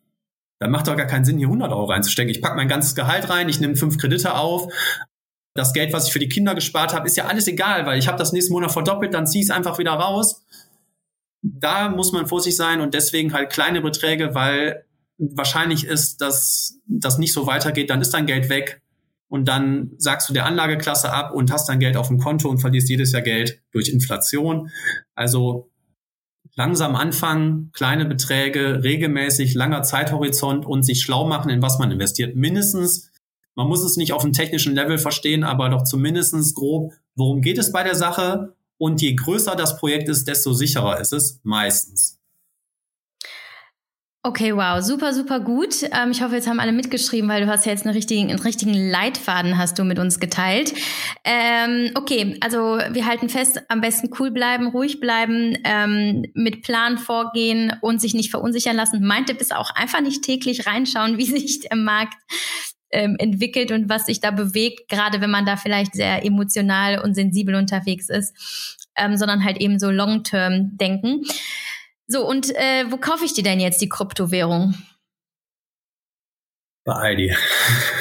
Dann 0.59 0.71
macht 0.71 0.87
doch 0.87 0.97
gar 0.97 1.05
keinen 1.05 1.25
Sinn, 1.25 1.37
hier 1.37 1.47
100 1.47 1.71
Euro 1.71 1.83
reinzustecken. 1.83 2.31
Ich 2.31 2.41
packe 2.41 2.55
mein 2.55 2.69
ganzes 2.69 2.95
Gehalt 2.95 3.29
rein, 3.29 3.49
ich 3.49 3.59
nehme 3.59 3.75
fünf 3.75 3.97
Kredite 3.97 4.35
auf, 4.35 4.71
das 5.55 5.71
Geld, 5.73 5.93
was 5.93 6.07
ich 6.07 6.13
für 6.13 6.19
die 6.19 6.29
Kinder 6.29 6.53
gespart 6.53 6.93
habe, 6.93 7.07
ist 7.07 7.17
ja 7.17 7.25
alles 7.25 7.47
egal, 7.47 7.85
weil 7.85 7.97
ich 7.97 8.07
habe 8.07 8.17
das 8.17 8.33
nächsten 8.33 8.53
Monat 8.53 8.73
verdoppelt, 8.73 9.13
dann 9.13 9.25
ziehe 9.25 9.41
ich 9.41 9.49
es 9.49 9.55
einfach 9.55 9.79
wieder 9.79 9.93
raus. 9.93 10.43
Da 11.41 11.89
muss 11.89 12.11
man 12.11 12.27
vorsichtig 12.27 12.57
sein 12.57 12.81
und 12.81 12.93
deswegen 12.93 13.33
halt 13.33 13.51
kleine 13.51 13.81
Beträge, 13.81 14.35
weil 14.35 14.85
wahrscheinlich 15.17 15.85
ist, 15.85 16.19
dass 16.19 16.79
das 16.87 17.17
nicht 17.17 17.31
so 17.31 17.47
weitergeht, 17.47 17.89
dann 17.89 18.01
ist 18.01 18.13
dein 18.13 18.25
Geld 18.25 18.49
weg 18.49 18.81
und 19.29 19.47
dann 19.47 19.91
sagst 19.97 20.27
du 20.27 20.33
der 20.33 20.45
Anlageklasse 20.45 21.11
ab 21.11 21.33
und 21.33 21.51
hast 21.51 21.69
dein 21.69 21.79
Geld 21.79 21.95
auf 21.95 22.09
dem 22.09 22.19
Konto 22.19 22.49
und 22.49 22.59
verlierst 22.59 22.89
jedes 22.89 23.13
Jahr 23.13 23.21
Geld 23.21 23.61
durch 23.71 23.87
Inflation. 23.87 24.71
Also 25.13 25.69
langsam 26.55 26.95
anfangen, 26.95 27.71
kleine 27.71 28.05
Beträge, 28.05 28.83
regelmäßig, 28.83 29.53
langer 29.53 29.83
Zeithorizont 29.83 30.65
und 30.65 30.83
sich 30.83 31.01
schlau 31.01 31.25
machen, 31.25 31.49
in 31.49 31.61
was 31.61 31.79
man 31.79 31.91
investiert. 31.91 32.35
Mindestens 32.35 33.11
man 33.55 33.67
muss 33.67 33.83
es 33.83 33.97
nicht 33.97 34.13
auf 34.13 34.21
dem 34.21 34.33
technischen 34.33 34.75
Level 34.75 34.97
verstehen, 34.97 35.43
aber 35.43 35.69
doch 35.69 35.83
zumindestens 35.83 36.53
grob, 36.53 36.93
worum 37.15 37.41
geht 37.41 37.57
es 37.57 37.71
bei 37.71 37.83
der 37.83 37.95
Sache? 37.95 38.53
Und 38.77 39.01
je 39.01 39.15
größer 39.15 39.55
das 39.55 39.77
Projekt 39.77 40.09
ist, 40.09 40.27
desto 40.27 40.53
sicherer 40.53 40.99
ist 40.99 41.13
es 41.13 41.39
meistens. 41.43 42.19
Okay, 44.27 44.55
wow, 44.55 44.81
super, 44.81 45.13
super 45.13 45.39
gut. 45.39 45.83
Ähm, 45.83 46.09
ich 46.09 46.23
hoffe, 46.23 46.33
jetzt 46.33 46.47
haben 46.47 46.59
alle 46.59 46.71
mitgeschrieben, 46.71 47.29
weil 47.29 47.45
du 47.45 47.47
hast 47.47 47.67
ja 47.67 47.71
jetzt 47.71 47.85
einen 47.85 47.93
richtigen, 47.93 48.31
einen 48.31 48.39
richtigen 48.39 48.73
Leitfaden 48.73 49.59
hast 49.59 49.77
du 49.77 49.83
mit 49.83 49.99
uns 49.99 50.19
geteilt. 50.19 50.73
Ähm, 51.23 51.91
okay, 51.93 52.35
also 52.41 52.79
wir 52.89 53.05
halten 53.05 53.29
fest, 53.29 53.61
am 53.69 53.81
besten 53.81 54.09
cool 54.17 54.31
bleiben, 54.31 54.69
ruhig 54.69 54.99
bleiben, 54.99 55.55
ähm, 55.63 56.25
mit 56.33 56.63
Plan 56.63 56.97
vorgehen 56.97 57.71
und 57.81 58.01
sich 58.01 58.15
nicht 58.15 58.31
verunsichern 58.31 58.75
lassen. 58.75 59.05
Mein 59.05 59.27
Tipp 59.27 59.39
ist 59.39 59.55
auch 59.55 59.69
einfach 59.75 60.01
nicht 60.01 60.23
täglich 60.23 60.65
reinschauen, 60.65 61.17
wie 61.19 61.25
sich 61.25 61.59
der 61.59 61.77
Markt 61.77 62.15
ähm, 62.95 63.17
entwickelt 63.19 63.71
und 63.71 63.89
was 63.89 64.05
sich 64.05 64.21
da 64.21 64.31
bewegt, 64.31 64.87
gerade 64.89 65.19
wenn 65.19 65.29
man 65.29 65.45
da 65.45 65.57
vielleicht 65.57 65.93
sehr 65.93 66.25
emotional 66.25 66.99
und 66.99 67.13
sensibel 67.13 67.55
unterwegs 67.55 68.09
ist, 68.09 68.33
ähm, 68.95 69.17
sondern 69.17 69.43
halt 69.43 69.57
eben 69.57 69.79
so 69.79 69.91
long-term 69.91 70.77
denken. 70.77 71.23
So, 72.07 72.27
und 72.27 72.55
äh, 72.55 72.85
wo 72.89 72.97
kaufe 72.97 73.25
ich 73.25 73.33
die 73.33 73.43
denn 73.43 73.59
jetzt, 73.59 73.81
die 73.81 73.89
Kryptowährung? 73.89 74.75
Bei 76.85 76.93
Aldi. 76.93 77.35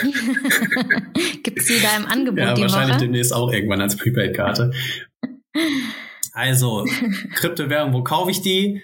Gibt 1.42 1.58
es 1.58 1.66
die 1.66 1.80
da 1.82 1.96
im 1.96 2.06
Angebot? 2.06 2.38
Ja, 2.38 2.58
wahrscheinlich 2.58 2.96
Woche? 2.96 3.04
demnächst 3.04 3.32
auch 3.32 3.50
irgendwann 3.50 3.80
als 3.80 3.96
Prepaid-Karte. 3.96 4.72
Also, 6.32 6.86
Kryptowährung, 7.34 7.92
wo 7.94 8.04
kaufe 8.04 8.30
ich 8.30 8.42
die? 8.42 8.82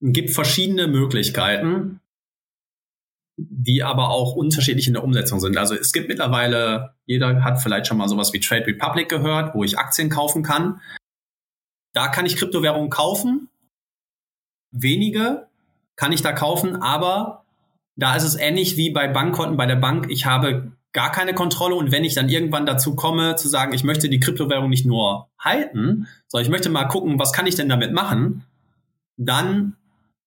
Gibt 0.00 0.30
verschiedene 0.30 0.86
Möglichkeiten 0.86 2.00
die 3.38 3.84
aber 3.84 4.10
auch 4.10 4.34
unterschiedlich 4.34 4.88
in 4.88 4.94
der 4.94 5.04
Umsetzung 5.04 5.38
sind. 5.38 5.56
Also 5.56 5.74
es 5.74 5.92
gibt 5.92 6.08
mittlerweile, 6.08 6.94
jeder 7.06 7.44
hat 7.44 7.62
vielleicht 7.62 7.86
schon 7.86 7.96
mal 7.96 8.08
sowas 8.08 8.32
wie 8.32 8.40
Trade 8.40 8.66
Republic 8.66 9.08
gehört, 9.08 9.54
wo 9.54 9.62
ich 9.62 9.78
Aktien 9.78 10.10
kaufen 10.10 10.42
kann. 10.42 10.80
Da 11.94 12.08
kann 12.08 12.26
ich 12.26 12.36
Kryptowährungen 12.36 12.90
kaufen. 12.90 13.48
Wenige 14.72 15.46
kann 15.96 16.12
ich 16.12 16.22
da 16.22 16.32
kaufen, 16.32 16.76
aber 16.76 17.44
da 17.96 18.16
ist 18.16 18.24
es 18.24 18.34
ähnlich 18.34 18.76
wie 18.76 18.90
bei 18.90 19.08
Bankkonten 19.08 19.56
bei 19.56 19.66
der 19.66 19.76
Bank. 19.76 20.06
Ich 20.10 20.26
habe 20.26 20.72
gar 20.92 21.12
keine 21.12 21.34
Kontrolle 21.34 21.76
und 21.76 21.92
wenn 21.92 22.04
ich 22.04 22.14
dann 22.14 22.28
irgendwann 22.28 22.66
dazu 22.66 22.96
komme 22.96 23.36
zu 23.36 23.48
sagen, 23.48 23.72
ich 23.72 23.84
möchte 23.84 24.08
die 24.08 24.20
Kryptowährung 24.20 24.68
nicht 24.68 24.86
nur 24.86 25.28
halten, 25.38 26.08
sondern 26.26 26.44
ich 26.44 26.50
möchte 26.50 26.70
mal 26.70 26.86
gucken, 26.86 27.18
was 27.18 27.32
kann 27.32 27.46
ich 27.46 27.54
denn 27.54 27.68
damit 27.68 27.92
machen, 27.92 28.44
dann 29.16 29.76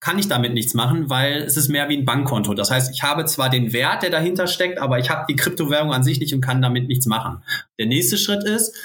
kann 0.02 0.18
ich 0.18 0.28
damit 0.28 0.54
nichts 0.54 0.74
machen, 0.74 1.10
weil 1.10 1.44
es 1.44 1.56
ist 1.56 1.70
mehr 1.70 1.88
wie 1.88 1.96
ein 1.96 2.06
Bankkonto. 2.06 2.56
Das 2.56 2.72
heißt, 2.72 2.92
ich 2.94 3.04
habe 3.04 3.24
zwar 3.26 3.50
den 3.50 3.72
Wert, 3.72 4.02
der 4.02 4.10
dahinter 4.10 4.48
steckt, 4.48 4.80
aber 4.80 4.98
ich 4.98 5.12
habe 5.12 5.26
die 5.30 5.36
Kryptowährung 5.36 5.94
an 5.94 6.04
sich 6.04 6.20
nicht 6.20 6.34
und 6.34 6.42
kann 6.42 6.62
damit 6.62 6.88
nichts 6.88 7.06
machen. 7.06 7.44
Der 7.80 7.86
nächste 7.86 8.18
Schritt 8.18 8.44
ist, 8.44 8.76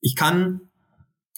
ich 0.00 0.16
kann 0.16 0.62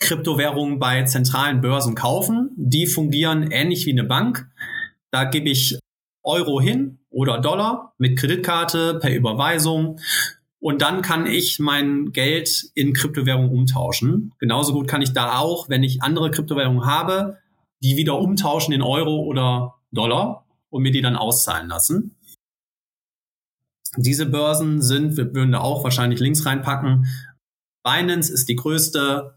Kryptowährungen 0.00 0.78
bei 0.78 1.02
zentralen 1.02 1.60
Börsen 1.60 1.96
kaufen. 1.96 2.50
Die 2.56 2.86
fungieren 2.86 3.50
ähnlich 3.50 3.86
wie 3.86 3.92
eine 3.92 4.04
Bank. 4.04 4.48
Da 5.10 5.24
gebe 5.24 5.50
ich 5.50 5.78
Euro 6.22 6.60
hin 6.60 7.00
oder 7.10 7.40
Dollar 7.40 7.94
mit 7.98 8.16
Kreditkarte 8.16 8.98
per 9.00 9.12
Überweisung. 9.12 9.98
Und 10.60 10.80
dann 10.80 11.02
kann 11.02 11.26
ich 11.26 11.58
mein 11.58 12.12
Geld 12.12 12.70
in 12.74 12.92
Kryptowährung 12.92 13.50
umtauschen. 13.50 14.32
Genauso 14.38 14.72
gut 14.72 14.86
kann 14.86 15.02
ich 15.02 15.12
da 15.12 15.38
auch, 15.38 15.68
wenn 15.68 15.82
ich 15.82 16.02
andere 16.02 16.30
Kryptowährungen 16.30 16.86
habe, 16.86 17.38
die 17.84 17.96
wieder 17.96 18.18
umtauschen 18.18 18.72
in 18.72 18.82
Euro 18.82 19.20
oder 19.20 19.74
Dollar 19.92 20.46
und 20.70 20.82
mir 20.82 20.90
die 20.90 21.02
dann 21.02 21.16
auszahlen 21.16 21.68
lassen. 21.68 22.16
Diese 23.96 24.26
Börsen 24.26 24.80
sind, 24.80 25.18
wir 25.18 25.34
würden 25.34 25.52
da 25.52 25.60
auch 25.60 25.84
wahrscheinlich 25.84 26.18
Links 26.18 26.46
reinpacken. 26.46 27.06
Binance 27.84 28.32
ist 28.32 28.48
die 28.48 28.56
größte, 28.56 29.36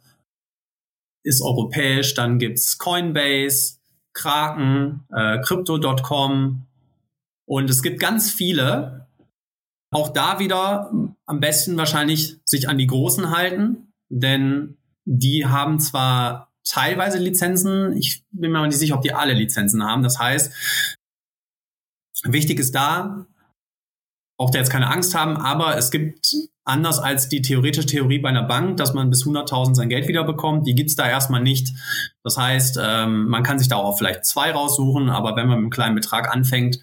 ist 1.24 1.42
europäisch, 1.42 2.14
dann 2.14 2.40
gibt's 2.40 2.78
Coinbase, 2.78 3.80
Kraken, 4.14 5.06
äh, 5.12 5.40
Crypto.com 5.42 6.66
und 7.46 7.70
es 7.70 7.84
gibt 7.84 8.00
ganz 8.00 8.32
viele. 8.32 9.08
Auch 9.92 10.10
da 10.10 10.40
wieder 10.40 10.92
am 11.26 11.40
besten 11.40 11.78
wahrscheinlich 11.78 12.40
sich 12.46 12.70
an 12.70 12.78
die 12.78 12.88
Großen 12.88 13.30
halten, 13.30 13.94
denn 14.10 14.78
die 15.06 15.46
haben 15.46 15.80
zwar 15.80 16.47
teilweise 16.70 17.18
Lizenzen. 17.18 17.96
Ich 17.98 18.24
bin 18.32 18.52
mir 18.52 18.60
aber 18.60 18.68
nicht 18.68 18.78
sicher, 18.78 18.96
ob 18.96 19.02
die 19.02 19.14
alle 19.14 19.34
Lizenzen 19.34 19.84
haben. 19.84 20.04
Das 20.04 20.20
heißt, 20.20 20.54
wichtig 22.24 22.60
ist 22.60 22.76
da, 22.76 23.26
auch 24.40 24.52
da 24.52 24.60
jetzt 24.60 24.72
keine 24.72 24.90
Angst 24.90 25.16
haben, 25.16 25.38
aber 25.38 25.78
es 25.78 25.92
gibt 25.92 26.36
anders 26.64 27.00
als 27.00 27.30
die 27.30 27.42
theoretische 27.42 27.88
Theorie 27.88 28.20
bei 28.20 28.30
einer 28.30 28.44
Bank, 28.44 28.78
dass 28.78 28.94
man 28.94 29.10
bis 29.10 29.26
100.000 29.26 29.76
sein 29.76 29.90
Geld 29.90 30.08
wieder 30.08 30.26
bekommt, 30.26 30.68
die 30.68 30.76
gibt's 30.76 30.96
da 30.96 31.08
erstmal 31.08 31.42
nicht. 31.42 31.74
Das 32.24 32.38
heißt, 32.38 32.78
ähm, 32.82 33.28
man 33.28 33.44
kann 33.44 33.58
sich 33.58 33.70
da 33.70 33.78
auch 33.78 33.98
vielleicht 33.98 34.26
zwei 34.26 34.52
raussuchen, 34.52 35.10
aber 35.10 35.36
wenn 35.36 35.48
man 35.48 35.58
mit 35.58 35.64
einem 35.64 35.70
kleinen 35.70 35.96
Betrag 35.96 36.30
anfängt, 36.34 36.80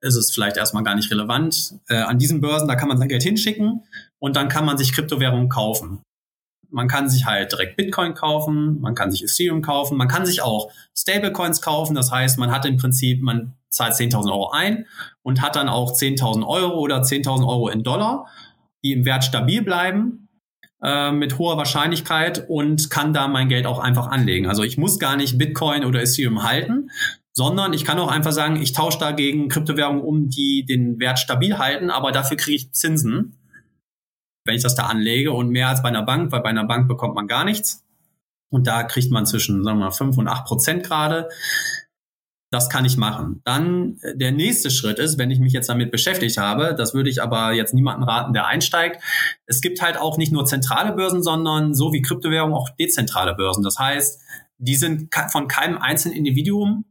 ist 0.00 0.16
es 0.16 0.32
vielleicht 0.32 0.56
erstmal 0.56 0.82
gar 0.82 0.96
nicht 0.96 1.10
relevant. 1.10 1.74
Äh, 1.88 1.98
an 1.98 2.18
diesen 2.18 2.40
Börsen, 2.40 2.66
da 2.66 2.74
kann 2.74 2.88
man 2.88 2.98
sein 2.98 3.08
Geld 3.08 3.22
hinschicken 3.22 3.84
und 4.18 4.34
dann 4.34 4.48
kann 4.48 4.64
man 4.64 4.78
sich 4.78 4.92
Kryptowährungen 4.92 5.48
kaufen 5.48 6.02
man 6.70 6.88
kann 6.88 7.08
sich 7.08 7.26
halt 7.26 7.52
direkt 7.52 7.76
Bitcoin 7.76 8.14
kaufen, 8.14 8.80
man 8.80 8.94
kann 8.94 9.10
sich 9.10 9.22
Ethereum 9.24 9.62
kaufen, 9.62 9.96
man 9.96 10.08
kann 10.08 10.26
sich 10.26 10.42
auch 10.42 10.70
Stablecoins 10.96 11.60
kaufen. 11.62 11.94
Das 11.94 12.10
heißt, 12.10 12.38
man 12.38 12.50
hat 12.50 12.64
im 12.66 12.76
Prinzip, 12.76 13.22
man 13.22 13.54
zahlt 13.68 13.94
10.000 13.94 14.30
Euro 14.30 14.50
ein 14.50 14.86
und 15.22 15.42
hat 15.42 15.56
dann 15.56 15.68
auch 15.68 15.92
10.000 15.92 16.46
Euro 16.46 16.78
oder 16.78 17.02
10.000 17.02 17.46
Euro 17.46 17.68
in 17.68 17.82
Dollar, 17.82 18.26
die 18.82 18.92
im 18.92 19.04
Wert 19.04 19.24
stabil 19.24 19.62
bleiben. 19.62 20.28
äh, 20.82 21.12
mit 21.12 21.38
hoher 21.38 21.56
Wahrscheinlichkeit 21.56 22.46
und 22.48 22.90
kann 22.90 23.12
da 23.12 23.28
mein 23.28 23.48
Geld 23.48 23.66
auch 23.66 23.78
einfach 23.78 24.06
anlegen. 24.08 24.46
Also 24.46 24.62
ich 24.62 24.78
muss 24.78 24.98
gar 24.98 25.16
nicht 25.16 25.38
Bitcoin 25.38 25.84
oder 25.84 26.00
Ethereum 26.02 26.42
halten, 26.42 26.90
sondern 27.32 27.72
ich 27.72 27.84
kann 27.84 27.98
auch 27.98 28.10
einfach 28.10 28.32
sagen, 28.32 28.56
ich 28.56 28.72
tausche 28.72 28.98
dagegen 28.98 29.48
Kryptowährungen 29.48 30.02
um, 30.02 30.28
die 30.28 30.64
den 30.64 30.98
Wert 30.98 31.18
stabil 31.18 31.58
halten, 31.58 31.90
aber 31.90 32.12
dafür 32.12 32.36
kriege 32.36 32.56
ich 32.56 32.72
Zinsen, 32.72 33.36
wenn 34.50 34.56
ich 34.56 34.64
das 34.64 34.74
da 34.74 34.86
anlege 34.86 35.32
und 35.32 35.50
mehr 35.50 35.68
als 35.68 35.80
bei 35.80 35.88
einer 35.88 36.02
Bank, 36.02 36.32
weil 36.32 36.40
bei 36.40 36.48
einer 36.50 36.64
Bank 36.64 36.88
bekommt 36.88 37.14
man 37.14 37.28
gar 37.28 37.44
nichts. 37.44 37.84
Und 38.50 38.66
da 38.66 38.82
kriegt 38.82 39.12
man 39.12 39.24
zwischen, 39.24 39.62
sagen 39.62 39.78
wir 39.78 39.84
mal, 39.86 39.90
5 39.92 40.18
und 40.18 40.26
8 40.26 40.44
Prozent 40.44 40.82
gerade. 40.82 41.28
Das 42.50 42.68
kann 42.68 42.84
ich 42.84 42.96
machen. 42.96 43.42
Dann 43.44 43.98
äh, 44.02 44.16
der 44.16 44.32
nächste 44.32 44.72
Schritt 44.72 44.98
ist, 44.98 45.18
wenn 45.18 45.30
ich 45.30 45.38
mich 45.38 45.52
jetzt 45.52 45.68
damit 45.68 45.92
beschäftigt 45.92 46.36
habe, 46.36 46.74
das 46.76 46.94
würde 46.94 47.08
ich 47.08 47.22
aber 47.22 47.52
jetzt 47.52 47.74
niemanden 47.74 48.02
raten, 48.02 48.32
der 48.32 48.48
einsteigt. 48.48 49.00
Es 49.46 49.60
gibt 49.60 49.80
halt 49.80 49.96
auch 49.96 50.18
nicht 50.18 50.32
nur 50.32 50.46
zentrale 50.46 50.92
Börsen, 50.92 51.22
sondern 51.22 51.72
so 51.72 51.92
wie 51.92 52.02
Kryptowährung 52.02 52.52
auch 52.52 52.70
dezentrale 52.70 53.36
Börsen. 53.36 53.62
Das 53.62 53.78
heißt, 53.78 54.20
die 54.58 54.74
sind 54.74 55.14
von 55.30 55.46
keinem 55.46 55.78
einzelnen 55.78 56.16
Individuum 56.16 56.86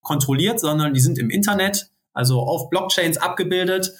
kontrolliert, 0.00 0.60
sondern 0.60 0.94
die 0.94 1.00
sind 1.00 1.18
im 1.18 1.28
Internet, 1.28 1.90
also 2.14 2.40
auf 2.40 2.70
Blockchains 2.70 3.18
abgebildet. 3.18 3.92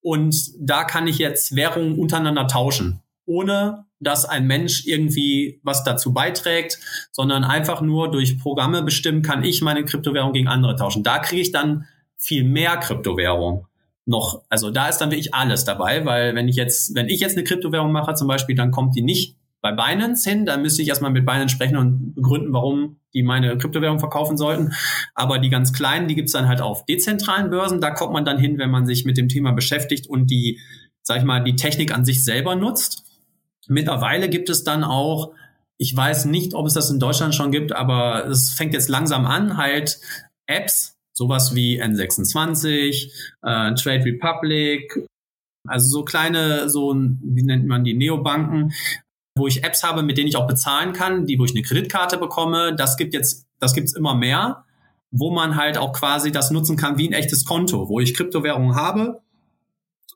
Und 0.00 0.36
da 0.58 0.84
kann 0.84 1.08
ich 1.08 1.18
jetzt 1.18 1.56
Währungen 1.56 1.98
untereinander 1.98 2.46
tauschen, 2.46 3.02
ohne 3.26 3.86
dass 3.98 4.24
ein 4.24 4.46
Mensch 4.46 4.86
irgendwie 4.86 5.60
was 5.62 5.84
dazu 5.84 6.12
beiträgt, 6.12 6.78
sondern 7.12 7.44
einfach 7.44 7.80
nur 7.80 8.10
durch 8.10 8.38
Programme 8.38 8.82
bestimmen, 8.82 9.22
kann 9.22 9.44
ich 9.44 9.62
meine 9.62 9.84
Kryptowährung 9.84 10.32
gegen 10.32 10.48
andere 10.48 10.76
tauschen. 10.76 11.04
Da 11.04 11.18
kriege 11.18 11.40
ich 11.40 11.52
dann 11.52 11.86
viel 12.16 12.44
mehr 12.44 12.76
Kryptowährung 12.76 13.66
noch. 14.04 14.42
Also 14.48 14.70
da 14.70 14.88
ist 14.88 14.98
dann 14.98 15.10
wirklich 15.10 15.34
alles 15.34 15.64
dabei, 15.64 16.04
weil 16.04 16.34
wenn 16.34 16.48
ich 16.48 16.56
jetzt, 16.56 16.94
wenn 16.94 17.08
ich 17.08 17.20
jetzt 17.20 17.36
eine 17.36 17.44
Kryptowährung 17.44 17.92
mache 17.92 18.14
zum 18.14 18.28
Beispiel, 18.28 18.56
dann 18.56 18.72
kommt 18.72 18.96
die 18.96 19.02
nicht 19.02 19.36
bei 19.62 19.70
Binance 19.70 20.28
hin, 20.28 20.44
dann 20.44 20.60
müsste 20.60 20.82
ich 20.82 20.88
erstmal 20.88 21.12
mit 21.12 21.24
Binance 21.24 21.54
sprechen 21.54 21.76
und 21.76 22.14
begründen, 22.14 22.52
warum 22.52 22.96
die 23.14 23.22
meine 23.22 23.56
Kryptowährung 23.56 24.00
verkaufen 24.00 24.36
sollten. 24.36 24.72
Aber 25.14 25.38
die 25.38 25.50
ganz 25.50 25.72
kleinen, 25.72 26.08
die 26.08 26.16
gibt's 26.16 26.32
dann 26.32 26.48
halt 26.48 26.60
auf 26.60 26.84
dezentralen 26.84 27.48
Börsen. 27.48 27.80
Da 27.80 27.90
kommt 27.90 28.12
man 28.12 28.24
dann 28.24 28.38
hin, 28.38 28.58
wenn 28.58 28.70
man 28.70 28.86
sich 28.86 29.04
mit 29.04 29.16
dem 29.16 29.28
Thema 29.28 29.52
beschäftigt 29.52 30.08
und 30.08 30.30
die, 30.30 30.58
sag 31.02 31.18
ich 31.18 31.24
mal, 31.24 31.44
die 31.44 31.54
Technik 31.54 31.94
an 31.94 32.04
sich 32.04 32.24
selber 32.24 32.56
nutzt. 32.56 33.04
Mittlerweile 33.68 34.28
gibt 34.28 34.50
es 34.50 34.64
dann 34.64 34.82
auch, 34.82 35.32
ich 35.78 35.96
weiß 35.96 36.24
nicht, 36.24 36.54
ob 36.54 36.66
es 36.66 36.74
das 36.74 36.90
in 36.90 36.98
Deutschland 36.98 37.34
schon 37.34 37.52
gibt, 37.52 37.72
aber 37.72 38.26
es 38.26 38.50
fängt 38.50 38.74
jetzt 38.74 38.88
langsam 38.88 39.26
an, 39.26 39.56
halt 39.56 40.00
Apps, 40.46 40.96
sowas 41.12 41.54
wie 41.54 41.80
N26, 41.80 43.12
äh, 43.42 43.74
Trade 43.74 44.04
Republic, 44.04 45.08
also 45.68 45.88
so 45.88 46.04
kleine, 46.04 46.68
so, 46.68 46.94
wie 46.94 47.42
nennt 47.44 47.66
man 47.66 47.84
die, 47.84 47.94
Neobanken, 47.94 48.72
wo 49.36 49.46
ich 49.46 49.64
Apps 49.64 49.82
habe, 49.82 50.02
mit 50.02 50.18
denen 50.18 50.28
ich 50.28 50.36
auch 50.36 50.46
bezahlen 50.46 50.92
kann, 50.92 51.26
die, 51.26 51.38
wo 51.38 51.44
ich 51.44 51.52
eine 51.52 51.62
Kreditkarte 51.62 52.18
bekomme. 52.18 52.74
Das 52.74 52.96
gibt 52.96 53.14
jetzt, 53.14 53.46
das 53.58 53.74
gibt's 53.74 53.94
immer 53.94 54.14
mehr, 54.14 54.64
wo 55.10 55.30
man 55.30 55.56
halt 55.56 55.78
auch 55.78 55.92
quasi 55.92 56.32
das 56.32 56.50
nutzen 56.50 56.76
kann 56.76 56.98
wie 56.98 57.08
ein 57.08 57.12
echtes 57.12 57.44
Konto, 57.44 57.88
wo 57.88 58.00
ich 58.00 58.14
Kryptowährungen 58.14 58.74
habe 58.74 59.22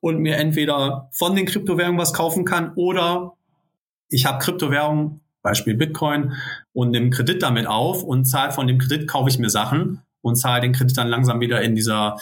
und 0.01 0.19
mir 0.19 0.37
entweder 0.37 1.09
von 1.13 1.35
den 1.35 1.47
Kryptowährungen 1.47 2.01
was 2.01 2.13
kaufen 2.13 2.45
kann 2.45 2.73
oder 2.75 3.33
ich 4.09 4.27
habe 4.27 4.39
Kryptowährungen, 4.39 5.21
Beispiel 5.43 5.75
Bitcoin, 5.75 6.35
und 6.73 6.91
nehme 6.91 7.11
Kredit 7.11 7.43
damit 7.43 7.67
auf 7.67 8.03
und 8.03 8.25
zahle 8.25 8.53
von 8.53 8.67
dem 8.67 8.79
Kredit, 8.79 9.09
kaufe 9.09 9.31
ich 9.31 9.39
mir 9.39 9.51
Sachen 9.51 10.03
und 10.21 10.37
zahle 10.37 10.61
den 10.61 10.73
Kredit 10.73 10.97
dann 10.97 11.09
langsam 11.09 11.41
wieder 11.41 11.61
in 11.63 11.75
dieser 11.75 12.19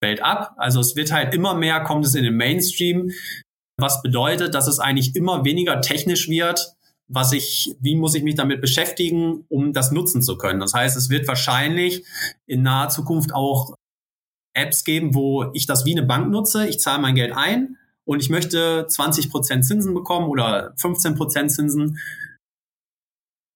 Welt 0.00 0.22
ab. 0.22 0.54
Also 0.56 0.80
es 0.80 0.94
wird 0.96 1.12
halt 1.12 1.34
immer 1.34 1.54
mehr, 1.54 1.80
kommt 1.80 2.04
es 2.04 2.14
in 2.14 2.24
den 2.24 2.36
Mainstream, 2.36 3.10
was 3.76 4.02
bedeutet, 4.02 4.54
dass 4.54 4.66
es 4.66 4.78
eigentlich 4.78 5.14
immer 5.14 5.44
weniger 5.44 5.80
technisch 5.80 6.28
wird, 6.28 6.74
was 7.08 7.32
ich, 7.32 7.76
wie 7.80 7.94
muss 7.94 8.14
ich 8.14 8.22
mich 8.22 8.34
damit 8.34 8.60
beschäftigen, 8.60 9.44
um 9.48 9.72
das 9.72 9.92
nutzen 9.92 10.22
zu 10.22 10.38
können. 10.38 10.60
Das 10.60 10.74
heißt, 10.74 10.96
es 10.96 11.10
wird 11.10 11.28
wahrscheinlich 11.28 12.04
in 12.46 12.62
naher 12.62 12.88
Zukunft 12.88 13.32
auch 13.34 13.74
Apps 14.54 14.84
geben, 14.84 15.14
wo 15.14 15.50
ich 15.52 15.66
das 15.66 15.84
wie 15.84 15.92
eine 15.96 16.06
Bank 16.06 16.30
nutze. 16.30 16.66
Ich 16.66 16.80
zahle 16.80 17.02
mein 17.02 17.14
Geld 17.14 17.32
ein 17.32 17.76
und 18.04 18.20
ich 18.20 18.30
möchte 18.30 18.86
20 18.88 19.30
Prozent 19.30 19.66
Zinsen 19.66 19.94
bekommen 19.94 20.28
oder 20.28 20.72
15 20.78 21.14
Prozent 21.14 21.52
Zinsen. 21.52 21.98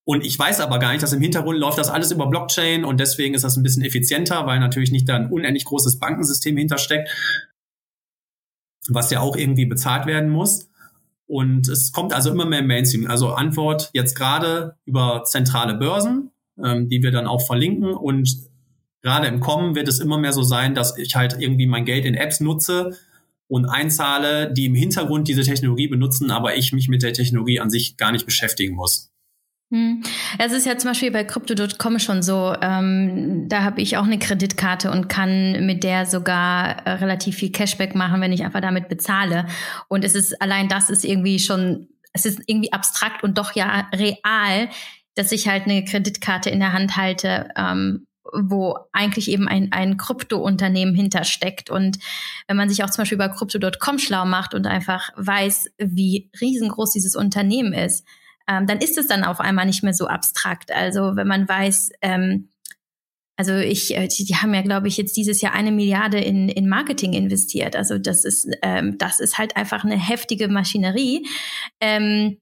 Und 0.06 0.24
ich 0.24 0.38
weiß 0.38 0.60
aber 0.60 0.78
gar 0.78 0.92
nicht, 0.92 1.02
dass 1.02 1.12
im 1.12 1.20
Hintergrund 1.20 1.58
läuft 1.58 1.78
das 1.78 1.88
alles 1.88 2.10
über 2.10 2.26
Blockchain 2.26 2.84
und 2.84 3.00
deswegen 3.00 3.34
ist 3.34 3.44
das 3.44 3.56
ein 3.56 3.62
bisschen 3.62 3.84
effizienter, 3.84 4.46
weil 4.46 4.60
natürlich 4.60 4.92
nicht 4.92 5.08
da 5.08 5.16
ein 5.16 5.30
unendlich 5.30 5.64
großes 5.64 5.98
Bankensystem 5.98 6.56
hintersteckt, 6.56 7.08
was 8.88 9.10
ja 9.10 9.20
auch 9.20 9.36
irgendwie 9.36 9.66
bezahlt 9.66 10.06
werden 10.06 10.30
muss. 10.30 10.68
Und 11.26 11.68
es 11.68 11.92
kommt 11.92 12.12
also 12.12 12.30
immer 12.30 12.46
mehr 12.46 12.60
im 12.60 12.66
Mainstream. 12.66 13.08
Also 13.08 13.30
Antwort 13.30 13.90
jetzt 13.92 14.16
gerade 14.16 14.76
über 14.84 15.22
zentrale 15.24 15.74
Börsen, 15.74 16.30
ähm, 16.62 16.88
die 16.88 17.02
wir 17.02 17.12
dann 17.12 17.26
auch 17.26 17.46
verlinken. 17.46 17.92
Und 17.92 18.36
gerade 19.02 19.28
im 19.28 19.40
Kommen 19.40 19.74
wird 19.74 19.86
es 19.86 20.00
immer 20.00 20.18
mehr 20.18 20.32
so 20.32 20.42
sein, 20.42 20.74
dass 20.74 20.98
ich 20.98 21.14
halt 21.14 21.36
irgendwie 21.38 21.66
mein 21.66 21.84
Geld 21.84 22.04
in 22.04 22.14
Apps 22.14 22.40
nutze, 22.40 22.96
und 23.50 23.66
einzahle, 23.66 24.52
die 24.52 24.66
im 24.66 24.76
Hintergrund 24.76 25.26
diese 25.26 25.42
Technologie 25.42 25.88
benutzen, 25.88 26.30
aber 26.30 26.56
ich 26.56 26.72
mich 26.72 26.88
mit 26.88 27.02
der 27.02 27.12
Technologie 27.12 27.58
an 27.58 27.68
sich 27.68 27.96
gar 27.96 28.12
nicht 28.12 28.24
beschäftigen 28.24 28.76
muss. 28.76 29.10
Hm. 29.70 30.02
Es 30.38 30.52
ist 30.52 30.66
ja 30.66 30.76
zum 30.78 30.90
Beispiel 30.90 31.12
bei 31.12 31.22
Crypto.com 31.22 32.00
schon 32.00 32.22
so, 32.22 32.54
ähm, 32.60 33.48
da 33.48 33.62
habe 33.62 33.80
ich 33.80 33.96
auch 33.96 34.04
eine 34.04 34.18
Kreditkarte 34.18 34.90
und 34.90 35.08
kann 35.08 35.64
mit 35.64 35.84
der 35.84 36.06
sogar 36.06 36.86
äh, 36.86 36.90
relativ 36.92 37.36
viel 37.36 37.52
Cashback 37.52 37.94
machen, 37.94 38.20
wenn 38.20 38.32
ich 38.32 38.44
einfach 38.44 38.60
damit 38.60 38.88
bezahle. 38.88 39.46
Und 39.88 40.04
es 40.04 40.16
ist 40.16 40.42
allein 40.42 40.68
das 40.68 40.90
ist 40.90 41.04
irgendwie 41.04 41.38
schon, 41.38 41.88
es 42.12 42.26
ist 42.26 42.40
irgendwie 42.46 42.72
abstrakt 42.72 43.22
und 43.22 43.38
doch 43.38 43.54
ja 43.54 43.88
real, 43.94 44.68
dass 45.14 45.30
ich 45.30 45.46
halt 45.46 45.66
eine 45.66 45.84
Kreditkarte 45.84 46.50
in 46.50 46.58
der 46.58 46.72
Hand 46.72 46.96
halte 46.96 47.48
ähm, 47.56 48.06
wo 48.32 48.76
eigentlich 48.92 49.30
eben 49.30 49.48
ein, 49.48 49.72
ein 49.72 49.96
Krypto-Unternehmen 49.96 50.94
hintersteckt. 50.94 51.70
Und 51.70 51.98
wenn 52.46 52.56
man 52.56 52.68
sich 52.68 52.84
auch 52.84 52.90
zum 52.90 53.02
Beispiel 53.02 53.16
über 53.16 53.28
Crypto.com 53.28 53.98
schlau 53.98 54.24
macht 54.24 54.54
und 54.54 54.66
einfach 54.66 55.10
weiß, 55.16 55.70
wie 55.78 56.30
riesengroß 56.40 56.92
dieses 56.92 57.16
Unternehmen 57.16 57.72
ist, 57.72 58.06
ähm, 58.48 58.66
dann 58.66 58.78
ist 58.78 58.98
es 58.98 59.06
dann 59.06 59.24
auf 59.24 59.40
einmal 59.40 59.66
nicht 59.66 59.82
mehr 59.82 59.94
so 59.94 60.06
abstrakt. 60.06 60.72
Also 60.72 61.16
wenn 61.16 61.26
man 61.26 61.48
weiß, 61.48 61.90
ähm, 62.02 62.50
also 63.36 63.56
ich, 63.56 63.96
äh, 63.96 64.06
die, 64.06 64.24
die 64.24 64.36
haben 64.36 64.52
ja, 64.52 64.60
glaube 64.60 64.88
ich, 64.88 64.98
jetzt 64.98 65.16
dieses 65.16 65.40
Jahr 65.40 65.54
eine 65.54 65.72
Milliarde 65.72 66.18
in, 66.18 66.50
in 66.50 66.68
Marketing 66.68 67.14
investiert. 67.14 67.74
Also 67.74 67.98
das 67.98 68.24
ist, 68.24 68.48
ähm, 68.62 68.98
das 68.98 69.18
ist 69.18 69.38
halt 69.38 69.56
einfach 69.56 69.82
eine 69.82 69.96
heftige 69.96 70.48
Maschinerie. 70.48 71.26
Ähm, 71.80 72.38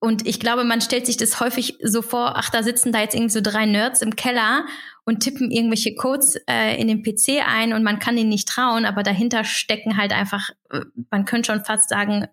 und 0.00 0.26
ich 0.28 0.38
glaube, 0.38 0.62
man 0.62 0.80
stellt 0.80 1.06
sich 1.06 1.16
das 1.16 1.40
häufig 1.40 1.76
so 1.82 2.02
vor, 2.02 2.36
ach, 2.36 2.50
da 2.50 2.62
sitzen 2.62 2.92
da 2.92 3.00
jetzt 3.00 3.14
irgendwie 3.14 3.32
so 3.32 3.40
drei 3.40 3.66
Nerds 3.66 4.00
im 4.00 4.14
Keller 4.14 4.64
und 5.04 5.20
tippen 5.20 5.50
irgendwelche 5.50 5.94
Codes 5.96 6.36
äh, 6.48 6.80
in 6.80 6.86
den 6.86 7.02
PC 7.02 7.44
ein 7.44 7.72
und 7.72 7.82
man 7.82 7.98
kann 7.98 8.16
ihnen 8.16 8.28
nicht 8.28 8.46
trauen, 8.46 8.84
aber 8.84 9.02
dahinter 9.02 9.42
stecken 9.42 9.96
halt 9.96 10.12
einfach, 10.12 10.50
äh, 10.70 10.82
man 11.10 11.24
könnte 11.24 11.50
schon 11.50 11.64
fast 11.64 11.88
sagen, 11.88 12.26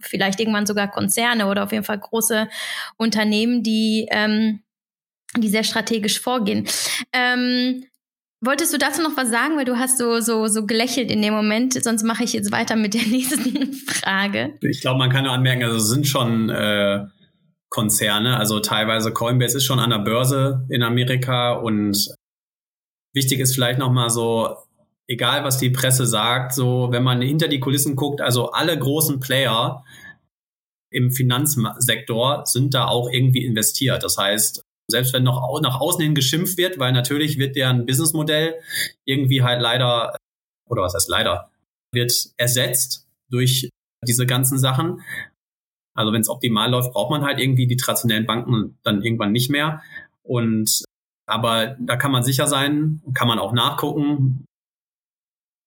vielleicht 0.00 0.40
irgendwann 0.40 0.66
sogar 0.66 0.90
Konzerne 0.90 1.46
oder 1.46 1.62
auf 1.62 1.72
jeden 1.72 1.84
Fall 1.84 1.98
große 1.98 2.48
Unternehmen, 2.96 3.62
die, 3.62 4.08
ähm, 4.10 4.62
die 5.36 5.48
sehr 5.48 5.64
strategisch 5.64 6.20
vorgehen. 6.20 6.66
Ähm, 7.12 7.84
Wolltest 8.44 8.74
du 8.74 8.78
dazu 8.78 9.02
noch 9.02 9.16
was 9.16 9.30
sagen, 9.30 9.56
weil 9.56 9.64
du 9.64 9.78
hast 9.78 9.98
so 9.98 10.18
so 10.20 10.48
so 10.48 10.66
gelächelt 10.66 11.12
in 11.12 11.22
dem 11.22 11.32
Moment? 11.32 11.74
Sonst 11.80 12.02
mache 12.02 12.24
ich 12.24 12.32
jetzt 12.32 12.50
weiter 12.50 12.74
mit 12.74 12.92
der 12.92 13.02
nächsten 13.06 13.72
Frage. 13.72 14.54
Ich 14.62 14.80
glaube, 14.80 14.98
man 14.98 15.10
kann 15.10 15.24
nur 15.24 15.32
anmerken, 15.32 15.62
also 15.62 15.76
es 15.76 15.88
sind 15.88 16.08
schon 16.08 16.50
äh, 16.50 17.04
Konzerne, 17.70 18.36
also 18.36 18.58
teilweise 18.58 19.12
Coinbase 19.12 19.58
ist 19.58 19.64
schon 19.64 19.78
an 19.78 19.90
der 19.90 20.00
Börse 20.00 20.66
in 20.68 20.82
Amerika 20.82 21.52
und 21.52 22.14
wichtig 23.14 23.38
ist 23.38 23.54
vielleicht 23.54 23.78
noch 23.78 23.92
mal 23.92 24.10
so, 24.10 24.56
egal 25.06 25.44
was 25.44 25.58
die 25.58 25.70
Presse 25.70 26.04
sagt, 26.04 26.52
so 26.52 26.88
wenn 26.90 27.04
man 27.04 27.22
hinter 27.22 27.46
die 27.46 27.60
Kulissen 27.60 27.94
guckt, 27.94 28.20
also 28.20 28.50
alle 28.50 28.76
großen 28.76 29.20
Player 29.20 29.84
im 30.90 31.12
Finanzsektor 31.12 32.44
sind 32.44 32.74
da 32.74 32.86
auch 32.86 33.08
irgendwie 33.08 33.44
investiert. 33.44 34.02
Das 34.02 34.18
heißt, 34.18 34.61
selbst 34.92 35.12
wenn 35.12 35.24
noch 35.24 35.60
nach 35.60 35.80
außen 35.80 36.00
hin 36.00 36.14
geschimpft 36.14 36.56
wird, 36.56 36.78
weil 36.78 36.92
natürlich 36.92 37.38
wird 37.38 37.56
deren 37.56 37.84
Businessmodell 37.86 38.54
irgendwie 39.04 39.42
halt 39.42 39.60
leider, 39.60 40.16
oder 40.68 40.82
was 40.82 40.94
heißt 40.94 41.08
leider, 41.08 41.50
wird 41.92 42.12
ersetzt 42.36 43.08
durch 43.30 43.68
diese 44.06 44.26
ganzen 44.26 44.58
Sachen. 44.58 45.02
Also 45.94 46.12
wenn 46.12 46.20
es 46.20 46.28
optimal 46.28 46.70
läuft, 46.70 46.92
braucht 46.92 47.10
man 47.10 47.22
halt 47.22 47.38
irgendwie 47.38 47.66
die 47.66 47.76
traditionellen 47.76 48.26
Banken 48.26 48.78
dann 48.82 49.02
irgendwann 49.02 49.32
nicht 49.32 49.50
mehr. 49.50 49.82
Und 50.22 50.84
aber 51.26 51.76
da 51.80 51.96
kann 51.96 52.12
man 52.12 52.22
sicher 52.22 52.46
sein, 52.46 53.02
kann 53.14 53.28
man 53.28 53.38
auch 53.38 53.52
nachgucken. 53.52 54.44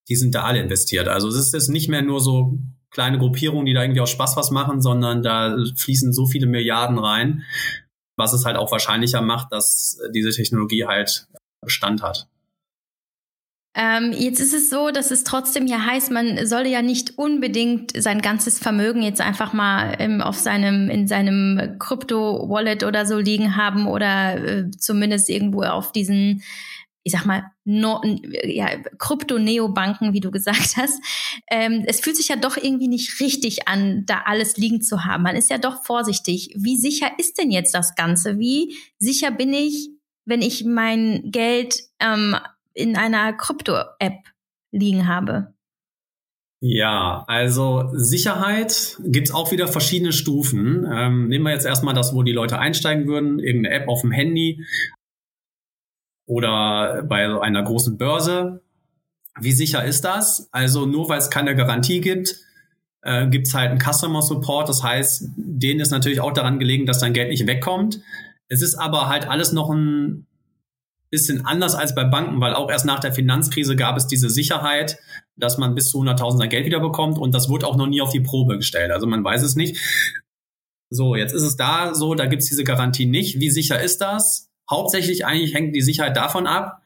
Die 0.07 0.15
sind 0.15 0.35
da 0.35 0.43
alle 0.43 0.61
investiert. 0.61 1.07
Also 1.07 1.27
es 1.27 1.35
ist 1.35 1.53
jetzt 1.53 1.69
nicht 1.69 1.89
mehr 1.89 2.01
nur 2.01 2.21
so 2.21 2.59
kleine 2.91 3.19
Gruppierungen, 3.19 3.65
die 3.65 3.73
da 3.73 3.81
irgendwie 3.81 4.01
aus 4.01 4.11
Spaß 4.11 4.37
was 4.37 4.51
machen, 4.51 4.81
sondern 4.81 5.21
da 5.21 5.57
fließen 5.75 6.13
so 6.13 6.25
viele 6.25 6.47
Milliarden 6.47 6.97
rein 6.97 7.43
was 8.15 8.33
es 8.33 8.45
halt 8.45 8.57
auch 8.57 8.71
wahrscheinlicher 8.71 9.21
macht, 9.21 9.51
dass 9.51 9.99
diese 10.13 10.31
Technologie 10.31 10.85
halt 10.85 11.27
Bestand 11.61 12.01
hat. 12.01 12.27
Ähm, 13.77 14.13
jetzt 14.13 14.39
ist 14.39 14.53
es 14.53 14.69
so, 14.69 14.89
dass 14.89 15.11
es 15.11 15.25
trotzdem 15.25 15.67
ja 15.67 15.85
heißt, 15.85 16.09
man 16.09 16.47
solle 16.47 16.69
ja 16.69 16.81
nicht 16.81 17.17
unbedingt 17.17 17.91
sein 18.01 18.21
ganzes 18.21 18.57
Vermögen 18.57 19.01
jetzt 19.01 19.19
einfach 19.19 19.51
mal 19.51 19.97
ähm, 19.99 20.21
auf 20.21 20.37
seinem, 20.37 20.89
in 20.89 21.07
seinem 21.09 21.75
Krypto-Wallet 21.77 22.85
oder 22.85 23.05
so 23.05 23.17
liegen 23.17 23.57
haben 23.57 23.87
oder 23.87 24.37
äh, 24.37 24.71
zumindest 24.71 25.29
irgendwo 25.29 25.63
auf 25.63 25.91
diesen, 25.91 26.41
ich 27.05 27.11
sag 27.11 27.25
mal, 27.25 27.43
no, 27.65 28.01
ja, 28.43 28.67
Krypto-Neobanken, 28.97 30.13
wie 30.13 30.21
du 30.21 30.31
gesagt 30.31 30.75
hast. 30.75 30.99
Ähm, 31.51 31.83
es 31.85 31.99
fühlt 31.99 32.17
sich 32.17 32.29
ja 32.29 32.35
doch 32.35 32.57
irgendwie 32.57 32.87
nicht 32.87 33.21
richtig 33.21 33.67
an, 33.67 34.07
da 34.07 34.23
alles 34.25 34.57
liegen 34.57 34.81
zu 34.81 35.05
haben. 35.05 35.21
Man 35.21 35.35
ist 35.35 35.51
ja 35.51 35.59
doch 35.59 35.85
vorsichtig. 35.85 36.55
Wie 36.57 36.77
sicher 36.77 37.11
ist 37.19 37.37
denn 37.37 37.51
jetzt 37.51 37.75
das 37.75 37.93
Ganze? 37.93 38.39
Wie 38.39 38.75
sicher 38.97 39.29
bin 39.29 39.53
ich, 39.53 39.91
wenn 40.25 40.41
ich 40.41 40.65
mein 40.65 41.29
Geld 41.31 41.83
ähm, 41.99 42.35
in 42.73 42.97
einer 42.97 43.33
Krypto-App 43.33 44.23
liegen 44.71 45.07
habe? 45.07 45.53
Ja, 46.59 47.23
also 47.27 47.91
Sicherheit 47.93 48.97
gibt's 49.03 49.29
auch 49.29 49.51
wieder 49.51 49.67
verschiedene 49.67 50.11
Stufen. 50.11 50.87
Ähm, 50.91 51.27
nehmen 51.27 51.45
wir 51.45 51.51
jetzt 51.51 51.67
erstmal 51.67 51.93
das, 51.93 52.15
wo 52.15 52.23
die 52.23 52.31
Leute 52.31 52.57
einsteigen 52.57 53.05
würden, 53.05 53.37
irgendeine 53.37 53.75
App 53.75 53.87
auf 53.87 54.01
dem 54.01 54.11
Handy 54.11 54.65
oder 56.25 57.03
bei 57.03 57.27
so 57.27 57.39
einer 57.39 57.63
großen 57.63 57.97
Börse. 57.97 58.61
Wie 59.39 59.51
sicher 59.51 59.83
ist 59.83 60.05
das? 60.05 60.49
Also 60.51 60.85
nur 60.85 61.09
weil 61.09 61.19
es 61.19 61.29
keine 61.29 61.55
Garantie 61.55 62.01
gibt, 62.01 62.35
äh, 63.01 63.27
gibt's 63.27 63.53
halt 63.53 63.71
einen 63.71 63.79
Customer 63.79 64.21
Support. 64.21 64.69
Das 64.69 64.83
heißt, 64.83 65.29
denen 65.35 65.79
ist 65.79 65.91
natürlich 65.91 66.21
auch 66.21 66.33
daran 66.33 66.59
gelegen, 66.59 66.85
dass 66.85 66.99
dein 66.99 67.13
Geld 67.13 67.29
nicht 67.29 67.45
wegkommt. 67.47 68.01
Es 68.47 68.61
ist 68.61 68.75
aber 68.75 69.07
halt 69.07 69.27
alles 69.27 69.51
noch 69.51 69.69
ein 69.69 70.25
bisschen 71.11 71.45
anders 71.45 71.75
als 71.75 71.95
bei 71.95 72.03
Banken, 72.03 72.41
weil 72.41 72.53
auch 72.53 72.69
erst 72.69 72.85
nach 72.85 72.99
der 72.99 73.13
Finanzkrise 73.13 73.75
gab 73.75 73.95
es 73.95 74.07
diese 74.07 74.29
Sicherheit, 74.29 74.97
dass 75.35 75.57
man 75.57 75.75
bis 75.75 75.89
zu 75.89 75.99
100.000 76.01 76.37
sein 76.37 76.49
Geld 76.49 76.65
wieder 76.65 76.79
bekommt 76.79 77.17
und 77.17 77.33
das 77.33 77.49
wurde 77.49 77.67
auch 77.67 77.75
noch 77.75 77.87
nie 77.87 78.01
auf 78.01 78.11
die 78.11 78.21
Probe 78.21 78.57
gestellt. 78.57 78.91
Also 78.91 79.07
man 79.07 79.23
weiß 79.23 79.43
es 79.43 79.55
nicht. 79.55 79.77
So, 80.89 81.15
jetzt 81.15 81.33
ist 81.33 81.43
es 81.43 81.55
da 81.55 81.93
so, 81.93 82.15
da 82.15 82.25
gibt 82.25 82.41
es 82.41 82.49
diese 82.49 82.63
Garantie 82.63 83.05
nicht. 83.05 83.39
Wie 83.39 83.49
sicher 83.49 83.81
ist 83.81 84.01
das? 84.01 84.51
Hauptsächlich 84.69 85.25
eigentlich 85.25 85.53
hängt 85.53 85.75
die 85.75 85.81
Sicherheit 85.81 86.17
davon 86.17 86.47
ab, 86.47 86.81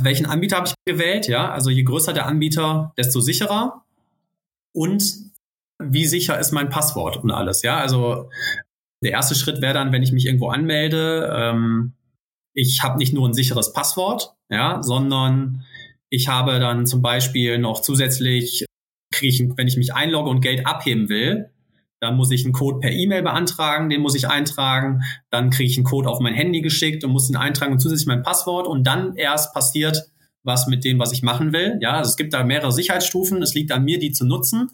welchen 0.00 0.26
Anbieter 0.26 0.56
habe 0.56 0.68
ich 0.68 0.74
gewählt. 0.84 1.28
Ja, 1.28 1.50
also 1.50 1.70
je 1.70 1.82
größer 1.82 2.12
der 2.12 2.26
Anbieter, 2.26 2.92
desto 2.96 3.20
sicherer. 3.20 3.84
Und 4.74 5.32
wie 5.78 6.06
sicher 6.06 6.38
ist 6.38 6.52
mein 6.52 6.70
Passwort 6.70 7.22
und 7.22 7.30
alles. 7.30 7.62
Ja, 7.62 7.78
also 7.78 8.30
der 9.02 9.12
erste 9.12 9.34
Schritt 9.34 9.60
wäre 9.60 9.74
dann, 9.74 9.92
wenn 9.92 10.02
ich 10.02 10.12
mich 10.12 10.26
irgendwo 10.26 10.48
anmelde, 10.48 11.30
ähm, 11.34 11.92
ich 12.54 12.82
habe 12.82 12.98
nicht 12.98 13.12
nur 13.12 13.28
ein 13.28 13.34
sicheres 13.34 13.72
Passwort, 13.72 14.34
ja, 14.50 14.82
sondern 14.82 15.64
ich 16.10 16.28
habe 16.28 16.58
dann 16.60 16.86
zum 16.86 17.02
Beispiel 17.02 17.58
noch 17.58 17.80
zusätzlich, 17.80 18.66
ich, 19.20 19.42
wenn 19.56 19.66
ich 19.66 19.76
mich 19.76 19.94
einlogge 19.94 20.30
und 20.30 20.40
Geld 20.40 20.66
abheben 20.66 21.08
will, 21.08 21.50
dann 22.02 22.16
muss 22.16 22.32
ich 22.32 22.44
einen 22.44 22.52
Code 22.52 22.80
per 22.80 22.90
E-Mail 22.90 23.22
beantragen, 23.22 23.88
den 23.88 24.00
muss 24.00 24.16
ich 24.16 24.28
eintragen, 24.28 25.02
dann 25.30 25.50
kriege 25.50 25.70
ich 25.70 25.78
einen 25.78 25.84
Code 25.84 26.08
auf 26.08 26.18
mein 26.18 26.34
Handy 26.34 26.60
geschickt 26.60 27.04
und 27.04 27.12
muss 27.12 27.28
den 27.28 27.36
eintragen 27.36 27.72
und 27.72 27.78
zusätzlich 27.78 28.08
mein 28.08 28.24
Passwort 28.24 28.66
und 28.66 28.84
dann 28.84 29.14
erst 29.14 29.54
passiert 29.54 30.10
was 30.42 30.66
mit 30.66 30.84
dem, 30.84 30.98
was 30.98 31.12
ich 31.12 31.22
machen 31.22 31.52
will. 31.52 31.78
Ja, 31.80 31.92
also 31.92 32.10
es 32.10 32.16
gibt 32.16 32.34
da 32.34 32.42
mehrere 32.42 32.72
Sicherheitsstufen. 32.72 33.40
Es 33.40 33.54
liegt 33.54 33.70
an 33.70 33.84
mir, 33.84 34.00
die 34.00 34.10
zu 34.10 34.26
nutzen. 34.26 34.70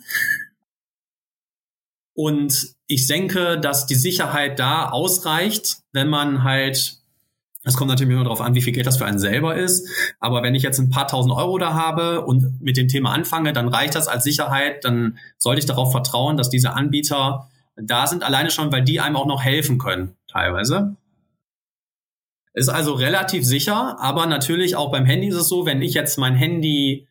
Und 2.15 2.75
ich 2.87 3.07
denke, 3.07 3.61
dass 3.61 3.85
die 3.85 3.95
Sicherheit 3.95 4.59
da 4.59 4.89
ausreicht, 4.89 5.83
wenn 5.93 6.09
man 6.09 6.45
halt 6.45 6.99
es 7.69 7.77
kommt 7.77 7.91
natürlich 7.91 8.13
immer 8.13 8.25
darauf 8.25 8.41
an, 8.41 8.55
wie 8.55 8.63
viel 8.63 8.73
Geld 8.73 8.87
das 8.87 8.97
für 8.97 9.05
einen 9.05 9.19
selber 9.19 9.55
ist. 9.55 9.87
Aber 10.21 10.43
wenn 10.43 10.55
ich 10.55 10.63
jetzt 10.63 10.79
ein 10.79 10.89
paar 10.89 11.07
tausend 11.07 11.35
Euro 11.35 11.59
da 11.59 11.75
habe 11.75 12.25
und 12.25 12.63
mit 12.63 12.77
dem 12.77 12.89
Thema 12.89 13.13
anfange, 13.13 13.53
dann 13.53 13.69
reicht 13.69 13.95
das 13.95 14.09
als 14.09 14.25
Sicherheit. 14.25 14.85
Dann 14.85 15.19
sollte 15.37 15.61
ich 15.61 15.67
darauf 15.67 15.93
vertrauen, 15.93 16.39
dass 16.39 16.49
diese 16.49 16.73
Anbieter 16.73 17.49
da 17.77 18.07
sind, 18.07 18.25
alleine 18.25 18.51
schon, 18.51 18.73
weil 18.73 18.83
die 18.83 19.01
einem 19.01 19.17
auch 19.17 19.27
noch 19.27 19.45
helfen 19.45 19.79
können, 19.79 20.17
teilweise. 20.33 20.97
Ist 22.55 22.71
also 22.71 22.95
relativ 22.95 23.45
sicher, 23.45 24.01
aber 24.01 24.27
natürlich 24.27 24.75
auch 24.75 24.91
beim 24.91 25.05
Handy 25.05 25.29
ist 25.29 25.37
es 25.37 25.49
so, 25.49 25.67
wenn 25.67 25.83
ich 25.83 25.95
jetzt 25.95 26.19
mein 26.19 26.35
Handy 26.35 27.07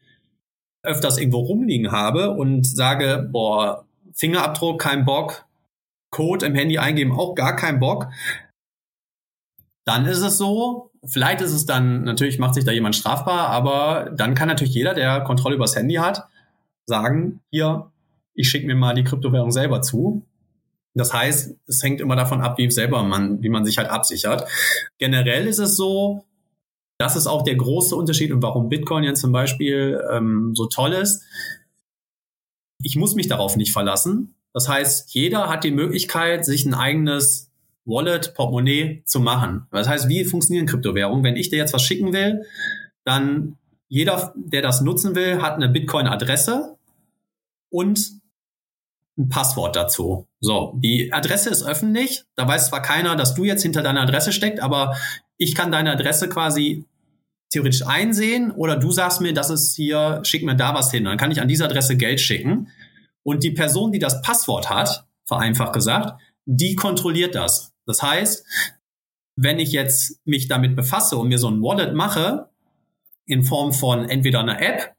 öfters 0.81 1.19
irgendwo 1.19 1.39
rumliegen 1.39 1.91
habe 1.91 2.31
und 2.31 2.65
sage, 2.65 3.29
boah, 3.31 3.85
Fingerabdruck, 4.13 4.81
kein 4.81 5.05
Bock, 5.05 5.45
Code 6.09 6.47
im 6.47 6.55
Handy 6.55 6.79
eingeben, 6.79 7.11
auch 7.11 7.35
gar 7.35 7.55
kein 7.55 7.79
Bock, 7.79 8.07
dann 9.87 10.05
ist 10.05 10.19
es 10.19 10.37
so, 10.37 10.91
vielleicht 11.05 11.39
ist 11.39 11.53
es 11.53 11.65
dann, 11.65 12.03
natürlich 12.03 12.39
macht 12.39 12.55
sich 12.55 12.65
da 12.65 12.73
jemand 12.73 12.97
strafbar, 12.97 13.47
aber 13.47 14.11
dann 14.13 14.35
kann 14.35 14.49
natürlich 14.49 14.73
jeder, 14.73 14.93
der 14.93 15.21
Kontrolle 15.21 15.55
übers 15.55 15.77
Handy 15.77 15.95
hat, 15.95 16.27
sagen, 16.85 17.39
hier, 17.51 17.89
ich 18.33 18.49
schicke 18.49 18.67
mir 18.67 18.75
mal 18.75 18.95
die 18.95 19.05
Kryptowährung 19.05 19.51
selber 19.51 19.81
zu. 19.81 20.25
Das 20.93 21.13
heißt, 21.13 21.55
es 21.67 21.83
hängt 21.83 22.01
immer 22.01 22.17
davon 22.17 22.41
ab, 22.41 22.57
wie 22.57 22.69
selber 22.69 23.01
man, 23.03 23.41
wie 23.41 23.47
man 23.47 23.63
sich 23.63 23.77
halt 23.77 23.89
absichert. 23.89 24.45
Generell 24.97 25.47
ist 25.47 25.59
es 25.59 25.77
so, 25.77 26.25
das 26.97 27.15
ist 27.15 27.27
auch 27.27 27.43
der 27.43 27.55
große 27.55 27.95
Unterschied 27.95 28.33
und 28.33 28.43
warum 28.43 28.67
Bitcoin 28.67 29.05
jetzt 29.05 29.21
zum 29.21 29.31
Beispiel 29.31 30.03
ähm, 30.11 30.53
so 30.53 30.65
toll 30.65 30.91
ist. 30.91 31.23
Ich 32.83 32.97
muss 32.97 33.15
mich 33.15 33.29
darauf 33.29 33.55
nicht 33.55 33.71
verlassen. 33.71 34.35
Das 34.53 34.67
heißt, 34.67 35.13
jeder 35.13 35.47
hat 35.47 35.63
die 35.63 35.71
Möglichkeit, 35.71 36.43
sich 36.43 36.65
ein 36.65 36.73
eigenes 36.73 37.46
Wallet, 37.87 38.33
Portemonnaie 38.35 39.01
zu 39.05 39.19
machen. 39.19 39.67
Das 39.71 39.87
heißt, 39.87 40.09
wie 40.09 40.25
funktionieren 40.25 40.67
Kryptowährungen? 40.67 41.23
Wenn 41.23 41.35
ich 41.35 41.49
dir 41.49 41.57
jetzt 41.57 41.73
was 41.73 41.83
schicken 41.83 42.13
will, 42.13 42.45
dann 43.05 43.57
jeder, 43.87 44.33
der 44.35 44.61
das 44.61 44.81
nutzen 44.81 45.15
will, 45.15 45.41
hat 45.41 45.55
eine 45.55 45.69
Bitcoin-Adresse 45.69 46.77
und 47.69 48.11
ein 49.17 49.29
Passwort 49.29 49.75
dazu. 49.75 50.27
So, 50.39 50.73
die 50.77 51.11
Adresse 51.11 51.49
ist 51.49 51.63
öffentlich. 51.63 52.25
Da 52.35 52.47
weiß 52.47 52.67
zwar 52.67 52.81
keiner, 52.81 53.15
dass 53.15 53.33
du 53.33 53.45
jetzt 53.45 53.63
hinter 53.63 53.81
deiner 53.81 54.01
Adresse 54.01 54.31
steckt, 54.31 54.59
aber 54.59 54.95
ich 55.37 55.55
kann 55.55 55.71
deine 55.71 55.91
Adresse 55.91 56.29
quasi 56.29 56.85
theoretisch 57.49 57.85
einsehen 57.85 58.51
oder 58.51 58.75
du 58.75 58.91
sagst 58.91 59.21
mir, 59.21 59.33
das 59.33 59.49
ist 59.49 59.75
hier, 59.75 60.19
schick 60.23 60.43
mir 60.43 60.55
da 60.55 60.75
was 60.75 60.91
hin. 60.91 61.05
Dann 61.05 61.17
kann 61.17 61.31
ich 61.31 61.41
an 61.41 61.47
diese 61.47 61.65
Adresse 61.65 61.95
Geld 61.95 62.19
schicken. 62.19 62.67
Und 63.23 63.43
die 63.43 63.51
Person, 63.51 63.91
die 63.91 63.99
das 63.99 64.21
Passwort 64.21 64.69
hat, 64.69 65.05
vereinfacht 65.25 65.73
gesagt, 65.73 66.21
die 66.47 66.75
kontrolliert 66.75 67.35
das. 67.35 67.73
Das 67.85 68.01
heißt, 68.01 68.45
wenn 69.35 69.59
ich 69.59 69.71
jetzt 69.71 70.19
mich 70.25 70.47
damit 70.47 70.75
befasse 70.75 71.17
und 71.17 71.27
mir 71.27 71.37
so 71.37 71.49
ein 71.49 71.61
Wallet 71.61 71.93
mache, 71.93 72.49
in 73.25 73.43
Form 73.43 73.73
von 73.73 74.09
entweder 74.09 74.39
einer 74.39 74.61
App, 74.61 74.95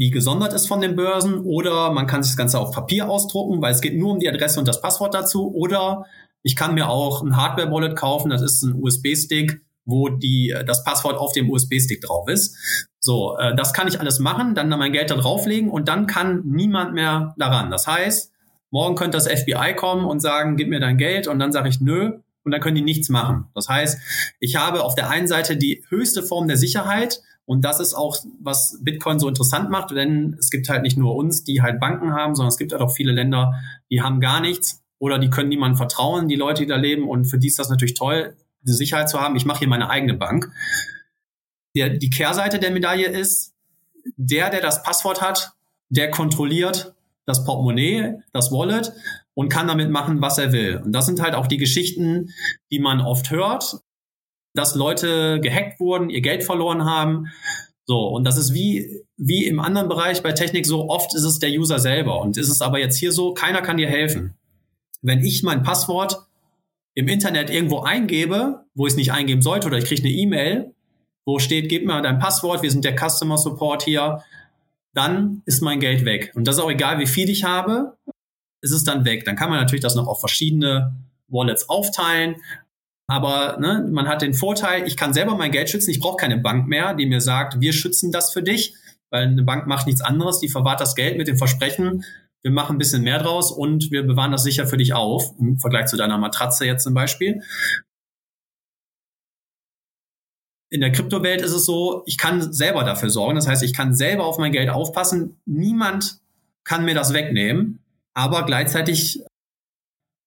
die 0.00 0.10
gesondert 0.10 0.54
ist 0.54 0.66
von 0.66 0.80
den 0.80 0.96
Börsen, 0.96 1.40
oder 1.44 1.92
man 1.92 2.06
kann 2.06 2.22
sich 2.22 2.32
das 2.32 2.38
Ganze 2.38 2.58
auf 2.58 2.72
Papier 2.72 3.08
ausdrucken, 3.08 3.60
weil 3.60 3.72
es 3.72 3.82
geht 3.82 3.98
nur 3.98 4.12
um 4.12 4.18
die 4.18 4.28
Adresse 4.28 4.58
und 4.58 4.66
das 4.66 4.80
Passwort 4.80 5.14
dazu, 5.14 5.54
oder 5.54 6.06
ich 6.42 6.56
kann 6.56 6.74
mir 6.74 6.88
auch 6.88 7.22
ein 7.22 7.36
Hardware-Wallet 7.36 7.96
kaufen, 7.96 8.30
das 8.30 8.40
ist 8.40 8.62
ein 8.62 8.82
USB-Stick, 8.82 9.60
wo 9.84 10.08
die, 10.08 10.56
das 10.66 10.84
Passwort 10.84 11.18
auf 11.18 11.32
dem 11.32 11.50
USB-Stick 11.50 12.00
drauf 12.00 12.28
ist. 12.28 12.56
So, 12.98 13.36
äh, 13.36 13.54
das 13.54 13.74
kann 13.74 13.88
ich 13.88 14.00
alles 14.00 14.18
machen, 14.20 14.54
dann 14.54 14.70
mein 14.70 14.92
Geld 14.92 15.10
da 15.10 15.16
drauflegen 15.16 15.70
und 15.70 15.88
dann 15.88 16.06
kann 16.06 16.42
niemand 16.46 16.94
mehr 16.94 17.34
daran. 17.36 17.70
Das 17.70 17.86
heißt, 17.86 18.32
Morgen 18.70 18.94
könnte 18.94 19.16
das 19.16 19.26
FBI 19.26 19.74
kommen 19.76 20.04
und 20.04 20.20
sagen, 20.20 20.56
gib 20.56 20.68
mir 20.68 20.80
dein 20.80 20.96
Geld 20.96 21.26
und 21.26 21.38
dann 21.38 21.52
sage 21.52 21.68
ich 21.68 21.80
nö 21.80 22.18
und 22.44 22.52
dann 22.52 22.60
können 22.60 22.76
die 22.76 22.82
nichts 22.82 23.08
machen. 23.08 23.46
Das 23.54 23.68
heißt, 23.68 23.98
ich 24.38 24.56
habe 24.56 24.84
auf 24.84 24.94
der 24.94 25.10
einen 25.10 25.26
Seite 25.26 25.56
die 25.56 25.84
höchste 25.88 26.22
Form 26.22 26.48
der 26.48 26.56
Sicherheit 26.56 27.20
und 27.44 27.64
das 27.64 27.80
ist 27.80 27.94
auch, 27.94 28.16
was 28.40 28.78
Bitcoin 28.80 29.18
so 29.18 29.28
interessant 29.28 29.70
macht, 29.70 29.90
denn 29.90 30.36
es 30.38 30.50
gibt 30.50 30.68
halt 30.68 30.82
nicht 30.82 30.96
nur 30.96 31.16
uns, 31.16 31.42
die 31.42 31.62
halt 31.62 31.80
Banken 31.80 32.12
haben, 32.12 32.36
sondern 32.36 32.50
es 32.50 32.58
gibt 32.58 32.72
halt 32.72 32.80
auch 32.80 32.92
viele 32.92 33.12
Länder, 33.12 33.54
die 33.90 34.02
haben 34.02 34.20
gar 34.20 34.40
nichts 34.40 34.82
oder 34.98 35.18
die 35.18 35.30
können 35.30 35.48
niemandem 35.48 35.76
vertrauen, 35.76 36.28
die 36.28 36.36
Leute, 36.36 36.62
die 36.62 36.68
da 36.68 36.76
leben 36.76 37.08
und 37.08 37.24
für 37.24 37.38
die 37.38 37.48
ist 37.48 37.58
das 37.58 37.68
natürlich 37.68 37.94
toll, 37.94 38.36
die 38.62 38.72
Sicherheit 38.72 39.08
zu 39.08 39.20
haben. 39.20 39.34
Ich 39.34 39.46
mache 39.46 39.60
hier 39.60 39.68
meine 39.68 39.90
eigene 39.90 40.14
Bank. 40.14 40.52
Der, 41.74 41.88
die 41.88 42.10
Kehrseite 42.10 42.58
der 42.58 42.70
Medaille 42.70 43.08
ist, 43.08 43.54
der, 44.16 44.50
der 44.50 44.60
das 44.60 44.82
Passwort 44.82 45.20
hat, 45.20 45.52
der 45.88 46.10
kontrolliert, 46.10 46.94
das 47.30 47.44
Portemonnaie, 47.44 48.14
das 48.32 48.50
Wallet 48.50 48.92
und 49.34 49.48
kann 49.48 49.68
damit 49.68 49.90
machen, 49.90 50.20
was 50.20 50.38
er 50.38 50.52
will. 50.52 50.82
Und 50.84 50.92
das 50.92 51.06
sind 51.06 51.22
halt 51.22 51.34
auch 51.34 51.46
die 51.46 51.56
Geschichten, 51.56 52.30
die 52.70 52.80
man 52.80 53.00
oft 53.00 53.30
hört, 53.30 53.80
dass 54.54 54.74
Leute 54.74 55.40
gehackt 55.40 55.80
wurden, 55.80 56.10
ihr 56.10 56.20
Geld 56.20 56.42
verloren 56.42 56.84
haben. 56.84 57.28
So, 57.86 58.06
und 58.08 58.24
das 58.24 58.36
ist 58.36 58.52
wie, 58.52 59.04
wie 59.16 59.46
im 59.46 59.60
anderen 59.60 59.88
Bereich 59.88 60.22
bei 60.22 60.32
Technik 60.32 60.66
so, 60.66 60.88
oft 60.88 61.14
ist 61.14 61.24
es 61.24 61.38
der 61.38 61.50
User 61.50 61.78
selber. 61.78 62.20
Und 62.20 62.36
ist 62.36 62.48
es 62.48 62.60
aber 62.60 62.78
jetzt 62.78 62.96
hier 62.96 63.12
so, 63.12 63.32
keiner 63.32 63.62
kann 63.62 63.76
dir 63.76 63.88
helfen. 63.88 64.34
Wenn 65.02 65.24
ich 65.24 65.42
mein 65.42 65.62
Passwort 65.62 66.18
im 66.94 67.08
Internet 67.08 67.50
irgendwo 67.50 67.80
eingebe, 67.80 68.64
wo 68.74 68.86
ich 68.86 68.92
es 68.92 68.96
nicht 68.96 69.12
eingeben 69.12 69.42
sollte, 69.42 69.68
oder 69.68 69.78
ich 69.78 69.84
kriege 69.84 70.02
eine 70.02 70.12
E-Mail, 70.12 70.74
wo 71.24 71.38
steht, 71.38 71.68
gib 71.68 71.86
mir 71.86 72.02
dein 72.02 72.18
Passwort, 72.18 72.62
wir 72.62 72.70
sind 72.70 72.84
der 72.84 72.96
Customer 72.96 73.38
Support 73.38 73.84
hier, 73.84 74.22
dann 74.92 75.42
ist 75.46 75.62
mein 75.62 75.80
Geld 75.80 76.04
weg. 76.04 76.32
Und 76.34 76.46
das 76.46 76.56
ist 76.56 76.62
auch 76.62 76.70
egal, 76.70 76.98
wie 76.98 77.06
viel 77.06 77.28
ich 77.28 77.44
habe, 77.44 77.96
ist 78.60 78.72
es 78.72 78.84
dann 78.84 79.04
weg. 79.04 79.24
Dann 79.24 79.36
kann 79.36 79.50
man 79.50 79.60
natürlich 79.60 79.82
das 79.82 79.94
noch 79.94 80.06
auf 80.06 80.20
verschiedene 80.20 80.94
Wallets 81.28 81.68
aufteilen. 81.68 82.36
Aber 83.06 83.58
ne, 83.58 83.88
man 83.90 84.08
hat 84.08 84.22
den 84.22 84.34
Vorteil, 84.34 84.86
ich 84.86 84.96
kann 84.96 85.14
selber 85.14 85.36
mein 85.36 85.50
Geld 85.50 85.70
schützen. 85.70 85.90
Ich 85.90 86.00
brauche 86.00 86.16
keine 86.16 86.38
Bank 86.38 86.68
mehr, 86.68 86.94
die 86.94 87.06
mir 87.06 87.20
sagt, 87.20 87.60
wir 87.60 87.72
schützen 87.72 88.12
das 88.12 88.32
für 88.32 88.42
dich, 88.42 88.74
weil 89.10 89.24
eine 89.24 89.42
Bank 89.42 89.66
macht 89.66 89.86
nichts 89.86 90.00
anderes. 90.00 90.40
Die 90.40 90.48
verwahrt 90.48 90.80
das 90.80 90.94
Geld 90.94 91.16
mit 91.16 91.28
dem 91.28 91.36
Versprechen, 91.36 92.04
wir 92.42 92.50
machen 92.50 92.76
ein 92.76 92.78
bisschen 92.78 93.02
mehr 93.02 93.18
draus 93.18 93.52
und 93.52 93.90
wir 93.90 94.02
bewahren 94.02 94.32
das 94.32 94.42
sicher 94.42 94.66
für 94.66 94.78
dich 94.78 94.94
auf, 94.94 95.34
im 95.38 95.58
Vergleich 95.58 95.86
zu 95.86 95.96
deiner 95.96 96.18
Matratze 96.18 96.64
jetzt 96.64 96.84
zum 96.84 96.94
Beispiel. 96.94 97.42
In 100.70 100.80
der 100.80 100.92
Kryptowelt 100.92 101.42
ist 101.42 101.52
es 101.52 101.66
so, 101.66 102.02
ich 102.06 102.16
kann 102.16 102.52
selber 102.52 102.84
dafür 102.84 103.10
sorgen. 103.10 103.34
Das 103.34 103.48
heißt, 103.48 103.62
ich 103.62 103.74
kann 103.74 103.94
selber 103.94 104.24
auf 104.24 104.38
mein 104.38 104.52
Geld 104.52 104.70
aufpassen. 104.70 105.40
Niemand 105.44 106.20
kann 106.64 106.84
mir 106.84 106.94
das 106.94 107.12
wegnehmen. 107.12 107.80
Aber 108.14 108.44
gleichzeitig 108.44 109.24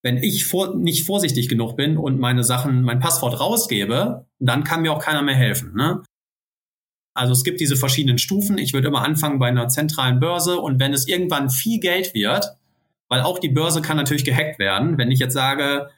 wenn 0.04 0.18
ich 0.18 0.46
vor, 0.46 0.76
nicht 0.76 1.06
vorsichtig 1.06 1.48
genug 1.50 1.78
bin 1.78 1.98
und 1.98 2.20
meine 2.20 2.44
Sachen, 2.44 2.84
mein 2.84 3.00
Passwort 3.00 3.40
rausgebe, 3.40 4.26
dann 4.40 4.66
kann 4.66 4.82
mir 4.82 4.92
auch 4.92 5.02
keiner 5.02 5.22
mehr 5.22 5.36
helfen. 5.36 5.74
Ne? 5.76 6.04
Also 7.16 7.32
es 7.32 7.44
gibt 7.44 7.62
diese 7.62 7.78
verschiedenen 7.78 8.18
Stufen. 8.18 8.58
Ich 8.58 8.74
würde 8.74 8.90
immer 8.90 9.04
anfangen 9.04 9.40
bei 9.40 9.48
einer 9.48 9.70
zentralen 9.70 10.20
Börse 10.20 10.60
und 10.60 10.80
wenn 10.80 10.94
es 10.94 11.08
irgendwann 11.08 11.50
viel 11.50 11.80
Geld 11.80 12.14
wird, 12.14 12.58
weil 13.08 13.22
auch 13.22 13.40
die 13.40 13.50
Börse 13.50 13.82
kann 13.82 13.96
natürlich 13.96 14.26
gehackt 14.26 14.60
werden. 14.60 14.98
Wenn 14.98 15.10
ich 15.10 15.20
jetzt 15.20 15.34
sage, 15.34 15.90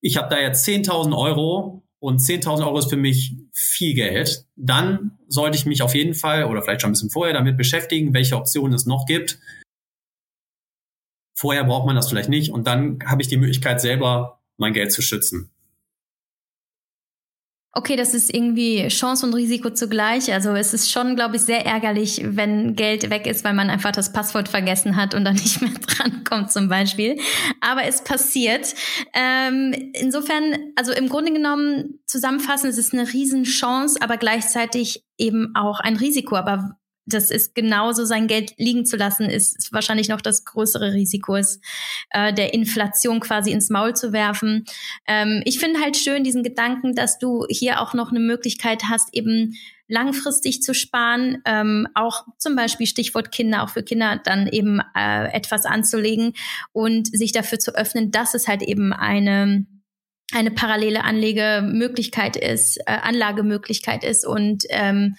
ich 0.00 0.16
habe 0.16 0.34
da 0.34 0.40
jetzt 0.40 0.66
10.000 0.66 1.16
Euro 1.16 1.82
und 1.98 2.20
10.000 2.20 2.66
Euro 2.66 2.78
ist 2.78 2.90
für 2.90 2.96
mich 2.96 3.34
viel 3.52 3.94
Geld, 3.94 4.46
dann 4.56 5.18
sollte 5.28 5.56
ich 5.56 5.66
mich 5.66 5.82
auf 5.82 5.94
jeden 5.94 6.14
Fall 6.14 6.44
oder 6.44 6.62
vielleicht 6.62 6.82
schon 6.82 6.90
ein 6.90 6.92
bisschen 6.92 7.10
vorher 7.10 7.34
damit 7.34 7.56
beschäftigen, 7.56 8.14
welche 8.14 8.36
Optionen 8.36 8.74
es 8.74 8.86
noch 8.86 9.06
gibt, 9.06 9.38
Vorher 11.38 11.64
braucht 11.64 11.84
man 11.86 11.94
das 11.94 12.08
vielleicht 12.08 12.30
nicht 12.30 12.50
und 12.50 12.66
dann 12.66 12.98
habe 13.04 13.20
ich 13.20 13.28
die 13.28 13.36
Möglichkeit, 13.36 13.80
selber 13.82 14.40
mein 14.56 14.72
Geld 14.72 14.90
zu 14.90 15.02
schützen. 15.02 15.50
Okay, 17.76 17.94
das 17.94 18.14
ist 18.14 18.32
irgendwie 18.32 18.88
Chance 18.88 19.26
und 19.26 19.34
Risiko 19.34 19.68
zugleich. 19.68 20.32
Also 20.32 20.54
es 20.54 20.72
ist 20.72 20.90
schon, 20.90 21.14
glaube 21.14 21.36
ich, 21.36 21.42
sehr 21.42 21.66
ärgerlich, 21.66 22.22
wenn 22.24 22.74
Geld 22.74 23.10
weg 23.10 23.26
ist, 23.26 23.44
weil 23.44 23.52
man 23.52 23.68
einfach 23.68 23.92
das 23.92 24.14
Passwort 24.14 24.48
vergessen 24.48 24.96
hat 24.96 25.14
und 25.14 25.26
dann 25.26 25.34
nicht 25.34 25.60
mehr 25.60 25.72
drankommt 25.86 26.50
zum 26.50 26.70
Beispiel. 26.70 27.18
Aber 27.60 27.84
es 27.84 28.02
passiert. 28.02 28.74
Ähm, 29.12 29.74
insofern, 29.92 30.56
also 30.74 30.90
im 30.92 31.10
Grunde 31.10 31.34
genommen 31.34 32.00
zusammenfassend, 32.06 32.72
es 32.72 32.78
ist 32.78 32.94
eine 32.94 33.12
Riesenchance, 33.12 34.00
aber 34.00 34.16
gleichzeitig 34.16 35.04
eben 35.18 35.54
auch 35.54 35.78
ein 35.78 35.96
Risiko. 35.96 36.36
Aber 36.36 36.78
das 37.06 37.30
ist 37.30 37.54
genauso 37.54 38.04
sein 38.04 38.26
Geld 38.26 38.54
liegen 38.58 38.84
zu 38.84 38.96
lassen, 38.96 39.30
ist 39.30 39.72
wahrscheinlich 39.72 40.08
noch 40.08 40.20
das 40.20 40.44
größere 40.44 40.92
Risiko, 40.92 41.36
ist 41.36 41.62
äh, 42.10 42.32
der 42.32 42.52
Inflation 42.52 43.20
quasi 43.20 43.52
ins 43.52 43.70
Maul 43.70 43.94
zu 43.94 44.12
werfen. 44.12 44.64
Ähm, 45.06 45.42
ich 45.44 45.60
finde 45.60 45.80
halt 45.80 45.96
schön 45.96 46.24
diesen 46.24 46.42
Gedanken, 46.42 46.94
dass 46.94 47.18
du 47.18 47.46
hier 47.48 47.80
auch 47.80 47.94
noch 47.94 48.10
eine 48.10 48.20
Möglichkeit 48.20 48.84
hast, 48.90 49.14
eben 49.14 49.54
langfristig 49.88 50.62
zu 50.62 50.74
sparen, 50.74 51.42
ähm, 51.44 51.86
auch 51.94 52.24
zum 52.38 52.56
Beispiel 52.56 52.88
Stichwort 52.88 53.30
Kinder, 53.30 53.62
auch 53.62 53.68
für 53.68 53.84
Kinder 53.84 54.20
dann 54.22 54.48
eben 54.48 54.80
äh, 54.96 55.32
etwas 55.32 55.64
anzulegen 55.64 56.32
und 56.72 57.06
sich 57.16 57.30
dafür 57.30 57.60
zu 57.60 57.72
öffnen, 57.76 58.10
dass 58.10 58.34
es 58.34 58.48
halt 58.48 58.62
eben 58.62 58.92
eine 58.92 59.66
eine 60.32 60.50
parallele 60.50 61.04
Anlegemöglichkeit 61.04 62.36
ist, 62.36 62.78
äh, 62.78 62.98
Anlagemöglichkeit 63.00 64.02
ist 64.02 64.26
und 64.26 64.64
ähm, 64.70 65.14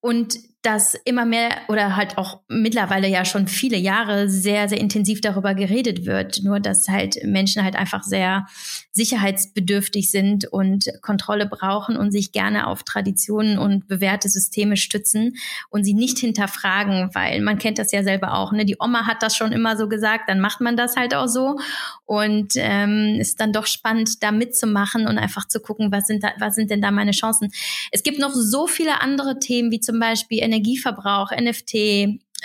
und 0.00 0.36
dass 0.64 0.94
immer 1.04 1.24
mehr 1.26 1.50
oder 1.68 1.96
halt 1.96 2.18
auch 2.18 2.40
mittlerweile 2.48 3.08
ja 3.08 3.24
schon 3.24 3.46
viele 3.46 3.76
Jahre 3.76 4.28
sehr, 4.28 4.68
sehr 4.68 4.80
intensiv 4.80 5.20
darüber 5.20 5.54
geredet 5.54 6.06
wird. 6.06 6.40
Nur 6.42 6.60
dass 6.60 6.88
halt 6.88 7.16
Menschen 7.24 7.62
halt 7.62 7.76
einfach 7.76 8.02
sehr 8.02 8.46
sicherheitsbedürftig 8.94 10.10
sind 10.10 10.46
und 10.46 10.88
Kontrolle 11.02 11.46
brauchen 11.46 11.96
und 11.96 12.12
sich 12.12 12.30
gerne 12.30 12.68
auf 12.68 12.84
Traditionen 12.84 13.58
und 13.58 13.88
bewährte 13.88 14.28
Systeme 14.28 14.76
stützen 14.76 15.34
und 15.68 15.82
sie 15.82 15.94
nicht 15.94 16.18
hinterfragen, 16.18 17.10
weil 17.12 17.40
man 17.40 17.58
kennt 17.58 17.78
das 17.78 17.90
ja 17.90 18.04
selber 18.04 18.34
auch. 18.34 18.52
Ne? 18.52 18.64
Die 18.64 18.76
Oma 18.78 19.06
hat 19.06 19.20
das 19.22 19.36
schon 19.36 19.50
immer 19.50 19.76
so 19.76 19.88
gesagt, 19.88 20.28
dann 20.28 20.38
macht 20.38 20.60
man 20.60 20.76
das 20.76 20.94
halt 20.94 21.12
auch 21.12 21.26
so. 21.26 21.58
Und 22.04 22.52
ähm, 22.54 23.16
ist 23.18 23.40
dann 23.40 23.52
doch 23.52 23.66
spannend, 23.66 24.22
da 24.22 24.30
mitzumachen 24.30 25.08
und 25.08 25.18
einfach 25.18 25.48
zu 25.48 25.58
gucken, 25.58 25.90
was 25.90 26.06
sind 26.06 26.22
da, 26.22 26.30
was 26.38 26.54
sind 26.54 26.70
denn 26.70 26.80
da 26.80 26.92
meine 26.92 27.10
Chancen. 27.10 27.50
Es 27.90 28.04
gibt 28.04 28.20
noch 28.20 28.32
so 28.32 28.68
viele 28.68 29.00
andere 29.00 29.40
Themen, 29.40 29.72
wie 29.72 29.80
zum 29.80 29.98
Beispiel 29.98 30.40
Energieverbrauch, 30.40 31.32
NFT, 31.32 31.74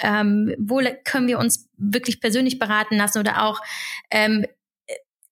ähm, 0.02 0.56
wo 0.58 0.82
können 1.04 1.28
wir 1.28 1.38
uns 1.38 1.68
wirklich 1.78 2.22
persönlich 2.22 2.58
beraten 2.58 2.98
lassen 2.98 3.20
oder 3.20 3.44
auch 3.44 3.62
ähm, 4.10 4.46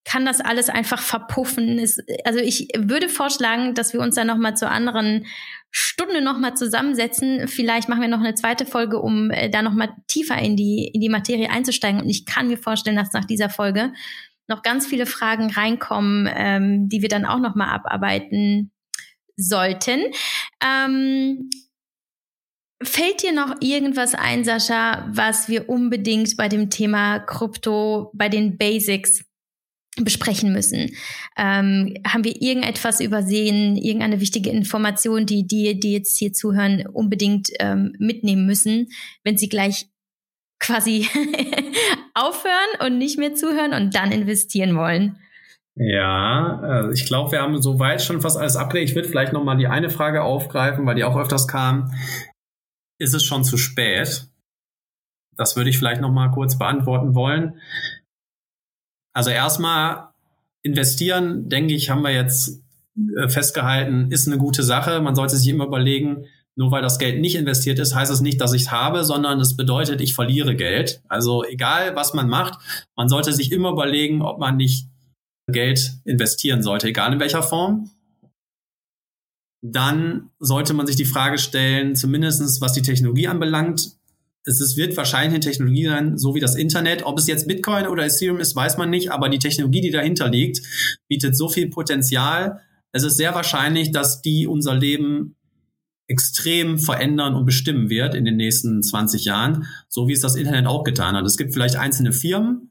kann 0.08 0.24
das 0.24 0.40
alles 0.40 0.70
einfach 0.70 1.02
verpuffen. 1.02 1.78
Es, 1.78 1.98
also 2.24 2.38
ich 2.38 2.68
würde 2.74 3.10
vorschlagen, 3.10 3.74
dass 3.74 3.92
wir 3.92 4.00
uns 4.00 4.14
da 4.14 4.24
nochmal 4.24 4.56
zur 4.56 4.70
anderen 4.70 5.26
Stunde 5.70 6.22
nochmal 6.22 6.56
zusammensetzen. 6.56 7.46
Vielleicht 7.46 7.90
machen 7.90 8.00
wir 8.00 8.08
noch 8.08 8.20
eine 8.20 8.34
zweite 8.34 8.64
Folge, 8.64 9.00
um 9.00 9.30
äh, 9.30 9.50
da 9.50 9.60
nochmal 9.60 9.90
tiefer 10.06 10.38
in 10.38 10.56
die, 10.56 10.90
in 10.94 11.02
die 11.02 11.10
Materie 11.10 11.50
einzusteigen. 11.50 12.00
Und 12.00 12.08
ich 12.08 12.24
kann 12.24 12.48
mir 12.48 12.56
vorstellen, 12.56 12.96
dass 12.96 13.12
nach 13.12 13.26
dieser 13.26 13.50
Folge 13.50 13.92
noch 14.48 14.62
ganz 14.62 14.86
viele 14.86 15.04
Fragen 15.04 15.50
reinkommen, 15.50 16.26
ähm, 16.34 16.88
die 16.88 17.02
wir 17.02 17.10
dann 17.10 17.26
auch 17.26 17.38
nochmal 17.38 17.68
abarbeiten 17.68 18.72
sollten. 19.36 20.00
Ähm, 20.64 21.50
Fällt 22.80 23.24
dir 23.24 23.32
noch 23.32 23.56
irgendwas 23.58 24.14
ein, 24.14 24.44
Sascha, 24.44 25.04
was 25.10 25.48
wir 25.48 25.68
unbedingt 25.68 26.36
bei 26.36 26.48
dem 26.48 26.70
Thema 26.70 27.18
Krypto, 27.18 28.12
bei 28.14 28.28
den 28.28 28.56
Basics 28.56 29.27
besprechen 30.04 30.52
müssen? 30.52 30.90
Ähm, 31.36 31.94
haben 32.06 32.24
wir 32.24 32.40
irgendetwas 32.40 33.00
übersehen, 33.00 33.76
irgendeine 33.76 34.20
wichtige 34.20 34.50
Information, 34.50 35.26
die 35.26 35.46
die, 35.46 35.78
die 35.78 35.92
jetzt 35.92 36.18
hier 36.18 36.32
zuhören, 36.32 36.86
unbedingt 36.86 37.50
ähm, 37.60 37.92
mitnehmen 37.98 38.46
müssen, 38.46 38.88
wenn 39.24 39.36
sie 39.36 39.48
gleich 39.48 39.86
quasi 40.60 41.06
aufhören 42.14 42.86
und 42.86 42.98
nicht 42.98 43.18
mehr 43.18 43.34
zuhören 43.34 43.74
und 43.74 43.94
dann 43.94 44.10
investieren 44.10 44.76
wollen? 44.76 45.16
Ja, 45.76 46.58
also 46.60 46.90
ich 46.90 47.06
glaube, 47.06 47.30
wir 47.30 47.40
haben 47.40 47.62
soweit 47.62 48.02
schon 48.02 48.20
fast 48.20 48.36
alles 48.36 48.56
abgedeckt. 48.56 48.90
Ich 48.90 48.96
würde 48.96 49.08
vielleicht 49.08 49.32
noch 49.32 49.44
mal 49.44 49.56
die 49.56 49.68
eine 49.68 49.90
Frage 49.90 50.24
aufgreifen, 50.24 50.84
weil 50.84 50.96
die 50.96 51.04
auch 51.04 51.16
öfters 51.16 51.46
kam 51.46 51.92
ist 52.98 53.14
es 53.14 53.24
schon 53.24 53.44
zu 53.44 53.56
spät? 53.56 54.26
Das 55.36 55.56
würde 55.56 55.70
ich 55.70 55.78
vielleicht 55.78 56.00
noch 56.00 56.10
mal 56.10 56.30
kurz 56.30 56.58
beantworten 56.58 57.14
wollen. 57.14 57.60
Also 59.18 59.30
erstmal 59.30 60.10
investieren, 60.62 61.48
denke 61.48 61.74
ich, 61.74 61.90
haben 61.90 62.02
wir 62.02 62.12
jetzt 62.12 62.62
äh, 63.16 63.28
festgehalten, 63.28 64.12
ist 64.12 64.28
eine 64.28 64.38
gute 64.38 64.62
Sache. 64.62 65.00
Man 65.00 65.16
sollte 65.16 65.36
sich 65.36 65.48
immer 65.48 65.66
überlegen, 65.66 66.26
nur 66.54 66.70
weil 66.70 66.82
das 66.82 67.00
Geld 67.00 67.20
nicht 67.20 67.34
investiert 67.34 67.80
ist, 67.80 67.96
heißt 67.96 68.12
es 68.12 68.20
nicht, 68.20 68.40
dass 68.40 68.52
ich 68.52 68.62
es 68.62 68.70
habe, 68.70 69.02
sondern 69.02 69.40
es 69.40 69.56
bedeutet, 69.56 70.00
ich 70.00 70.14
verliere 70.14 70.54
Geld. 70.54 71.02
Also 71.08 71.42
egal, 71.42 71.96
was 71.96 72.14
man 72.14 72.28
macht, 72.28 72.60
man 72.94 73.08
sollte 73.08 73.32
sich 73.32 73.50
immer 73.50 73.72
überlegen, 73.72 74.22
ob 74.22 74.38
man 74.38 74.56
nicht 74.56 74.86
Geld 75.50 75.94
investieren 76.04 76.62
sollte, 76.62 76.86
egal 76.86 77.12
in 77.12 77.18
welcher 77.18 77.42
Form 77.42 77.90
dann 79.60 80.30
sollte 80.38 80.72
man 80.72 80.86
sich 80.86 80.96
die 80.96 81.04
Frage 81.04 81.38
stellen, 81.38 81.96
zumindestens 81.96 82.60
was 82.60 82.72
die 82.72 82.82
Technologie 82.82 83.26
anbelangt, 83.26 83.97
es 84.48 84.60
ist, 84.60 84.76
wird 84.76 84.96
wahrscheinlich 84.96 85.34
eine 85.34 85.40
Technologie 85.40 85.86
sein, 85.86 86.16
so 86.16 86.34
wie 86.34 86.40
das 86.40 86.56
Internet. 86.56 87.04
Ob 87.04 87.18
es 87.18 87.26
jetzt 87.26 87.46
Bitcoin 87.46 87.86
oder 87.86 88.06
Ethereum 88.06 88.40
ist, 88.40 88.56
weiß 88.56 88.78
man 88.78 88.88
nicht, 88.88 89.12
aber 89.12 89.28
die 89.28 89.38
Technologie, 89.38 89.82
die 89.82 89.90
dahinter 89.90 90.28
liegt, 90.28 90.62
bietet 91.06 91.36
so 91.36 91.48
viel 91.48 91.68
Potenzial. 91.68 92.60
Es 92.92 93.04
ist 93.04 93.18
sehr 93.18 93.34
wahrscheinlich, 93.34 93.92
dass 93.92 94.22
die 94.22 94.46
unser 94.46 94.74
Leben 94.74 95.36
extrem 96.06 96.78
verändern 96.78 97.34
und 97.34 97.44
bestimmen 97.44 97.90
wird 97.90 98.14
in 98.14 98.24
den 98.24 98.36
nächsten 98.36 98.82
20 98.82 99.26
Jahren, 99.26 99.66
so 99.88 100.08
wie 100.08 100.14
es 100.14 100.22
das 100.22 100.36
Internet 100.36 100.66
auch 100.66 100.82
getan 100.82 101.14
hat. 101.14 101.26
Es 101.26 101.36
gibt 101.36 101.52
vielleicht 101.52 101.76
einzelne 101.76 102.12
Firmen, 102.12 102.70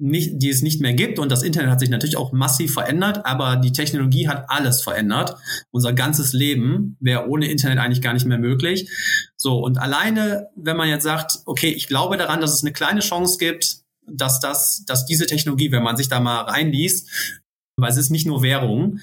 nicht, 0.00 0.42
die 0.42 0.48
es 0.48 0.62
nicht 0.62 0.80
mehr 0.80 0.94
gibt. 0.94 1.18
Und 1.18 1.30
das 1.30 1.42
Internet 1.42 1.70
hat 1.70 1.80
sich 1.80 1.90
natürlich 1.90 2.16
auch 2.16 2.32
massiv 2.32 2.72
verändert, 2.72 3.24
aber 3.24 3.56
die 3.56 3.72
Technologie 3.72 4.28
hat 4.28 4.46
alles 4.48 4.82
verändert. 4.82 5.36
Unser 5.70 5.92
ganzes 5.92 6.32
Leben 6.32 6.96
wäre 7.00 7.28
ohne 7.28 7.50
Internet 7.50 7.78
eigentlich 7.78 8.02
gar 8.02 8.14
nicht 8.14 8.26
mehr 8.26 8.38
möglich. 8.38 8.90
So, 9.36 9.58
und 9.58 9.78
alleine, 9.78 10.48
wenn 10.56 10.76
man 10.76 10.88
jetzt 10.88 11.04
sagt, 11.04 11.40
okay, 11.44 11.68
ich 11.68 11.86
glaube 11.86 12.16
daran, 12.16 12.40
dass 12.40 12.54
es 12.54 12.62
eine 12.62 12.72
kleine 12.72 13.00
Chance 13.00 13.38
gibt, 13.38 13.82
dass 14.06 14.40
das, 14.40 14.84
dass 14.86 15.06
diese 15.06 15.26
Technologie, 15.26 15.70
wenn 15.70 15.82
man 15.82 15.96
sich 15.96 16.08
da 16.08 16.20
mal 16.20 16.42
reinliest, 16.42 17.36
weil 17.76 17.90
es 17.90 17.96
ist 17.96 18.10
nicht 18.10 18.26
nur 18.26 18.42
Währung, 18.42 19.00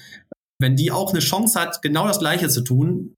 wenn 0.60 0.76
die 0.76 0.90
auch 0.90 1.12
eine 1.12 1.20
Chance 1.20 1.58
hat, 1.60 1.82
genau 1.82 2.06
das 2.06 2.18
Gleiche 2.18 2.48
zu 2.48 2.62
tun, 2.62 3.14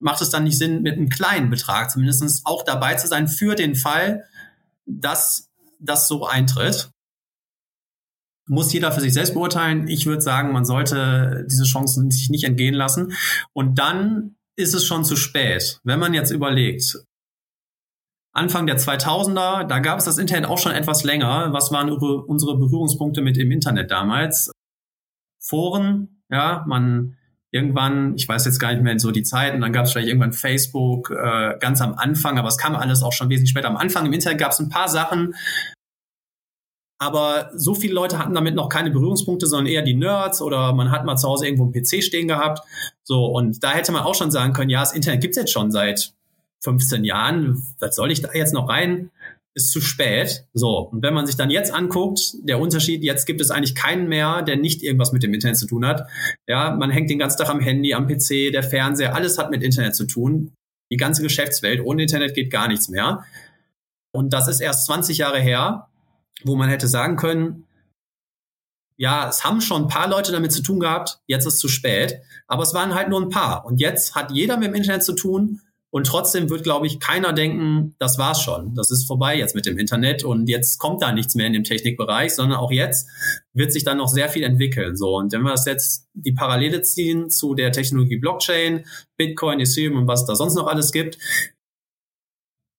macht 0.00 0.22
es 0.22 0.30
dann 0.30 0.44
nicht 0.44 0.58
Sinn, 0.58 0.82
mit 0.82 0.94
einem 0.94 1.08
kleinen 1.08 1.50
Betrag 1.50 1.90
zumindest 1.90 2.42
auch 2.44 2.64
dabei 2.64 2.94
zu 2.94 3.06
sein 3.06 3.28
für 3.28 3.54
den 3.54 3.74
Fall, 3.74 4.24
dass 4.86 5.47
das 5.78 6.08
so 6.08 6.26
eintritt. 6.26 6.90
Muss 8.48 8.72
jeder 8.72 8.92
für 8.92 9.00
sich 9.00 9.12
selbst 9.12 9.34
beurteilen. 9.34 9.88
Ich 9.88 10.06
würde 10.06 10.22
sagen, 10.22 10.52
man 10.52 10.64
sollte 10.64 11.46
diese 11.50 11.64
Chancen 11.64 12.10
sich 12.10 12.30
nicht 12.30 12.44
entgehen 12.44 12.74
lassen. 12.74 13.12
Und 13.52 13.78
dann 13.78 14.36
ist 14.56 14.74
es 14.74 14.86
schon 14.86 15.04
zu 15.04 15.16
spät. 15.16 15.80
Wenn 15.84 16.00
man 16.00 16.14
jetzt 16.14 16.30
überlegt, 16.30 16.98
Anfang 18.32 18.66
der 18.66 18.78
2000er, 18.78 19.64
da 19.64 19.78
gab 19.80 19.98
es 19.98 20.06
das 20.06 20.16
Internet 20.16 20.48
auch 20.48 20.58
schon 20.58 20.72
etwas 20.72 21.04
länger. 21.04 21.52
Was 21.52 21.72
waren 21.72 21.90
unsere 21.90 22.56
Berührungspunkte 22.56 23.20
mit 23.20 23.36
dem 23.36 23.50
Internet 23.50 23.90
damals? 23.90 24.50
Foren, 25.40 26.22
ja, 26.30 26.64
man 26.66 27.17
irgendwann, 27.50 28.14
ich 28.16 28.28
weiß 28.28 28.44
jetzt 28.44 28.58
gar 28.58 28.72
nicht 28.72 28.82
mehr 28.82 28.98
so 28.98 29.10
die 29.10 29.22
Zeiten, 29.22 29.60
dann 29.60 29.72
gab 29.72 29.86
es 29.86 29.92
vielleicht 29.92 30.08
irgendwann 30.08 30.32
Facebook 30.32 31.10
äh, 31.10 31.56
ganz 31.58 31.80
am 31.80 31.94
Anfang, 31.94 32.38
aber 32.38 32.48
es 32.48 32.58
kam 32.58 32.76
alles 32.76 33.02
auch 33.02 33.12
schon 33.12 33.30
wesentlich 33.30 33.50
später. 33.50 33.68
Am 33.68 33.76
Anfang 33.76 34.06
im 34.06 34.12
Internet 34.12 34.38
gab 34.38 34.52
es 34.52 34.58
ein 34.58 34.68
paar 34.68 34.88
Sachen, 34.88 35.34
aber 36.98 37.50
so 37.54 37.74
viele 37.74 37.94
Leute 37.94 38.18
hatten 38.18 38.34
damit 38.34 38.56
noch 38.56 38.68
keine 38.68 38.90
Berührungspunkte, 38.90 39.46
sondern 39.46 39.72
eher 39.72 39.82
die 39.82 39.94
Nerds 39.94 40.42
oder 40.42 40.72
man 40.72 40.90
hat 40.90 41.04
mal 41.04 41.16
zu 41.16 41.28
Hause 41.28 41.46
irgendwo 41.46 41.64
einen 41.64 41.72
PC 41.72 42.02
stehen 42.02 42.26
gehabt. 42.26 42.60
So, 43.04 43.26
und 43.26 43.62
da 43.62 43.70
hätte 43.70 43.92
man 43.92 44.02
auch 44.02 44.16
schon 44.16 44.32
sagen 44.32 44.52
können, 44.52 44.70
ja, 44.70 44.80
das 44.80 44.92
Internet 44.92 45.20
gibt's 45.20 45.36
jetzt 45.36 45.52
schon 45.52 45.70
seit 45.70 46.12
15 46.60 47.04
Jahren. 47.04 47.62
Was 47.78 47.94
soll 47.94 48.10
ich 48.10 48.20
da 48.20 48.32
jetzt 48.34 48.52
noch 48.52 48.68
rein? 48.68 49.10
Ist 49.58 49.72
zu 49.72 49.80
spät. 49.80 50.46
So, 50.54 50.88
und 50.90 51.02
wenn 51.02 51.12
man 51.12 51.26
sich 51.26 51.36
dann 51.36 51.50
jetzt 51.50 51.74
anguckt, 51.74 52.20
der 52.42 52.60
Unterschied, 52.60 53.02
jetzt 53.02 53.26
gibt 53.26 53.40
es 53.40 53.50
eigentlich 53.50 53.74
keinen 53.74 54.08
mehr, 54.08 54.42
der 54.42 54.56
nicht 54.56 54.82
irgendwas 54.82 55.12
mit 55.12 55.22
dem 55.22 55.34
Internet 55.34 55.58
zu 55.58 55.66
tun 55.66 55.84
hat. 55.84 56.08
Ja, 56.46 56.74
man 56.74 56.90
hängt 56.90 57.10
den 57.10 57.18
ganzen 57.18 57.38
Tag 57.38 57.50
am 57.50 57.60
Handy, 57.60 57.92
am 57.92 58.06
PC, 58.06 58.52
der 58.52 58.62
Fernseher, 58.62 59.14
alles 59.14 59.36
hat 59.36 59.50
mit 59.50 59.62
Internet 59.62 59.94
zu 59.94 60.06
tun. 60.06 60.52
Die 60.90 60.96
ganze 60.96 61.22
Geschäftswelt, 61.22 61.80
ohne 61.84 62.02
Internet 62.02 62.34
geht 62.34 62.50
gar 62.50 62.68
nichts 62.68 62.88
mehr. 62.88 63.24
Und 64.12 64.32
das 64.32 64.48
ist 64.48 64.60
erst 64.60 64.86
20 64.86 65.18
Jahre 65.18 65.40
her, 65.40 65.88
wo 66.44 66.56
man 66.56 66.68
hätte 66.68 66.88
sagen 66.88 67.16
können, 67.16 67.64
ja, 68.96 69.28
es 69.28 69.44
haben 69.44 69.60
schon 69.60 69.82
ein 69.82 69.88
paar 69.88 70.08
Leute 70.08 70.32
damit 70.32 70.52
zu 70.52 70.62
tun 70.62 70.80
gehabt, 70.80 71.20
jetzt 71.26 71.46
ist 71.46 71.54
es 71.54 71.60
zu 71.60 71.68
spät, 71.68 72.20
aber 72.46 72.62
es 72.62 72.74
waren 72.74 72.94
halt 72.94 73.08
nur 73.08 73.20
ein 73.20 73.28
paar. 73.28 73.64
Und 73.64 73.80
jetzt 73.80 74.14
hat 74.14 74.32
jeder 74.32 74.56
mit 74.56 74.68
dem 74.68 74.74
Internet 74.74 75.04
zu 75.04 75.14
tun 75.14 75.60
und 75.90 76.06
trotzdem 76.06 76.50
wird, 76.50 76.64
glaube 76.64 76.86
ich, 76.86 77.00
keiner 77.00 77.32
denken, 77.32 77.94
das 77.98 78.18
war's 78.18 78.42
schon. 78.42 78.74
Das 78.74 78.90
ist 78.90 79.06
vorbei 79.06 79.36
jetzt 79.36 79.54
mit 79.54 79.64
dem 79.64 79.78
Internet 79.78 80.22
und 80.22 80.48
jetzt 80.48 80.78
kommt 80.78 81.02
da 81.02 81.12
nichts 81.12 81.34
mehr 81.34 81.46
in 81.46 81.54
dem 81.54 81.64
Technikbereich, 81.64 82.34
sondern 82.34 82.58
auch 82.58 82.70
jetzt 82.70 83.08
wird 83.54 83.72
sich 83.72 83.84
dann 83.84 83.96
noch 83.96 84.08
sehr 84.08 84.28
viel 84.28 84.42
entwickeln. 84.42 84.96
So. 84.96 85.16
Und 85.16 85.32
wenn 85.32 85.42
wir 85.42 85.52
das 85.52 85.64
jetzt 85.64 86.06
die 86.12 86.32
Parallele 86.32 86.82
ziehen 86.82 87.30
zu 87.30 87.54
der 87.54 87.72
Technologie 87.72 88.18
Blockchain, 88.18 88.84
Bitcoin, 89.16 89.60
Ethereum 89.60 89.96
und 89.96 90.08
was 90.08 90.26
da 90.26 90.36
sonst 90.36 90.56
noch 90.56 90.66
alles 90.66 90.92
gibt, 90.92 91.16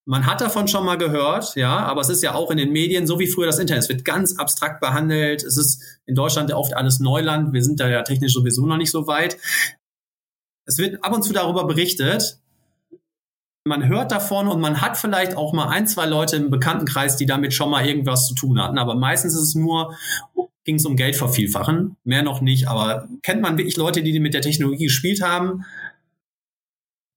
man 0.06 0.26
hat 0.26 0.42
davon 0.42 0.68
schon 0.68 0.86
mal 0.86 0.98
gehört, 0.98 1.56
ja, 1.56 1.78
aber 1.80 2.02
es 2.02 2.10
ist 2.10 2.24
ja 2.24 2.34
auch 2.34 2.50
in 2.50 2.58
den 2.58 2.72
Medien, 2.72 3.06
so 3.06 3.20
wie 3.20 3.28
früher 3.28 3.46
das 3.46 3.60
Internet. 3.60 3.84
Es 3.84 3.90
wird 3.90 4.06
ganz 4.06 4.38
abstrakt 4.38 4.82
behandelt. 4.82 5.44
Es 5.44 5.56
ist 5.56 5.84
in 6.06 6.16
Deutschland 6.16 6.50
ja 6.50 6.56
oft 6.56 6.76
alles 6.76 7.00
Neuland. 7.00 7.54
Wir 7.54 7.64
sind 7.64 7.80
da 7.80 7.88
ja 7.88 8.02
technisch 8.02 8.34
sowieso 8.34 8.66
noch 8.66 8.78
nicht 8.78 8.90
so 8.92 9.06
weit. 9.06 9.38
Es 10.66 10.78
wird 10.78 11.04
ab 11.04 11.14
und 11.14 11.24
zu 11.24 11.34
darüber 11.34 11.66
berichtet, 11.66 12.40
man 13.66 13.88
hört 13.88 14.12
davon 14.12 14.48
und 14.48 14.62
man 14.62 14.82
hat 14.82 14.98
vielleicht 14.98 15.36
auch 15.36 15.54
mal 15.54 15.68
ein, 15.68 15.88
zwei 15.88 16.06
Leute 16.06 16.38
im 16.38 16.50
Bekanntenkreis, 16.50 17.18
die 17.18 17.26
damit 17.26 17.54
schon 17.54 17.70
mal 17.70 17.86
irgendwas 17.86 18.28
zu 18.28 18.34
tun 18.34 18.62
hatten. 18.62 18.78
Aber 18.78 18.96
meistens 18.96 19.34
ist 19.34 19.42
es 19.42 19.56
nur, 19.56 19.96
ging 20.64 20.76
es 20.76 20.86
um 20.86 20.96
Geld 20.96 21.16
vervielfachen, 21.16 21.98
mehr 22.04 22.24
noch 22.24 22.42
nicht. 22.42 22.68
Aber 22.68 23.08
kennt 23.22 23.42
man 23.42 23.58
wirklich 23.58 23.78
Leute, 23.78 24.02
die 24.02 24.20
mit 24.20 24.34
der 24.34 24.42
Technologie 24.42 24.86
gespielt 24.86 25.22
haben? 25.22 25.66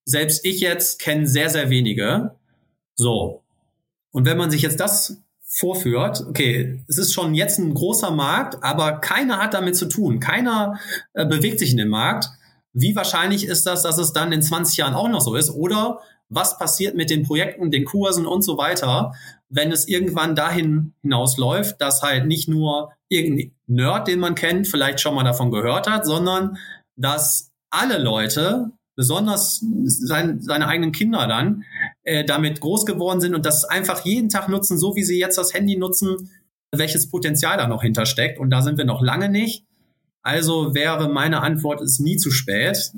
Selbst 0.05 0.45
ich 0.45 0.61
jetzt 0.61 1.01
kenne 1.01 1.27
sehr, 1.27 1.49
sehr 1.49 1.71
wenige. 1.71 2.35
So. 2.95 3.43
Und 4.11 4.27
wenn 4.27 4.37
man 4.37 4.51
sich 4.51 4.63
jetzt 4.63 4.81
das 4.81 5.23
vorführt, 5.45 6.25
okay, 6.29 6.83
es 6.89 6.99
ist 6.99 7.13
schon 7.13 7.35
jetzt 7.35 7.59
ein 7.59 7.75
großer 7.75 8.11
Markt, 8.11 8.63
aber 8.65 8.99
keiner 9.01 9.39
hat 9.39 9.55
damit 9.55 9.77
zu 9.77 9.87
tun. 9.87 10.19
Keiner 10.19 10.79
äh, 11.13 11.27
bewegt 11.27 11.59
sich 11.59 11.71
in 11.71 11.77
dem 11.77 11.89
Markt. 11.89 12.31
Wie 12.73 12.97
wahrscheinlich 12.97 13.47
ist 13.47 13.67
das, 13.67 13.83
dass 13.83 13.99
es 13.99 14.13
dann 14.13 14.33
in 14.33 14.43
20 14.43 14.79
Jahren 14.79 14.95
auch 14.95 15.09
noch 15.09 15.21
so 15.21 15.35
ist? 15.35 15.51
Oder 15.51 16.01
was 16.35 16.59
passiert 16.59 16.95
mit 16.95 17.11
den 17.11 17.25
Projekten, 17.25 17.71
den 17.71 17.85
Kursen 17.85 18.27
und 18.27 18.43
so 18.43 18.57
weiter, 18.57 19.13
wenn 19.49 19.71
es 19.71 19.87
irgendwann 19.87 20.35
dahin 20.35 20.95
hinausläuft, 21.03 21.81
dass 21.81 22.03
halt 22.03 22.27
nicht 22.27 22.49
nur 22.49 22.93
irgendein 23.09 23.53
Nerd, 23.67 24.09
den 24.09 24.19
man 24.19 24.35
kennt, 24.35 24.67
vielleicht 24.67 25.01
schon 25.01 25.15
mal 25.15 25.25
davon 25.25 25.51
gehört 25.51 25.89
hat, 25.89 26.07
sondern 26.07 26.57
dass 26.97 27.51
alle 27.71 27.99
Leute, 27.99 28.71
besonders 28.97 29.65
sein, 29.85 30.41
seine 30.41 30.69
eigenen 30.69 30.93
Kinder 30.93 31.27
dann, 31.27 31.65
äh, 32.03 32.25
damit 32.25 32.61
groß 32.61 32.87
geworden 32.87 33.21
sind 33.21 33.35
und 33.35 33.45
das 33.45 33.65
einfach 33.65 34.05
jeden 34.05 34.29
Tag 34.29 34.49
nutzen, 34.49 34.79
so 34.79 34.97
wie 34.97 35.05
sie 35.05 35.19
jetzt 35.19 35.39
das 35.39 35.55
Handy 35.55 35.77
nutzen, 35.77 36.31
welches 36.75 37.11
Potenzial 37.11 37.59
da 37.59 37.69
noch 37.69 37.83
hintersteckt. 37.83 38.39
Und 38.39 38.51
da 38.51 38.63
sind 38.63 38.79
wir 38.79 38.85
noch 38.85 39.03
lange 39.03 39.29
nicht. 39.29 39.67
Also 40.23 40.75
wäre 40.75 41.09
meine 41.09 41.43
Antwort, 41.43 41.81
ist 41.81 42.01
nie 42.01 42.17
zu 42.17 42.31
spät. 42.31 42.93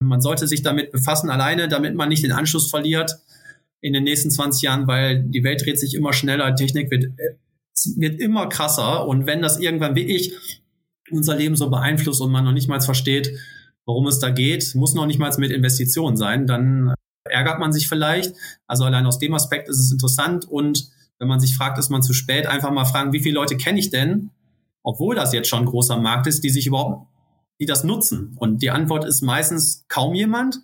Man 0.00 0.20
sollte 0.20 0.46
sich 0.46 0.62
damit 0.62 0.92
befassen, 0.92 1.30
alleine, 1.30 1.68
damit 1.68 1.94
man 1.94 2.08
nicht 2.08 2.22
den 2.22 2.32
Anschluss 2.32 2.70
verliert 2.70 3.18
in 3.80 3.92
den 3.92 4.04
nächsten 4.04 4.30
20 4.30 4.62
Jahren, 4.62 4.86
weil 4.86 5.22
die 5.22 5.44
Welt 5.44 5.64
dreht 5.64 5.78
sich 5.78 5.94
immer 5.94 6.12
schneller, 6.12 6.54
Technik 6.54 6.90
wird, 6.90 7.12
wird 7.96 8.20
immer 8.20 8.48
krasser 8.48 9.06
und 9.06 9.26
wenn 9.26 9.42
das 9.42 9.58
irgendwann 9.58 9.94
wie 9.94 10.04
ich 10.04 10.34
unser 11.10 11.36
Leben 11.36 11.56
so 11.56 11.70
beeinflusst 11.70 12.20
und 12.20 12.30
man 12.30 12.44
noch 12.44 12.52
nicht 12.52 12.68
mal 12.68 12.80
versteht, 12.80 13.38
worum 13.86 14.06
es 14.06 14.18
da 14.18 14.30
geht, 14.30 14.74
muss 14.74 14.94
noch 14.94 15.06
nicht 15.06 15.18
mal 15.18 15.32
mit 15.38 15.50
Investitionen 15.50 16.16
sein, 16.16 16.46
dann 16.46 16.94
ärgert 17.24 17.58
man 17.58 17.72
sich 17.72 17.88
vielleicht. 17.88 18.34
Also 18.66 18.84
allein 18.84 19.06
aus 19.06 19.18
dem 19.18 19.34
Aspekt 19.34 19.68
ist 19.68 19.80
es 19.80 19.92
interessant 19.92 20.44
und 20.44 20.90
wenn 21.18 21.28
man 21.28 21.40
sich 21.40 21.56
fragt, 21.56 21.78
ist 21.78 21.88
man 21.88 22.02
zu 22.02 22.12
spät, 22.12 22.46
einfach 22.46 22.70
mal 22.70 22.84
fragen, 22.84 23.12
wie 23.12 23.20
viele 23.20 23.34
Leute 23.34 23.56
kenne 23.56 23.78
ich 23.78 23.90
denn, 23.90 24.30
obwohl 24.82 25.14
das 25.14 25.32
jetzt 25.32 25.48
schon 25.48 25.60
ein 25.60 25.66
großer 25.66 25.96
Markt 25.98 26.26
ist, 26.26 26.44
die 26.44 26.50
sich 26.50 26.66
überhaupt 26.66 27.06
die 27.60 27.66
das 27.66 27.84
nutzen? 27.84 28.36
Und 28.36 28.62
die 28.62 28.70
Antwort 28.70 29.04
ist 29.04 29.22
meistens 29.22 29.84
kaum 29.88 30.14
jemand. 30.14 30.60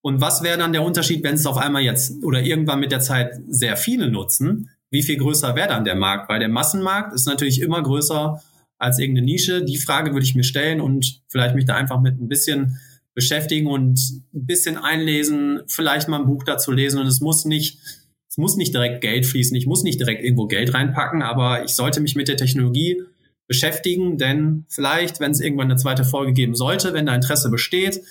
Und 0.00 0.20
was 0.20 0.42
wäre 0.42 0.58
dann 0.58 0.72
der 0.72 0.82
Unterschied, 0.82 1.22
wenn 1.24 1.34
es 1.34 1.46
auf 1.46 1.56
einmal 1.56 1.82
jetzt 1.82 2.22
oder 2.22 2.42
irgendwann 2.42 2.80
mit 2.80 2.92
der 2.92 3.00
Zeit 3.00 3.40
sehr 3.48 3.76
viele 3.76 4.10
nutzen? 4.10 4.70
Wie 4.90 5.02
viel 5.02 5.18
größer 5.18 5.54
wäre 5.54 5.68
dann 5.68 5.84
der 5.84 5.96
Markt? 5.96 6.28
Weil 6.28 6.38
der 6.38 6.48
Massenmarkt 6.48 7.12
ist 7.12 7.26
natürlich 7.26 7.60
immer 7.60 7.82
größer 7.82 8.40
als 8.78 8.98
irgendeine 8.98 9.26
Nische. 9.26 9.64
Die 9.64 9.76
Frage 9.76 10.12
würde 10.12 10.24
ich 10.24 10.34
mir 10.34 10.44
stellen 10.44 10.80
und 10.80 11.22
vielleicht 11.28 11.54
mich 11.54 11.64
da 11.64 11.74
einfach 11.74 12.00
mit 12.00 12.20
ein 12.20 12.28
bisschen 12.28 12.78
beschäftigen 13.14 13.66
und 13.66 13.98
ein 14.32 14.46
bisschen 14.46 14.76
einlesen, 14.76 15.62
vielleicht 15.66 16.08
mal 16.08 16.20
ein 16.20 16.26
Buch 16.26 16.44
dazu 16.44 16.70
lesen. 16.70 17.00
Und 17.00 17.08
es 17.08 17.20
muss 17.20 17.44
nicht, 17.44 17.80
es 18.28 18.38
muss 18.38 18.56
nicht 18.56 18.72
direkt 18.72 19.00
Geld 19.00 19.26
fließen. 19.26 19.56
Ich 19.56 19.66
muss 19.66 19.82
nicht 19.82 19.98
direkt 19.98 20.22
irgendwo 20.22 20.46
Geld 20.46 20.72
reinpacken, 20.72 21.22
aber 21.22 21.64
ich 21.64 21.72
sollte 21.74 22.00
mich 22.00 22.14
mit 22.14 22.28
der 22.28 22.36
Technologie 22.36 23.02
beschäftigen, 23.48 24.18
denn 24.18 24.66
vielleicht, 24.68 25.20
wenn 25.20 25.32
es 25.32 25.40
irgendwann 25.40 25.70
eine 25.70 25.76
zweite 25.76 26.04
Folge 26.04 26.32
geben 26.32 26.54
sollte, 26.54 26.92
wenn 26.92 27.06
da 27.06 27.14
Interesse 27.14 27.50
besteht, 27.50 28.02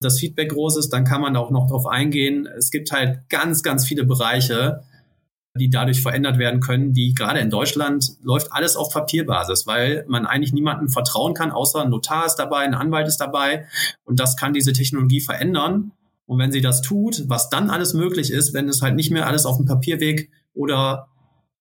das 0.00 0.18
Feedback 0.18 0.50
groß 0.50 0.76
ist, 0.76 0.90
dann 0.90 1.04
kann 1.04 1.20
man 1.20 1.36
auch 1.36 1.50
noch 1.50 1.68
drauf 1.68 1.86
eingehen. 1.86 2.46
Es 2.56 2.70
gibt 2.70 2.92
halt 2.92 3.28
ganz, 3.28 3.62
ganz 3.62 3.86
viele 3.86 4.04
Bereiche, 4.04 4.82
die 5.58 5.68
dadurch 5.68 6.00
verändert 6.00 6.38
werden 6.38 6.60
können, 6.60 6.92
die 6.92 7.12
gerade 7.14 7.40
in 7.40 7.50
Deutschland 7.50 8.16
läuft 8.22 8.52
alles 8.52 8.76
auf 8.76 8.92
Papierbasis, 8.92 9.66
weil 9.66 10.04
man 10.08 10.26
eigentlich 10.26 10.52
niemandem 10.52 10.88
vertrauen 10.88 11.34
kann, 11.34 11.50
außer 11.50 11.82
ein 11.82 11.90
Notar 11.90 12.26
ist 12.26 12.36
dabei, 12.36 12.58
ein 12.58 12.74
Anwalt 12.74 13.08
ist 13.08 13.18
dabei 13.18 13.66
und 14.04 14.20
das 14.20 14.36
kann 14.36 14.52
diese 14.52 14.72
Technologie 14.72 15.20
verändern. 15.20 15.92
Und 16.26 16.38
wenn 16.38 16.52
sie 16.52 16.60
das 16.60 16.80
tut, 16.82 17.24
was 17.26 17.50
dann 17.50 17.70
alles 17.70 17.92
möglich 17.92 18.30
ist, 18.30 18.54
wenn 18.54 18.68
es 18.68 18.82
halt 18.82 18.94
nicht 18.94 19.10
mehr 19.10 19.26
alles 19.26 19.44
auf 19.46 19.56
dem 19.56 19.66
Papierweg 19.66 20.30
oder 20.54 21.08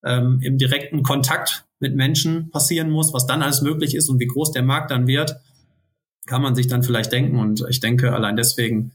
ähm, 0.06 0.40
im 0.44 0.60
direkten 0.60 1.02
Kontakt 1.02 1.66
mit 1.80 1.96
Menschen 1.96 2.50
passieren 2.50 2.90
muss, 2.90 3.14
was 3.14 3.26
dann 3.26 3.42
alles 3.42 3.62
möglich 3.62 3.96
ist 3.96 4.10
und 4.10 4.20
wie 4.20 4.28
groß 4.28 4.52
der 4.52 4.64
Markt 4.64 4.92
dann 4.92 5.08
wird, 5.08 5.36
kann 6.26 6.42
man 6.42 6.56
sich 6.56 6.68
dann 6.68 6.84
vielleicht 6.84 7.12
denken. 7.12 7.38
Und 7.38 7.66
ich 7.70 7.80
denke, 7.80 8.14
allein 8.14 8.36
deswegen 8.36 8.92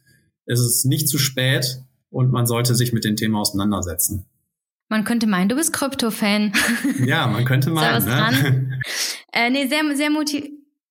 ist 0.47 0.61
es 0.61 0.85
nicht 0.85 1.09
zu 1.09 1.19
spät 1.19 1.81
und 2.11 2.31
man 2.31 2.47
sollte 2.47 2.75
sich 2.75 2.93
mit 2.93 3.05
dem 3.05 3.17
Thema 3.17 3.41
auseinandersetzen. 3.41 4.27
Man 4.89 5.05
könnte 5.05 5.27
meinen, 5.27 5.49
du 5.49 5.57
bist 5.57 5.73
Krypto-Fan. 5.73 6.53
Ja, 7.07 7.27
man 7.27 7.45
könnte 7.45 7.71
meinen. 7.71 8.05
ne? 8.05 8.81
äh, 9.33 9.51
nee, 9.51 9.67
sehr, 9.67 9.83
sehr 9.97 10.11
motiv 10.11 10.45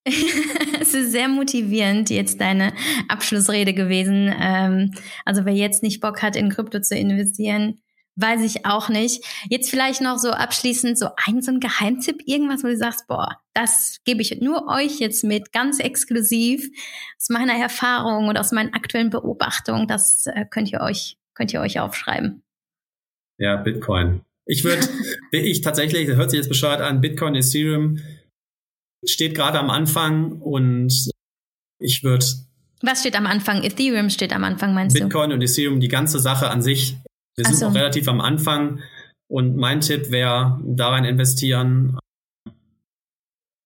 es 0.82 0.94
ist 0.94 1.14
sehr 1.14 1.30
motivierend, 1.30 2.10
jetzt 2.10 2.42
deine 2.42 2.74
Abschlussrede 3.08 3.74
gewesen. 3.74 4.34
Ähm, 4.38 4.92
also 5.24 5.46
wer 5.46 5.54
jetzt 5.54 5.82
nicht 5.82 6.02
Bock 6.02 6.22
hat, 6.22 6.36
in 6.36 6.50
Krypto 6.50 6.82
zu 6.82 6.96
investieren, 6.96 7.82
Weiß 8.16 8.42
ich 8.42 8.66
auch 8.66 8.90
nicht. 8.90 9.26
Jetzt 9.50 9.72
vielleicht 9.72 10.02
noch 10.02 10.20
so 10.20 10.30
abschließend 10.30 11.00
so 11.00 11.08
ein, 11.26 11.42
so 11.42 11.52
ein 11.52 11.60
Geheimtipp, 11.60 12.22
irgendwas, 12.26 12.64
wo 12.64 12.68
du 12.68 12.78
sagst, 12.78 13.08
boah, 13.08 13.40
das 13.54 13.98
gebe 14.06 14.22
ich 14.22 14.40
nur 14.40 14.68
euch 14.68 15.00
jetzt 15.00 15.24
mit, 15.24 15.52
ganz 15.52 15.80
exklusiv 15.80 16.70
aus 17.18 17.30
meiner 17.30 17.54
Erfahrung 17.54 18.28
und 18.28 18.38
aus 18.38 18.52
meinen 18.52 18.74
aktuellen 18.74 19.10
Beobachtungen. 19.10 19.88
Das 19.88 20.28
äh, 20.28 20.46
könnt 20.50 20.72
ihr 20.72 20.82
euch, 20.82 21.18
könnt 21.34 21.54
ihr 21.54 21.62
euch 21.62 21.80
aufschreiben. 21.80 22.44
Ja, 23.40 23.56
Bitcoin. 23.56 24.22
Ich 24.46 24.64
würde, 24.64 24.88
ich 25.32 25.62
tatsächlich, 25.62 26.08
das 26.08 26.18
hört 26.18 26.30
sich 26.30 26.38
jetzt 26.38 26.50
bescheuert 26.50 26.82
an, 26.82 27.02
Bitcoin, 27.02 27.34
Ethereum 27.34 28.00
steht 29.06 29.36
gerade 29.36 29.60
am 29.60 29.70
Anfang 29.70 30.34
und 30.34 31.10
ich 31.80 32.04
würde 32.04 32.26
was 32.86 33.00
steht 33.00 33.16
am 33.16 33.28
Anfang? 33.28 33.64
Ethereum 33.64 34.10
steht 34.10 34.34
am 34.34 34.44
Anfang, 34.44 34.74
meinst 34.74 34.94
Bitcoin 34.94 35.10
du? 35.10 35.16
Bitcoin 35.16 35.32
und 35.32 35.42
Ethereum, 35.42 35.80
die 35.80 35.88
ganze 35.88 36.20
Sache 36.20 36.50
an 36.50 36.62
sich 36.62 36.98
wir 37.36 37.46
sind 37.46 37.56
so. 37.56 37.68
noch 37.68 37.76
relativ 37.76 38.08
am 38.08 38.22
Anfang 38.22 38.82
und 39.28 39.56
mein 39.56 39.82
Tipp 39.82 40.12
wäre, 40.12 40.60
daran 40.64 41.06
investieren. 41.06 41.98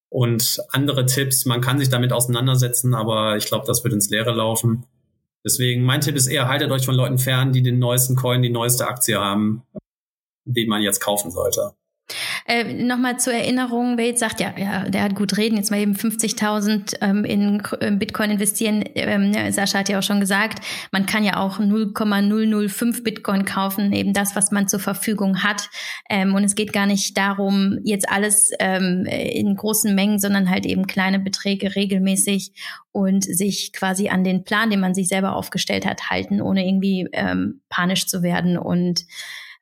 Und 0.09 0.59
andere 0.69 1.05
Tipps, 1.05 1.45
man 1.45 1.61
kann 1.61 1.77
sich 1.77 1.89
damit 1.89 2.13
auseinandersetzen, 2.13 2.93
aber 2.93 3.35
ich 3.37 3.45
glaube, 3.45 3.65
das 3.67 3.83
wird 3.83 3.93
ins 3.93 4.09
Leere 4.09 4.31
laufen. 4.31 4.85
Deswegen 5.45 5.83
mein 5.83 6.01
Tipp 6.01 6.15
ist 6.15 6.27
eher, 6.27 6.47
haltet 6.47 6.71
euch 6.71 6.85
von 6.85 6.95
Leuten 6.95 7.17
fern, 7.17 7.51
die 7.51 7.61
den 7.61 7.79
neuesten 7.79 8.15
Coin, 8.15 8.41
die 8.41 8.49
neueste 8.49 8.87
Aktie 8.87 9.19
haben, 9.19 9.63
den 10.45 10.69
man 10.69 10.81
jetzt 10.81 10.99
kaufen 10.99 11.31
sollte. 11.31 11.73
Äh, 12.45 12.73
Nochmal 12.73 13.19
zur 13.19 13.33
Erinnerung, 13.33 13.97
wer 13.97 14.05
jetzt 14.05 14.19
sagt, 14.19 14.39
ja, 14.39 14.53
ja, 14.57 14.89
der 14.89 15.03
hat 15.03 15.15
gut 15.15 15.37
reden, 15.37 15.57
jetzt 15.57 15.71
mal 15.71 15.79
eben 15.79 15.93
50.000 15.93 16.97
ähm, 17.01 17.25
in 17.25 17.61
Bitcoin 17.99 18.31
investieren. 18.31 18.83
Ähm, 18.95 19.33
Sascha 19.51 19.79
hat 19.79 19.89
ja 19.89 19.99
auch 19.99 20.03
schon 20.03 20.19
gesagt, 20.19 20.59
man 20.91 21.05
kann 21.05 21.23
ja 21.23 21.37
auch 21.37 21.59
0,005 21.59 23.03
Bitcoin 23.03 23.45
kaufen, 23.45 23.91
eben 23.91 24.13
das, 24.13 24.35
was 24.35 24.51
man 24.51 24.67
zur 24.67 24.79
Verfügung 24.79 25.43
hat. 25.43 25.69
Ähm, 26.09 26.33
und 26.35 26.43
es 26.43 26.55
geht 26.55 26.71
gar 26.71 26.85
nicht 26.85 27.17
darum, 27.17 27.79
jetzt 27.83 28.09
alles 28.09 28.51
ähm, 28.59 29.05
in 29.05 29.55
großen 29.55 29.93
Mengen, 29.93 30.19
sondern 30.19 30.49
halt 30.49 30.65
eben 30.65 30.87
kleine 30.87 31.19
Beträge 31.19 31.75
regelmäßig 31.75 32.53
und 32.91 33.25
sich 33.25 33.73
quasi 33.73 34.09
an 34.09 34.23
den 34.23 34.43
Plan, 34.43 34.69
den 34.69 34.79
man 34.79 34.95
sich 34.95 35.07
selber 35.07 35.35
aufgestellt 35.35 35.85
hat, 35.85 36.09
halten, 36.09 36.41
ohne 36.41 36.65
irgendwie 36.65 37.07
ähm, 37.11 37.61
panisch 37.69 38.07
zu 38.07 38.23
werden 38.23 38.57
und 38.57 39.05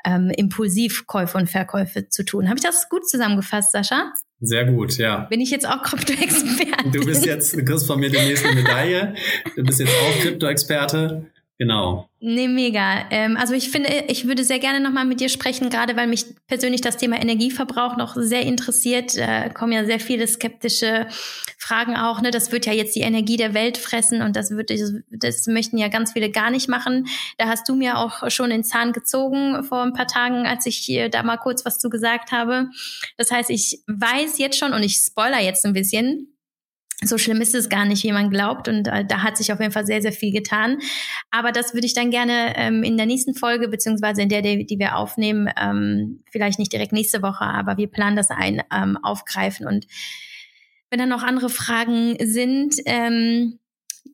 ähm, 0.06 0.30
Impulsivkäufe 0.30 1.38
und 1.38 1.50
Verkäufe 1.50 2.08
zu 2.08 2.24
tun. 2.24 2.48
Habe 2.48 2.58
ich 2.58 2.64
das 2.64 2.88
gut 2.90 3.10
zusammengefasst, 3.10 3.72
Sascha? 3.72 4.14
Sehr 4.40 4.66
gut, 4.66 4.98
ja. 4.98 5.22
Bin 5.26 5.42
ich 5.42 5.50
jetzt 5.50 5.68
auch 5.68 5.82
Krypto-Experte? 5.82 6.90
Du 6.92 7.06
bist 7.06 7.26
jetzt, 7.26 7.56
du 7.56 7.66
kriegst 7.66 7.88
von 7.88 8.00
mir 8.00 8.10
die 8.10 8.18
nächste 8.18 8.54
Medaille. 8.54 9.16
Du 9.56 9.64
bist 9.64 9.80
jetzt 9.80 9.92
auch 9.92 10.22
Krypto-Experte. 10.22 11.26
Genau. 11.58 12.10
Nee, 12.20 12.50
mega. 12.50 13.06
Ähm, 13.12 13.38
also 13.38 13.54
ich 13.54 13.70
finde, 13.70 13.90
ich 14.08 14.28
würde 14.28 14.44
sehr 14.44 14.60
gerne 14.60 14.82
nochmal 14.82 15.06
mit 15.06 15.22
dir 15.22 15.30
sprechen, 15.30 15.70
gerade 15.70 15.96
weil 15.96 16.08
mich 16.08 16.26
persönlich 16.48 16.82
das 16.82 16.98
Thema 16.98 17.22
Energieverbrauch 17.22 17.96
noch 17.96 18.16
sehr 18.18 18.42
interessiert. 18.42 19.16
Äh, 19.16 19.52
kommen 19.52 19.72
ja 19.72 19.86
sehr 19.86 20.02
viele 20.02 20.28
skeptische 20.28 21.08
Fragen 21.58 21.96
auch. 21.96 22.22
Ne? 22.22 22.32
Das 22.32 22.52
wird 22.52 22.66
ja 22.66 22.74
jetzt 22.74 22.96
die 22.96 23.02
Energie 23.02 23.38
der 23.38 23.54
Welt 23.54 23.78
fressen 23.78 24.22
und 24.22 24.36
das 24.36 24.52
wird, 24.52 24.70
das 25.12 25.48
möchten 25.48 25.78
ja 25.78 25.88
ganz 25.88 26.12
viele 26.12 26.30
gar 26.30 26.52
nicht 26.52 26.68
machen. 26.68 27.08
Da 27.38 27.48
hast 27.48 27.70
du 27.70 27.76
mir 27.76 28.00
auch 28.00 28.30
schon 28.30 28.50
den 28.50 28.66
Zahn 28.66 28.92
gezogen 28.92 29.64
vor 29.64 29.84
ein 29.84 29.94
paar 29.94 30.08
Tagen, 30.08 30.46
als 30.46 30.66
ich 30.66 30.92
da 31.12 31.24
mal 31.24 31.38
kurz 31.38 31.64
was 31.64 31.80
zu 31.80 31.90
gesagt 31.90 32.34
habe. 32.34 32.70
Das 33.18 33.32
heißt, 33.32 33.50
ich 33.50 33.82
weiß 33.88 34.40
jetzt 34.40 34.60
schon 34.60 34.74
und 34.74 34.84
ich 34.84 34.98
spoiler 34.98 35.40
jetzt 35.40 35.66
ein 35.66 35.74
bisschen, 35.74 36.35
so 37.04 37.18
schlimm 37.18 37.42
ist 37.42 37.54
es 37.56 37.70
gar 37.70 37.86
nicht, 37.86 38.04
wie 38.04 38.12
man 38.12 38.30
glaubt. 38.30 38.68
Und 38.68 38.88
äh, 38.88 39.06
da 39.06 39.22
hat 39.22 39.38
sich 39.38 39.52
auf 39.52 39.60
jeden 39.60 39.72
Fall 39.72 39.86
sehr, 39.86 40.02
sehr 40.02 40.14
viel 40.14 40.32
getan. 40.32 40.80
Aber 41.30 41.52
das 41.52 41.74
würde 41.74 41.86
ich 41.86 41.94
dann 41.94 42.10
gerne 42.10 42.54
ähm, 42.56 42.84
in 42.84 42.98
der 42.98 43.06
nächsten 43.06 43.34
Folge, 43.34 43.68
beziehungsweise 43.68 44.22
in 44.22 44.30
der, 44.30 44.42
die, 44.42 44.66
die 44.66 44.80
wir 44.80 44.96
aufnehmen, 44.96 45.50
ähm, 45.60 46.24
vielleicht 46.32 46.60
nicht 46.60 46.72
direkt 46.72 46.94
nächste 46.94 47.22
Woche, 47.22 47.46
aber 47.46 47.78
wir 47.78 47.88
planen 47.88 48.16
das 48.16 48.30
ein, 48.30 48.62
ähm, 48.74 48.98
aufgreifen. 49.04 49.68
Und 49.68 49.88
wenn 50.90 51.00
dann 51.00 51.10
noch 51.10 51.24
andere 51.24 51.50
Fragen 51.50 52.16
sind, 52.22 52.76
ähm, 52.86 53.60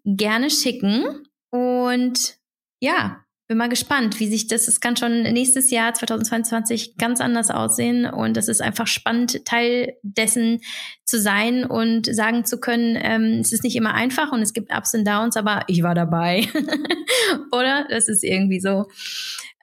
gerne 0.06 0.49
schicken. 0.49 1.28
Und 1.52 2.38
ja, 2.80 3.24
bin 3.52 3.57
mal 3.57 3.68
gespannt, 3.68 4.22
wie 4.22 4.30
sich 4.30 4.48
das, 4.48 4.69
es 4.69 4.80
kann 4.80 4.95
schon 4.95 5.23
nächstes 5.23 5.72
Jahr 5.72 5.94
2022 5.94 6.95
ganz 6.95 7.19
anders 7.19 7.52
aussehen 7.52 8.06
und 8.06 8.38
es 8.38 8.48
ist 8.48 8.61
einfach 8.61 8.88
spannend, 8.88 9.44
Teil 9.44 9.98
dessen 10.03 10.61
zu 11.03 11.19
sein 11.19 11.65
und 11.65 12.06
sagen 12.06 12.45
zu 12.45 12.61
können, 12.61 12.98
ähm, 12.98 13.40
es 13.41 13.52
ist 13.52 13.65
nicht 13.65 13.76
immer 13.76 13.94
einfach 13.94 14.32
und 14.32 14.41
es 14.41 14.53
gibt 14.53 14.73
Ups 14.73 14.94
und 14.94 15.06
Downs, 15.06 15.36
aber 15.36 15.65
ich 15.68 15.84
war 15.84 15.95
dabei. 15.95 16.48
Oder? 17.52 17.86
Das 17.90 18.07
ist 18.07 18.23
irgendwie 18.23 18.61
so. 18.61 18.86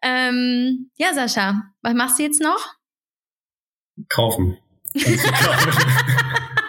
Ähm, 0.03 0.91
ja, 0.99 1.15
Sascha, 1.15 1.63
was 1.81 1.95
machst 1.95 2.19
du 2.19 2.25
jetzt 2.25 2.43
noch? 2.43 2.75
Kaufen. 4.11 4.59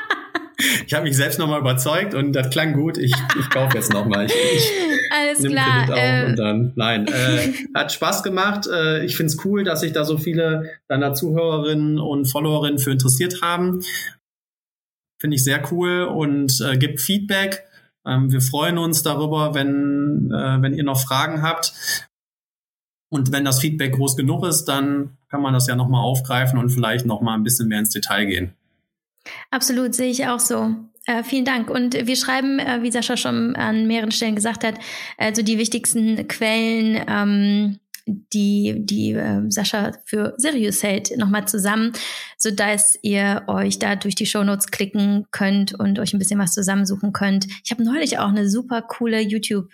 ich 0.85 0.93
habe 0.93 1.03
mich 1.03 1.15
selbst 1.15 1.39
nochmal 1.39 1.61
überzeugt 1.61 2.13
und 2.13 2.33
das 2.33 2.49
klang 2.49 2.73
gut. 2.73 2.97
Ich, 2.97 3.13
ich 3.39 3.49
kaufe 3.49 3.77
jetzt 3.77 3.93
nochmal. 3.93 4.25
Ich, 4.25 4.33
ich, 4.33 4.71
alles 5.11 5.43
klar. 5.43 5.85
Kredit 5.85 5.97
äh, 5.97 6.25
und 6.25 6.35
dann, 6.37 6.73
nein, 6.75 7.07
äh, 7.07 7.53
hat 7.75 7.91
Spaß 7.91 8.23
gemacht. 8.23 8.67
Äh, 8.67 9.05
ich 9.05 9.15
finde 9.15 9.31
es 9.31 9.45
cool, 9.45 9.63
dass 9.63 9.81
sich 9.81 9.93
da 9.93 10.03
so 10.03 10.17
viele 10.17 10.71
deiner 10.87 11.13
Zuhörerinnen 11.13 11.99
und 11.99 12.25
Followerinnen 12.25 12.79
für 12.79 12.91
interessiert 12.91 13.41
haben. 13.41 13.81
Finde 15.21 15.35
ich 15.35 15.43
sehr 15.43 15.61
cool 15.71 16.03
und 16.03 16.61
äh, 16.61 16.77
gibt 16.77 16.99
Feedback. 16.99 17.63
Ähm, 18.05 18.31
wir 18.31 18.41
freuen 18.41 18.77
uns 18.77 19.03
darüber, 19.03 19.53
wenn, 19.53 20.31
äh, 20.33 20.61
wenn 20.61 20.73
ihr 20.73 20.83
noch 20.83 20.99
Fragen 20.99 21.41
habt. 21.41 21.73
Und 23.11 23.31
wenn 23.31 23.43
das 23.43 23.59
Feedback 23.59 23.93
groß 23.93 24.17
genug 24.17 24.45
ist, 24.45 24.65
dann 24.65 25.17
kann 25.29 25.41
man 25.41 25.53
das 25.53 25.67
ja 25.67 25.75
nochmal 25.75 26.03
aufgreifen 26.03 26.59
und 26.59 26.69
vielleicht 26.69 27.05
nochmal 27.05 27.35
ein 27.35 27.43
bisschen 27.43 27.67
mehr 27.67 27.79
ins 27.79 27.89
Detail 27.89 28.25
gehen. 28.25 28.53
Absolut, 29.51 29.95
sehe 29.95 30.09
ich 30.09 30.27
auch 30.27 30.39
so. 30.39 30.75
Äh, 31.05 31.23
vielen 31.23 31.45
Dank. 31.45 31.69
Und 31.69 31.93
wir 31.93 32.15
schreiben, 32.15 32.59
äh, 32.59 32.83
wie 32.83 32.91
Sascha 32.91 33.17
schon 33.17 33.55
an 33.55 33.87
mehreren 33.87 34.11
Stellen 34.11 34.35
gesagt 34.35 34.63
hat, 34.63 34.75
also 35.17 35.41
die 35.41 35.57
wichtigsten 35.57 36.27
Quellen, 36.27 37.03
ähm, 37.07 37.79
die, 38.05 38.75
die 38.77 39.13
äh, 39.13 39.41
Sascha 39.49 39.93
für 40.05 40.33
Sirius 40.37 40.83
hält, 40.83 41.15
nochmal 41.17 41.47
zusammen, 41.47 41.93
so 42.37 42.51
dass 42.51 42.97
ihr 43.01 43.43
euch 43.47 43.79
da 43.79 43.95
durch 43.95 44.15
die 44.15 44.25
Shownotes 44.25 44.67
klicken 44.67 45.25
könnt 45.31 45.73
und 45.73 45.99
euch 45.99 46.13
ein 46.13 46.19
bisschen 46.19 46.39
was 46.39 46.53
zusammensuchen 46.53 47.13
könnt. 47.13 47.47
Ich 47.63 47.71
habe 47.71 47.83
neulich 47.83 48.19
auch 48.19 48.29
eine 48.29 48.49
super 48.49 48.81
coole 48.81 49.19
YouTube 49.19 49.69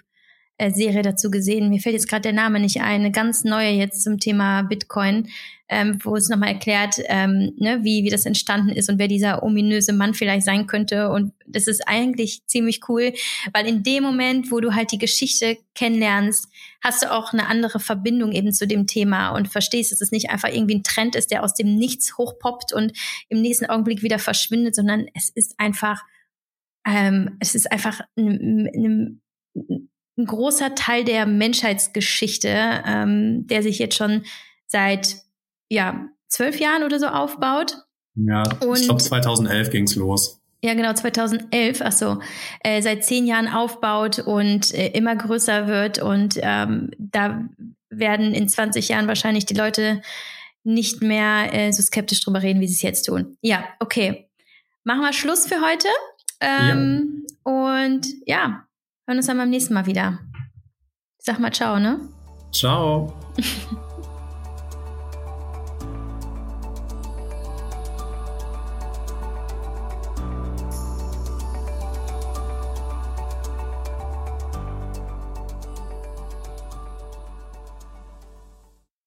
äh, 0.58 0.72
Serie 0.72 1.02
dazu 1.02 1.30
gesehen. 1.30 1.70
Mir 1.70 1.82
fällt 1.82 1.96
jetzt 1.96 2.08
gerade 2.08 2.22
der 2.22 2.34
Name 2.34 2.60
nicht 2.60 2.82
ein. 2.82 3.02
Eine 3.02 3.12
ganz 3.12 3.44
neue 3.44 3.72
jetzt 3.72 4.04
zum 4.04 4.20
Thema 4.20 4.62
Bitcoin, 4.64 5.28
ähm, 5.68 6.00
wo 6.04 6.16
es 6.16 6.30
nochmal 6.30 6.50
erklärt, 6.50 6.96
ähm, 7.06 7.54
ne, 7.58 7.80
wie, 7.84 8.04
wie 8.04 8.10
das 8.10 8.26
entstanden 8.26 8.70
ist 8.70 8.90
und 8.90 9.00
wer 9.00 9.08
dieser 9.08 9.42
ominöse 9.42 9.94
Mann 9.94 10.14
vielleicht 10.14 10.46
sein 10.46 10.68
könnte. 10.68 11.10
Und 11.10 11.34
das 11.48 11.68
ist 11.68 11.88
eigentlich 11.88 12.46
ziemlich 12.46 12.82
cool, 12.88 13.14
weil 13.54 13.66
in 13.66 13.82
dem 13.82 14.04
Moment, 14.04 14.52
wo 14.52 14.60
du 14.60 14.76
halt 14.76 14.92
die 14.92 15.00
Geschichte 15.00 15.58
kennenlernst, 15.74 16.48
hast 16.84 17.04
du 17.04 17.12
auch 17.12 17.34
eine 17.34 17.48
andere 17.48 17.80
Verbindung 17.80 18.32
eben 18.32 18.54
zu 18.54 18.68
dem 18.68 18.86
Thema 18.86 19.30
und 19.30 19.48
verstehst, 19.48 19.92
dass 19.92 20.02
es 20.02 20.12
nicht 20.12 20.30
einfach 20.30 20.50
irgendwie 20.50 20.76
ein 20.76 20.84
Trend 20.84 21.16
ist, 21.16 21.32
der 21.32 21.44
aus 21.44 21.56
dem 21.56 21.76
Nichts 21.76 22.18
hochpoppt 22.18 22.72
und 22.74 22.94
im 23.30 23.42
nächsten 23.42 23.66
Augenblick 23.66 24.04
wieder 24.04 24.20
verschwindet, 24.20 24.76
sondern 24.76 25.08
es 25.16 25.30
ist 25.30 25.60
einfach, 25.60 26.04
ähm, 26.88 27.38
es 27.40 27.56
ist 27.56 27.72
einfach 27.72 28.02
eine, 28.16 28.70
eine 28.74 29.20
ein 30.18 30.26
großer 30.26 30.76
Teil 30.76 31.04
der 31.04 31.26
Menschheitsgeschichte, 31.26 32.84
ähm, 32.86 33.48
der 33.48 33.64
sich 33.64 33.80
jetzt 33.80 33.98
schon 33.98 34.24
seit 34.68 35.25
ja 35.70 36.08
zwölf 36.28 36.60
Jahren 36.60 36.84
oder 36.84 37.00
so 37.00 37.08
aufbaut. 37.08 37.78
Ja, 38.16 38.44
und, 38.62 38.80
ich 38.80 38.86
glaube 38.86 39.02
2011 39.02 39.70
ging's 39.70 39.96
los. 39.96 40.42
Ja, 40.62 40.74
genau, 40.74 40.94
2011, 40.94 41.82
ach 41.84 41.92
so, 41.92 42.20
äh, 42.62 42.82
seit 42.82 43.06
zehn 43.06 43.28
Jahren 43.28 43.48
aufbaut 43.48 44.20
und 44.20 44.74
äh, 44.74 44.88
immer 44.90 45.16
größer 45.16 45.68
wird. 45.68 46.02
Und 46.02 46.40
ähm, 46.42 46.90
da 46.98 47.48
werden 47.90 48.34
in 48.34 48.50
20 48.50 48.90
Jahren 48.90 49.08
wahrscheinlich 49.08 49.46
die 49.46 49.54
Leute 49.54 50.02
nicht 50.64 51.02
mehr 51.02 51.54
äh, 51.54 51.72
so 51.72 51.84
skeptisch 51.84 52.24
drüber 52.24 52.42
reden, 52.42 52.62
wie 52.62 52.68
sie 52.68 52.74
es 52.74 52.82
jetzt 52.82 53.04
tun. 53.04 53.38
Ja, 53.42 53.64
okay. 53.80 54.28
Machen 54.84 55.02
wir 55.02 55.14
Schluss 55.14 55.46
für 55.46 55.62
heute. 55.62 55.88
Ähm, 56.40 57.26
ja. 57.46 57.52
Und 57.52 58.08
ja, 58.26 58.66
hören 59.06 59.18
uns 59.18 59.28
dann 59.28 59.38
beim 59.38 59.50
nächsten 59.50 59.74
Mal 59.74 59.86
wieder. 59.86 60.20
Sag 61.20 61.40
mal 61.40 61.54
ciao, 61.54 61.80
ne? 61.80 62.00
Ciao. 62.52 63.14